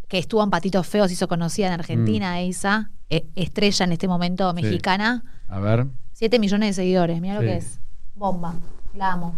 Que 0.07 0.17
estuvo 0.17 0.43
en 0.43 0.49
Patitos 0.49 0.87
Feos, 0.87 1.07
se 1.07 1.13
hizo 1.13 1.27
conocida 1.27 1.67
en 1.67 1.73
Argentina, 1.73 2.39
Eisa. 2.39 2.89
eh, 3.09 3.27
estrella 3.35 3.85
en 3.85 3.91
este 3.91 4.07
momento 4.07 4.51
Mm. 4.51 4.55
Sí. 4.57 4.63
mexicana. 4.63 5.23
A 5.49 5.59
ver. 5.59 5.85
7 6.13 6.39
millones 6.39 6.69
de 6.69 6.73
seguidores, 6.81 7.19
mira 7.21 7.35
lo 7.35 7.41
que 7.41 7.57
es. 7.57 7.79
Bomba. 8.15 8.55
La 8.95 9.11
amo. 9.13 9.35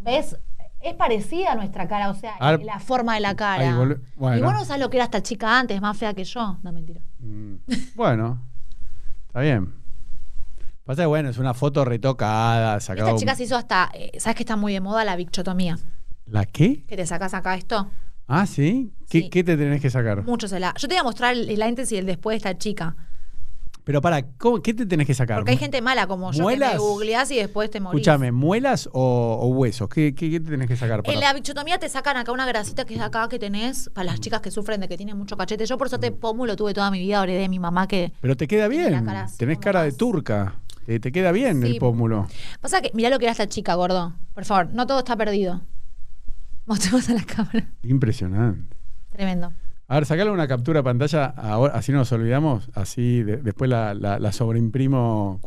¿Ves? 0.00 0.36
Es 0.80 0.94
parecida 0.94 1.52
a 1.52 1.54
nuestra 1.56 1.86
cara, 1.88 2.08
o 2.10 2.14
sea, 2.14 2.32
la 2.58 2.78
forma 2.80 3.14
de 3.14 3.20
la 3.20 3.36
cara. 3.36 3.74
Bueno. 4.16 4.38
Y 4.38 4.40
vos 4.40 4.52
no 4.54 4.64
sabes 4.64 4.80
lo 4.80 4.88
que 4.90 4.96
era 4.96 5.04
esta 5.04 5.22
chica 5.22 5.58
antes, 5.58 5.80
más 5.80 5.96
fea 5.96 6.14
que 6.14 6.24
yo. 6.24 6.58
No, 6.62 6.72
mentira. 6.72 7.00
Mm, 7.18 7.56
Bueno, 7.94 8.42
está 9.26 9.40
bien. 9.40 9.74
Pasa 10.84 11.02
que 11.02 11.06
bueno, 11.06 11.28
es 11.28 11.38
una 11.38 11.54
foto 11.54 11.84
retocada, 11.84 12.80
sacada. 12.80 13.08
Esta 13.08 13.12
un- 13.14 13.18
chica 13.20 13.34
se 13.34 13.44
hizo 13.44 13.56
hasta, 13.56 13.90
eh, 13.94 14.12
¿sabes 14.18 14.36
que 14.36 14.42
está 14.42 14.56
muy 14.56 14.72
de 14.72 14.80
moda 14.80 15.04
la 15.04 15.16
bichotomía? 15.16 15.78
¿La 16.26 16.46
qué? 16.46 16.84
Que 16.86 16.96
te 16.96 17.06
sacas 17.06 17.34
acá 17.34 17.54
esto. 17.56 17.90
Ah, 18.26 18.46
¿sí? 18.46 18.92
¿Qué, 19.08 19.20
Sí. 19.22 19.30
qué 19.30 19.44
te 19.44 19.56
tenés 19.56 19.80
que 19.82 19.90
sacar? 19.90 20.22
Mucho 20.24 20.48
se 20.48 20.58
la. 20.60 20.72
Yo 20.78 20.88
te 20.88 20.94
voy 20.94 21.00
a 21.00 21.04
mostrar 21.04 21.34
el, 21.34 21.48
el 21.50 21.62
antes 21.62 21.90
y 21.92 21.96
el 21.98 22.06
después 22.06 22.34
de 22.34 22.36
esta 22.48 22.58
chica. 22.58 22.96
Pero 23.84 24.00
para, 24.00 24.22
¿cómo- 24.36 24.60
¿qué 24.62 24.74
te 24.74 24.86
tenés 24.86 25.06
que 25.06 25.14
sacar? 25.14 25.38
Porque 25.38 25.52
hay 25.52 25.56
gente 25.56 25.80
mala 25.82 26.06
como 26.06 26.32
yo 26.32 26.42
¿Muelas? 26.42 26.70
que 26.72 26.76
me 26.76 26.80
googleás 26.82 27.30
y 27.30 27.36
después 27.36 27.70
te 27.70 27.80
morís. 27.80 28.00
Escúchame, 28.00 28.30
¿muelas 28.32 28.88
o, 28.92 29.38
o 29.40 29.46
huesos? 29.48 29.88
¿Qué, 29.88 30.14
qué, 30.14 30.30
qué 30.30 30.40
te 30.40 30.50
tenés 30.50 30.68
que 30.68 30.76
sacar? 30.76 31.02
Para... 31.02 31.12
En 31.14 31.20
la 31.20 31.32
bichotomía 31.32 31.78
te 31.78 31.88
sacan 31.88 32.16
acá 32.16 32.32
una 32.32 32.46
grasita 32.46 32.84
que 32.84 32.94
es 32.94 33.00
acá 33.00 33.28
que 33.28 33.38
tenés 33.38 33.90
para 33.94 34.04
las 34.04 34.20
chicas 34.20 34.40
que 34.40 34.50
sufren 34.50 34.80
de 34.80 34.88
que 34.88 34.96
tienen 34.96 35.16
mucho 35.16 35.36
cachete. 35.36 35.64
Yo 35.66 35.78
por 35.78 35.86
eso 35.86 35.98
te 35.98 36.12
pómulo 36.12 36.56
tuve 36.56 36.74
toda 36.74 36.90
mi 36.90 37.00
vida, 37.00 37.22
heredé 37.22 37.40
de 37.40 37.48
mi 37.48 37.58
mamá 37.58 37.88
que. 37.88 38.12
Pero 38.20 38.36
te 38.36 38.46
queda 38.46 38.68
bien. 38.68 39.06
Tenés 39.38 39.58
cara 39.58 39.82
de 39.82 39.92
turca. 39.92 40.56
Te, 40.86 40.98
te 41.00 41.12
queda 41.12 41.30
bien 41.32 41.60
Sí. 41.62 41.72
el 41.72 41.78
pómulo. 41.78 42.26
Pasa 42.60 42.80
que, 42.82 42.90
mirá 42.94 43.10
lo 43.10 43.18
que 43.18 43.24
era 43.26 43.32
esta 43.32 43.48
chica, 43.48 43.74
gordo. 43.74 44.14
Por 44.34 44.44
favor, 44.44 44.72
no 44.72 44.86
todo 44.86 44.98
está 45.00 45.16
perdido. 45.16 45.60
Mostremos 46.66 47.08
a 47.08 47.14
la 47.14 47.22
cámara. 47.24 47.68
Impresionante. 47.82 48.76
Tremendo. 49.10 49.52
A 49.90 49.96
ver, 49.96 50.06
sacale 50.06 50.30
una 50.30 50.46
captura 50.46 50.78
de 50.78 50.84
pantalla, 50.84 51.24
ahora, 51.26 51.74
así 51.74 51.90
no 51.90 51.98
nos 51.98 52.12
olvidamos, 52.12 52.70
así 52.74 53.24
de- 53.24 53.38
después 53.38 53.68
la, 53.68 53.92
la, 53.92 54.20
la 54.20 54.30
sobreimprimo, 54.30 55.40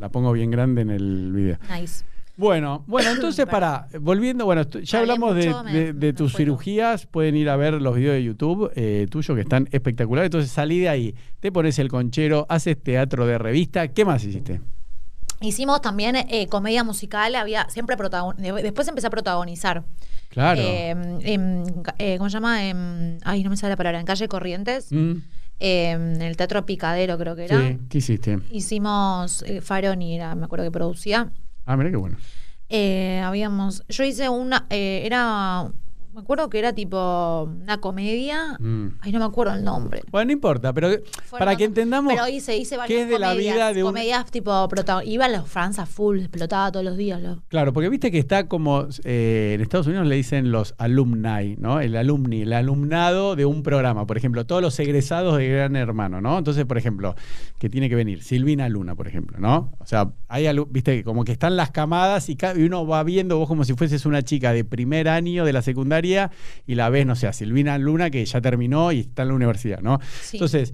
la 0.00 0.08
pongo 0.08 0.32
bien 0.32 0.50
grande 0.50 0.82
en 0.82 0.90
el 0.90 1.32
video. 1.32 1.56
Nice. 1.72 2.04
Bueno, 2.36 2.82
bueno, 2.88 3.10
entonces 3.12 3.46
para, 3.50 3.86
volviendo, 4.00 4.44
bueno, 4.44 4.62
ya 4.64 4.98
hablamos 4.98 5.36
de, 5.36 6.12
tus 6.14 6.34
cirugías, 6.34 7.06
pueden 7.06 7.36
ir 7.36 7.48
a 7.48 7.54
ver 7.54 7.80
los 7.80 7.94
videos 7.94 8.14
de 8.14 8.24
YouTube 8.24 8.72
eh, 8.74 9.06
tuyos 9.08 9.36
que 9.36 9.42
están 9.42 9.68
espectaculares, 9.70 10.26
entonces 10.26 10.50
salí 10.50 10.80
de 10.80 10.88
ahí, 10.88 11.14
te 11.38 11.52
pones 11.52 11.78
el 11.78 11.86
conchero, 11.86 12.44
haces 12.48 12.82
teatro 12.82 13.24
de 13.24 13.38
revista, 13.38 13.86
¿qué 13.86 14.04
más 14.04 14.24
hiciste? 14.24 14.62
Hicimos 15.40 15.80
también 15.82 16.16
eh, 16.16 16.46
comedia 16.48 16.82
musical, 16.84 17.34
había 17.34 17.68
siempre 17.68 17.96
después 18.62 18.88
empecé 18.88 19.06
a 19.06 19.10
protagonizar. 19.10 19.84
Claro. 20.30 20.60
Eh, 20.62 20.90
en 20.90 21.82
ca- 21.82 21.94
eh, 21.98 22.16
¿Cómo 22.18 22.30
se 22.30 22.34
llama? 22.34 22.64
En- 22.68 23.18
ay, 23.24 23.42
no 23.42 23.50
me 23.50 23.56
sale 23.56 23.70
la 23.72 23.76
palabra. 23.76 24.00
En 24.00 24.06
calle 24.06 24.28
Corrientes, 24.28 24.90
Mm, 24.92 25.12
eh, 25.60 25.90
en 25.90 26.22
el 26.22 26.36
Teatro 26.36 26.64
Picadero 26.66 27.16
creo 27.18 27.36
que 27.36 27.44
era. 27.44 27.58
sí, 27.60 27.78
¿qué 27.88 27.98
hiciste? 27.98 28.38
Hicimos 28.50 29.42
eh, 29.42 29.60
Faroni, 29.60 30.16
era, 30.16 30.34
me 30.34 30.44
acuerdo 30.46 30.64
que 30.64 30.70
producía. 30.70 31.30
Ah, 31.66 31.76
mira 31.76 31.90
qué 31.90 31.96
bueno. 31.96 32.16
Eh, 32.68 33.20
habíamos, 33.24 33.84
yo 33.88 34.04
hice 34.04 34.28
una, 34.28 34.66
eh, 34.70 35.02
era 35.04 35.70
Me 36.16 36.22
acuerdo 36.22 36.48
que 36.48 36.58
era 36.58 36.72
tipo 36.72 37.42
una 37.62 37.76
comedia. 37.78 38.56
Mm. 38.58 38.86
Ay, 39.02 39.12
no 39.12 39.18
me 39.18 39.26
acuerdo 39.26 39.52
el 39.52 39.62
nombre. 39.62 40.00
Bueno, 40.10 40.28
no 40.28 40.32
importa, 40.32 40.72
pero 40.72 40.88
Fueron 41.26 41.38
para 41.46 41.56
que 41.56 41.64
entendamos 41.64 42.10
Pero 42.14 42.26
hice, 42.26 42.56
hice 42.56 42.78
varias 42.78 42.88
qué 42.96 43.02
es 43.02 43.08
de 43.10 43.18
la 43.18 43.28
comedias, 43.32 43.54
vida 43.54 43.72
de 43.74 43.84
un... 43.84 43.90
Comedias 43.90 44.30
tipo 44.30 44.50
prota- 44.70 45.04
Iba 45.04 45.26
a 45.26 45.28
los 45.28 45.46
France 45.46 45.78
a 45.78 45.84
full, 45.84 46.20
explotaba 46.20 46.72
todos 46.72 46.86
los 46.86 46.96
días. 46.96 47.20
lo- 47.20 47.42
Claro, 47.48 47.74
porque 47.74 47.90
viste 47.90 48.10
que 48.10 48.18
está 48.18 48.48
como 48.48 48.86
eh, 49.04 49.52
en 49.56 49.60
Estados 49.60 49.88
Unidos 49.88 50.06
le 50.06 50.14
dicen 50.16 50.50
los 50.50 50.74
alumni, 50.78 51.56
¿no? 51.58 51.80
El 51.80 51.94
alumni, 51.94 52.40
el 52.40 52.54
alumnado 52.54 53.36
de 53.36 53.44
un 53.44 53.62
programa. 53.62 54.06
Por 54.06 54.16
ejemplo, 54.16 54.46
todos 54.46 54.62
los 54.62 54.78
egresados 54.80 55.36
de 55.36 55.46
Gran 55.48 55.76
Hermano, 55.76 56.22
¿no? 56.22 56.38
Entonces, 56.38 56.64
por 56.64 56.78
ejemplo, 56.78 57.14
que 57.58 57.68
tiene 57.68 57.90
que 57.90 57.94
venir 57.94 58.22
Silvina 58.22 58.70
Luna, 58.70 58.94
por 58.94 59.06
ejemplo, 59.06 59.38
¿no? 59.38 59.70
O 59.80 59.84
sea, 59.86 60.12
hay 60.28 60.46
algo, 60.46 60.64
viste, 60.64 61.04
como 61.04 61.24
que 61.24 61.32
están 61.32 61.56
las 61.56 61.72
camadas 61.72 62.30
y, 62.30 62.36
ca- 62.36 62.54
y 62.56 62.62
uno 62.62 62.86
va 62.86 63.02
viendo 63.02 63.36
vos 63.36 63.48
como 63.48 63.64
si 63.64 63.74
fueses 63.74 64.06
una 64.06 64.22
chica 64.22 64.54
de 64.54 64.64
primer 64.64 65.10
año 65.10 65.44
de 65.44 65.52
la 65.52 65.60
secundaria 65.60 66.05
y 66.66 66.74
la 66.74 66.88
ves, 66.88 67.06
no 67.06 67.16
sé, 67.16 67.26
a 67.26 67.32
Silvina 67.32 67.78
Luna 67.78 68.10
que 68.10 68.24
ya 68.24 68.40
terminó 68.40 68.92
y 68.92 69.00
está 69.00 69.22
en 69.22 69.28
la 69.28 69.34
universidad, 69.34 69.80
¿no? 69.80 70.00
Sí. 70.22 70.36
Entonces, 70.36 70.72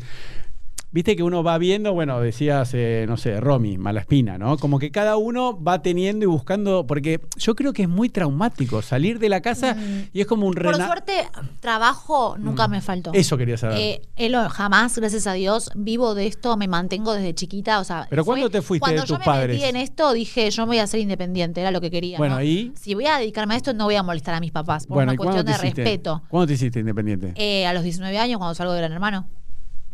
Viste 0.93 1.17
que 1.17 1.23
uno 1.23 1.43
va 1.43 1.57
viendo, 1.57 1.95
bueno, 1.95 2.21
decías, 2.21 2.71
eh, 2.75 3.07
no 3.09 3.17
sé, 3.17 3.41
Romy, 3.41 3.79
Malaspina, 3.79 4.37
¿no? 4.37 4.59
Como 4.59 4.79
que 4.79 4.91
cada 4.91 5.17
uno 5.17 5.59
va 5.63 5.81
teniendo 5.81 6.25
y 6.25 6.27
buscando, 6.27 6.87
porque 6.87 7.21
yo 7.39 7.55
creo 7.55 7.73
que 7.73 7.83
es 7.83 7.89
muy 7.89 8.11
traumático 8.11 8.83
salir 8.83 9.19
de 9.19 9.31
la 9.31 9.41
casa 9.41 9.75
y 10.13 10.21
es 10.21 10.27
como 10.27 10.47
un 10.47 10.53
Mm. 10.53 10.63
Por 10.63 10.77
suerte, 10.77 11.13
trabajo 11.61 12.37
nunca 12.39 12.69
me 12.69 12.81
faltó. 12.83 13.11
Mm. 13.13 13.17
Eso 13.17 13.39
quería 13.39 13.57
saber. 13.57 13.79
Eh, 13.79 14.03
Elo, 14.17 14.49
jamás, 14.51 14.99
gracias 14.99 15.27
a 15.27 15.33
Dios, 15.33 15.71
vivo 15.75 16.15
de 16.15 16.27
esto, 16.27 16.57
me 16.57 16.69
mantengo 16.69 17.15
desde 17.15 17.35
chiquita. 17.35 17.81
O 17.81 17.85
sea, 17.85 18.07
¿Pero 18.11 18.25
cuándo 18.25 18.51
te 18.51 18.61
fuiste 18.61 18.81
cuando 18.85 19.03
de 19.03 19.09
yo 19.09 19.15
tus 19.15 19.19
me 19.21 19.25
padres? 19.25 19.57
metí 19.57 19.65
en 19.69 19.77
esto, 19.77 20.13
dije, 20.13 20.51
yo 20.51 20.63
me 20.65 20.69
voy 20.73 20.79
a 20.79 20.87
ser 20.87 21.01
independiente, 21.01 21.61
era 21.63 21.71
lo 21.71 21.81
que 21.81 21.91
quería. 21.91 22.19
Bueno, 22.19 22.35
¿no? 22.37 22.43
¿y? 22.43 22.73
Si 22.79 22.95
voy 22.95 23.07
a 23.07 23.17
dedicarme 23.19 23.55
a 23.55 23.57
esto, 23.57 23.73
no 23.73 23.85
voy 23.85 23.95
a 23.95 24.03
molestar 24.03 24.35
a 24.35 24.41
mis 24.41 24.53
papás, 24.53 24.87
por 24.87 24.97
bueno, 24.97 25.13
una 25.13 25.15
¿y 25.15 25.17
cuándo 25.17 25.33
cuestión 25.37 25.47
de 25.47 25.67
hiciste? 25.69 25.83
respeto. 25.85 26.23
¿Cuándo 26.29 26.47
te 26.49 26.53
hiciste 26.55 26.81
independiente? 26.81 27.33
Eh, 27.37 27.67
a 27.67 27.73
los 27.73 27.83
19 27.83 28.19
años, 28.19 28.37
cuando 28.39 28.55
salgo 28.55 28.73
de 28.75 28.81
Gran 28.81 28.93
Hermano. 28.93 29.27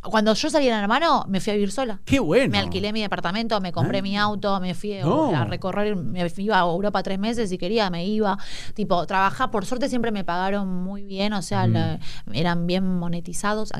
Cuando 0.03 0.33
yo 0.35 0.49
salí 0.51 0.65
de 0.67 0.71
Gran 0.71 0.83
Hermano, 0.83 1.25
me 1.29 1.41
fui 1.41 1.51
a 1.51 1.55
vivir 1.55 1.73
sola. 1.73 2.01
Qué 2.05 2.19
bueno. 2.21 2.53
Me 2.53 2.59
alquilé 2.59 2.93
mi 2.93 3.01
departamento, 3.03 3.61
me 3.61 3.73
compré 3.73 3.99
Ah. 3.99 4.03
mi 4.03 4.17
auto, 4.17 4.59
me 4.61 4.75
fui 4.75 4.95
No. 5.03 5.35
a 5.35 5.45
recorrer, 5.45 5.97
me 5.97 6.25
iba 6.37 6.59
a 6.59 6.63
Europa 6.63 7.03
tres 7.03 7.19
meses, 7.19 7.51
si 7.51 7.59
quería 7.59 7.91
me 7.91 8.07
iba. 8.07 8.39
Tipo, 8.75 9.07
trabajar, 9.07 9.51
por 9.51 9.67
suerte 9.67 9.89
siempre 9.89 10.11
me 10.13 10.25
pagaron 10.25 10.69
muy 10.69 11.03
bien, 11.05 11.33
o 11.33 11.43
sea, 11.43 11.67
la- 11.67 11.99
eran 12.33 12.67
bien 12.67 12.85
monetizados. 12.99 13.71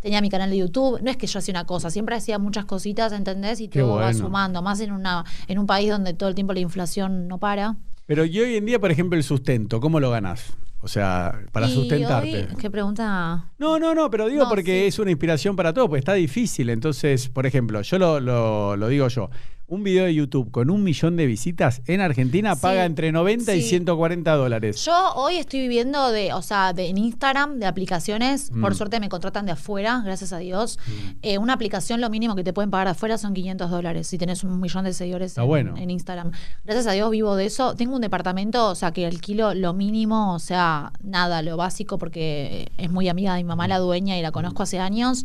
Tenía 0.00 0.20
mi 0.20 0.28
canal 0.28 0.50
de 0.50 0.58
YouTube, 0.58 1.00
no 1.02 1.10
es 1.10 1.16
que 1.16 1.26
yo 1.26 1.38
hacía 1.38 1.52
una 1.52 1.64
cosa, 1.66 1.90
siempre 1.90 2.16
hacía 2.16 2.38
muchas 2.38 2.64
cositas, 2.64 3.12
¿entendés? 3.12 3.60
Y 3.60 3.68
todo 3.68 3.94
va 3.96 4.02
bueno. 4.06 4.18
sumando, 4.18 4.62
más 4.62 4.80
en, 4.80 4.92
una, 4.92 5.24
en 5.48 5.58
un 5.58 5.66
país 5.66 5.90
donde 5.90 6.14
todo 6.14 6.28
el 6.28 6.34
tiempo 6.34 6.52
la 6.52 6.60
inflación 6.60 7.28
no 7.28 7.38
para. 7.38 7.76
Pero 8.06 8.24
y 8.24 8.40
hoy 8.40 8.56
en 8.56 8.66
día, 8.66 8.80
por 8.80 8.90
ejemplo, 8.90 9.16
el 9.16 9.22
sustento, 9.22 9.80
¿cómo 9.80 10.00
lo 10.00 10.10
ganás? 10.10 10.52
O 10.82 10.88
sea, 10.88 11.40
para 11.52 11.68
Y 11.68 11.74
sustentarte. 11.74 12.48
hoy, 12.50 12.56
¿Qué 12.58 12.70
pregunta? 12.70 13.50
No, 13.58 13.78
no, 13.78 13.94
no, 13.94 14.08
pero 14.10 14.28
digo 14.28 14.44
No, 14.44 14.48
porque 14.48 14.80
sí. 14.82 14.86
es 14.86 14.98
una 14.98 15.10
inspiración 15.10 15.54
para 15.54 15.74
todo, 15.74 15.86
porque 15.88 15.98
está 15.98 16.14
difícil. 16.14 16.70
Entonces, 16.70 17.28
por 17.28 17.44
ejemplo, 17.46 17.82
yo 17.82 17.98
lo, 17.98 18.18
lo- 18.20 18.76
lo 18.76 18.88
digo 18.88 19.06
yo. 19.08 19.28
Un 19.70 19.84
video 19.84 20.04
de 20.04 20.12
YouTube 20.12 20.50
con 20.50 20.68
un 20.68 20.82
millón 20.82 21.16
de 21.16 21.26
visitas 21.26 21.80
en 21.86 22.00
Argentina 22.00 22.56
Sí, 22.56 22.60
paga 22.60 22.84
entre 22.84 23.12
90 23.12 23.54
y 23.54 23.62
sí. 23.62 23.68
140 23.68 24.34
dólares. 24.34 24.84
Yo 24.84 25.12
hoy 25.14 25.36
estoy 25.36 25.60
viviendo 25.60 26.10
de, 26.10 26.32
o 26.32 26.42
sea, 26.42 26.72
de, 26.72 26.88
en 26.88 26.98
Instagram, 26.98 27.60
de 27.60 27.66
aplicaciones. 27.66 28.50
Mm. 28.50 28.62
Por 28.62 28.74
suerte 28.74 28.98
me 28.98 29.08
contratan 29.08 29.46
de 29.46 29.52
afuera, 29.52 30.02
gracias 30.04 30.32
a 30.32 30.38
Dios. 30.38 30.80
Eh, 31.22 31.38
una 31.38 31.52
aplicación, 31.52 32.00
lo 32.00 32.10
mínimo 32.10 32.34
que 32.34 32.42
te 32.42 32.52
pueden 32.52 32.72
pagar 32.72 32.88
de 32.88 32.90
afuera 32.90 33.16
son 33.16 33.32
500 33.32 33.70
dólares 33.70 34.08
si 34.08 34.18
tenés 34.18 34.42
un 34.42 34.58
millón 34.58 34.86
de 34.86 34.92
seguidores 34.92 35.38
en, 35.38 35.46
bueno. 35.46 35.76
en 35.76 35.88
Instagram. 35.88 36.32
Gracias 36.64 36.88
a 36.88 36.92
Dios 36.92 37.08
vivo 37.12 37.36
de 37.36 37.46
eso. 37.46 37.76
Tengo 37.76 37.94
un 37.94 38.00
departamento, 38.00 38.70
o 38.70 38.74
sea, 38.74 38.90
que 38.90 39.06
alquilo 39.06 39.54
lo 39.54 39.72
mínimo, 39.72 40.34
o 40.34 40.40
sea, 40.40 40.90
nada, 41.00 41.42
lo 41.42 41.56
básico, 41.56 41.96
porque 41.96 42.72
es 42.76 42.90
muy 42.90 43.08
amiga 43.08 43.36
de 43.36 43.44
mi 43.44 43.46
mamá, 43.46 43.68
la 43.68 43.78
dueña, 43.78 44.18
y 44.18 44.22
la 44.22 44.32
conozco 44.32 44.64
hace 44.64 44.80
años. 44.80 45.24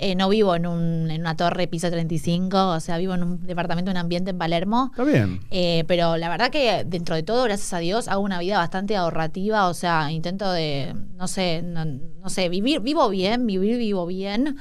Eh, 0.00 0.14
no 0.14 0.28
vivo 0.28 0.54
en, 0.54 0.64
un, 0.66 1.10
en 1.10 1.22
una 1.22 1.36
torre 1.36 1.66
piso 1.66 1.90
35, 1.90 2.68
o 2.68 2.78
sea, 2.80 2.98
vivo 2.98 3.14
en 3.14 3.24
un 3.24 3.44
departamento, 3.44 3.90
en 3.90 3.96
un 3.96 4.00
ambiente 4.00 4.30
en 4.30 4.38
Palermo. 4.38 4.90
Está 4.92 5.02
bien. 5.02 5.40
Eh, 5.50 5.82
pero 5.88 6.16
la 6.16 6.28
verdad 6.28 6.50
que 6.50 6.84
dentro 6.86 7.16
de 7.16 7.24
todo, 7.24 7.42
gracias 7.42 7.72
a 7.72 7.78
Dios, 7.78 8.06
hago 8.06 8.22
una 8.22 8.38
vida 8.38 8.58
bastante 8.58 8.94
ahorrativa, 8.96 9.66
o 9.68 9.74
sea, 9.74 10.12
intento 10.12 10.52
de, 10.52 10.94
no 11.16 11.26
sé, 11.26 11.62
no, 11.64 11.84
no 11.84 12.28
sé, 12.28 12.48
vivir, 12.48 12.78
vivo 12.80 13.08
bien, 13.08 13.44
vivir, 13.46 13.76
vivo 13.78 14.06
bien. 14.06 14.56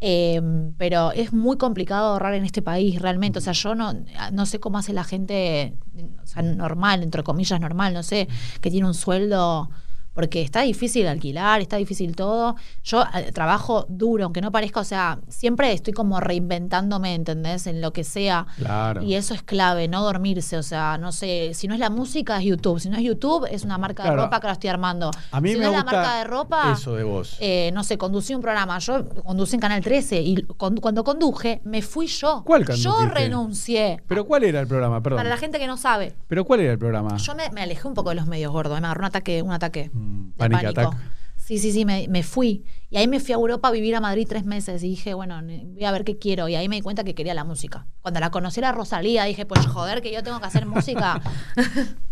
eh, 0.00 0.40
pero 0.78 1.10
es 1.12 1.32
muy 1.32 1.56
complicado 1.56 2.08
ahorrar 2.12 2.34
en 2.34 2.44
este 2.44 2.62
país 2.62 3.00
realmente. 3.02 3.38
O 3.38 3.42
sea, 3.42 3.54
yo 3.54 3.74
no, 3.74 3.92
no 4.32 4.46
sé 4.46 4.60
cómo 4.60 4.78
hace 4.78 4.92
la 4.92 5.04
gente, 5.04 5.74
o 6.22 6.26
sea, 6.26 6.42
normal, 6.42 7.02
entre 7.02 7.22
comillas 7.24 7.60
normal, 7.60 7.92
no 7.94 8.02
sé, 8.04 8.28
que 8.60 8.70
tiene 8.70 8.86
un 8.86 8.94
sueldo, 8.94 9.68
porque 10.16 10.42
está 10.42 10.62
difícil 10.62 11.06
alquilar, 11.06 11.60
está 11.60 11.76
difícil 11.76 12.16
todo. 12.16 12.56
Yo 12.82 13.04
eh, 13.14 13.30
trabajo 13.32 13.86
duro, 13.88 14.24
aunque 14.24 14.40
no 14.40 14.50
parezca, 14.50 14.80
o 14.80 14.84
sea, 14.84 15.20
siempre 15.28 15.72
estoy 15.72 15.92
como 15.92 16.18
reinventándome, 16.18 17.14
¿entendés? 17.14 17.66
En 17.68 17.80
lo 17.80 17.92
que 17.92 18.02
sea. 18.02 18.46
Claro. 18.56 19.02
Y 19.02 19.14
eso 19.14 19.34
es 19.34 19.42
clave, 19.42 19.86
no 19.88 20.02
dormirse. 20.02 20.56
O 20.56 20.62
sea, 20.62 20.98
no 20.98 21.12
sé, 21.12 21.52
si 21.54 21.68
no 21.68 21.74
es 21.74 21.80
la 21.80 21.90
música, 21.90 22.38
es 22.38 22.44
YouTube. 22.46 22.80
Si 22.80 22.88
no 22.88 22.96
es 22.96 23.02
YouTube, 23.04 23.46
es 23.50 23.62
una 23.64 23.78
marca 23.78 24.02
Claro. 24.02 24.16
de 24.16 24.22
ropa 24.24 24.40
que 24.40 24.46
la 24.48 24.52
estoy 24.54 24.70
armando. 24.70 25.10
A 25.30 25.40
mí 25.40 25.50
si 25.52 25.56
me 25.58 25.64
no 25.64 25.70
es 25.70 25.76
la 25.76 25.82
gusta 25.82 25.96
marca 25.96 26.18
de 26.18 26.24
ropa, 26.24 26.72
eso 26.72 26.94
de 26.96 27.04
vos. 27.04 27.36
eh, 27.40 27.70
no 27.74 27.84
sé, 27.84 27.98
conducí 27.98 28.34
un 28.34 28.40
programa. 28.40 28.78
Yo 28.78 29.06
conducí 29.22 29.54
en 29.54 29.60
Canal 29.60 29.82
13 29.82 30.22
y 30.22 30.42
con- 30.56 30.76
cuando 30.78 31.04
conduje, 31.04 31.60
me 31.64 31.82
fui 31.82 32.06
yo. 32.06 32.42
¿Cuál 32.46 32.64
Yo 32.66 32.90
condujiste? 32.94 33.14
renuncié. 33.20 34.02
Pero 34.08 34.24
¿cuál 34.24 34.44
era 34.44 34.60
el 34.60 34.66
programa? 34.66 35.02
Perdón. 35.02 35.18
Para 35.18 35.28
la 35.28 35.36
gente 35.36 35.58
que 35.58 35.66
no 35.66 35.76
sabe, 35.76 36.14
Pero 36.26 36.44
¿cuál 36.46 36.60
era 36.60 36.72
el 36.72 36.78
programa? 36.78 37.16
yo 37.18 37.34
me, 37.34 37.50
me 37.50 37.60
alejé 37.62 37.86
un 37.86 37.94
poco 37.94 38.08
de 38.10 38.14
los 38.16 38.26
medios 38.26 38.50
gordos. 38.52 38.80
Me 38.80 38.86
agarró 38.86 39.00
un 39.00 39.06
ataque, 39.06 39.42
un 39.42 39.52
ataque. 39.52 39.90
Mm, 39.92 40.05
panic 40.36 40.62
pánico. 40.62 40.80
attack. 40.80 40.98
Sí, 41.36 41.58
sí, 41.58 41.70
sí, 41.70 41.84
me, 41.84 42.08
me 42.08 42.24
fui. 42.24 42.64
Y 42.90 42.96
ahí 42.96 43.06
me 43.06 43.20
fui 43.20 43.32
a 43.32 43.36
Europa 43.36 43.68
a 43.68 43.70
vivir 43.70 43.94
a 43.94 44.00
Madrid 44.00 44.26
tres 44.28 44.44
meses 44.44 44.82
y 44.82 44.88
dije, 44.88 45.14
bueno, 45.14 45.40
voy 45.42 45.84
a 45.84 45.92
ver 45.92 46.02
qué 46.02 46.18
quiero. 46.18 46.48
Y 46.48 46.56
ahí 46.56 46.68
me 46.68 46.74
di 46.76 46.82
cuenta 46.82 47.04
que 47.04 47.14
quería 47.14 47.34
la 47.34 47.44
música. 47.44 47.86
Cuando 48.02 48.18
la 48.18 48.30
conocí 48.30 48.58
a 48.58 48.62
la 48.62 48.72
Rosalía, 48.72 49.24
dije, 49.24 49.46
pues 49.46 49.64
joder, 49.66 50.02
que 50.02 50.12
yo 50.12 50.24
tengo 50.24 50.40
que 50.40 50.46
hacer 50.46 50.66
música. 50.66 51.20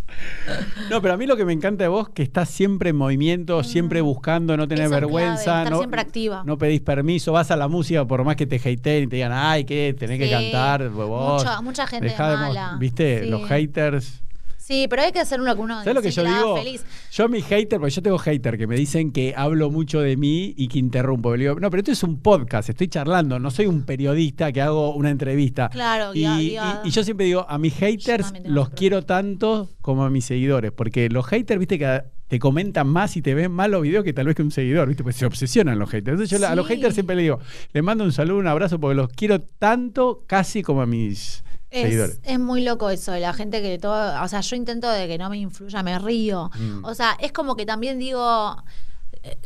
No, 0.91 1.03
pero 1.03 1.15
a 1.15 1.17
mí 1.17 1.27
lo 1.27 1.37
que 1.37 1.45
me 1.45 1.53
encanta 1.53 1.83
de 1.85 1.89
vos 1.89 2.09
que 2.11 2.23
estás 2.23 2.49
siempre 2.49 2.91
en 2.91 2.97
movimiento, 2.97 3.65
siempre 3.65 4.01
buscando, 4.01 4.57
no 4.57 4.67
Mm. 4.67 4.73
Es 4.73 4.91
vergüenza, 4.91 5.43
clave, 5.45 5.59
estar 5.63 5.71
no, 5.73 5.79
siempre 5.79 6.01
activa. 6.01 6.43
no 6.47 6.57
pedís 6.59 6.83
permiso, 6.83 7.33
vas 7.33 7.51
a 7.51 7.57
la 7.57 7.67
música 7.69 8.07
por 8.07 8.23
más 8.23 8.37
que 8.37 8.47
te 8.47 8.57
hateen 8.57 9.05
y 9.05 9.07
te 9.09 9.17
digan, 9.17 9.33
ay, 9.35 9.65
que 9.65 9.95
tenés 9.99 10.19
que 10.21 10.31
cantar, 10.31 10.89
vos. 10.91 11.43
mucha- 11.43 11.61
mucha 11.63 11.87
gente 11.87 12.09
de 12.11 12.17
mala. 12.17 12.77
¿Viste? 12.79 13.25
Sí. 13.25 13.29
Los 13.31 13.45
haters. 13.49 14.23
Sí, 14.67 14.87
pero 14.89 15.03
hay 15.03 15.13
que 15.13 15.21
hacer 15.21 15.41
lo 15.41 15.55
que 15.55 15.61
uno 15.61 15.75
¿Sabes 15.81 15.95
lo 15.95 16.01
que 16.01 16.11
yo 16.11 16.23
haga 16.23 16.39
digo? 16.39 16.57
feliz. 16.57 16.85
Yo 17.13 17.29
mi 17.29 17.43
hater, 17.43 17.79
porque 17.79 17.95
yo 17.95 18.01
tengo 18.01 18.17
hater 18.19 18.57
que 18.57 18.67
me 18.67 18.77
dicen 18.77 19.13
que 19.13 19.35
hablo 19.37 19.71
mucho 19.71 20.01
de 20.01 20.17
mí 20.17 20.55
y 20.57 20.69
que 20.69 20.79
interrumpo. 20.79 21.37
Le 21.37 21.45
digo, 21.45 21.61
no, 21.61 21.69
pero 21.69 21.81
esto 21.83 21.93
es 21.93 22.03
un 22.03 22.21
podcast, 22.23 22.71
estoy 22.71 22.89
charlando, 22.89 23.39
no 23.39 23.51
soy 23.51 23.67
un 23.67 23.85
periodista 23.85 24.51
que 24.53 24.63
hago 24.63 24.95
una 24.95 25.11
entrevista. 25.11 25.69
Claro, 25.69 26.15
y, 26.15 26.21
guía- 26.21 26.41
y- 26.41 26.49
guía- 26.51 26.81
y 26.83 26.91
yo 26.91 27.05
siempre 27.05 27.27
digo, 27.27 27.45
a 27.47 27.59
mis 27.59 27.75
haters 27.75 28.33
los 28.47 28.71
quiero 28.71 29.03
tanto 29.05 29.69
como 29.83 30.05
a 30.05 30.09
mis 30.09 30.25
seguidores, 30.25 30.73
porque 30.73 31.11
los 31.11 31.27
haters, 31.27 31.59
viste, 31.59 31.79
que 31.79 32.03
te 32.29 32.39
comentan 32.39 32.89
más 32.89 33.19
y 33.19 33.23
te 33.23 33.35
ven 33.35 33.53
más 33.53 33.69
los 33.69 33.83
videos 33.83 34.03
que 34.03 34.15
tal 34.15 34.25
vez 34.27 34.35
que 34.35 34.41
un 34.43 34.51
seguidor, 34.51 34.89
viste, 34.89 35.03
pues 35.03 35.15
se 35.17 35.27
obsesionan 35.27 35.79
los 35.79 35.91
haters. 35.91 36.15
Entonces 36.15 36.41
yo 36.41 36.49
a 36.49 36.55
los 36.55 36.67
haters 36.67 36.95
siempre 36.95 37.17
les 37.17 37.25
digo, 37.25 37.39
les 37.75 37.83
mando 37.85 38.03
un 38.03 38.13
saludo, 38.13 38.39
un 38.39 38.47
abrazo, 38.47 38.81
porque 38.81 38.95
los 38.95 39.09
quiero 39.11 39.41
tanto 39.43 40.25
casi 40.27 40.63
como 40.63 40.81
a 40.81 40.87
mis. 40.87 41.45
Es, 41.75 42.21
es 42.23 42.39
muy 42.39 42.63
loco 42.63 42.89
eso, 42.91 43.13
de 43.13 43.21
la 43.21 43.33
gente 43.33 43.61
que 43.61 43.79
todo, 43.79 44.23
o 44.23 44.29
sea, 44.29 44.41
yo 44.41 44.57
intento 44.57 44.89
de 44.91 45.09
que 45.09 45.19
no 45.19 45.29
me 45.29 45.39
influya, 45.39 45.83
me 45.83 45.99
río. 45.99 46.51
Mm. 46.57 46.85
O 46.85 46.95
sea, 46.95 47.17
es 47.21 47.33
como 47.33 47.57
que 47.57 47.67
también 47.67 47.99
digo, 47.99 48.57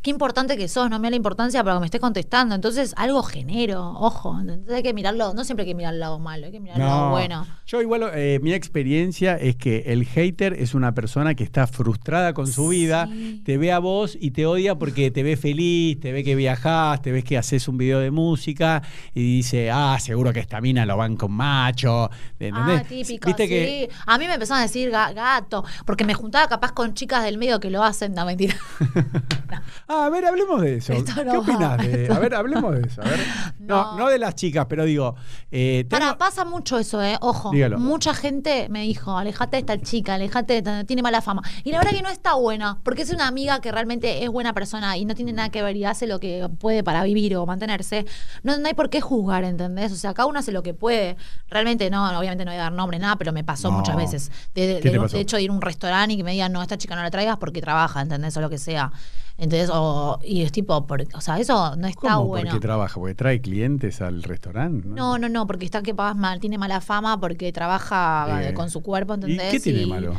qué 0.02 0.10
importante 0.10 0.56
que 0.56 0.68
sos, 0.68 0.90
no 0.90 0.98
me 0.98 1.06
da 1.06 1.10
la 1.10 1.16
importancia 1.16 1.62
para 1.62 1.76
que 1.76 1.80
me 1.80 1.86
estés 1.86 2.00
contestando. 2.00 2.54
Entonces, 2.54 2.94
algo 2.96 3.22
genero, 3.22 3.92
ojo. 3.98 4.38
Entonces 4.40 4.74
hay 4.74 4.82
que 4.82 4.92
mirarlo, 4.94 5.34
no 5.34 5.44
siempre 5.44 5.62
hay 5.64 5.70
que 5.70 5.74
mirar 5.74 5.94
el 5.94 6.00
lado 6.00 6.18
malo, 6.18 6.46
hay 6.46 6.52
que 6.52 6.60
mirar 6.60 6.78
el 6.80 6.84
lado 6.86 7.10
bueno. 7.10 7.46
Yo 7.66 7.80
igual, 7.82 8.10
eh, 8.14 8.40
mi 8.42 8.52
experiencia 8.54 9.36
es 9.36 9.56
que 9.56 9.84
el 9.86 10.04
hater 10.06 10.54
es 10.54 10.74
una 10.74 10.94
persona 10.94 11.34
que 11.34 11.44
está 11.44 11.66
frustrada 11.66 12.32
con 12.34 12.46
su 12.46 12.68
vida, 12.68 13.08
te 13.44 13.58
ve 13.58 13.70
a 13.72 13.78
vos 13.78 14.16
y 14.20 14.30
te 14.32 14.46
odia 14.46 14.74
porque 14.76 15.10
te 15.10 15.22
ve 15.22 15.36
feliz, 15.36 16.00
te 16.00 16.12
ve 16.12 16.24
que 16.24 16.34
viajás, 16.34 17.02
te 17.02 17.12
ves 17.12 17.24
que 17.24 17.36
haces 17.38 17.68
un 17.68 17.76
video 17.78 18.00
de 18.00 18.10
música 18.10 18.82
y 19.14 19.36
dice, 19.36 19.70
ah, 19.70 19.98
seguro 20.00 20.32
que 20.32 20.40
esta 20.40 20.60
mina 20.60 20.86
lo 20.86 20.96
van 20.96 21.16
con 21.16 21.32
macho. 21.32 22.10
¿entendés? 22.38 22.80
Ah, 22.80 22.84
típico, 22.88 23.26
Viste 23.26 23.44
sí. 23.44 23.48
que 23.48 23.90
A 24.06 24.18
mí 24.18 24.26
me 24.26 24.34
empezaron 24.34 24.60
a 24.60 24.62
decir 24.62 24.90
ga- 24.90 25.12
gato, 25.14 25.64
porque 25.84 26.04
me 26.04 26.14
juntaba 26.14 26.48
capaz 26.48 26.72
con 26.72 26.94
chicas 26.94 27.22
del 27.24 27.38
medio 27.38 27.60
que 27.60 27.70
lo 27.70 27.84
hacen, 27.84 28.14
no 28.14 28.24
mentira. 28.24 28.56
No. 29.50 29.62
Ah, 29.88 30.06
a 30.06 30.10
ver, 30.10 30.24
hablemos 30.26 30.60
de 30.60 30.76
eso. 30.76 30.92
Esto 30.92 31.12
no 31.24 31.30
¿Qué 31.30 31.36
va, 31.36 31.38
opinás? 31.38 31.78
de- 31.78 32.02
esto 32.02 32.14
A 32.14 32.18
ver, 32.18 32.34
hablemos 32.34 32.74
de 32.74 32.86
eso. 32.86 33.02
A 33.02 33.04
ver. 33.04 33.20
No, 33.68 33.92
No. 33.92 33.98
no 33.98 34.08
de 34.08 34.18
las 34.18 34.34
chicas, 34.34 34.64
pero 34.68 34.84
digo. 34.84 35.14
eh, 35.50 35.84
tengo- 35.88 36.00
Para, 36.06 36.16
pasa 36.18 36.44
mucho 36.46 36.78
eso, 36.78 37.02
¿eh? 37.02 37.18
Ojo. 37.20 37.50
Dígalo. 37.50 37.78
Mucha 37.78 38.14
gente 38.14 38.68
me 38.70 38.82
dijo, 38.82 39.16
alejate 39.18 39.56
de 39.56 39.60
esta 39.60 39.78
chica, 39.78 40.14
alejate 40.14 40.54
de 40.54 40.58
esta, 40.60 40.84
tiene 40.84 41.02
mala 41.02 41.20
fama. 41.20 41.42
Y 41.64 41.72
la 41.72 41.78
verdad 41.78 41.92
que 41.92 42.00
no 42.02 42.08
está 42.08 42.34
buena, 42.34 42.78
porque 42.82 43.02
es 43.02 43.10
una 43.10 43.26
amiga 43.26 43.60
que 43.60 43.70
realmente 43.70 44.24
es 44.24 44.30
buena 44.30 44.54
persona 44.54 44.96
y 44.96 45.04
no 45.04 45.14
tiene 45.14 45.32
nada 45.34 45.50
que 45.50 45.62
ver 45.62 45.76
y 45.76 45.84
hace 45.84 46.06
lo 46.06 46.18
que 46.18 46.48
puede 46.58 46.82
para 46.82 47.02
vivir 47.02 47.36
o 47.36 47.44
mantenerse. 47.44 48.06
No, 48.42 48.56
no 48.56 48.66
hay 48.68 48.74
por 48.74 48.88
qué 48.88 49.00
juzgar, 49.02 49.44
¿entendés? 49.44 49.92
O 49.92 49.96
sea, 49.96 50.14
cada 50.14 50.26
uno 50.26 50.38
hace 50.38 50.52
lo 50.52 50.62
que 50.62 50.72
puede. 50.72 51.16
Realmente 51.50 51.90
no, 51.90 52.08
obviamente 52.18 52.44
no 52.46 52.50
voy 52.52 52.58
a 52.58 52.62
dar 52.64 52.72
nombre, 52.72 52.98
nada, 52.98 53.16
pero 53.16 53.32
me 53.34 53.44
pasó 53.44 53.70
No. 53.70 53.76
muchas 53.78 53.96
veces. 53.96 54.30
De, 54.54 54.66
de- 54.66 54.74
¿Qué 54.76 54.88
te 54.88 54.90
de- 54.92 54.98
pasó? 55.00 55.16
de 55.16 55.22
hecho, 55.22 55.36
de 55.36 55.42
ir 55.42 55.50
a 55.50 55.52
un 55.52 55.60
restaurante 55.60 56.14
y 56.14 56.16
que 56.16 56.24
me 56.24 56.32
digan, 56.32 56.52
no, 56.52 56.62
esta 56.62 56.78
chica 56.78 56.96
no 56.96 57.02
la 57.02 57.10
traigas 57.10 57.36
porque 57.36 57.60
trabaja, 57.60 58.00
¿entendés? 58.00 58.34
O 58.36 58.40
lo 58.40 58.48
que 58.48 58.56
sea. 58.58 58.92
Entonces, 59.40 59.70
o, 59.72 60.18
y 60.24 60.42
es 60.42 60.50
tipo, 60.50 60.84
por- 60.86 61.06
o 61.14 61.20
sea, 61.20 61.38
eso 61.38 61.76
no 61.76 61.86
está 61.86 62.00
¿Cómo? 62.14 62.24
bueno. 62.26 62.50
Porque 62.50 62.60
trabaja, 62.60 62.94
porque 62.98 63.14
trae 63.14 63.40
clientes 63.40 64.00
al 64.02 64.22
restaurante. 64.24 64.88
No, 64.88 65.16
no, 65.16 65.28
no, 65.28 65.46
porque 65.46 65.64
está 65.64 65.80
que 65.80 65.94
pagas 65.94 66.16
mal, 66.16 66.40
tiene 66.40 66.58
mala 66.58 66.80
fama 66.80 67.20
porque 67.20 67.52
trabaja 67.52 68.42
Eh, 68.42 68.48
eh, 68.48 68.54
con 68.54 68.68
su 68.68 68.82
cuerpo, 68.82 69.12
¿Y 69.12 69.16
¿entendés? 69.16 69.52
qué 69.52 69.60
tiene 69.60 69.82
Y 69.82 69.86
malo? 69.86 70.14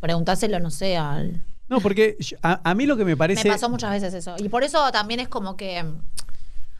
Preguntáselo, 0.00 0.58
no 0.60 0.70
sé, 0.70 0.96
al... 0.96 1.44
No, 1.68 1.80
porque 1.80 2.16
yo- 2.18 2.36
a, 2.42 2.60
a 2.68 2.74
mí 2.74 2.86
lo 2.86 2.96
que 2.96 3.04
me 3.04 3.16
parece. 3.16 3.44
Me 3.48 3.54
pasó 3.54 3.70
muchas 3.70 3.90
veces 3.90 4.12
eso. 4.12 4.34
Y 4.38 4.48
por 4.48 4.64
eso 4.64 4.90
también 4.92 5.20
es 5.20 5.28
como 5.28 5.56
que 5.56 5.82
mm, 5.82 5.98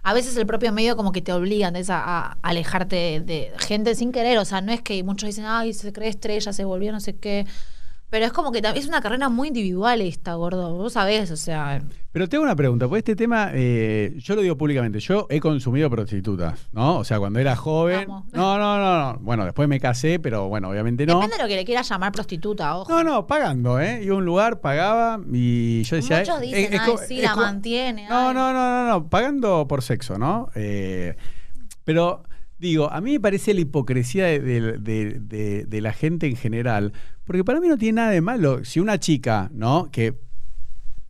a 0.03 0.13
veces 0.13 0.37
el 0.37 0.47
propio 0.47 0.73
medio 0.73 0.97
como 0.97 1.11
que 1.13 1.23
te 1.23 1.33
obligan 1.33 1.75
a, 1.77 1.83
a 1.89 2.37
alejarte 2.43 2.97
de, 2.97 3.21
de 3.21 3.53
gente 3.59 3.95
sin 3.95 4.13
querer. 4.13 4.37
O 4.39 4.45
sea, 4.45 4.61
no 4.61 4.73
es 4.73 4.83
que 4.83 5.03
muchos 5.05 5.29
dicen, 5.29 5.45
ay, 5.47 5.73
se 5.73 5.93
cree 5.93 6.09
estrella, 6.11 6.53
se 6.53 6.65
volvió 6.65 6.93
no 6.93 7.01
sé 7.01 7.17
qué. 7.17 7.47
Pero 8.15 8.27
es 8.27 8.33
como 8.33 8.53
que 8.53 8.63
es 8.77 8.87
una 8.87 9.01
carrera 9.01 9.29
muy 9.29 9.49
individual 9.49 10.01
esta, 10.01 10.35
gordo. 10.35 10.73
Vos 10.73 10.93
sabés, 10.93 11.33
o 11.33 11.37
sea... 11.37 11.83
Pero 12.13 12.29
tengo 12.29 12.45
una 12.45 12.55
pregunta, 12.55 12.87
porque 12.87 13.01
este 13.01 13.17
tema, 13.17 13.51
eh, 13.53 14.15
yo 14.19 14.37
lo 14.37 14.43
digo 14.43 14.57
públicamente, 14.57 15.01
yo 15.01 15.27
he 15.29 15.41
consumido 15.41 15.91
prostitutas, 15.91 16.69
¿no? 16.71 16.99
O 16.99 17.05
sea, 17.05 17.19
cuando 17.19 17.41
era 17.41 17.57
joven. 17.57 18.07
Vamos. 18.07 18.33
No, 18.33 18.57
no, 18.57 18.79
no, 18.79 19.15
no. 19.15 19.19
Bueno, 19.19 19.45
después 19.45 19.67
me 19.69 19.81
casé, 19.81 20.21
pero 20.21 20.49
bueno, 20.49 20.69
obviamente 20.71 21.07
no. 21.07 21.15
Depende 21.15 21.39
de 21.39 21.43
lo 21.43 21.49
que 21.49 21.57
le 21.57 21.65
quieras 21.65 21.89
llamar 21.89 22.13
prostituta, 22.13 22.77
ojo. 22.77 22.93
No, 22.93 23.03
no, 23.03 23.27
pagando, 23.27 23.81
¿eh? 23.81 24.05
Iba 24.05 24.15
a 24.15 24.19
un 24.19 24.25
lugar, 24.25 24.61
pagaba 24.61 25.19
y 25.33 25.83
yo 25.83 25.97
decía. 25.97 26.21
Muchos 26.21 26.39
eh, 26.39 26.47
dicen, 26.47 26.73
es 26.73 26.81
ay, 26.83 26.95
sí, 27.09 27.17
es 27.17 27.25
la 27.25 27.35
mantiene. 27.35 28.09
No, 28.09 28.29
ay. 28.29 28.35
no, 28.35 28.53
no, 28.53 28.63
no, 28.63 28.89
no, 28.91 29.09
pagando 29.09 29.67
por 29.67 29.83
sexo, 29.83 30.19
¿no? 30.19 30.51
Eh, 30.55 31.17
pero 31.83 32.23
digo, 32.59 32.91
a 32.91 33.01
mí 33.01 33.13
me 33.13 33.21
parece 33.21 33.53
la 33.55 33.61
hipocresía 33.61 34.27
de, 34.27 34.41
de- 34.41 34.79
de- 34.79 35.21
de- 35.21 35.65
de 35.67 35.81
la 35.81 35.93
gente 35.93 36.27
en 36.27 36.37
general, 36.37 36.93
porque 37.25 37.45
para 37.45 37.61
mí 37.61 37.69
no 37.69 37.77
tiene 37.79 37.97
nada 37.97 38.11
de 38.11 38.21
malo. 38.21 38.65
Si 38.65 38.81
una 38.81 38.99
chica, 38.99 39.51
¿no? 39.53 39.91
Que 39.91 40.15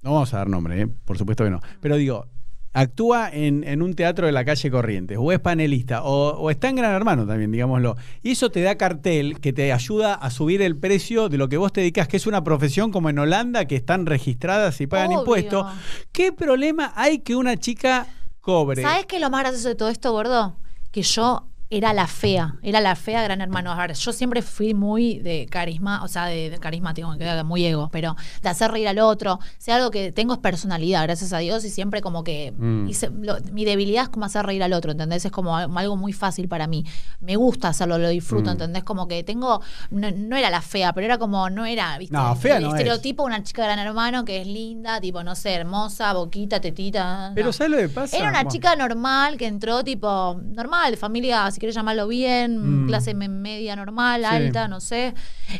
no 0.03 0.13
vamos 0.15 0.33
a 0.35 0.39
dar 0.39 0.49
nombre, 0.49 0.81
¿eh? 0.83 0.87
por 0.87 1.17
supuesto 1.19 1.45
que 1.45 1.51
no, 1.51 1.61
pero 1.81 1.97
digo, 1.97 2.27
actúa 2.73 3.31
en, 3.33 3.63
en 3.65 3.83
un 3.83 3.95
teatro 3.95 4.27
de 4.27 4.33
la 4.33 4.45
calle 4.45 4.71
Corrientes, 4.71 5.17
o 5.21 5.31
es 5.33 5.39
panelista, 5.39 6.03
o, 6.03 6.31
o 6.37 6.51
está 6.51 6.69
en 6.69 6.77
Gran 6.77 6.93
Hermano 6.93 7.25
también, 7.27 7.53
digámoslo, 7.53 7.97
y 8.23 8.33
eso 8.33 8.51
te 8.51 8.61
da 8.63 8.77
cartel 8.77 9.39
que 9.41 9.53
te 9.53 9.73
ayuda 9.73 10.15
a 10.15 10.31
subir 10.31 10.61
el 10.61 10.77
precio 10.77 11.29
de 11.29 11.39
lo 11.39 11.49
que 11.49 11.57
vos 11.57 11.73
te 11.73 11.81
dedicas, 11.83 12.09
que 12.09 12.17
es 12.17 12.27
una 12.27 12.43
profesión 12.43 12.91
como 12.91 13.09
en 13.11 13.19
Holanda, 13.19 13.67
que 13.67 13.77
están 13.77 14.07
registradas 14.07 14.81
y 14.81 14.87
pagan 14.89 15.09
Obvio. 15.11 15.19
impuestos. 15.21 15.67
¿Qué 16.13 16.33
problema 16.33 16.93
hay 16.97 17.21
que 17.21 17.37
una 17.37 17.57
chica 17.57 18.09
cobre? 18.41 18.83
¿Sabes 18.83 19.07
qué 19.07 19.17
es 19.17 19.23
lo 19.23 19.31
más 19.31 19.43
gracioso 19.43 19.69
de 19.69 19.75
todo 19.77 19.89
esto, 19.89 20.11
gordo? 20.13 20.57
Que 20.95 21.03
yo 21.03 21.43
era 21.77 21.93
la 21.93 22.07
fea, 22.07 22.55
era 22.63 22.81
la 22.81 22.95
fea 22.97 23.23
gran 23.23 23.41
hermano. 23.41 23.73
A 23.73 23.77
ver, 23.87 23.95
yo 23.95 24.13
siempre 24.13 24.43
fui 24.43 24.75
muy 24.75 25.19
de 25.19 25.47
carisma, 25.51 26.03
o 26.05 26.09
sea, 26.09 26.27
de, 26.27 26.51
de 26.51 26.59
carismático, 26.59 27.09
me 27.09 27.19
queda 27.19 27.43
muy 27.45 27.65
ego, 27.65 27.89
pero 27.93 28.17
de 28.43 28.49
hacer 28.49 28.71
reír 28.71 28.89
al 28.89 28.99
otro. 28.99 29.39
Si 29.59 29.71
algo 29.71 29.91
que 29.91 30.13
tengo 30.13 30.35
es 30.35 30.39
personalidad, 30.41 31.03
gracias 31.05 31.33
a 31.33 31.39
Dios, 31.39 31.65
y 31.65 31.71
siempre 31.71 32.01
como 32.01 32.25
que 32.25 32.53
Mm. 32.57 32.89
hice- 32.89 33.11
lo- 33.11 33.39
mi 33.53 33.65
debilidad 33.65 34.05
es 34.05 34.09
como 34.09 34.27
hacer 34.27 34.45
reír 34.47 34.63
al 34.63 34.73
otro, 34.73 34.93
¿entendés? 34.93 35.25
Es 35.25 35.33
como 35.33 35.57
al- 35.57 35.71
algo 35.77 35.97
muy 35.97 36.13
fácil 36.13 36.49
para 36.49 36.67
mí. 36.67 36.85
Me 37.21 37.37
gusta 37.37 37.69
hacerlo, 37.69 37.99
lo 37.99 38.09
disfruto, 38.09 38.51
Mm. 38.51 38.53
¿entendés? 38.53 38.85
Como 38.85 39.09
que 39.09 39.23
tengo, 39.25 39.61
no, 39.91 40.11
no 40.11 40.37
era 40.37 40.51
la 40.51 40.61
fea, 40.63 40.93
pero 40.93 41.05
era 41.07 41.19
como, 41.19 41.51
no 41.51 41.65
era, 41.67 41.97
¿viste? 41.99 42.15
No, 42.17 42.35
fea 42.37 42.57
el 42.59 42.63
no 42.65 42.69
es. 42.69 42.75
estereotipo, 42.75 43.23
una 43.25 43.43
chica 43.43 43.65
gran 43.65 43.79
hermano 43.79 44.25
que 44.25 44.41
es 44.41 44.47
linda, 44.47 45.01
tipo, 45.01 45.23
no 45.23 45.35
sé, 45.35 45.55
hermosa, 45.55 46.13
boquita, 46.13 46.61
tetita. 46.61 47.33
Pero. 47.35 47.53
¿sabes 47.53 47.71
lo 47.73 47.79
que 47.79 47.89
pasa? 47.89 48.17
Era 48.17 48.29
una 48.29 48.39
Bueno, 48.39 48.51
chica 48.51 48.77
normal 48.77 49.37
que 49.37 49.47
entró, 49.47 49.83
tipo, 49.85 50.41
normal, 50.45 50.91
de 50.91 50.97
familia, 50.97 51.51
si 51.51 51.61
quieres 51.65 51.75
llamarlo 51.75 52.07
bien, 52.09 52.85
Mm. 52.85 52.87
clase 52.87 53.15
me- 53.15 53.29
media 53.29 53.75
normal, 53.77 54.21
Sí. 54.21 54.27
alta, 54.27 54.69
no 54.69 54.81
sé. 54.81 55.15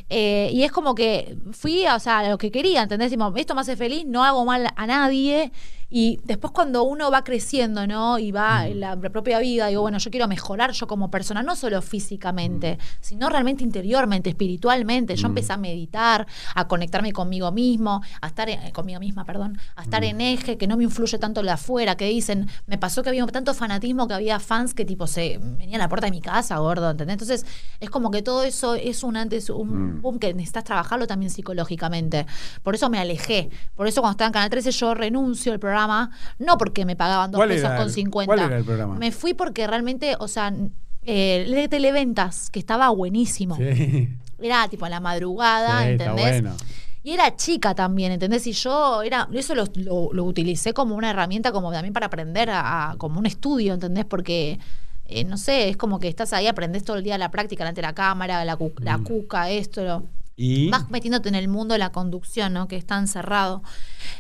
Eh, 0.09 0.51
y 0.53 0.63
es 0.63 0.71
como 0.73 0.95
que 0.95 1.37
fui, 1.53 1.87
o 1.87 1.99
sea, 1.99 2.19
a 2.21 2.29
lo 2.29 2.39
que 2.39 2.51
quería, 2.51 2.83
¿entendés? 2.83 3.11
Tipo, 3.11 3.33
esto 3.37 3.55
me 3.55 3.63
hace 3.63 3.77
feliz, 3.77 4.05
no 4.07 4.23
hago 4.25 4.45
mal 4.45 4.69
a 4.77 4.87
nadie. 4.87 5.51
Y 5.97 6.19
después 6.25 6.53
cuando 6.53 6.83
uno 6.83 7.09
va 7.09 7.23
creciendo, 7.23 7.87
¿no? 7.87 8.19
Y 8.19 8.33
va 8.33 8.67
en 8.67 8.81
la 8.81 8.97
propia 8.97 9.39
vida, 9.39 9.69
digo, 9.69 9.83
bueno, 9.83 9.99
yo 9.99 10.11
quiero 10.11 10.27
mejorar 10.27 10.73
yo 10.73 10.89
como 10.89 11.09
persona, 11.09 11.41
no 11.45 11.55
solo 11.55 11.81
físicamente, 11.83 12.79
sino 13.01 13.29
realmente 13.29 13.63
interiormente, 13.63 14.31
espiritualmente. 14.31 15.15
Yo 15.15 15.29
empecé 15.29 15.53
a 15.53 15.57
meditar, 15.57 16.27
a 16.57 16.67
conectarme 16.67 17.13
conmigo 17.13 17.53
mismo, 17.53 18.03
a 18.21 18.27
estar 18.27 18.49
en- 18.49 18.73
conmigo 18.73 18.99
misma, 18.99 19.25
perdón, 19.25 19.57
a 19.77 19.83
estar 19.85 20.03
en 20.03 20.21
eje, 20.21 20.59
que 20.59 20.67
no 20.67 20.77
me 20.77 20.83
influye 20.83 21.17
tanto 21.19 21.41
de 21.45 21.51
afuera, 21.51 21.97
que 21.97 22.07
dicen, 22.07 22.49
me 22.67 22.77
pasó 22.77 23.05
que 23.05 23.11
había 23.11 23.25
tanto 23.27 23.55
fanatismo 23.55 24.09
que 24.09 24.15
había 24.15 24.41
fans 24.41 24.75
que 24.75 24.85
tipo 24.85 25.07
se 25.07 25.39
venían 25.41 25.81
a 25.81 25.85
la 25.85 25.89
puerta 25.89 26.09
de 26.09 26.11
mi 26.11 26.21
casa, 26.21 26.57
gordo, 26.59 26.91
¿entendés? 26.91 27.15
Entonces, 27.15 27.47
es 27.79 27.89
como 27.89 28.11
que 28.11 28.21
todo 28.21 28.43
eso 28.43 28.75
es 28.75 29.05
un 29.05 29.17
antes, 29.17 29.49
un 29.49 30.03
boom 30.03 30.19
que 30.19 30.35
necesitas 30.35 30.65
trabajarlo 30.65 31.07
también 31.07 31.31
psicológicamente. 31.31 32.27
Por 32.65 32.75
eso 32.75 32.91
me 32.91 32.99
alejé. 32.99 33.49
Por 33.77 33.87
eso 33.87 34.01
cuando 34.01 34.15
estaba 34.15 34.27
en 34.27 34.33
Canal 34.33 34.51
13 34.51 34.73
yo 34.73 34.93
renuncio 34.95 35.53
al 35.53 35.61
programa, 35.61 35.84
no 36.39 36.57
porque 36.59 36.85
me 36.85 36.97
pagaban 36.97 37.31
dos 37.31 37.39
¿Cuál 37.39 37.49
pesos 37.51 37.71
con 37.71 37.83
el- 37.83 37.91
50. 37.91 38.27
cuál 38.27 38.47
era 38.47 38.57
el 38.59 38.65
programa? 38.65 38.95
Me 38.97 39.13
fui 39.13 39.35
porque 39.35 39.67
realmente, 39.67 40.17
o 40.19 40.29
sea, 40.29 40.53
eh, 41.03 41.45
el 41.47 41.53
de 41.55 41.69
televentas, 41.69 42.51
que 42.51 42.59
estaba 42.59 42.89
buenísimo. 42.91 43.57
Sí, 43.57 44.09
Era 44.41 44.67
tipo 44.69 44.85
a 44.85 44.89
la 44.89 45.01
madrugada, 45.01 45.85
Sí, 45.85 45.91
está 45.93 46.05
¿entendés? 46.07 46.43
bueno. 46.43 46.57
Y 47.03 47.13
era 47.13 47.37
chica 47.37 47.75
también, 47.75 48.13
¿entendés? 48.13 48.47
Y 48.47 48.53
yo 48.53 49.03
era, 49.03 49.29
eso 49.35 49.55
lo, 49.55 49.65
lo- 49.75 50.11
lo 50.13 50.25
utilicé 50.25 50.73
como 50.73 50.95
una 50.95 51.11
herramienta, 51.11 51.53
como 51.53 51.71
también 51.71 51.93
para 51.93 52.07
aprender 52.07 52.49
a, 52.51 52.91
a- 52.93 52.97
como 52.97 53.19
un 53.21 53.27
estudio, 53.27 53.75
¿entendés? 53.75 54.07
Porque, 54.07 54.59
eh, 55.07 55.25
no 55.25 55.37
sé, 55.37 55.69
es 55.69 55.77
como 55.77 55.99
que 55.99 56.09
estás 56.09 56.33
ahí, 56.33 56.47
aprendés 56.47 56.83
todo 56.83 56.97
el 56.97 57.05
día 57.05 57.19
la 57.19 57.31
práctica 57.31 57.63
delante 57.63 57.83
de 57.83 57.87
la 57.89 57.93
cámara, 57.95 58.43
la, 58.47 58.57
cu- 58.57 58.73
la 58.79 58.97
Mm. 58.99 59.05
cuca, 59.05 59.51
esto, 59.51 59.85
lo, 59.85 60.05
Y 60.37 60.69
vas 60.69 60.91
metiéndote 60.91 61.29
en 61.29 61.37
el 61.37 61.47
mundo 61.47 61.75
de 61.75 61.79
la 61.79 61.93
conducción, 61.93 62.53
¿no? 62.53 62.67
Que 62.67 62.77
es 62.77 62.85
tan 62.85 63.07
cerrado. 63.07 63.63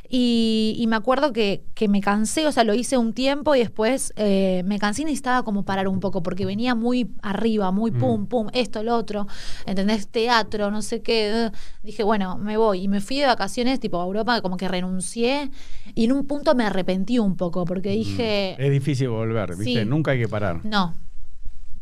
Y, 0.08 0.76
y 0.78 0.86
me 0.86 0.94
acuerdo 0.96 1.32
que, 1.32 1.64
que 1.74 1.88
me 1.88 2.00
cansé, 2.00 2.46
o 2.46 2.52
sea, 2.52 2.62
lo 2.62 2.72
hice 2.74 2.96
un 2.98 3.14
tiempo 3.14 3.54
y 3.56 3.58
después 3.58 4.12
eh, 4.16 4.62
me 4.64 4.78
cansé 4.78 5.02
y 5.02 5.04
necesitaba 5.06 5.42
como 5.42 5.64
parar 5.64 5.88
un 5.88 5.98
poco, 5.98 6.22
porque 6.22 6.46
venía 6.46 6.74
muy 6.76 7.10
arriba, 7.22 7.72
muy 7.72 7.90
pum, 7.90 8.26
pum, 8.26 8.46
esto, 8.52 8.82
lo 8.84 8.94
otro, 8.96 9.26
¿entendés? 9.66 10.06
Teatro, 10.06 10.70
no 10.70 10.82
sé 10.82 11.02
qué. 11.02 11.50
Dije, 11.82 12.04
bueno, 12.04 12.38
me 12.38 12.56
voy. 12.56 12.82
Y 12.82 12.88
me 12.88 13.00
fui 13.00 13.18
de 13.18 13.26
vacaciones, 13.26 13.80
tipo 13.80 14.00
a 14.00 14.04
Europa, 14.04 14.40
como 14.40 14.56
que 14.56 14.68
renuncié. 14.68 15.50
Y 15.96 16.04
en 16.04 16.12
un 16.12 16.26
punto 16.26 16.54
me 16.54 16.64
arrepentí 16.64 17.18
un 17.18 17.36
poco, 17.36 17.64
porque 17.64 17.90
dije, 17.90 18.54
es 18.56 18.70
difícil 18.70 19.08
volver, 19.08 19.56
¿viste? 19.56 19.80
Sí. 19.80 19.84
Nunca 19.84 20.12
hay 20.12 20.20
que 20.20 20.28
parar. 20.28 20.64
no. 20.64 20.94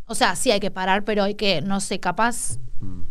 O 0.07 0.15
sea, 0.15 0.37
sí 0.37 0.51
hay 0.51 0.61
que 0.61 0.71
parar, 0.71 1.05
pero 1.05 1.23
hay 1.23 1.37
que, 1.37 1.63
no 1.63 1.81
sé, 1.81 1.99
capaz 1.99 2.59
Mm, 2.83 3.03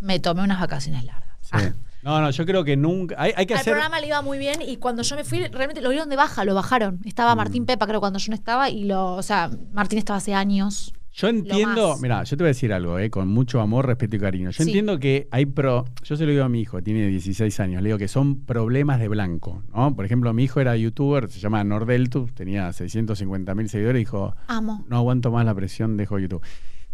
me 0.00 0.18
tomé 0.20 0.42
unas 0.42 0.60
vacaciones 0.60 1.04
largas. 1.04 1.30
sí. 1.42 1.50
Ah. 1.52 1.72
No, 2.02 2.20
no, 2.20 2.30
yo 2.30 2.46
creo 2.46 2.62
que 2.62 2.76
nunca. 2.76 3.16
Hay, 3.18 3.32
hay 3.36 3.46
que 3.46 3.54
Al 3.54 3.60
hacer. 3.60 3.72
programa 3.72 3.98
le 3.98 4.06
iba 4.06 4.22
muy 4.22 4.38
bien 4.38 4.62
y 4.64 4.76
cuando 4.76 5.02
yo 5.02 5.16
me 5.16 5.24
fui, 5.24 5.44
realmente 5.48 5.80
lo 5.80 5.88
vieron 5.90 6.08
de 6.08 6.14
baja, 6.14 6.44
lo 6.44 6.54
bajaron. 6.54 7.00
Estaba 7.04 7.34
Mm. 7.34 7.38
Martín 7.38 7.66
Pepa, 7.66 7.84
creo, 7.88 7.98
cuando 7.98 8.20
yo 8.20 8.30
no 8.30 8.36
estaba, 8.36 8.70
y 8.70 8.84
lo, 8.84 9.14
o 9.14 9.22
sea, 9.24 9.50
Martín 9.72 9.98
estaba 9.98 10.18
hace 10.18 10.32
años. 10.32 10.92
Yo 11.12 11.26
entiendo, 11.28 11.96
mira, 12.00 12.22
yo 12.22 12.36
te 12.36 12.44
voy 12.44 12.48
a 12.48 12.52
decir 12.54 12.72
algo, 12.72 13.00
eh, 13.00 13.10
con 13.10 13.26
mucho 13.26 13.60
amor, 13.60 13.86
respeto 13.86 14.14
y 14.14 14.20
cariño. 14.20 14.50
Yo 14.50 14.62
Sí. 14.62 14.70
entiendo 14.70 15.00
que 15.00 15.26
hay 15.32 15.46
pro, 15.46 15.84
yo 16.04 16.16
se 16.16 16.26
lo 16.26 16.30
digo 16.30 16.44
a 16.44 16.48
mi 16.48 16.60
hijo, 16.60 16.80
tiene 16.80 17.08
16 17.08 17.58
años, 17.58 17.82
le 17.82 17.88
digo 17.88 17.98
que 17.98 18.06
son 18.06 18.44
problemas 18.44 19.00
de 19.00 19.08
blanco, 19.08 19.64
¿no? 19.74 19.96
Por 19.96 20.04
ejemplo, 20.04 20.32
mi 20.32 20.44
hijo 20.44 20.60
era 20.60 20.76
youtuber, 20.76 21.28
se 21.28 21.40
llama 21.40 21.64
Nordeltus, 21.64 22.32
tenía 22.34 22.72
650 22.72 23.52
mil 23.56 23.68
seguidores 23.68 23.98
y 23.98 24.04
dijo, 24.04 24.32
Amo. 24.46 24.84
no 24.88 24.96
aguanto 24.98 25.32
más 25.32 25.44
la 25.44 25.54
presión, 25.56 25.96
dejo 25.96 26.20
YouTube. 26.20 26.42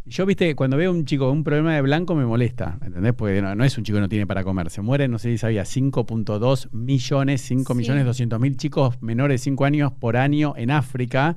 Yo, 0.05 0.27
viste, 0.27 0.57
cuando 0.57 0.77
veo 0.77 0.91
un 0.91 1.05
chico 1.05 1.29
con 1.29 1.39
un 1.39 1.45
problema 1.45 1.75
de 1.75 1.81
blanco 1.81 2.17
me 2.17 2.27
molesta, 2.27 2.77
¿entendés? 2.85 3.13
Porque 3.13 3.41
no, 3.41 3.55
no 3.55 3.63
es 3.65 3.79
un 3.79 3.85
chico 3.85 3.97
que 3.97 4.01
no 4.01 4.09
tiene 4.09 4.27
para 4.27 4.43
comer. 4.43 4.69
Se 4.69 4.83
mueren, 4.83 5.13
no 5.13 5.19
sé 5.21 5.31
si 5.31 5.39
sabía, 5.39 5.63
5.2 5.65 6.69
millones, 6.73 7.41
5 7.43 7.73
Sí. 7.73 7.79
millones 7.79 8.05
200 8.05 8.41
mil 8.41 8.57
chicos 8.57 9.01
menores 9.01 9.41
de 9.41 9.45
5 9.45 9.65
años 9.65 9.93
por 9.93 10.17
año 10.17 10.55
en 10.57 10.73
África. 10.73 11.37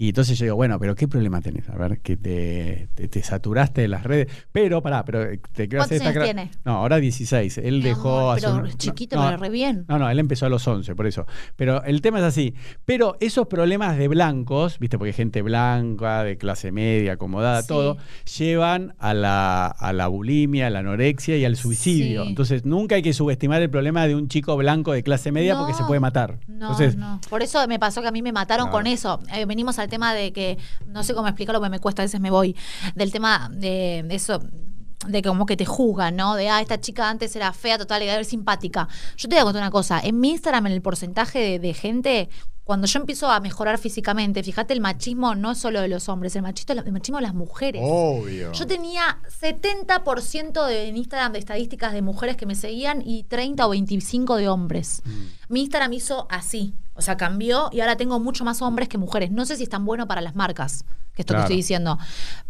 Y 0.00 0.10
entonces 0.10 0.38
yo 0.38 0.44
digo, 0.44 0.54
bueno, 0.56 0.78
pero 0.78 0.94
¿qué 0.94 1.08
problema 1.08 1.40
tenés? 1.40 1.68
A 1.68 1.76
ver, 1.76 1.98
que 2.00 2.16
te, 2.16 2.88
te, 2.94 3.08
te 3.08 3.20
saturaste 3.22 3.80
de 3.80 3.88
las 3.88 4.04
redes. 4.04 4.28
Pero, 4.52 4.80
pará, 4.80 5.04
pero 5.04 5.20
te 5.52 5.68
quiero 5.68 5.82
hacer 5.82 5.98
¿Cuántos 5.98 6.06
esta 6.06 6.08
años 6.10 6.24
tiene? 6.24 6.50
No, 6.64 6.72
ahora 6.76 6.98
16. 6.98 7.58
Él 7.58 7.78
Mi 7.78 7.82
dejó 7.82 8.18
amor, 8.20 8.36
hace 8.38 8.46
pero 8.46 8.62
un- 8.62 8.78
chiquito, 8.78 9.16
no, 9.16 9.24
pero 9.26 9.36
re 9.38 9.50
bien. 9.50 9.84
No, 9.88 9.98
no, 9.98 10.08
él 10.08 10.20
empezó 10.20 10.46
a 10.46 10.48
los 10.50 10.64
11, 10.68 10.94
por 10.94 11.08
eso. 11.08 11.26
Pero 11.56 11.82
el 11.82 12.00
tema 12.00 12.18
es 12.20 12.24
así. 12.26 12.54
Pero 12.84 13.16
esos 13.18 13.48
problemas 13.48 13.98
de 13.98 14.06
blancos, 14.06 14.78
¿viste? 14.78 14.98
Porque 14.98 15.12
gente 15.12 15.42
blanca, 15.42 16.22
de 16.22 16.38
clase 16.38 16.70
media, 16.70 17.14
acomodada, 17.14 17.62
Sí. 17.62 17.68
todo, 17.68 17.96
llevan 18.38 18.94
a 18.98 19.14
la, 19.14 19.66
a 19.66 19.92
la 19.92 20.06
bulimia, 20.06 20.68
a 20.68 20.70
la 20.70 20.78
anorexia 20.78 21.36
y 21.36 21.44
al 21.44 21.56
suicidio. 21.56 22.22
Sí. 22.22 22.28
Entonces, 22.28 22.64
nunca 22.64 22.94
hay 22.94 23.02
que 23.02 23.12
subestimar 23.12 23.60
el 23.62 23.70
problema 23.70 24.06
de 24.06 24.14
un 24.14 24.28
chico 24.28 24.56
blanco 24.56 24.92
de 24.92 25.02
clase 25.02 25.32
media 25.32 25.56
porque 25.58 25.74
se 25.74 25.82
puede 25.84 25.98
matar. 26.00 26.38
No, 26.46 26.70
Entonces, 26.70 26.96
no. 26.96 27.20
Por 27.28 27.42
eso 27.42 27.66
me 27.66 27.80
pasó 27.80 28.00
que 28.00 28.08
a 28.08 28.12
mí 28.12 28.22
me 28.22 28.30
mataron 28.32 28.68
con 28.68 28.86
eso. 28.86 29.20
Eh, 29.34 29.44
venimos 29.44 29.78
al 29.80 29.87
tema 29.88 30.14
de 30.14 30.32
que, 30.32 30.58
no 30.86 31.02
sé 31.02 31.14
cómo 31.14 31.28
explicarlo, 31.28 31.60
porque 31.60 31.70
me 31.70 31.80
cuesta, 31.80 32.02
a 32.02 32.04
veces 32.04 32.20
me 32.20 32.30
voy, 32.30 32.56
del 32.94 33.12
tema 33.12 33.50
de 33.52 34.06
eso 34.10 34.40
de 35.06 35.22
que 35.22 35.28
como 35.28 35.46
que 35.46 35.56
te 35.56 35.64
juzgan, 35.64 36.16
¿no? 36.16 36.34
De, 36.34 36.48
ah, 36.48 36.60
esta 36.60 36.80
chica 36.80 37.08
antes 37.08 37.34
era 37.36 37.52
fea, 37.52 37.78
total, 37.78 38.02
era 38.02 38.22
simpática. 38.24 38.88
Yo 39.16 39.28
te 39.28 39.36
voy 39.36 39.42
a 39.42 39.44
contar 39.44 39.62
una 39.62 39.70
cosa, 39.70 40.00
en 40.00 40.18
mi 40.18 40.30
Instagram, 40.30 40.66
en 40.66 40.72
el 40.72 40.82
porcentaje 40.82 41.38
de, 41.38 41.58
de 41.58 41.74
gente, 41.74 42.28
cuando 42.64 42.86
yo 42.86 43.00
empiezo 43.00 43.30
a 43.30 43.40
mejorar 43.40 43.78
físicamente, 43.78 44.42
fíjate, 44.42 44.74
el 44.74 44.80
machismo 44.80 45.34
no 45.34 45.52
es 45.52 45.58
solo 45.58 45.80
de 45.80 45.88
los 45.88 46.08
hombres, 46.10 46.36
el 46.36 46.42
machismo, 46.42 46.74
el 46.74 46.92
machismo 46.92 47.16
de 47.16 47.22
las 47.22 47.32
mujeres. 47.32 47.80
obvio. 47.82 48.52
Yo 48.52 48.66
tenía 48.66 49.20
70% 49.40 50.66
de, 50.66 50.88
en 50.88 50.98
Instagram 50.98 51.32
de 51.32 51.38
estadísticas 51.38 51.94
de 51.94 52.02
mujeres 52.02 52.36
que 52.36 52.44
me 52.44 52.54
seguían 52.54 53.00
y 53.02 53.22
30 53.22 53.66
o 53.66 53.70
25 53.70 54.36
de 54.36 54.48
hombres. 54.50 55.00
Mm. 55.04 55.10
Mi 55.48 55.60
Instagram 55.60 55.92
hizo 55.94 56.26
así. 56.28 56.74
O 56.98 57.02
sea, 57.02 57.16
cambió 57.16 57.68
y 57.70 57.80
ahora 57.80 57.96
tengo 57.96 58.18
mucho 58.18 58.44
más 58.44 58.60
hombres 58.60 58.88
que 58.88 58.98
mujeres. 58.98 59.30
No 59.30 59.46
sé 59.46 59.54
si 59.56 59.62
es 59.62 59.68
tan 59.68 59.84
bueno 59.84 60.08
para 60.08 60.20
las 60.20 60.34
marcas, 60.34 60.84
que 61.18 61.22
esto 61.22 61.34
Claro. 61.34 61.42
que 61.42 61.46
estoy 61.46 61.56
diciendo. 61.56 61.98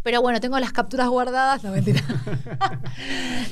Pero 0.02 0.20
bueno, 0.20 0.40
tengo 0.40 0.58
las 0.58 0.72
capturas 0.72 1.08
guardadas. 1.08 1.64
No, 1.64 1.70
mentira. 1.72 2.02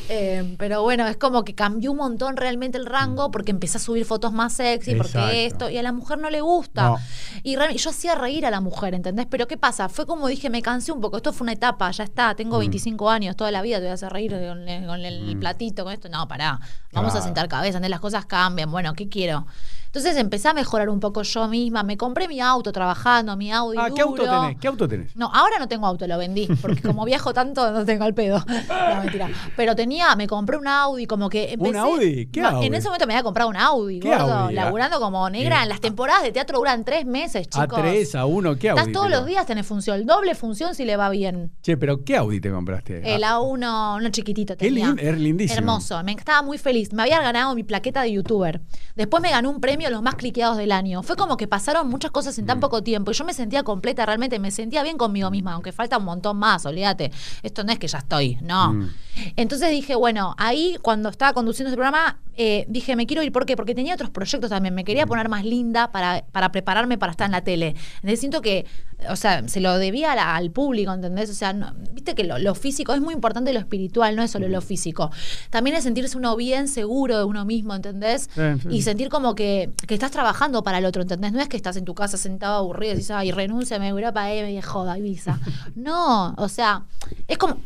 Eh, 0.09 0.55
pero 0.59 0.83
bueno, 0.83 1.07
es 1.07 1.17
como 1.17 1.45
que 1.45 1.55
cambió 1.55 1.91
un 1.93 1.99
montón 1.99 2.37
realmente 2.37 2.79
el 2.79 2.87
rango 2.87 3.31
porque 3.31 3.51
empecé 3.51 3.79
a 3.79 3.81
subir 3.81 4.05
fotos 4.05 4.33
más 4.33 4.53
sexy, 4.55 4.93
Exacto. 4.93 5.19
porque 5.21 5.47
esto, 5.47 5.71
y 5.71 5.79
a 5.79 5.83
la 5.83 5.93
mujer 5.93 6.19
no 6.19 6.31
le 6.31 6.41
gusta. 6.41 6.89
No. 6.91 6.99
Y 7.43 7.57
yo 7.77 7.91
hacía 7.91 8.15
reír 8.15 8.47
a 8.47 8.51
la 8.51 8.61
mujer, 8.61 8.95
¿entendés? 8.95 9.27
Pero 9.29 9.47
¿qué 9.47 9.57
pasa? 9.57 9.89
Fue 9.89 10.07
como 10.07 10.29
dije, 10.29 10.51
me 10.51 10.63
cansé 10.63 10.93
un 10.93 11.01
poco. 11.01 11.17
Esto 11.17 11.33
fue 11.33 11.45
una 11.45 11.53
etapa, 11.53 11.91
ya 11.91 12.05
está. 12.05 12.33
Mm. 12.33 12.37
Tengo 12.37 12.59
25 12.59 13.11
años, 13.11 13.37
toda 13.37 13.51
la 13.51 13.63
vida 13.63 13.77
te 13.79 13.83
voy 13.85 13.91
a 13.91 13.95
hacer 13.95 14.13
reír 14.13 14.33
con, 14.33 14.69
el- 14.69 14.87
con 14.87 15.05
el 15.05 15.37
platito, 15.39 15.85
con 15.85 15.93
esto. 15.93 16.09
No, 16.09 16.27
pará. 16.29 16.61
Vamos 16.93 17.13
Claro. 17.13 17.19
a 17.19 17.23
sentar 17.27 17.49
cabeza, 17.49 17.79
¿entendés? 17.79 17.91
Las 17.91 18.01
cosas 18.01 18.27
cambian. 18.27 18.71
Bueno, 18.71 18.95
¿qué 18.95 19.09
quiero? 19.09 19.47
Entonces 19.87 20.17
empecé 20.17 20.49
a 20.49 20.55
mejorar 20.55 20.89
un 20.91 21.01
poco 21.01 21.23
yo 21.23 21.49
misma. 21.49 21.83
Me 21.83 21.97
compré 21.97 22.29
mi 22.29 22.41
auto 22.41 22.71
trabajando, 22.73 23.37
mi 23.37 23.51
Audi 23.53 23.79
Ah, 23.81 23.89
¿qué 23.95 24.03
auto 24.03 24.23
tenés? 24.25 24.59
¿Qué 24.61 24.69
auto 24.69 24.87
tenés? 24.89 25.06
No, 25.15 25.31
ahora 25.33 25.59
no 25.59 25.69
tengo 25.69 25.87
auto, 25.87 26.07
lo 26.07 26.19
vendí, 26.19 26.49
porque 26.61 26.83
como 26.83 27.05
viajo 27.07 27.33
tanto 27.33 27.71
no 27.71 27.85
tengo 27.85 28.05
al 28.05 28.15
pedo. 28.15 28.45
No, 28.47 29.03
mentira. 29.03 29.29
Pero 29.57 29.75
tenía, 29.77 30.15
me 30.17 30.27
compré 30.27 30.57
un 30.57 30.67
Audi, 30.67 31.07
como 31.07 31.29
que 31.29 31.53
empecé. 31.53 31.79
Audi? 31.79 32.27
¿Qué 32.27 32.41
No, 32.41 32.49
Audi? 32.49 32.67
En 32.67 32.75
ese 32.75 32.89
momento 32.89 33.07
me 33.07 33.15
había 33.15 33.23
comprado 33.23 33.51
un 33.51 33.57
Audi, 33.57 34.01
¿Qué 34.01 34.09
gordo, 34.09 34.33
Audi? 34.33 34.55
laburando 34.55 34.99
como 35.01 35.29
negra. 35.31 35.61
Eh. 35.61 35.63
En 35.65 35.69
las 35.69 35.81
temporadas 35.81 36.23
de 36.23 36.33
teatro 36.33 36.59
duran 36.59 36.85
tres 36.85 37.07
meses, 37.07 37.47
A 37.55 37.63
chicos. 37.65 37.79
3, 37.81 38.15
a 38.15 38.27
1, 38.27 38.57
¿qué 38.57 38.71
Audi? 38.71 38.79
Estás 38.81 38.93
todos 38.93 39.07
pero? 39.07 39.19
los 39.19 39.27
días, 39.27 39.47
tenés 39.47 39.67
función, 39.67 40.05
doble 40.07 40.35
función 40.35 40.75
si 40.75 40.85
le 40.85 40.97
va 40.97 41.09
bien. 41.11 41.53
Che, 41.63 41.77
pero 41.77 42.05
¿qué 42.05 42.17
Audi 42.17 42.41
te 42.41 42.51
compraste? 42.51 43.15
El 43.15 43.25
Ah, 43.25 43.39
A1, 43.39 43.97
uno 43.99 44.09
chiquitito 44.11 44.57
Qué 44.57 44.67
tenía. 44.67 44.87
lindo, 44.89 45.03
es 45.03 45.19
lindísimo. 45.19 45.59
Hermoso, 45.59 46.03
me 46.05 46.13
estaba 46.13 46.43
muy 46.43 46.59
feliz. 46.59 46.93
Me 46.93 47.03
había 47.03 47.21
ganado 47.21 47.55
mi 47.55 47.63
plaqueta 47.65 48.03
de 48.03 48.13
youtuber. 48.13 48.61
Después 48.95 49.23
me 49.23 49.31
ganó 49.31 49.51
un 49.51 49.61
premio 49.61 49.91
los 49.91 50.03
más 50.03 50.15
cliqueados 50.15 50.57
del 50.57 50.73
año. 50.73 51.03
Fue 51.03 51.17
como 51.17 51.37
que 51.37 51.47
pasaron 51.49 51.89
muchas 51.89 52.11
cosas 52.11 52.39
en 52.39 52.45
Mm. 52.45 52.49
tan 52.49 52.61
poco 52.61 52.83
tiempo 52.83 53.11
y 53.11 53.15
yo 53.15 53.25
me 53.25 53.35
sentía 53.35 53.63
completa, 53.65 54.07
realmente 54.07 54.39
me 54.39 54.51
sentía 54.51 54.83
bien 54.83 54.96
conmigo 54.99 55.31
misma, 55.31 55.53
aunque 55.55 55.73
falta 55.73 55.99
un 55.99 56.05
montón 56.05 56.37
más, 56.37 56.65
olvídate. 56.67 57.11
Esto 57.43 57.65
no 57.65 57.73
es 57.73 57.79
que 57.79 57.89
ya 57.89 57.99
estoy, 57.99 58.37
no. 58.43 58.73
Mm. 58.73 58.91
Entonces 59.37 59.71
dije, 59.71 59.95
bueno, 59.95 60.35
ahí 60.39 60.77
cuando 60.83 61.09
estaba 61.09 61.33
conduciendo 61.33 61.69
ese 61.71 61.77
programa, 61.77 62.19
eh, 62.37 62.67
dije, 62.69 62.97
me 62.97 63.07
quiero 63.07 63.23
ir. 63.23 63.33
¿Por 63.33 63.47
qué? 63.47 63.57
Porque 63.57 63.75
tenía 63.75 63.95
otros 63.95 64.11
proyectos 64.11 64.51
también. 64.51 64.75
Me 64.75 64.83
Mm. 64.83 64.85
quería 64.85 65.07
poner 65.07 65.29
más 65.29 65.45
linda 65.45 65.91
para, 65.91 66.25
para 66.33 66.53
prepararme 66.53 66.99
para 66.99 67.13
estar 67.13 67.25
en 67.27 67.33
la 67.33 67.41
tele. 67.43 67.75
Entonces 67.97 68.21
siento 68.21 68.43
que, 68.43 68.67
o 69.11 69.17
sea, 69.17 69.47
se 69.49 69.61
lo 69.61 69.77
debía 69.79 70.15
la- 70.15 70.37
al 70.37 70.51
público, 70.51 70.93
¿entendés? 70.93 71.31
O 71.31 71.35
sea, 71.35 71.53
no- 71.53 71.73
viste 71.93 72.15
que 72.15 72.25
lo, 72.25 72.39
lo 72.39 72.55
físico 72.55 72.93
es 72.95 73.01
muy 73.01 73.15
importante 73.15 73.53
lo 73.53 73.59
espiritual, 73.61 74.17
no 74.17 74.23
es 74.23 74.31
solo 74.31 74.49
lo 74.49 74.61
físico. 74.61 75.11
También 75.51 75.77
es 75.77 75.85
sentirse 75.85 76.17
uno 76.17 76.37
bien 76.37 76.69
seguro 76.69 77.19
de 77.19 77.25
uno 77.25 77.45
mismo, 77.45 77.75
¿entendés? 77.75 78.29
Sí, 78.35 78.41
sí. 78.63 78.69
Y 78.71 78.83
sentir 78.83 79.09
como 79.09 79.35
que, 79.35 79.71
que 79.87 79.95
estás 79.95 80.11
trabajando 80.11 80.63
para 80.63 80.79
el 80.79 80.85
otro, 80.85 81.03
¿entendés? 81.03 81.33
No 81.33 81.41
es 81.41 81.49
que 81.49 81.57
estás 81.57 81.77
en 81.77 81.85
tu 81.85 81.95
casa 81.95 82.17
sentado 82.17 82.57
aburrido 82.57 82.95
y 82.95 82.97
dices, 82.97 83.11
ay, 83.13 83.31
renuncia, 83.33 83.79
me 83.79 83.93
voy 83.93 84.03
a 84.03 84.07
Europa, 84.07 84.33
eh, 84.33 84.43
me 84.55 84.63
joda, 84.63 84.99
Ibiza. 84.99 85.39
No, 85.75 86.35
o 86.37 86.49
sea, 86.49 86.85
es 87.29 87.39
como 87.39 87.59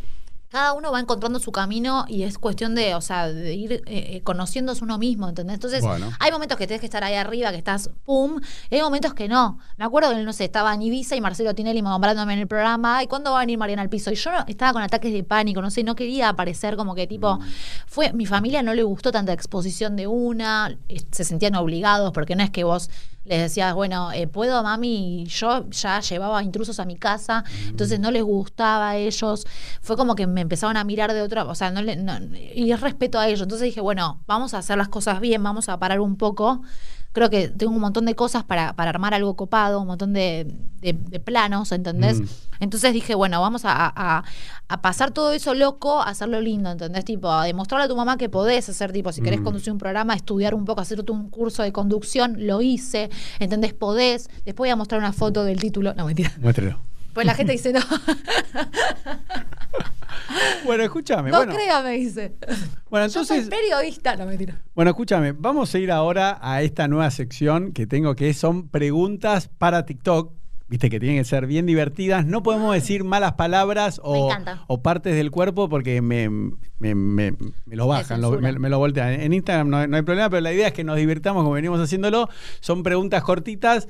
cada 0.50 0.72
uno 0.72 0.90
va 0.90 0.98
encontrando 0.98 1.38
su 1.38 1.52
camino 1.52 2.04
y 2.08 2.24
es 2.24 2.36
cuestión 2.36 2.74
de, 2.74 2.96
o 2.96 3.00
sea, 3.00 3.28
de 3.28 3.54
ir 3.54 3.72
eh, 3.72 3.82
eh, 3.86 4.20
conociéndose 4.24 4.82
uno 4.82 4.98
mismo, 4.98 5.28
¿entendés? 5.28 5.54
Entonces, 5.54 5.82
Bueno. 5.82 6.10
hay 6.18 6.32
momentos 6.32 6.58
que 6.58 6.66
tenés 6.66 6.80
que 6.80 6.86
estar 6.86 7.04
ahí 7.04 7.14
arriba, 7.14 7.50
que 7.52 7.56
estás 7.56 7.88
pum, 8.04 8.40
y 8.68 8.74
hay 8.74 8.82
momentos 8.82 9.14
que 9.14 9.28
no. 9.28 9.58
Me 9.76 9.84
acuerdo 9.84 10.10
que, 10.10 10.16
no 10.24 10.32
sé, 10.32 10.44
estaba 10.44 10.74
en 10.74 10.82
Ibiza 10.82 11.14
y 11.14 11.20
Marcelo 11.20 11.54
Tinelli 11.54 11.82
nombrándome 11.82 12.32
en 12.32 12.40
el 12.40 12.48
programa, 12.48 13.00
¿y 13.02 13.06
cuándo 13.06 13.30
va 13.30 13.38
a 13.38 13.40
venir 13.42 13.58
Mariana 13.58 13.82
al 13.82 13.88
piso? 13.88 14.10
Y 14.10 14.16
yo 14.16 14.32
no- 14.32 14.44
estaba 14.48 14.72
con 14.72 14.82
ataques 14.82 15.12
de 15.12 15.22
pánico, 15.22 15.62
no 15.62 15.70
sé, 15.70 15.84
no 15.84 15.94
quería 15.94 16.28
aparecer 16.28 16.76
como 16.76 16.96
que 16.96 17.06
tipo, 17.06 17.38
fue, 17.86 18.12
mi 18.12 18.26
familia 18.26 18.62
no 18.64 18.74
le 18.74 18.82
gustó 18.82 19.12
tanta 19.12 19.32
exposición 19.32 19.94
de 19.94 20.08
una, 20.08 20.76
eh, 20.88 21.00
se 21.12 21.22
sentían 21.22 21.54
obligados, 21.54 22.10
porque 22.12 22.34
no 22.34 22.42
es 22.42 22.50
que 22.50 22.64
vos 22.64 22.90
les 23.24 23.40
decías, 23.40 23.74
bueno, 23.74 24.10
eh, 24.12 24.26
puedo, 24.26 24.62
mami, 24.62 25.22
y 25.22 25.26
yo 25.26 25.68
ya 25.70 26.00
llevaba 26.00 26.42
intrusos 26.42 26.80
a 26.80 26.84
mi 26.84 26.96
casa, 26.96 27.44
entonces 27.66 28.00
no 28.00 28.10
les 28.10 28.22
gustaba 28.22 28.90
a 28.90 28.96
ellos, 28.96 29.46
fue 29.82 29.96
como 29.96 30.14
que 30.14 30.26
me 30.26 30.40
empezaron 30.40 30.76
a 30.76 30.84
mirar 30.84 31.12
de 31.12 31.22
otra, 31.22 31.44
o 31.44 31.54
sea, 31.54 31.70
no 31.70 31.82
le, 31.82 31.96
no- 31.96 32.18
y 32.54 32.72
es 32.72 32.80
respeto 32.80 33.18
a 33.18 33.28
ellos, 33.28 33.42
entonces 33.42 33.66
dije, 33.66 33.80
bueno, 33.80 34.20
vamos 34.26 34.54
a 34.54 34.58
hacer 34.58 34.78
las 34.78 34.88
cosas 34.88 35.20
bien, 35.20 35.42
vamos 35.42 35.68
a 35.68 35.78
parar 35.78 36.00
un 36.00 36.16
poco, 36.16 36.62
creo 37.12 37.28
que 37.30 37.48
tengo 37.48 37.72
un 37.72 37.80
montón 37.80 38.04
de 38.06 38.14
cosas 38.14 38.44
para, 38.44 38.74
para 38.74 38.90
armar 38.90 39.14
algo 39.14 39.34
copado, 39.36 39.80
un 39.80 39.86
montón 39.88 40.12
de, 40.12 40.46
de- 40.80 40.92
de 40.92 41.20
planos, 41.20 41.72
¿entendés? 41.72 42.20
Mm. 42.20 42.24
Entonces 42.60 42.92
dije, 42.92 43.14
bueno, 43.14 43.40
vamos 43.40 43.64
a, 43.64 43.72
a- 43.94 44.22
a 44.68 44.82
pasar 44.82 45.10
todo 45.10 45.32
eso 45.32 45.54
loco, 45.54 46.00
a 46.00 46.08
hacerlo 46.10 46.40
lindo, 46.40 46.70
¿entendés? 46.70 47.04
Tipo, 47.04 47.30
a 47.32 47.44
demostrarle 47.44 47.86
a 47.86 47.88
tu 47.88 47.96
mamá 47.96 48.16
que 48.16 48.28
podés 48.28 48.68
hacer, 48.68 48.92
tipo, 48.92 49.10
si 49.12 49.22
querés 49.22 49.40
Mm. 49.40 49.44
conducir 49.44 49.72
un 49.72 49.78
programa, 49.78 50.14
estudiar 50.14 50.54
un 50.54 50.64
poco, 50.64 50.80
hacer 50.80 51.04
un 51.10 51.30
curso 51.30 51.62
de 51.62 51.72
conducción, 51.72 52.36
lo 52.46 52.60
hice, 52.62 53.10
¿entendés? 53.38 53.74
Podés. 53.74 54.28
Después 54.44 54.56
voy 54.58 54.70
a 54.70 54.76
mostrar 54.76 55.00
una 55.00 55.12
foto 55.12 55.44
del 55.44 55.58
título. 55.58 55.94
No, 55.94 56.06
mentira. 56.06 56.32
Muéstrelo. 56.40 56.78
Pues 57.12 57.26
la 57.26 57.34
gente 57.34 57.52
dice, 57.52 57.72
no, 57.72 57.80
Bueno, 60.64 60.84
escúchame. 60.84 61.30
no 61.30 61.38
bueno, 61.38 61.54
crea, 61.54 61.82
me 61.82 61.92
dice. 61.92 62.36
bueno, 62.88 63.06
Yo 63.06 63.24
soy 63.24 63.38
entonces, 63.38 63.48
periodista. 63.48 64.16
No, 64.16 64.26
mentira. 64.26 64.60
bueno, 64.74 64.90
escúchame. 64.90 65.32
Vamos 65.32 65.74
a 65.74 65.78
ir 65.78 65.90
ahora 65.90 66.38
a 66.40 66.62
esta 66.62 66.86
nueva 66.88 67.10
sección 67.10 67.72
que 67.72 67.86
tengo 67.86 68.14
que 68.14 68.32
son 68.34 68.68
preguntas 68.68 69.48
para 69.48 69.86
TikTok. 69.86 70.32
Viste 70.68 70.88
que 70.88 71.00
tienen 71.00 71.18
que 71.18 71.24
ser 71.24 71.46
bien 71.46 71.66
divertidas. 71.66 72.26
No 72.26 72.44
podemos 72.44 72.72
decir 72.74 73.02
malas 73.02 73.32
palabras 73.32 74.00
o 74.04 74.32
partes 74.82 75.16
del 75.16 75.32
cuerpo 75.32 75.68
porque 75.68 76.00
me, 76.00 76.28
me, 76.80 76.94
me- 76.96 77.32
me 77.66 77.76
lo 77.76 77.86
bajan, 77.86 78.18
Me 78.18 78.22
lo- 78.22 78.30
me, 78.32 78.36
censuran. 78.38 78.60
me 78.60 78.68
lo 78.68 78.78
voltean. 78.78 79.12
En 79.20 79.32
Instagram 79.32 79.68
no, 79.70 79.76
hay- 79.76 79.86
no 79.88 79.96
hay 79.96 80.02
problema, 80.02 80.28
pero 80.30 80.40
la 80.40 80.52
idea 80.52 80.66
es 80.68 80.72
que 80.72 80.82
nos 80.82 80.96
divirtamos 80.96 81.42
como 81.44 81.54
venimos 81.54 81.78
haciéndolo. 81.80 82.28
Son 82.60 82.82
preguntas 82.82 83.22
cortitas 83.22 83.86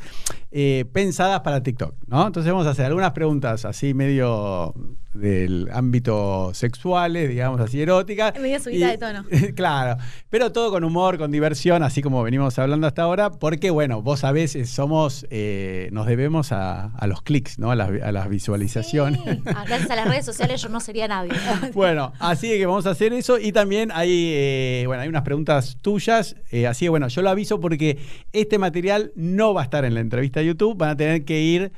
eh, 0.51 0.85
pensadas 0.93 1.41
para 1.41 1.63
TikTok, 1.63 1.95
¿no? 2.09 2.27
Entonces 2.27 2.53
vamos 2.53 2.67
a 2.67 2.71
hacer 2.71 2.85
algunas 2.87 3.13
preguntas 3.13 3.65
así 3.65 3.95
medio 3.95 4.75
del 5.15 5.69
ámbito 5.73 6.53
sexuales, 6.55 7.29
digamos 7.29 7.61
así, 7.61 7.83
eróticas. 7.83 8.39
Medio 8.41 8.61
subida 8.61 8.91
de 8.91 8.99
tono. 8.99 9.25
claro, 9.57 9.97
pero 10.29 10.53
todo 10.53 10.71
con 10.71 10.85
humor, 10.85 11.19
con 11.19 11.33
diversión, 11.33 11.83
así 11.83 12.01
como 12.01 12.23
venimos 12.23 12.57
hablando 12.61 12.87
hasta 12.87 13.03
ahora, 13.03 13.31
porque 13.33 13.71
bueno, 13.71 14.03
vos 14.03 14.21
sabés, 14.21 14.57
somos, 14.71 15.27
eh, 15.31 15.89
nos 15.93 16.07
debemos 16.07 16.53
a, 16.53 16.87
a 16.97 17.07
los 17.09 17.23
clics, 17.23 17.59
¿no? 17.59 17.73
A 17.73 17.75
las, 17.77 17.91
a 18.03 18.13
las 18.13 18.29
visualizaciones. 18.29 19.21
Sí. 19.25 19.41
Gracias 19.45 19.91
a 19.91 19.97
las 19.97 20.09
redes 20.09 20.25
sociales 20.25 20.63
yo 20.63 20.69
no 20.69 20.79
sería 20.81 21.09
nadie. 21.09 21.33
Bueno, 21.75 22.13
así 22.21 22.49
que 22.49 22.67
vamos 22.67 22.80
a 22.87 22.91
hacer 22.91 23.13
eso. 23.13 23.39
Y 23.39 23.53
también 23.53 23.91
hay, 23.93 24.33
eh, 24.35 24.85
bueno, 24.87 25.03
hay 25.03 25.09
unas 25.09 25.23
preguntas 25.23 25.77
tuyas, 25.81 26.37
eh, 26.51 26.67
así 26.67 26.87
que 26.87 26.91
bueno, 26.91 27.09
yo 27.09 27.23
lo 27.23 27.31
aviso 27.31 27.61
porque 27.61 27.99
este 28.33 28.59
material 28.59 29.13
no 29.15 29.55
va 29.55 29.63
a 29.63 29.65
estar 29.65 29.85
en 29.85 29.95
la 29.95 30.01
entrevista 30.01 30.41
de 30.41 30.47
YouTube, 30.47 30.77
van 30.77 30.91
a 30.91 30.97
tener 30.97 31.25
que 31.25 31.41
ir 31.41 31.73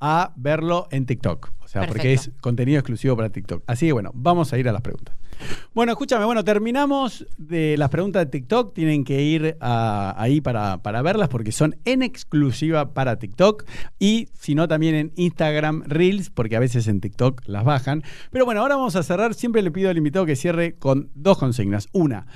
a 0.00 0.32
verlo 0.36 0.88
en 0.90 1.06
TikTok, 1.06 1.52
o 1.60 1.68
sea, 1.68 1.86
porque 1.86 2.12
es 2.12 2.30
contenido 2.40 2.78
exclusivo 2.78 3.16
para 3.16 3.30
TikTok. 3.30 3.62
Así 3.66 3.86
que 3.86 3.92
bueno, 3.92 4.10
vamos 4.14 4.52
a 4.52 4.58
ir 4.58 4.68
a 4.68 4.72
las 4.72 4.82
preguntas. 4.82 5.15
Bueno, 5.74 5.92
escúchame, 5.92 6.24
bueno, 6.24 6.44
terminamos 6.44 7.26
de 7.36 7.76
las 7.76 7.90
preguntas 7.90 8.24
de 8.24 8.30
TikTok, 8.30 8.74
tienen 8.74 9.04
que 9.04 9.22
ir 9.22 9.56
ahí 9.60 10.40
para, 10.40 10.82
para 10.82 11.02
verlas 11.02 11.28
porque 11.28 11.52
son 11.52 11.76
en 11.84 12.02
exclusiva 12.02 12.94
para 12.94 13.18
TikTok 13.18 13.64
y 13.98 14.28
si 14.32 14.54
no 14.54 14.68
también 14.68 14.94
en 14.94 15.12
Instagram 15.16 15.84
Reels, 15.86 16.30
porque 16.30 16.56
a 16.56 16.60
veces 16.60 16.88
en 16.88 17.00
TikTok 17.00 17.42
las 17.46 17.64
bajan. 17.64 18.02
Pero 18.30 18.44
bueno, 18.44 18.60
ahora 18.60 18.76
vamos 18.76 18.96
a 18.96 19.02
cerrar, 19.02 19.34
siempre 19.34 19.62
le 19.62 19.70
pido 19.70 19.90
al 19.90 19.98
invitado 19.98 20.26
que 20.26 20.36
cierre 20.36 20.74
con 20.74 21.10
dos 21.14 21.38
consignas. 21.38 21.88
Una, 21.92 22.26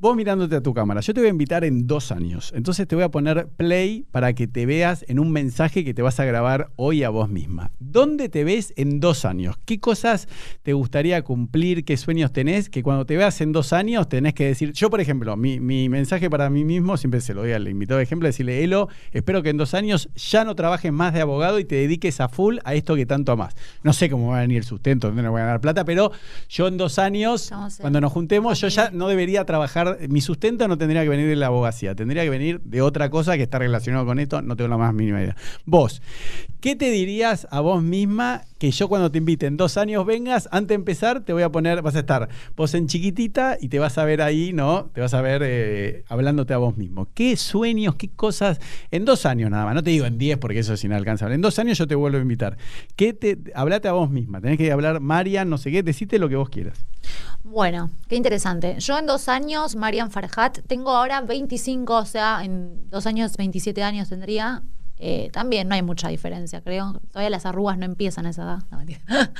vos 0.00 0.16
mirándote 0.16 0.56
a 0.56 0.62
tu 0.62 0.72
cámara, 0.72 1.02
yo 1.02 1.12
te 1.12 1.20
voy 1.20 1.26
a 1.26 1.30
invitar 1.30 1.62
en 1.62 1.86
dos 1.86 2.10
años. 2.10 2.52
Entonces 2.56 2.88
te 2.88 2.94
voy 2.94 3.04
a 3.04 3.10
poner 3.10 3.48
play 3.48 4.06
para 4.10 4.32
que 4.32 4.46
te 4.46 4.64
veas 4.64 5.04
en 5.08 5.18
un 5.18 5.30
mensaje 5.30 5.84
que 5.84 5.92
te 5.92 6.00
vas 6.00 6.18
a 6.20 6.24
grabar 6.24 6.70
hoy 6.76 7.04
a 7.04 7.10
vos 7.10 7.28
misma. 7.28 7.70
¿Dónde 7.78 8.30
te 8.30 8.42
ves 8.42 8.72
en 8.76 8.98
dos 8.98 9.26
años? 9.26 9.56
¿Qué 9.66 9.78
cosas 9.78 10.26
te 10.62 10.72
gustaría 10.72 11.20
cumplir? 11.20 11.84
¿Qué 11.84 11.98
sueños 11.98 12.32
tenés? 12.32 12.70
Que 12.70 12.82
cuando 12.82 13.04
te 13.04 13.18
veas 13.18 13.42
en 13.42 13.52
dos 13.52 13.74
años 13.74 14.08
tenés 14.08 14.32
que 14.32 14.46
decir, 14.46 14.72
yo 14.72 14.88
por 14.88 15.02
ejemplo, 15.02 15.36
mi, 15.36 15.60
mensaje 15.60 16.30
para 16.30 16.48
mí 16.48 16.64
mismo, 16.64 16.96
siempre 16.96 17.20
se 17.20 17.34
lo 17.34 17.42
doy 17.42 17.52
al 17.52 17.68
invitado 17.68 17.98
de 17.98 18.04
ejemplo, 18.04 18.26
decirle, 18.26 18.64
Elo, 18.64 18.88
espero 19.12 19.42
que 19.42 19.50
en 19.50 19.58
dos 19.58 19.74
años 19.74 20.08
ya 20.16 20.44
no 20.44 20.54
trabajes 20.54 20.92
más 20.92 21.12
de 21.12 21.20
abogado 21.20 21.58
y 21.58 21.66
te 21.66 21.74
dediques 21.74 22.20
a 22.20 22.30
full 22.30 22.56
a 22.64 22.74
esto 22.74 22.96
que 22.96 23.04
tanto 23.04 23.32
amás. 23.32 23.54
No 23.82 23.92
sé 23.92 24.08
cómo 24.08 24.28
va 24.28 24.38
a 24.38 24.40
venir 24.40 24.58
el 24.58 24.64
sustento, 24.64 25.08
dónde 25.08 25.22
no 25.22 25.30
voy 25.30 25.42
a 25.42 25.44
ganar 25.44 25.60
plata, 25.60 25.84
pero 25.84 26.10
yo 26.48 26.68
en 26.68 26.78
dos 26.78 26.98
años, 26.98 27.50
cuando 27.80 28.00
nos 28.00 28.12
juntemos, 28.12 28.58
yo 28.60 28.68
ya 28.68 28.90
no 28.90 29.06
debería 29.06 29.44
trabajar 29.44 29.89
mi 30.08 30.20
sustento 30.20 30.68
no 30.68 30.78
tendría 30.78 31.02
que 31.02 31.08
venir 31.08 31.28
de 31.28 31.36
la 31.36 31.46
abogacía, 31.46 31.94
tendría 31.94 32.22
que 32.22 32.30
venir 32.30 32.60
de 32.60 32.82
otra 32.82 33.10
cosa 33.10 33.36
que 33.36 33.42
está 33.42 33.58
relacionado 33.58 34.06
con 34.06 34.18
esto, 34.18 34.42
no 34.42 34.56
tengo 34.56 34.68
la 34.68 34.78
más 34.78 34.94
mínima 34.94 35.22
idea. 35.22 35.36
Vos, 35.64 36.02
¿qué 36.60 36.76
te 36.76 36.90
dirías 36.90 37.46
a 37.50 37.60
vos 37.60 37.82
misma 37.82 38.42
que 38.60 38.70
yo 38.70 38.88
cuando 38.88 39.10
te 39.10 39.16
invite 39.16 39.46
en 39.46 39.56
dos 39.56 39.78
años 39.78 40.04
vengas, 40.04 40.46
antes 40.52 40.68
de 40.68 40.74
empezar 40.74 41.24
te 41.24 41.32
voy 41.32 41.42
a 41.42 41.50
poner, 41.50 41.80
vas 41.80 41.96
a 41.96 42.00
estar 42.00 42.28
vos 42.56 42.74
en 42.74 42.88
chiquitita 42.88 43.56
y 43.58 43.70
te 43.70 43.78
vas 43.78 43.96
a 43.96 44.04
ver 44.04 44.20
ahí, 44.20 44.52
¿no? 44.52 44.90
Te 44.92 45.00
vas 45.00 45.14
a 45.14 45.22
ver 45.22 45.40
eh, 45.42 46.04
hablándote 46.08 46.52
a 46.52 46.58
vos 46.58 46.76
mismo. 46.76 47.08
¿Qué 47.14 47.38
sueños, 47.38 47.94
qué 47.94 48.10
cosas, 48.10 48.60
en 48.90 49.06
dos 49.06 49.24
años 49.24 49.50
nada 49.50 49.64
más, 49.64 49.74
no 49.74 49.82
te 49.82 49.88
digo 49.88 50.04
en 50.04 50.18
diez 50.18 50.36
porque 50.36 50.58
eso 50.58 50.74
es 50.74 50.84
inalcanzable, 50.84 51.36
en 51.36 51.40
dos 51.40 51.58
años 51.58 51.78
yo 51.78 51.86
te 51.86 51.94
vuelvo 51.94 52.18
a 52.18 52.20
invitar. 52.20 52.58
¿Qué 52.96 53.14
te, 53.14 53.38
hablate 53.54 53.88
a 53.88 53.92
vos 53.92 54.10
misma, 54.10 54.42
tenés 54.42 54.58
que 54.58 54.70
hablar, 54.70 55.00
Marian, 55.00 55.48
no 55.48 55.56
sé 55.56 55.70
qué, 55.70 55.82
decite 55.82 56.18
lo 56.18 56.28
que 56.28 56.36
vos 56.36 56.50
quieras. 56.50 56.84
Bueno, 57.42 57.88
qué 58.08 58.16
interesante. 58.16 58.76
Yo 58.78 58.98
en 58.98 59.06
dos 59.06 59.30
años, 59.30 59.74
Marian 59.74 60.10
Farhat, 60.10 60.58
tengo 60.66 60.90
ahora 60.90 61.22
25, 61.22 61.96
o 61.96 62.04
sea, 62.04 62.44
en 62.44 62.90
dos 62.90 63.06
años, 63.06 63.38
27 63.38 63.82
años 63.82 64.10
tendría. 64.10 64.62
Eh, 65.02 65.30
también 65.32 65.66
no 65.66 65.74
hay 65.74 65.82
mucha 65.82 66.08
diferencia, 66.08 66.60
creo. 66.60 67.00
Todavía 67.10 67.30
las 67.30 67.46
arrugas 67.46 67.78
no 67.78 67.86
empiezan 67.86 68.26
a 68.26 68.30
esa 68.30 68.42
edad. 68.42 68.58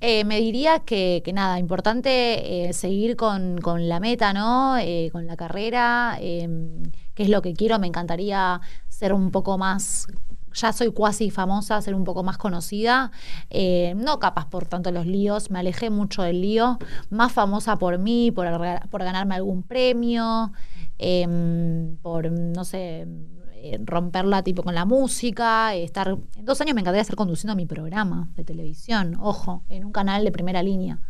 Eh, 0.00 0.24
me 0.24 0.38
diría 0.38 0.80
que, 0.80 1.22
nada, 1.34 1.58
importante 1.58 2.68
eh, 2.68 2.72
seguir 2.72 3.16
con, 3.16 3.58
la 3.88 4.00
meta, 4.00 4.32
¿no? 4.32 4.76
con 5.12 5.26
la 5.26 5.36
carrera, 5.36 6.18
em, 6.20 6.82
qué 7.14 7.24
es 7.24 7.28
lo 7.28 7.42
que 7.42 7.54
quiero. 7.54 7.78
Me 7.78 7.86
encantaría 7.86 8.60
ser 8.88 9.12
un 9.12 9.30
poco 9.30 9.58
más 9.58 10.06
ya 10.54 10.72
soy 10.72 10.90
cuasi 10.92 11.30
famosa, 11.30 11.80
ser 11.80 11.94
un 11.94 12.04
poco 12.04 12.22
más 12.22 12.38
conocida, 12.38 13.10
eh, 13.50 13.94
no 13.96 14.18
capaz 14.18 14.48
por 14.48 14.66
tanto 14.66 14.90
los 14.90 15.06
líos, 15.06 15.50
me 15.50 15.58
alejé 15.58 15.90
mucho 15.90 16.22
del 16.22 16.40
lío, 16.40 16.78
más 17.10 17.32
famosa 17.32 17.76
por 17.76 17.98
mí, 17.98 18.30
por, 18.30 18.46
por 18.90 19.04
ganarme 19.04 19.34
algún 19.34 19.62
premio, 19.62 20.52
em, 20.98 21.96
por, 21.98 22.30
no 22.30 22.64
sé, 22.64 23.06
eh, 23.60 23.78
romperla 23.84 24.42
tipo 24.42 24.62
con 24.62 24.74
la 24.74 24.84
música, 24.84 25.74
estar, 25.74 26.16
en 26.36 26.44
dos 26.44 26.60
años 26.60 26.74
me 26.74 26.80
encantaría 26.80 27.02
estar 27.02 27.16
conduciendo 27.16 27.56
mi 27.56 27.66
programa 27.66 28.28
de 28.36 28.44
televisión, 28.44 29.16
ojo, 29.20 29.64
en 29.68 29.84
un 29.84 29.92
canal 29.92 30.24
de 30.24 30.30
primera 30.30 30.62
línea. 30.62 31.00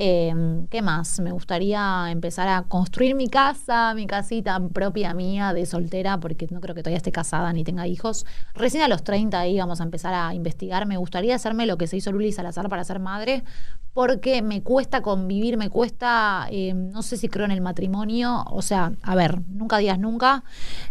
Em, 0.00 0.68
¿Qué 0.68 0.80
más? 0.80 1.18
Me 1.18 1.32
gustaría 1.32 2.06
empezar 2.12 2.46
a 2.46 2.62
construir 2.62 3.16
mi 3.16 3.26
casa, 3.26 3.94
mi 3.94 4.06
casita 4.06 4.60
propia 4.68 5.12
mía 5.12 5.52
de 5.52 5.66
soltera, 5.66 6.20
porque 6.20 6.46
no 6.52 6.60
creo 6.60 6.72
que 6.76 6.82
todavía 6.82 6.98
esté 6.98 7.10
casada 7.10 7.52
ni 7.52 7.64
tenga 7.64 7.88
hijos. 7.88 8.24
Recién 8.54 8.84
a 8.84 8.88
los 8.88 9.02
30 9.02 9.40
ahí 9.40 9.58
vamos 9.58 9.80
a 9.80 9.84
empezar 9.84 10.14
a 10.14 10.34
investigar. 10.34 10.86
Me 10.86 10.98
gustaría 10.98 11.34
hacerme 11.34 11.66
lo 11.66 11.78
que 11.78 11.88
se 11.88 11.96
hizo 11.96 12.12
Luli 12.12 12.30
Salazar 12.30 12.68
para 12.68 12.84
ser 12.84 13.00
madre, 13.00 13.42
porque 13.98 14.42
me 14.42 14.62
cuesta 14.62 15.02
convivir, 15.02 15.56
me 15.56 15.70
cuesta, 15.70 16.46
em, 16.52 16.88
no 16.90 17.02
sé 17.02 17.16
si 17.16 17.26
creo 17.26 17.46
en 17.46 17.50
el 17.50 17.60
matrimonio, 17.60 18.44
o 18.48 18.62
sea, 18.62 18.92
a 19.02 19.16
ver, 19.16 19.40
nunca 19.48 19.78
digas 19.78 19.98
nunca. 19.98 20.44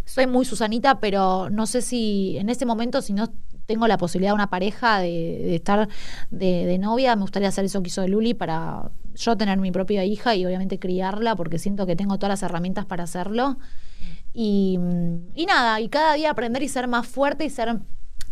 Soy 0.04 0.28
muy 0.28 0.44
Susanita, 0.44 1.00
pero 1.00 1.50
no 1.50 1.68
sé 1.68 1.82
si 1.82 2.36
en 2.38 2.50
este 2.50 2.66
momento, 2.66 3.02
si 3.02 3.14
no 3.14 3.32
tengo 3.66 3.88
la 3.88 3.98
posibilidad 3.98 4.32
de 4.32 4.36
una 4.36 4.50
pareja, 4.50 5.00
de, 5.00 5.56
estar 5.56 5.88
de, 6.32 6.78
novia, 6.80 7.16
me 7.16 7.22
gustaría 7.22 7.48
hacer 7.48 7.64
eso 7.64 7.82
que 7.82 7.88
hizo 7.88 8.02
de 8.02 8.10
Luli 8.10 8.34
para 8.34 8.92
yo 9.16 9.38
tener 9.38 9.58
mi 9.58 9.72
propia 9.72 10.04
hija 10.04 10.36
y 10.36 10.46
obviamente 10.46 10.78
criarla, 10.78 11.34
porque 11.38 11.60
siento 11.60 11.86
que 11.86 11.96
tengo 11.96 12.18
todas 12.18 12.32
las 12.32 12.44
herramientas 12.44 12.86
para 12.88 13.06
hacerlo. 13.06 13.58
Y, 14.34 14.78
nada, 15.48 15.80
y 15.80 15.88
cada 15.88 16.16
día 16.16 16.32
aprender 16.32 16.62
y 16.62 16.68
ser 16.68 16.90
más 16.90 17.08
fuerte 17.08 17.46
y 17.46 17.50
ser 17.50 17.80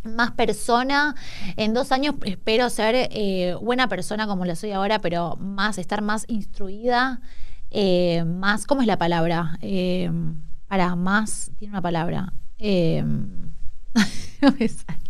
más 0.06 0.32
persona. 0.32 1.16
En 1.58 1.74
dos 1.74 1.92
años 1.92 2.16
espero 2.24 2.70
ser 2.70 2.96
eh, 2.96 3.56
buena 3.62 3.88
persona 3.88 4.28
como 4.28 4.46
lo 4.46 4.56
soy 4.56 4.72
ahora, 4.72 5.00
pero 5.00 5.36
más, 5.38 5.78
estar 5.78 6.02
más 6.02 6.26
instruida, 6.28 7.22
eh, 7.72 8.24
más, 8.26 8.66
¿cómo 8.66 8.82
es 8.82 8.88
la 8.88 8.98
palabra? 8.98 9.58
Eh, 9.62 10.12
para 10.68 10.96
más, 10.96 11.52
tiene 11.58 11.74
una 11.74 11.82
palabra. 11.82 12.34
no 12.60 14.52
me 14.60 14.68
sale. 14.68 15.06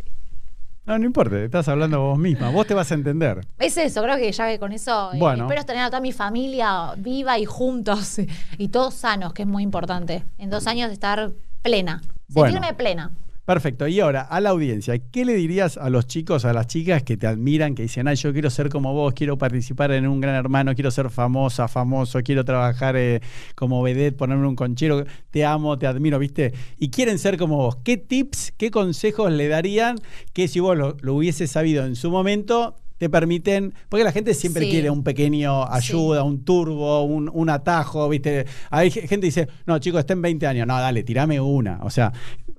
No, 0.85 0.99
no 0.99 1.05
importa, 1.05 1.39
estás 1.39 1.67
hablando 1.67 1.99
vos 1.99 2.19
misma, 2.19 2.51
vos 2.51 2.67
te 2.67 2.76
vas 2.76 2.91
a 2.91 2.93
entender. 2.93 3.41
Es 3.57 3.76
eso, 3.76 4.03
creo 4.03 4.17
que 4.17 4.31
ya 4.31 4.59
con 4.59 4.72
eso 4.72 5.13
eh, 5.13 5.19
espero 5.35 5.65
tener 5.65 5.81
a 5.81 5.88
toda 5.89 5.99
mi 5.99 6.11
familia 6.11 6.93
viva 6.95 7.39
y 7.39 7.45
juntos 7.45 8.19
y 8.59 8.67
todos 8.67 8.93
sanos, 8.93 9.34
que 9.34 9.41
es 9.41 9.47
muy 9.47 9.63
importante. 9.63 10.23
En 10.38 10.51
dos 10.51 10.67
años 10.67 10.91
estar 10.91 11.31
plena, 11.63 12.03
sentirme 12.30 12.76
plena. 12.76 13.11
Perfecto. 13.45 13.88
Y 13.88 13.99
ahora, 13.99 14.22
a 14.22 14.41
la 14.41 14.49
audiencia, 14.49 14.97
¿qué 14.97 15.23
le 15.23 15.35
dirías 15.35 15.77
a 15.77 15.91
los 15.91 16.07
chicos, 16.07 16.45
a 16.45 16.53
las 16.53 16.65
chicas 16.65 17.03
que 17.03 17.15
te 17.15 17.27
admiran, 17.27 17.76
que 17.76 17.84
dicen, 17.84 18.07
ay, 18.07 18.15
yo 18.15 18.34
quiero 18.34 18.49
ser 18.49 18.69
como 18.69 18.91
vos, 18.93 19.13
quiero 19.13 19.38
participar 19.38 19.91
en 19.91 20.07
un 20.07 20.19
gran 20.19 20.34
hermano, 20.34 20.73
quiero 20.73 20.89
ser 20.89 21.11
famosa, 21.11 21.67
famoso, 21.67 22.22
quiero 22.23 22.43
trabajar 22.43 22.95
eh, 22.97 23.22
como 23.53 23.84
vedette, 23.84 24.17
ponerme 24.17 24.47
un 24.47 24.55
conchero, 24.55 25.05
te 25.30 25.45
amo, 25.45 25.77
te 25.77 25.85
admiro, 25.85 26.17
¿viste? 26.17 26.53
Y 26.80 26.89
quieren 26.89 27.19
ser 27.19 27.38
como 27.38 27.57
vos. 27.57 27.76
¿Qué 27.84 27.97
tips, 27.97 28.51
qué 28.57 28.72
consejos 28.72 29.31
le 29.31 29.47
darían 29.47 29.97
que 30.34 30.47
si 30.47 30.59
vos 30.59 30.76
lo, 30.76 30.97
lo 31.01 31.13
hubieses 31.13 31.51
sabido 31.51 31.85
en 31.85 31.95
su 31.95 32.09
momento, 32.09 32.76
te 32.97 33.09
permiten, 33.09 33.73
porque 33.89 34.03
la 34.03 34.11
gente 34.11 34.34
siempre 34.34 34.69
quiere 34.69 34.89
un 34.89 35.03
pequeño 35.03 35.65
ayuda, 35.72 36.23
un 36.23 36.45
turbo, 36.45 37.03
un, 37.03 37.49
atajo, 37.49 38.09
¿viste? 38.09 38.45
Hay 38.69 38.89
gente 38.89 39.07
que 39.07 39.26
dice, 39.26 39.47
no, 39.65 39.80
chicos, 39.80 39.99
estén 39.99 40.22
20 40.22 40.47
años, 40.47 40.67
no, 40.67 40.80
dale, 40.80 41.03
tirame 41.03 41.39
una. 41.39 41.80
O 41.84 41.89
sea, 41.89 42.13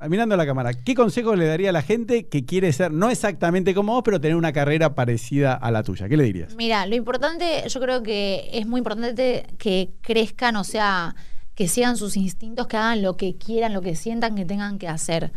mirando 0.08 0.36
la 0.36 0.46
cámara, 0.46 0.72
¿qué 0.74 0.94
consejo 0.94 1.34
le 1.34 1.46
daría 1.46 1.70
a 1.70 1.72
la 1.72 1.82
gente 1.82 2.26
que 2.28 2.44
quiere 2.44 2.72
ser, 2.72 2.92
no 2.92 3.10
exactamente 3.10 3.74
como 3.74 3.94
vos, 3.94 4.02
pero 4.04 4.20
tener 4.20 4.36
una 4.36 4.52
carrera 4.52 4.94
parecida 4.94 5.54
a 5.54 5.70
la 5.70 5.82
tuya? 5.82 6.08
¿Qué 6.08 6.16
le 6.16 6.24
dirías? 6.24 6.54
Mira, 6.54 6.86
lo 6.86 6.94
importante, 6.94 7.64
yo 7.68 7.80
creo 7.80 8.02
que 8.02 8.50
es 8.52 8.66
muy 8.66 8.78
importante 8.78 9.46
que 9.58 9.90
crezcan, 10.02 10.56
o 10.56 10.64
sea, 10.64 11.14
que 11.54 11.68
sigan 11.68 11.96
sus 11.96 12.16
instintos, 12.16 12.66
que 12.66 12.76
hagan 12.76 13.02
lo 13.02 13.16
que 13.16 13.36
quieran, 13.36 13.72
lo 13.72 13.80
que 13.80 13.96
sientan 13.96 14.36
que 14.36 14.44
tengan 14.44 14.78
que 14.78 14.88
hacer. 14.88 15.32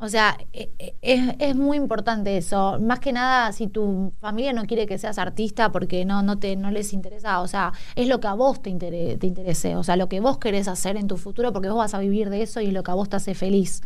O 0.00 0.08
sea, 0.08 0.38
e, 0.54 0.70
e, 0.78 1.36
es, 1.38 1.56
muy 1.56 1.76
importante 1.76 2.36
eso. 2.38 2.78
Más 2.80 3.00
que 3.00 3.12
nada, 3.12 3.52
si 3.52 3.66
tu 3.66 4.14
familia 4.18 4.54
no 4.54 4.64
quiere 4.64 4.86
que 4.86 4.96
seas 4.96 5.18
artista 5.18 5.70
porque 5.72 6.06
no, 6.06 6.22
no, 6.22 6.38
te, 6.38 6.56
no 6.56 6.70
les 6.70 6.94
interesa, 6.94 7.40
o 7.40 7.46
sea, 7.46 7.72
es 7.96 8.08
lo 8.08 8.18
que 8.18 8.26
a 8.26 8.32
vos 8.34 8.62
te, 8.62 8.72
te 8.72 9.26
interese, 9.26 9.76
o 9.76 9.84
sea, 9.84 9.96
lo 9.96 10.08
que 10.08 10.20
vos 10.20 10.38
querés 10.38 10.68
hacer 10.68 10.96
en 10.96 11.06
tu 11.06 11.18
futuro 11.18 11.52
porque 11.52 11.68
vos 11.68 11.76
vas 11.76 11.92
a 11.92 11.98
vivir 11.98 12.30
de 12.30 12.42
eso 12.42 12.62
y 12.62 12.70
lo 12.70 12.82
que 12.82 12.90
a 12.90 12.94
vos 12.94 13.10
te 13.10 13.16
hace 13.16 13.34
feliz. 13.34 13.82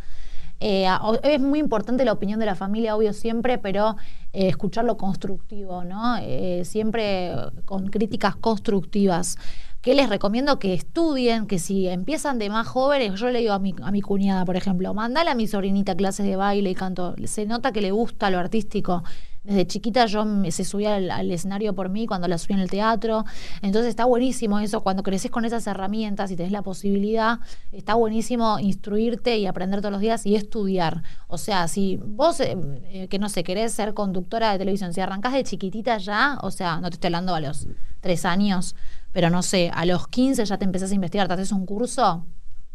Eh, 0.61 0.87
es 1.23 1.41
muy 1.41 1.59
importante 1.59 2.05
la 2.05 2.13
opinión 2.13 2.39
de 2.39 2.45
la 2.45 2.55
familia, 2.55 2.95
obvio, 2.95 3.11
siempre, 3.11 3.57
pero 3.57 3.97
eh, 4.31 4.47
escuchar 4.47 4.85
lo 4.85 4.97
constructivo, 4.97 5.83
¿no? 5.83 6.17
Eh, 6.21 6.63
siempre 6.63 7.33
con 7.65 7.87
críticas 7.89 8.35
constructivas 8.37 9.37
que 9.85 9.93
les 9.93 10.09
recomiendo 10.09 10.57
que 10.57 10.73
estudien, 10.73 11.45
que 11.45 11.59
si 11.59 11.87
empiezan 11.87 12.39
de 12.39 12.49
más 12.49 12.67
jóvenes, 12.67 13.19
yo 13.19 13.29
le 13.29 13.41
digo 13.41 13.53
a 13.53 13.59
mi, 13.59 13.75
a 13.83 13.91
mi 13.91 14.01
cuñada, 14.01 14.43
por 14.43 14.57
ejemplo, 14.57 14.91
mandale 14.95 15.29
a 15.29 15.35
mi 15.35 15.45
sobrinita 15.45 15.93
clases 15.95 16.25
de 16.25 16.35
baile 16.35 16.71
y 16.71 16.73
canto, 16.73 17.13
se 17.25 17.45
nota 17.45 17.71
que 17.71 17.81
le 17.81 17.91
gusta 17.91 18.31
lo 18.31 18.39
artístico. 18.39 19.03
Desde 19.43 19.67
chiquita 19.67 20.07
yo 20.07 20.25
me, 20.25 20.49
se 20.49 20.65
subía 20.65 20.95
al, 20.95 21.29
escenario 21.29 21.75
por 21.75 21.89
mí 21.89 22.07
cuando 22.07 22.27
la 22.27 22.39
subí 22.39 22.55
en 22.55 22.61
el 22.61 22.69
teatro. 22.71 23.25
Entonces 23.61 23.89
está 23.89 24.05
buenísimo 24.05 24.57
eso, 24.57 24.81
cuando 24.81 25.03
creces 25.03 25.29
con 25.29 25.45
esas 25.45 25.67
herramientas 25.67 26.31
y 26.31 26.35
tenés 26.35 26.51
la 26.51 26.63
posibilidad, 26.63 27.37
está 27.71 27.93
buenísimo 27.93 28.57
instruirte 28.57 29.37
y 29.37 29.45
aprender 29.45 29.81
todos 29.81 29.91
los 29.91 30.01
días 30.01 30.25
y 30.25 30.33
estudiar. 30.33 31.03
O 31.27 31.37
sea, 31.37 31.67
si 31.67 31.97
vos, 31.97 32.39
eh, 32.39 32.57
eh, 32.85 33.07
que 33.07 33.19
no 33.19 33.29
sé, 33.29 33.43
querés 33.43 33.73
ser 33.73 33.93
conductora 33.93 34.51
de 34.51 34.57
televisión, 34.57 34.95
si 34.95 35.01
arrancás 35.01 35.33
de 35.33 35.43
chiquitita 35.43 35.99
ya, 35.99 36.39
o 36.41 36.49
sea, 36.49 36.81
no 36.81 36.89
te 36.89 36.95
estoy 36.95 37.09
hablando 37.09 37.35
a 37.35 37.39
los 37.39 37.67
tres 38.01 38.25
años, 38.25 38.75
pero 39.15 39.29
no 39.29 39.43
sé, 39.43 39.71
a 39.73 39.85
los 39.85 40.09
15 40.09 40.43
ya 40.43 40.57
te 40.57 40.65
empezás 40.65 40.91
a 40.91 40.93
investigar, 40.93 41.29
te 41.29 41.35
haces 41.35 41.53
un 41.53 41.65
curso, 41.65 42.25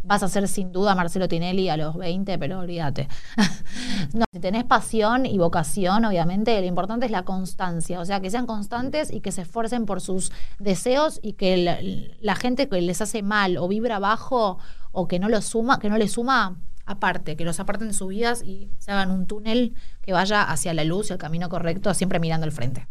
vas 0.03 0.23
a 0.23 0.29
ser 0.29 0.49
sin 0.49 0.73
duda 0.73 0.95
Marcelo 0.95 1.29
Tinelli 1.29 1.69
a 1.69 1.77
los 1.77 1.99
20, 1.99 2.39
pero 2.39 2.61
olvídate. 2.61 3.09
no, 4.15 4.25
si 4.33 4.41
tenés 4.41 4.65
pasión 4.65 5.27
y 5.27 5.37
vocación, 5.37 6.03
obviamente, 6.07 6.59
lo 6.59 6.67
importante 6.67 7.05
es 7.05 7.13
la 7.13 7.27
constancia, 7.27 8.01
o 8.01 8.07
sea, 8.07 8.21
que 8.21 8.31
sean 8.31 8.47
constantes 8.47 9.13
y 9.13 9.21
que 9.21 9.33
se 9.33 9.43
esfuercen 9.43 9.85
por 9.85 10.01
sus 10.01 10.33
deseos 10.59 11.21
y 11.23 11.35
que 11.35 12.17
la, 12.23 12.35
gente 12.37 12.71
que 12.71 12.81
les 12.81 13.03
hace 13.03 13.23
mal 13.23 13.59
o 13.59 13.69
vibra 13.69 13.99
bajo 13.99 14.57
o 14.93 15.09
que 15.09 15.19
no 15.19 15.29
lo 15.29 15.43
suma, 15.43 15.79
que 15.79 15.91
no 15.91 15.99
le 15.99 16.09
suma 16.09 16.57
aparte, 16.87 17.37
que 17.37 17.45
los 17.45 17.61
aparten 17.61 17.89
de 17.89 17.93
sus 17.93 18.09
vidas 18.09 18.43
y 18.43 18.71
se 18.79 18.93
hagan 18.93 19.11
un 19.11 19.27
túnel 19.27 19.75
que 20.01 20.15
vaya 20.15 20.43
hacia 20.43 20.73
la 20.73 20.85
luz 20.85 21.11
y 21.11 21.13
el 21.13 21.19
camino 21.19 21.51
correcto, 21.51 21.93
siempre 21.93 22.19
mirando 22.19 22.47
al 22.47 22.53
frente. 22.53 22.89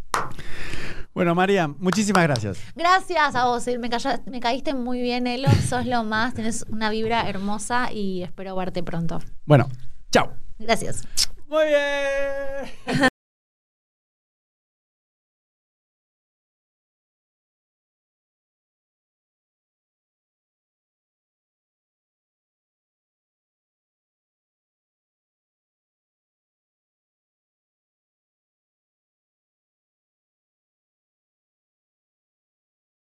Bueno, 1.14 1.36
María, 1.36 1.68
muchísimas 1.68 2.24
gracias. 2.24 2.60
Gracias 2.76 3.36
a 3.36 3.46
vos, 3.46 3.66
me, 3.68 3.90
me 4.32 4.40
caíste 4.40 4.74
muy 4.74 5.02
bien, 5.02 5.28
Elo. 5.28 5.50
Sos 5.68 5.86
lo 5.86 6.04
más, 6.04 6.34
tenés 6.34 6.66
una 6.70 6.90
vibra 6.90 7.28
hermosa 7.28 7.92
y 7.92 8.24
espero 8.24 8.56
verte 8.56 8.84
pronto. 8.84 9.20
Bueno, 9.46 9.68
chao. 10.12 10.34
Gracias. 10.60 11.04
Muy 11.48 11.66
bien. 11.66 13.08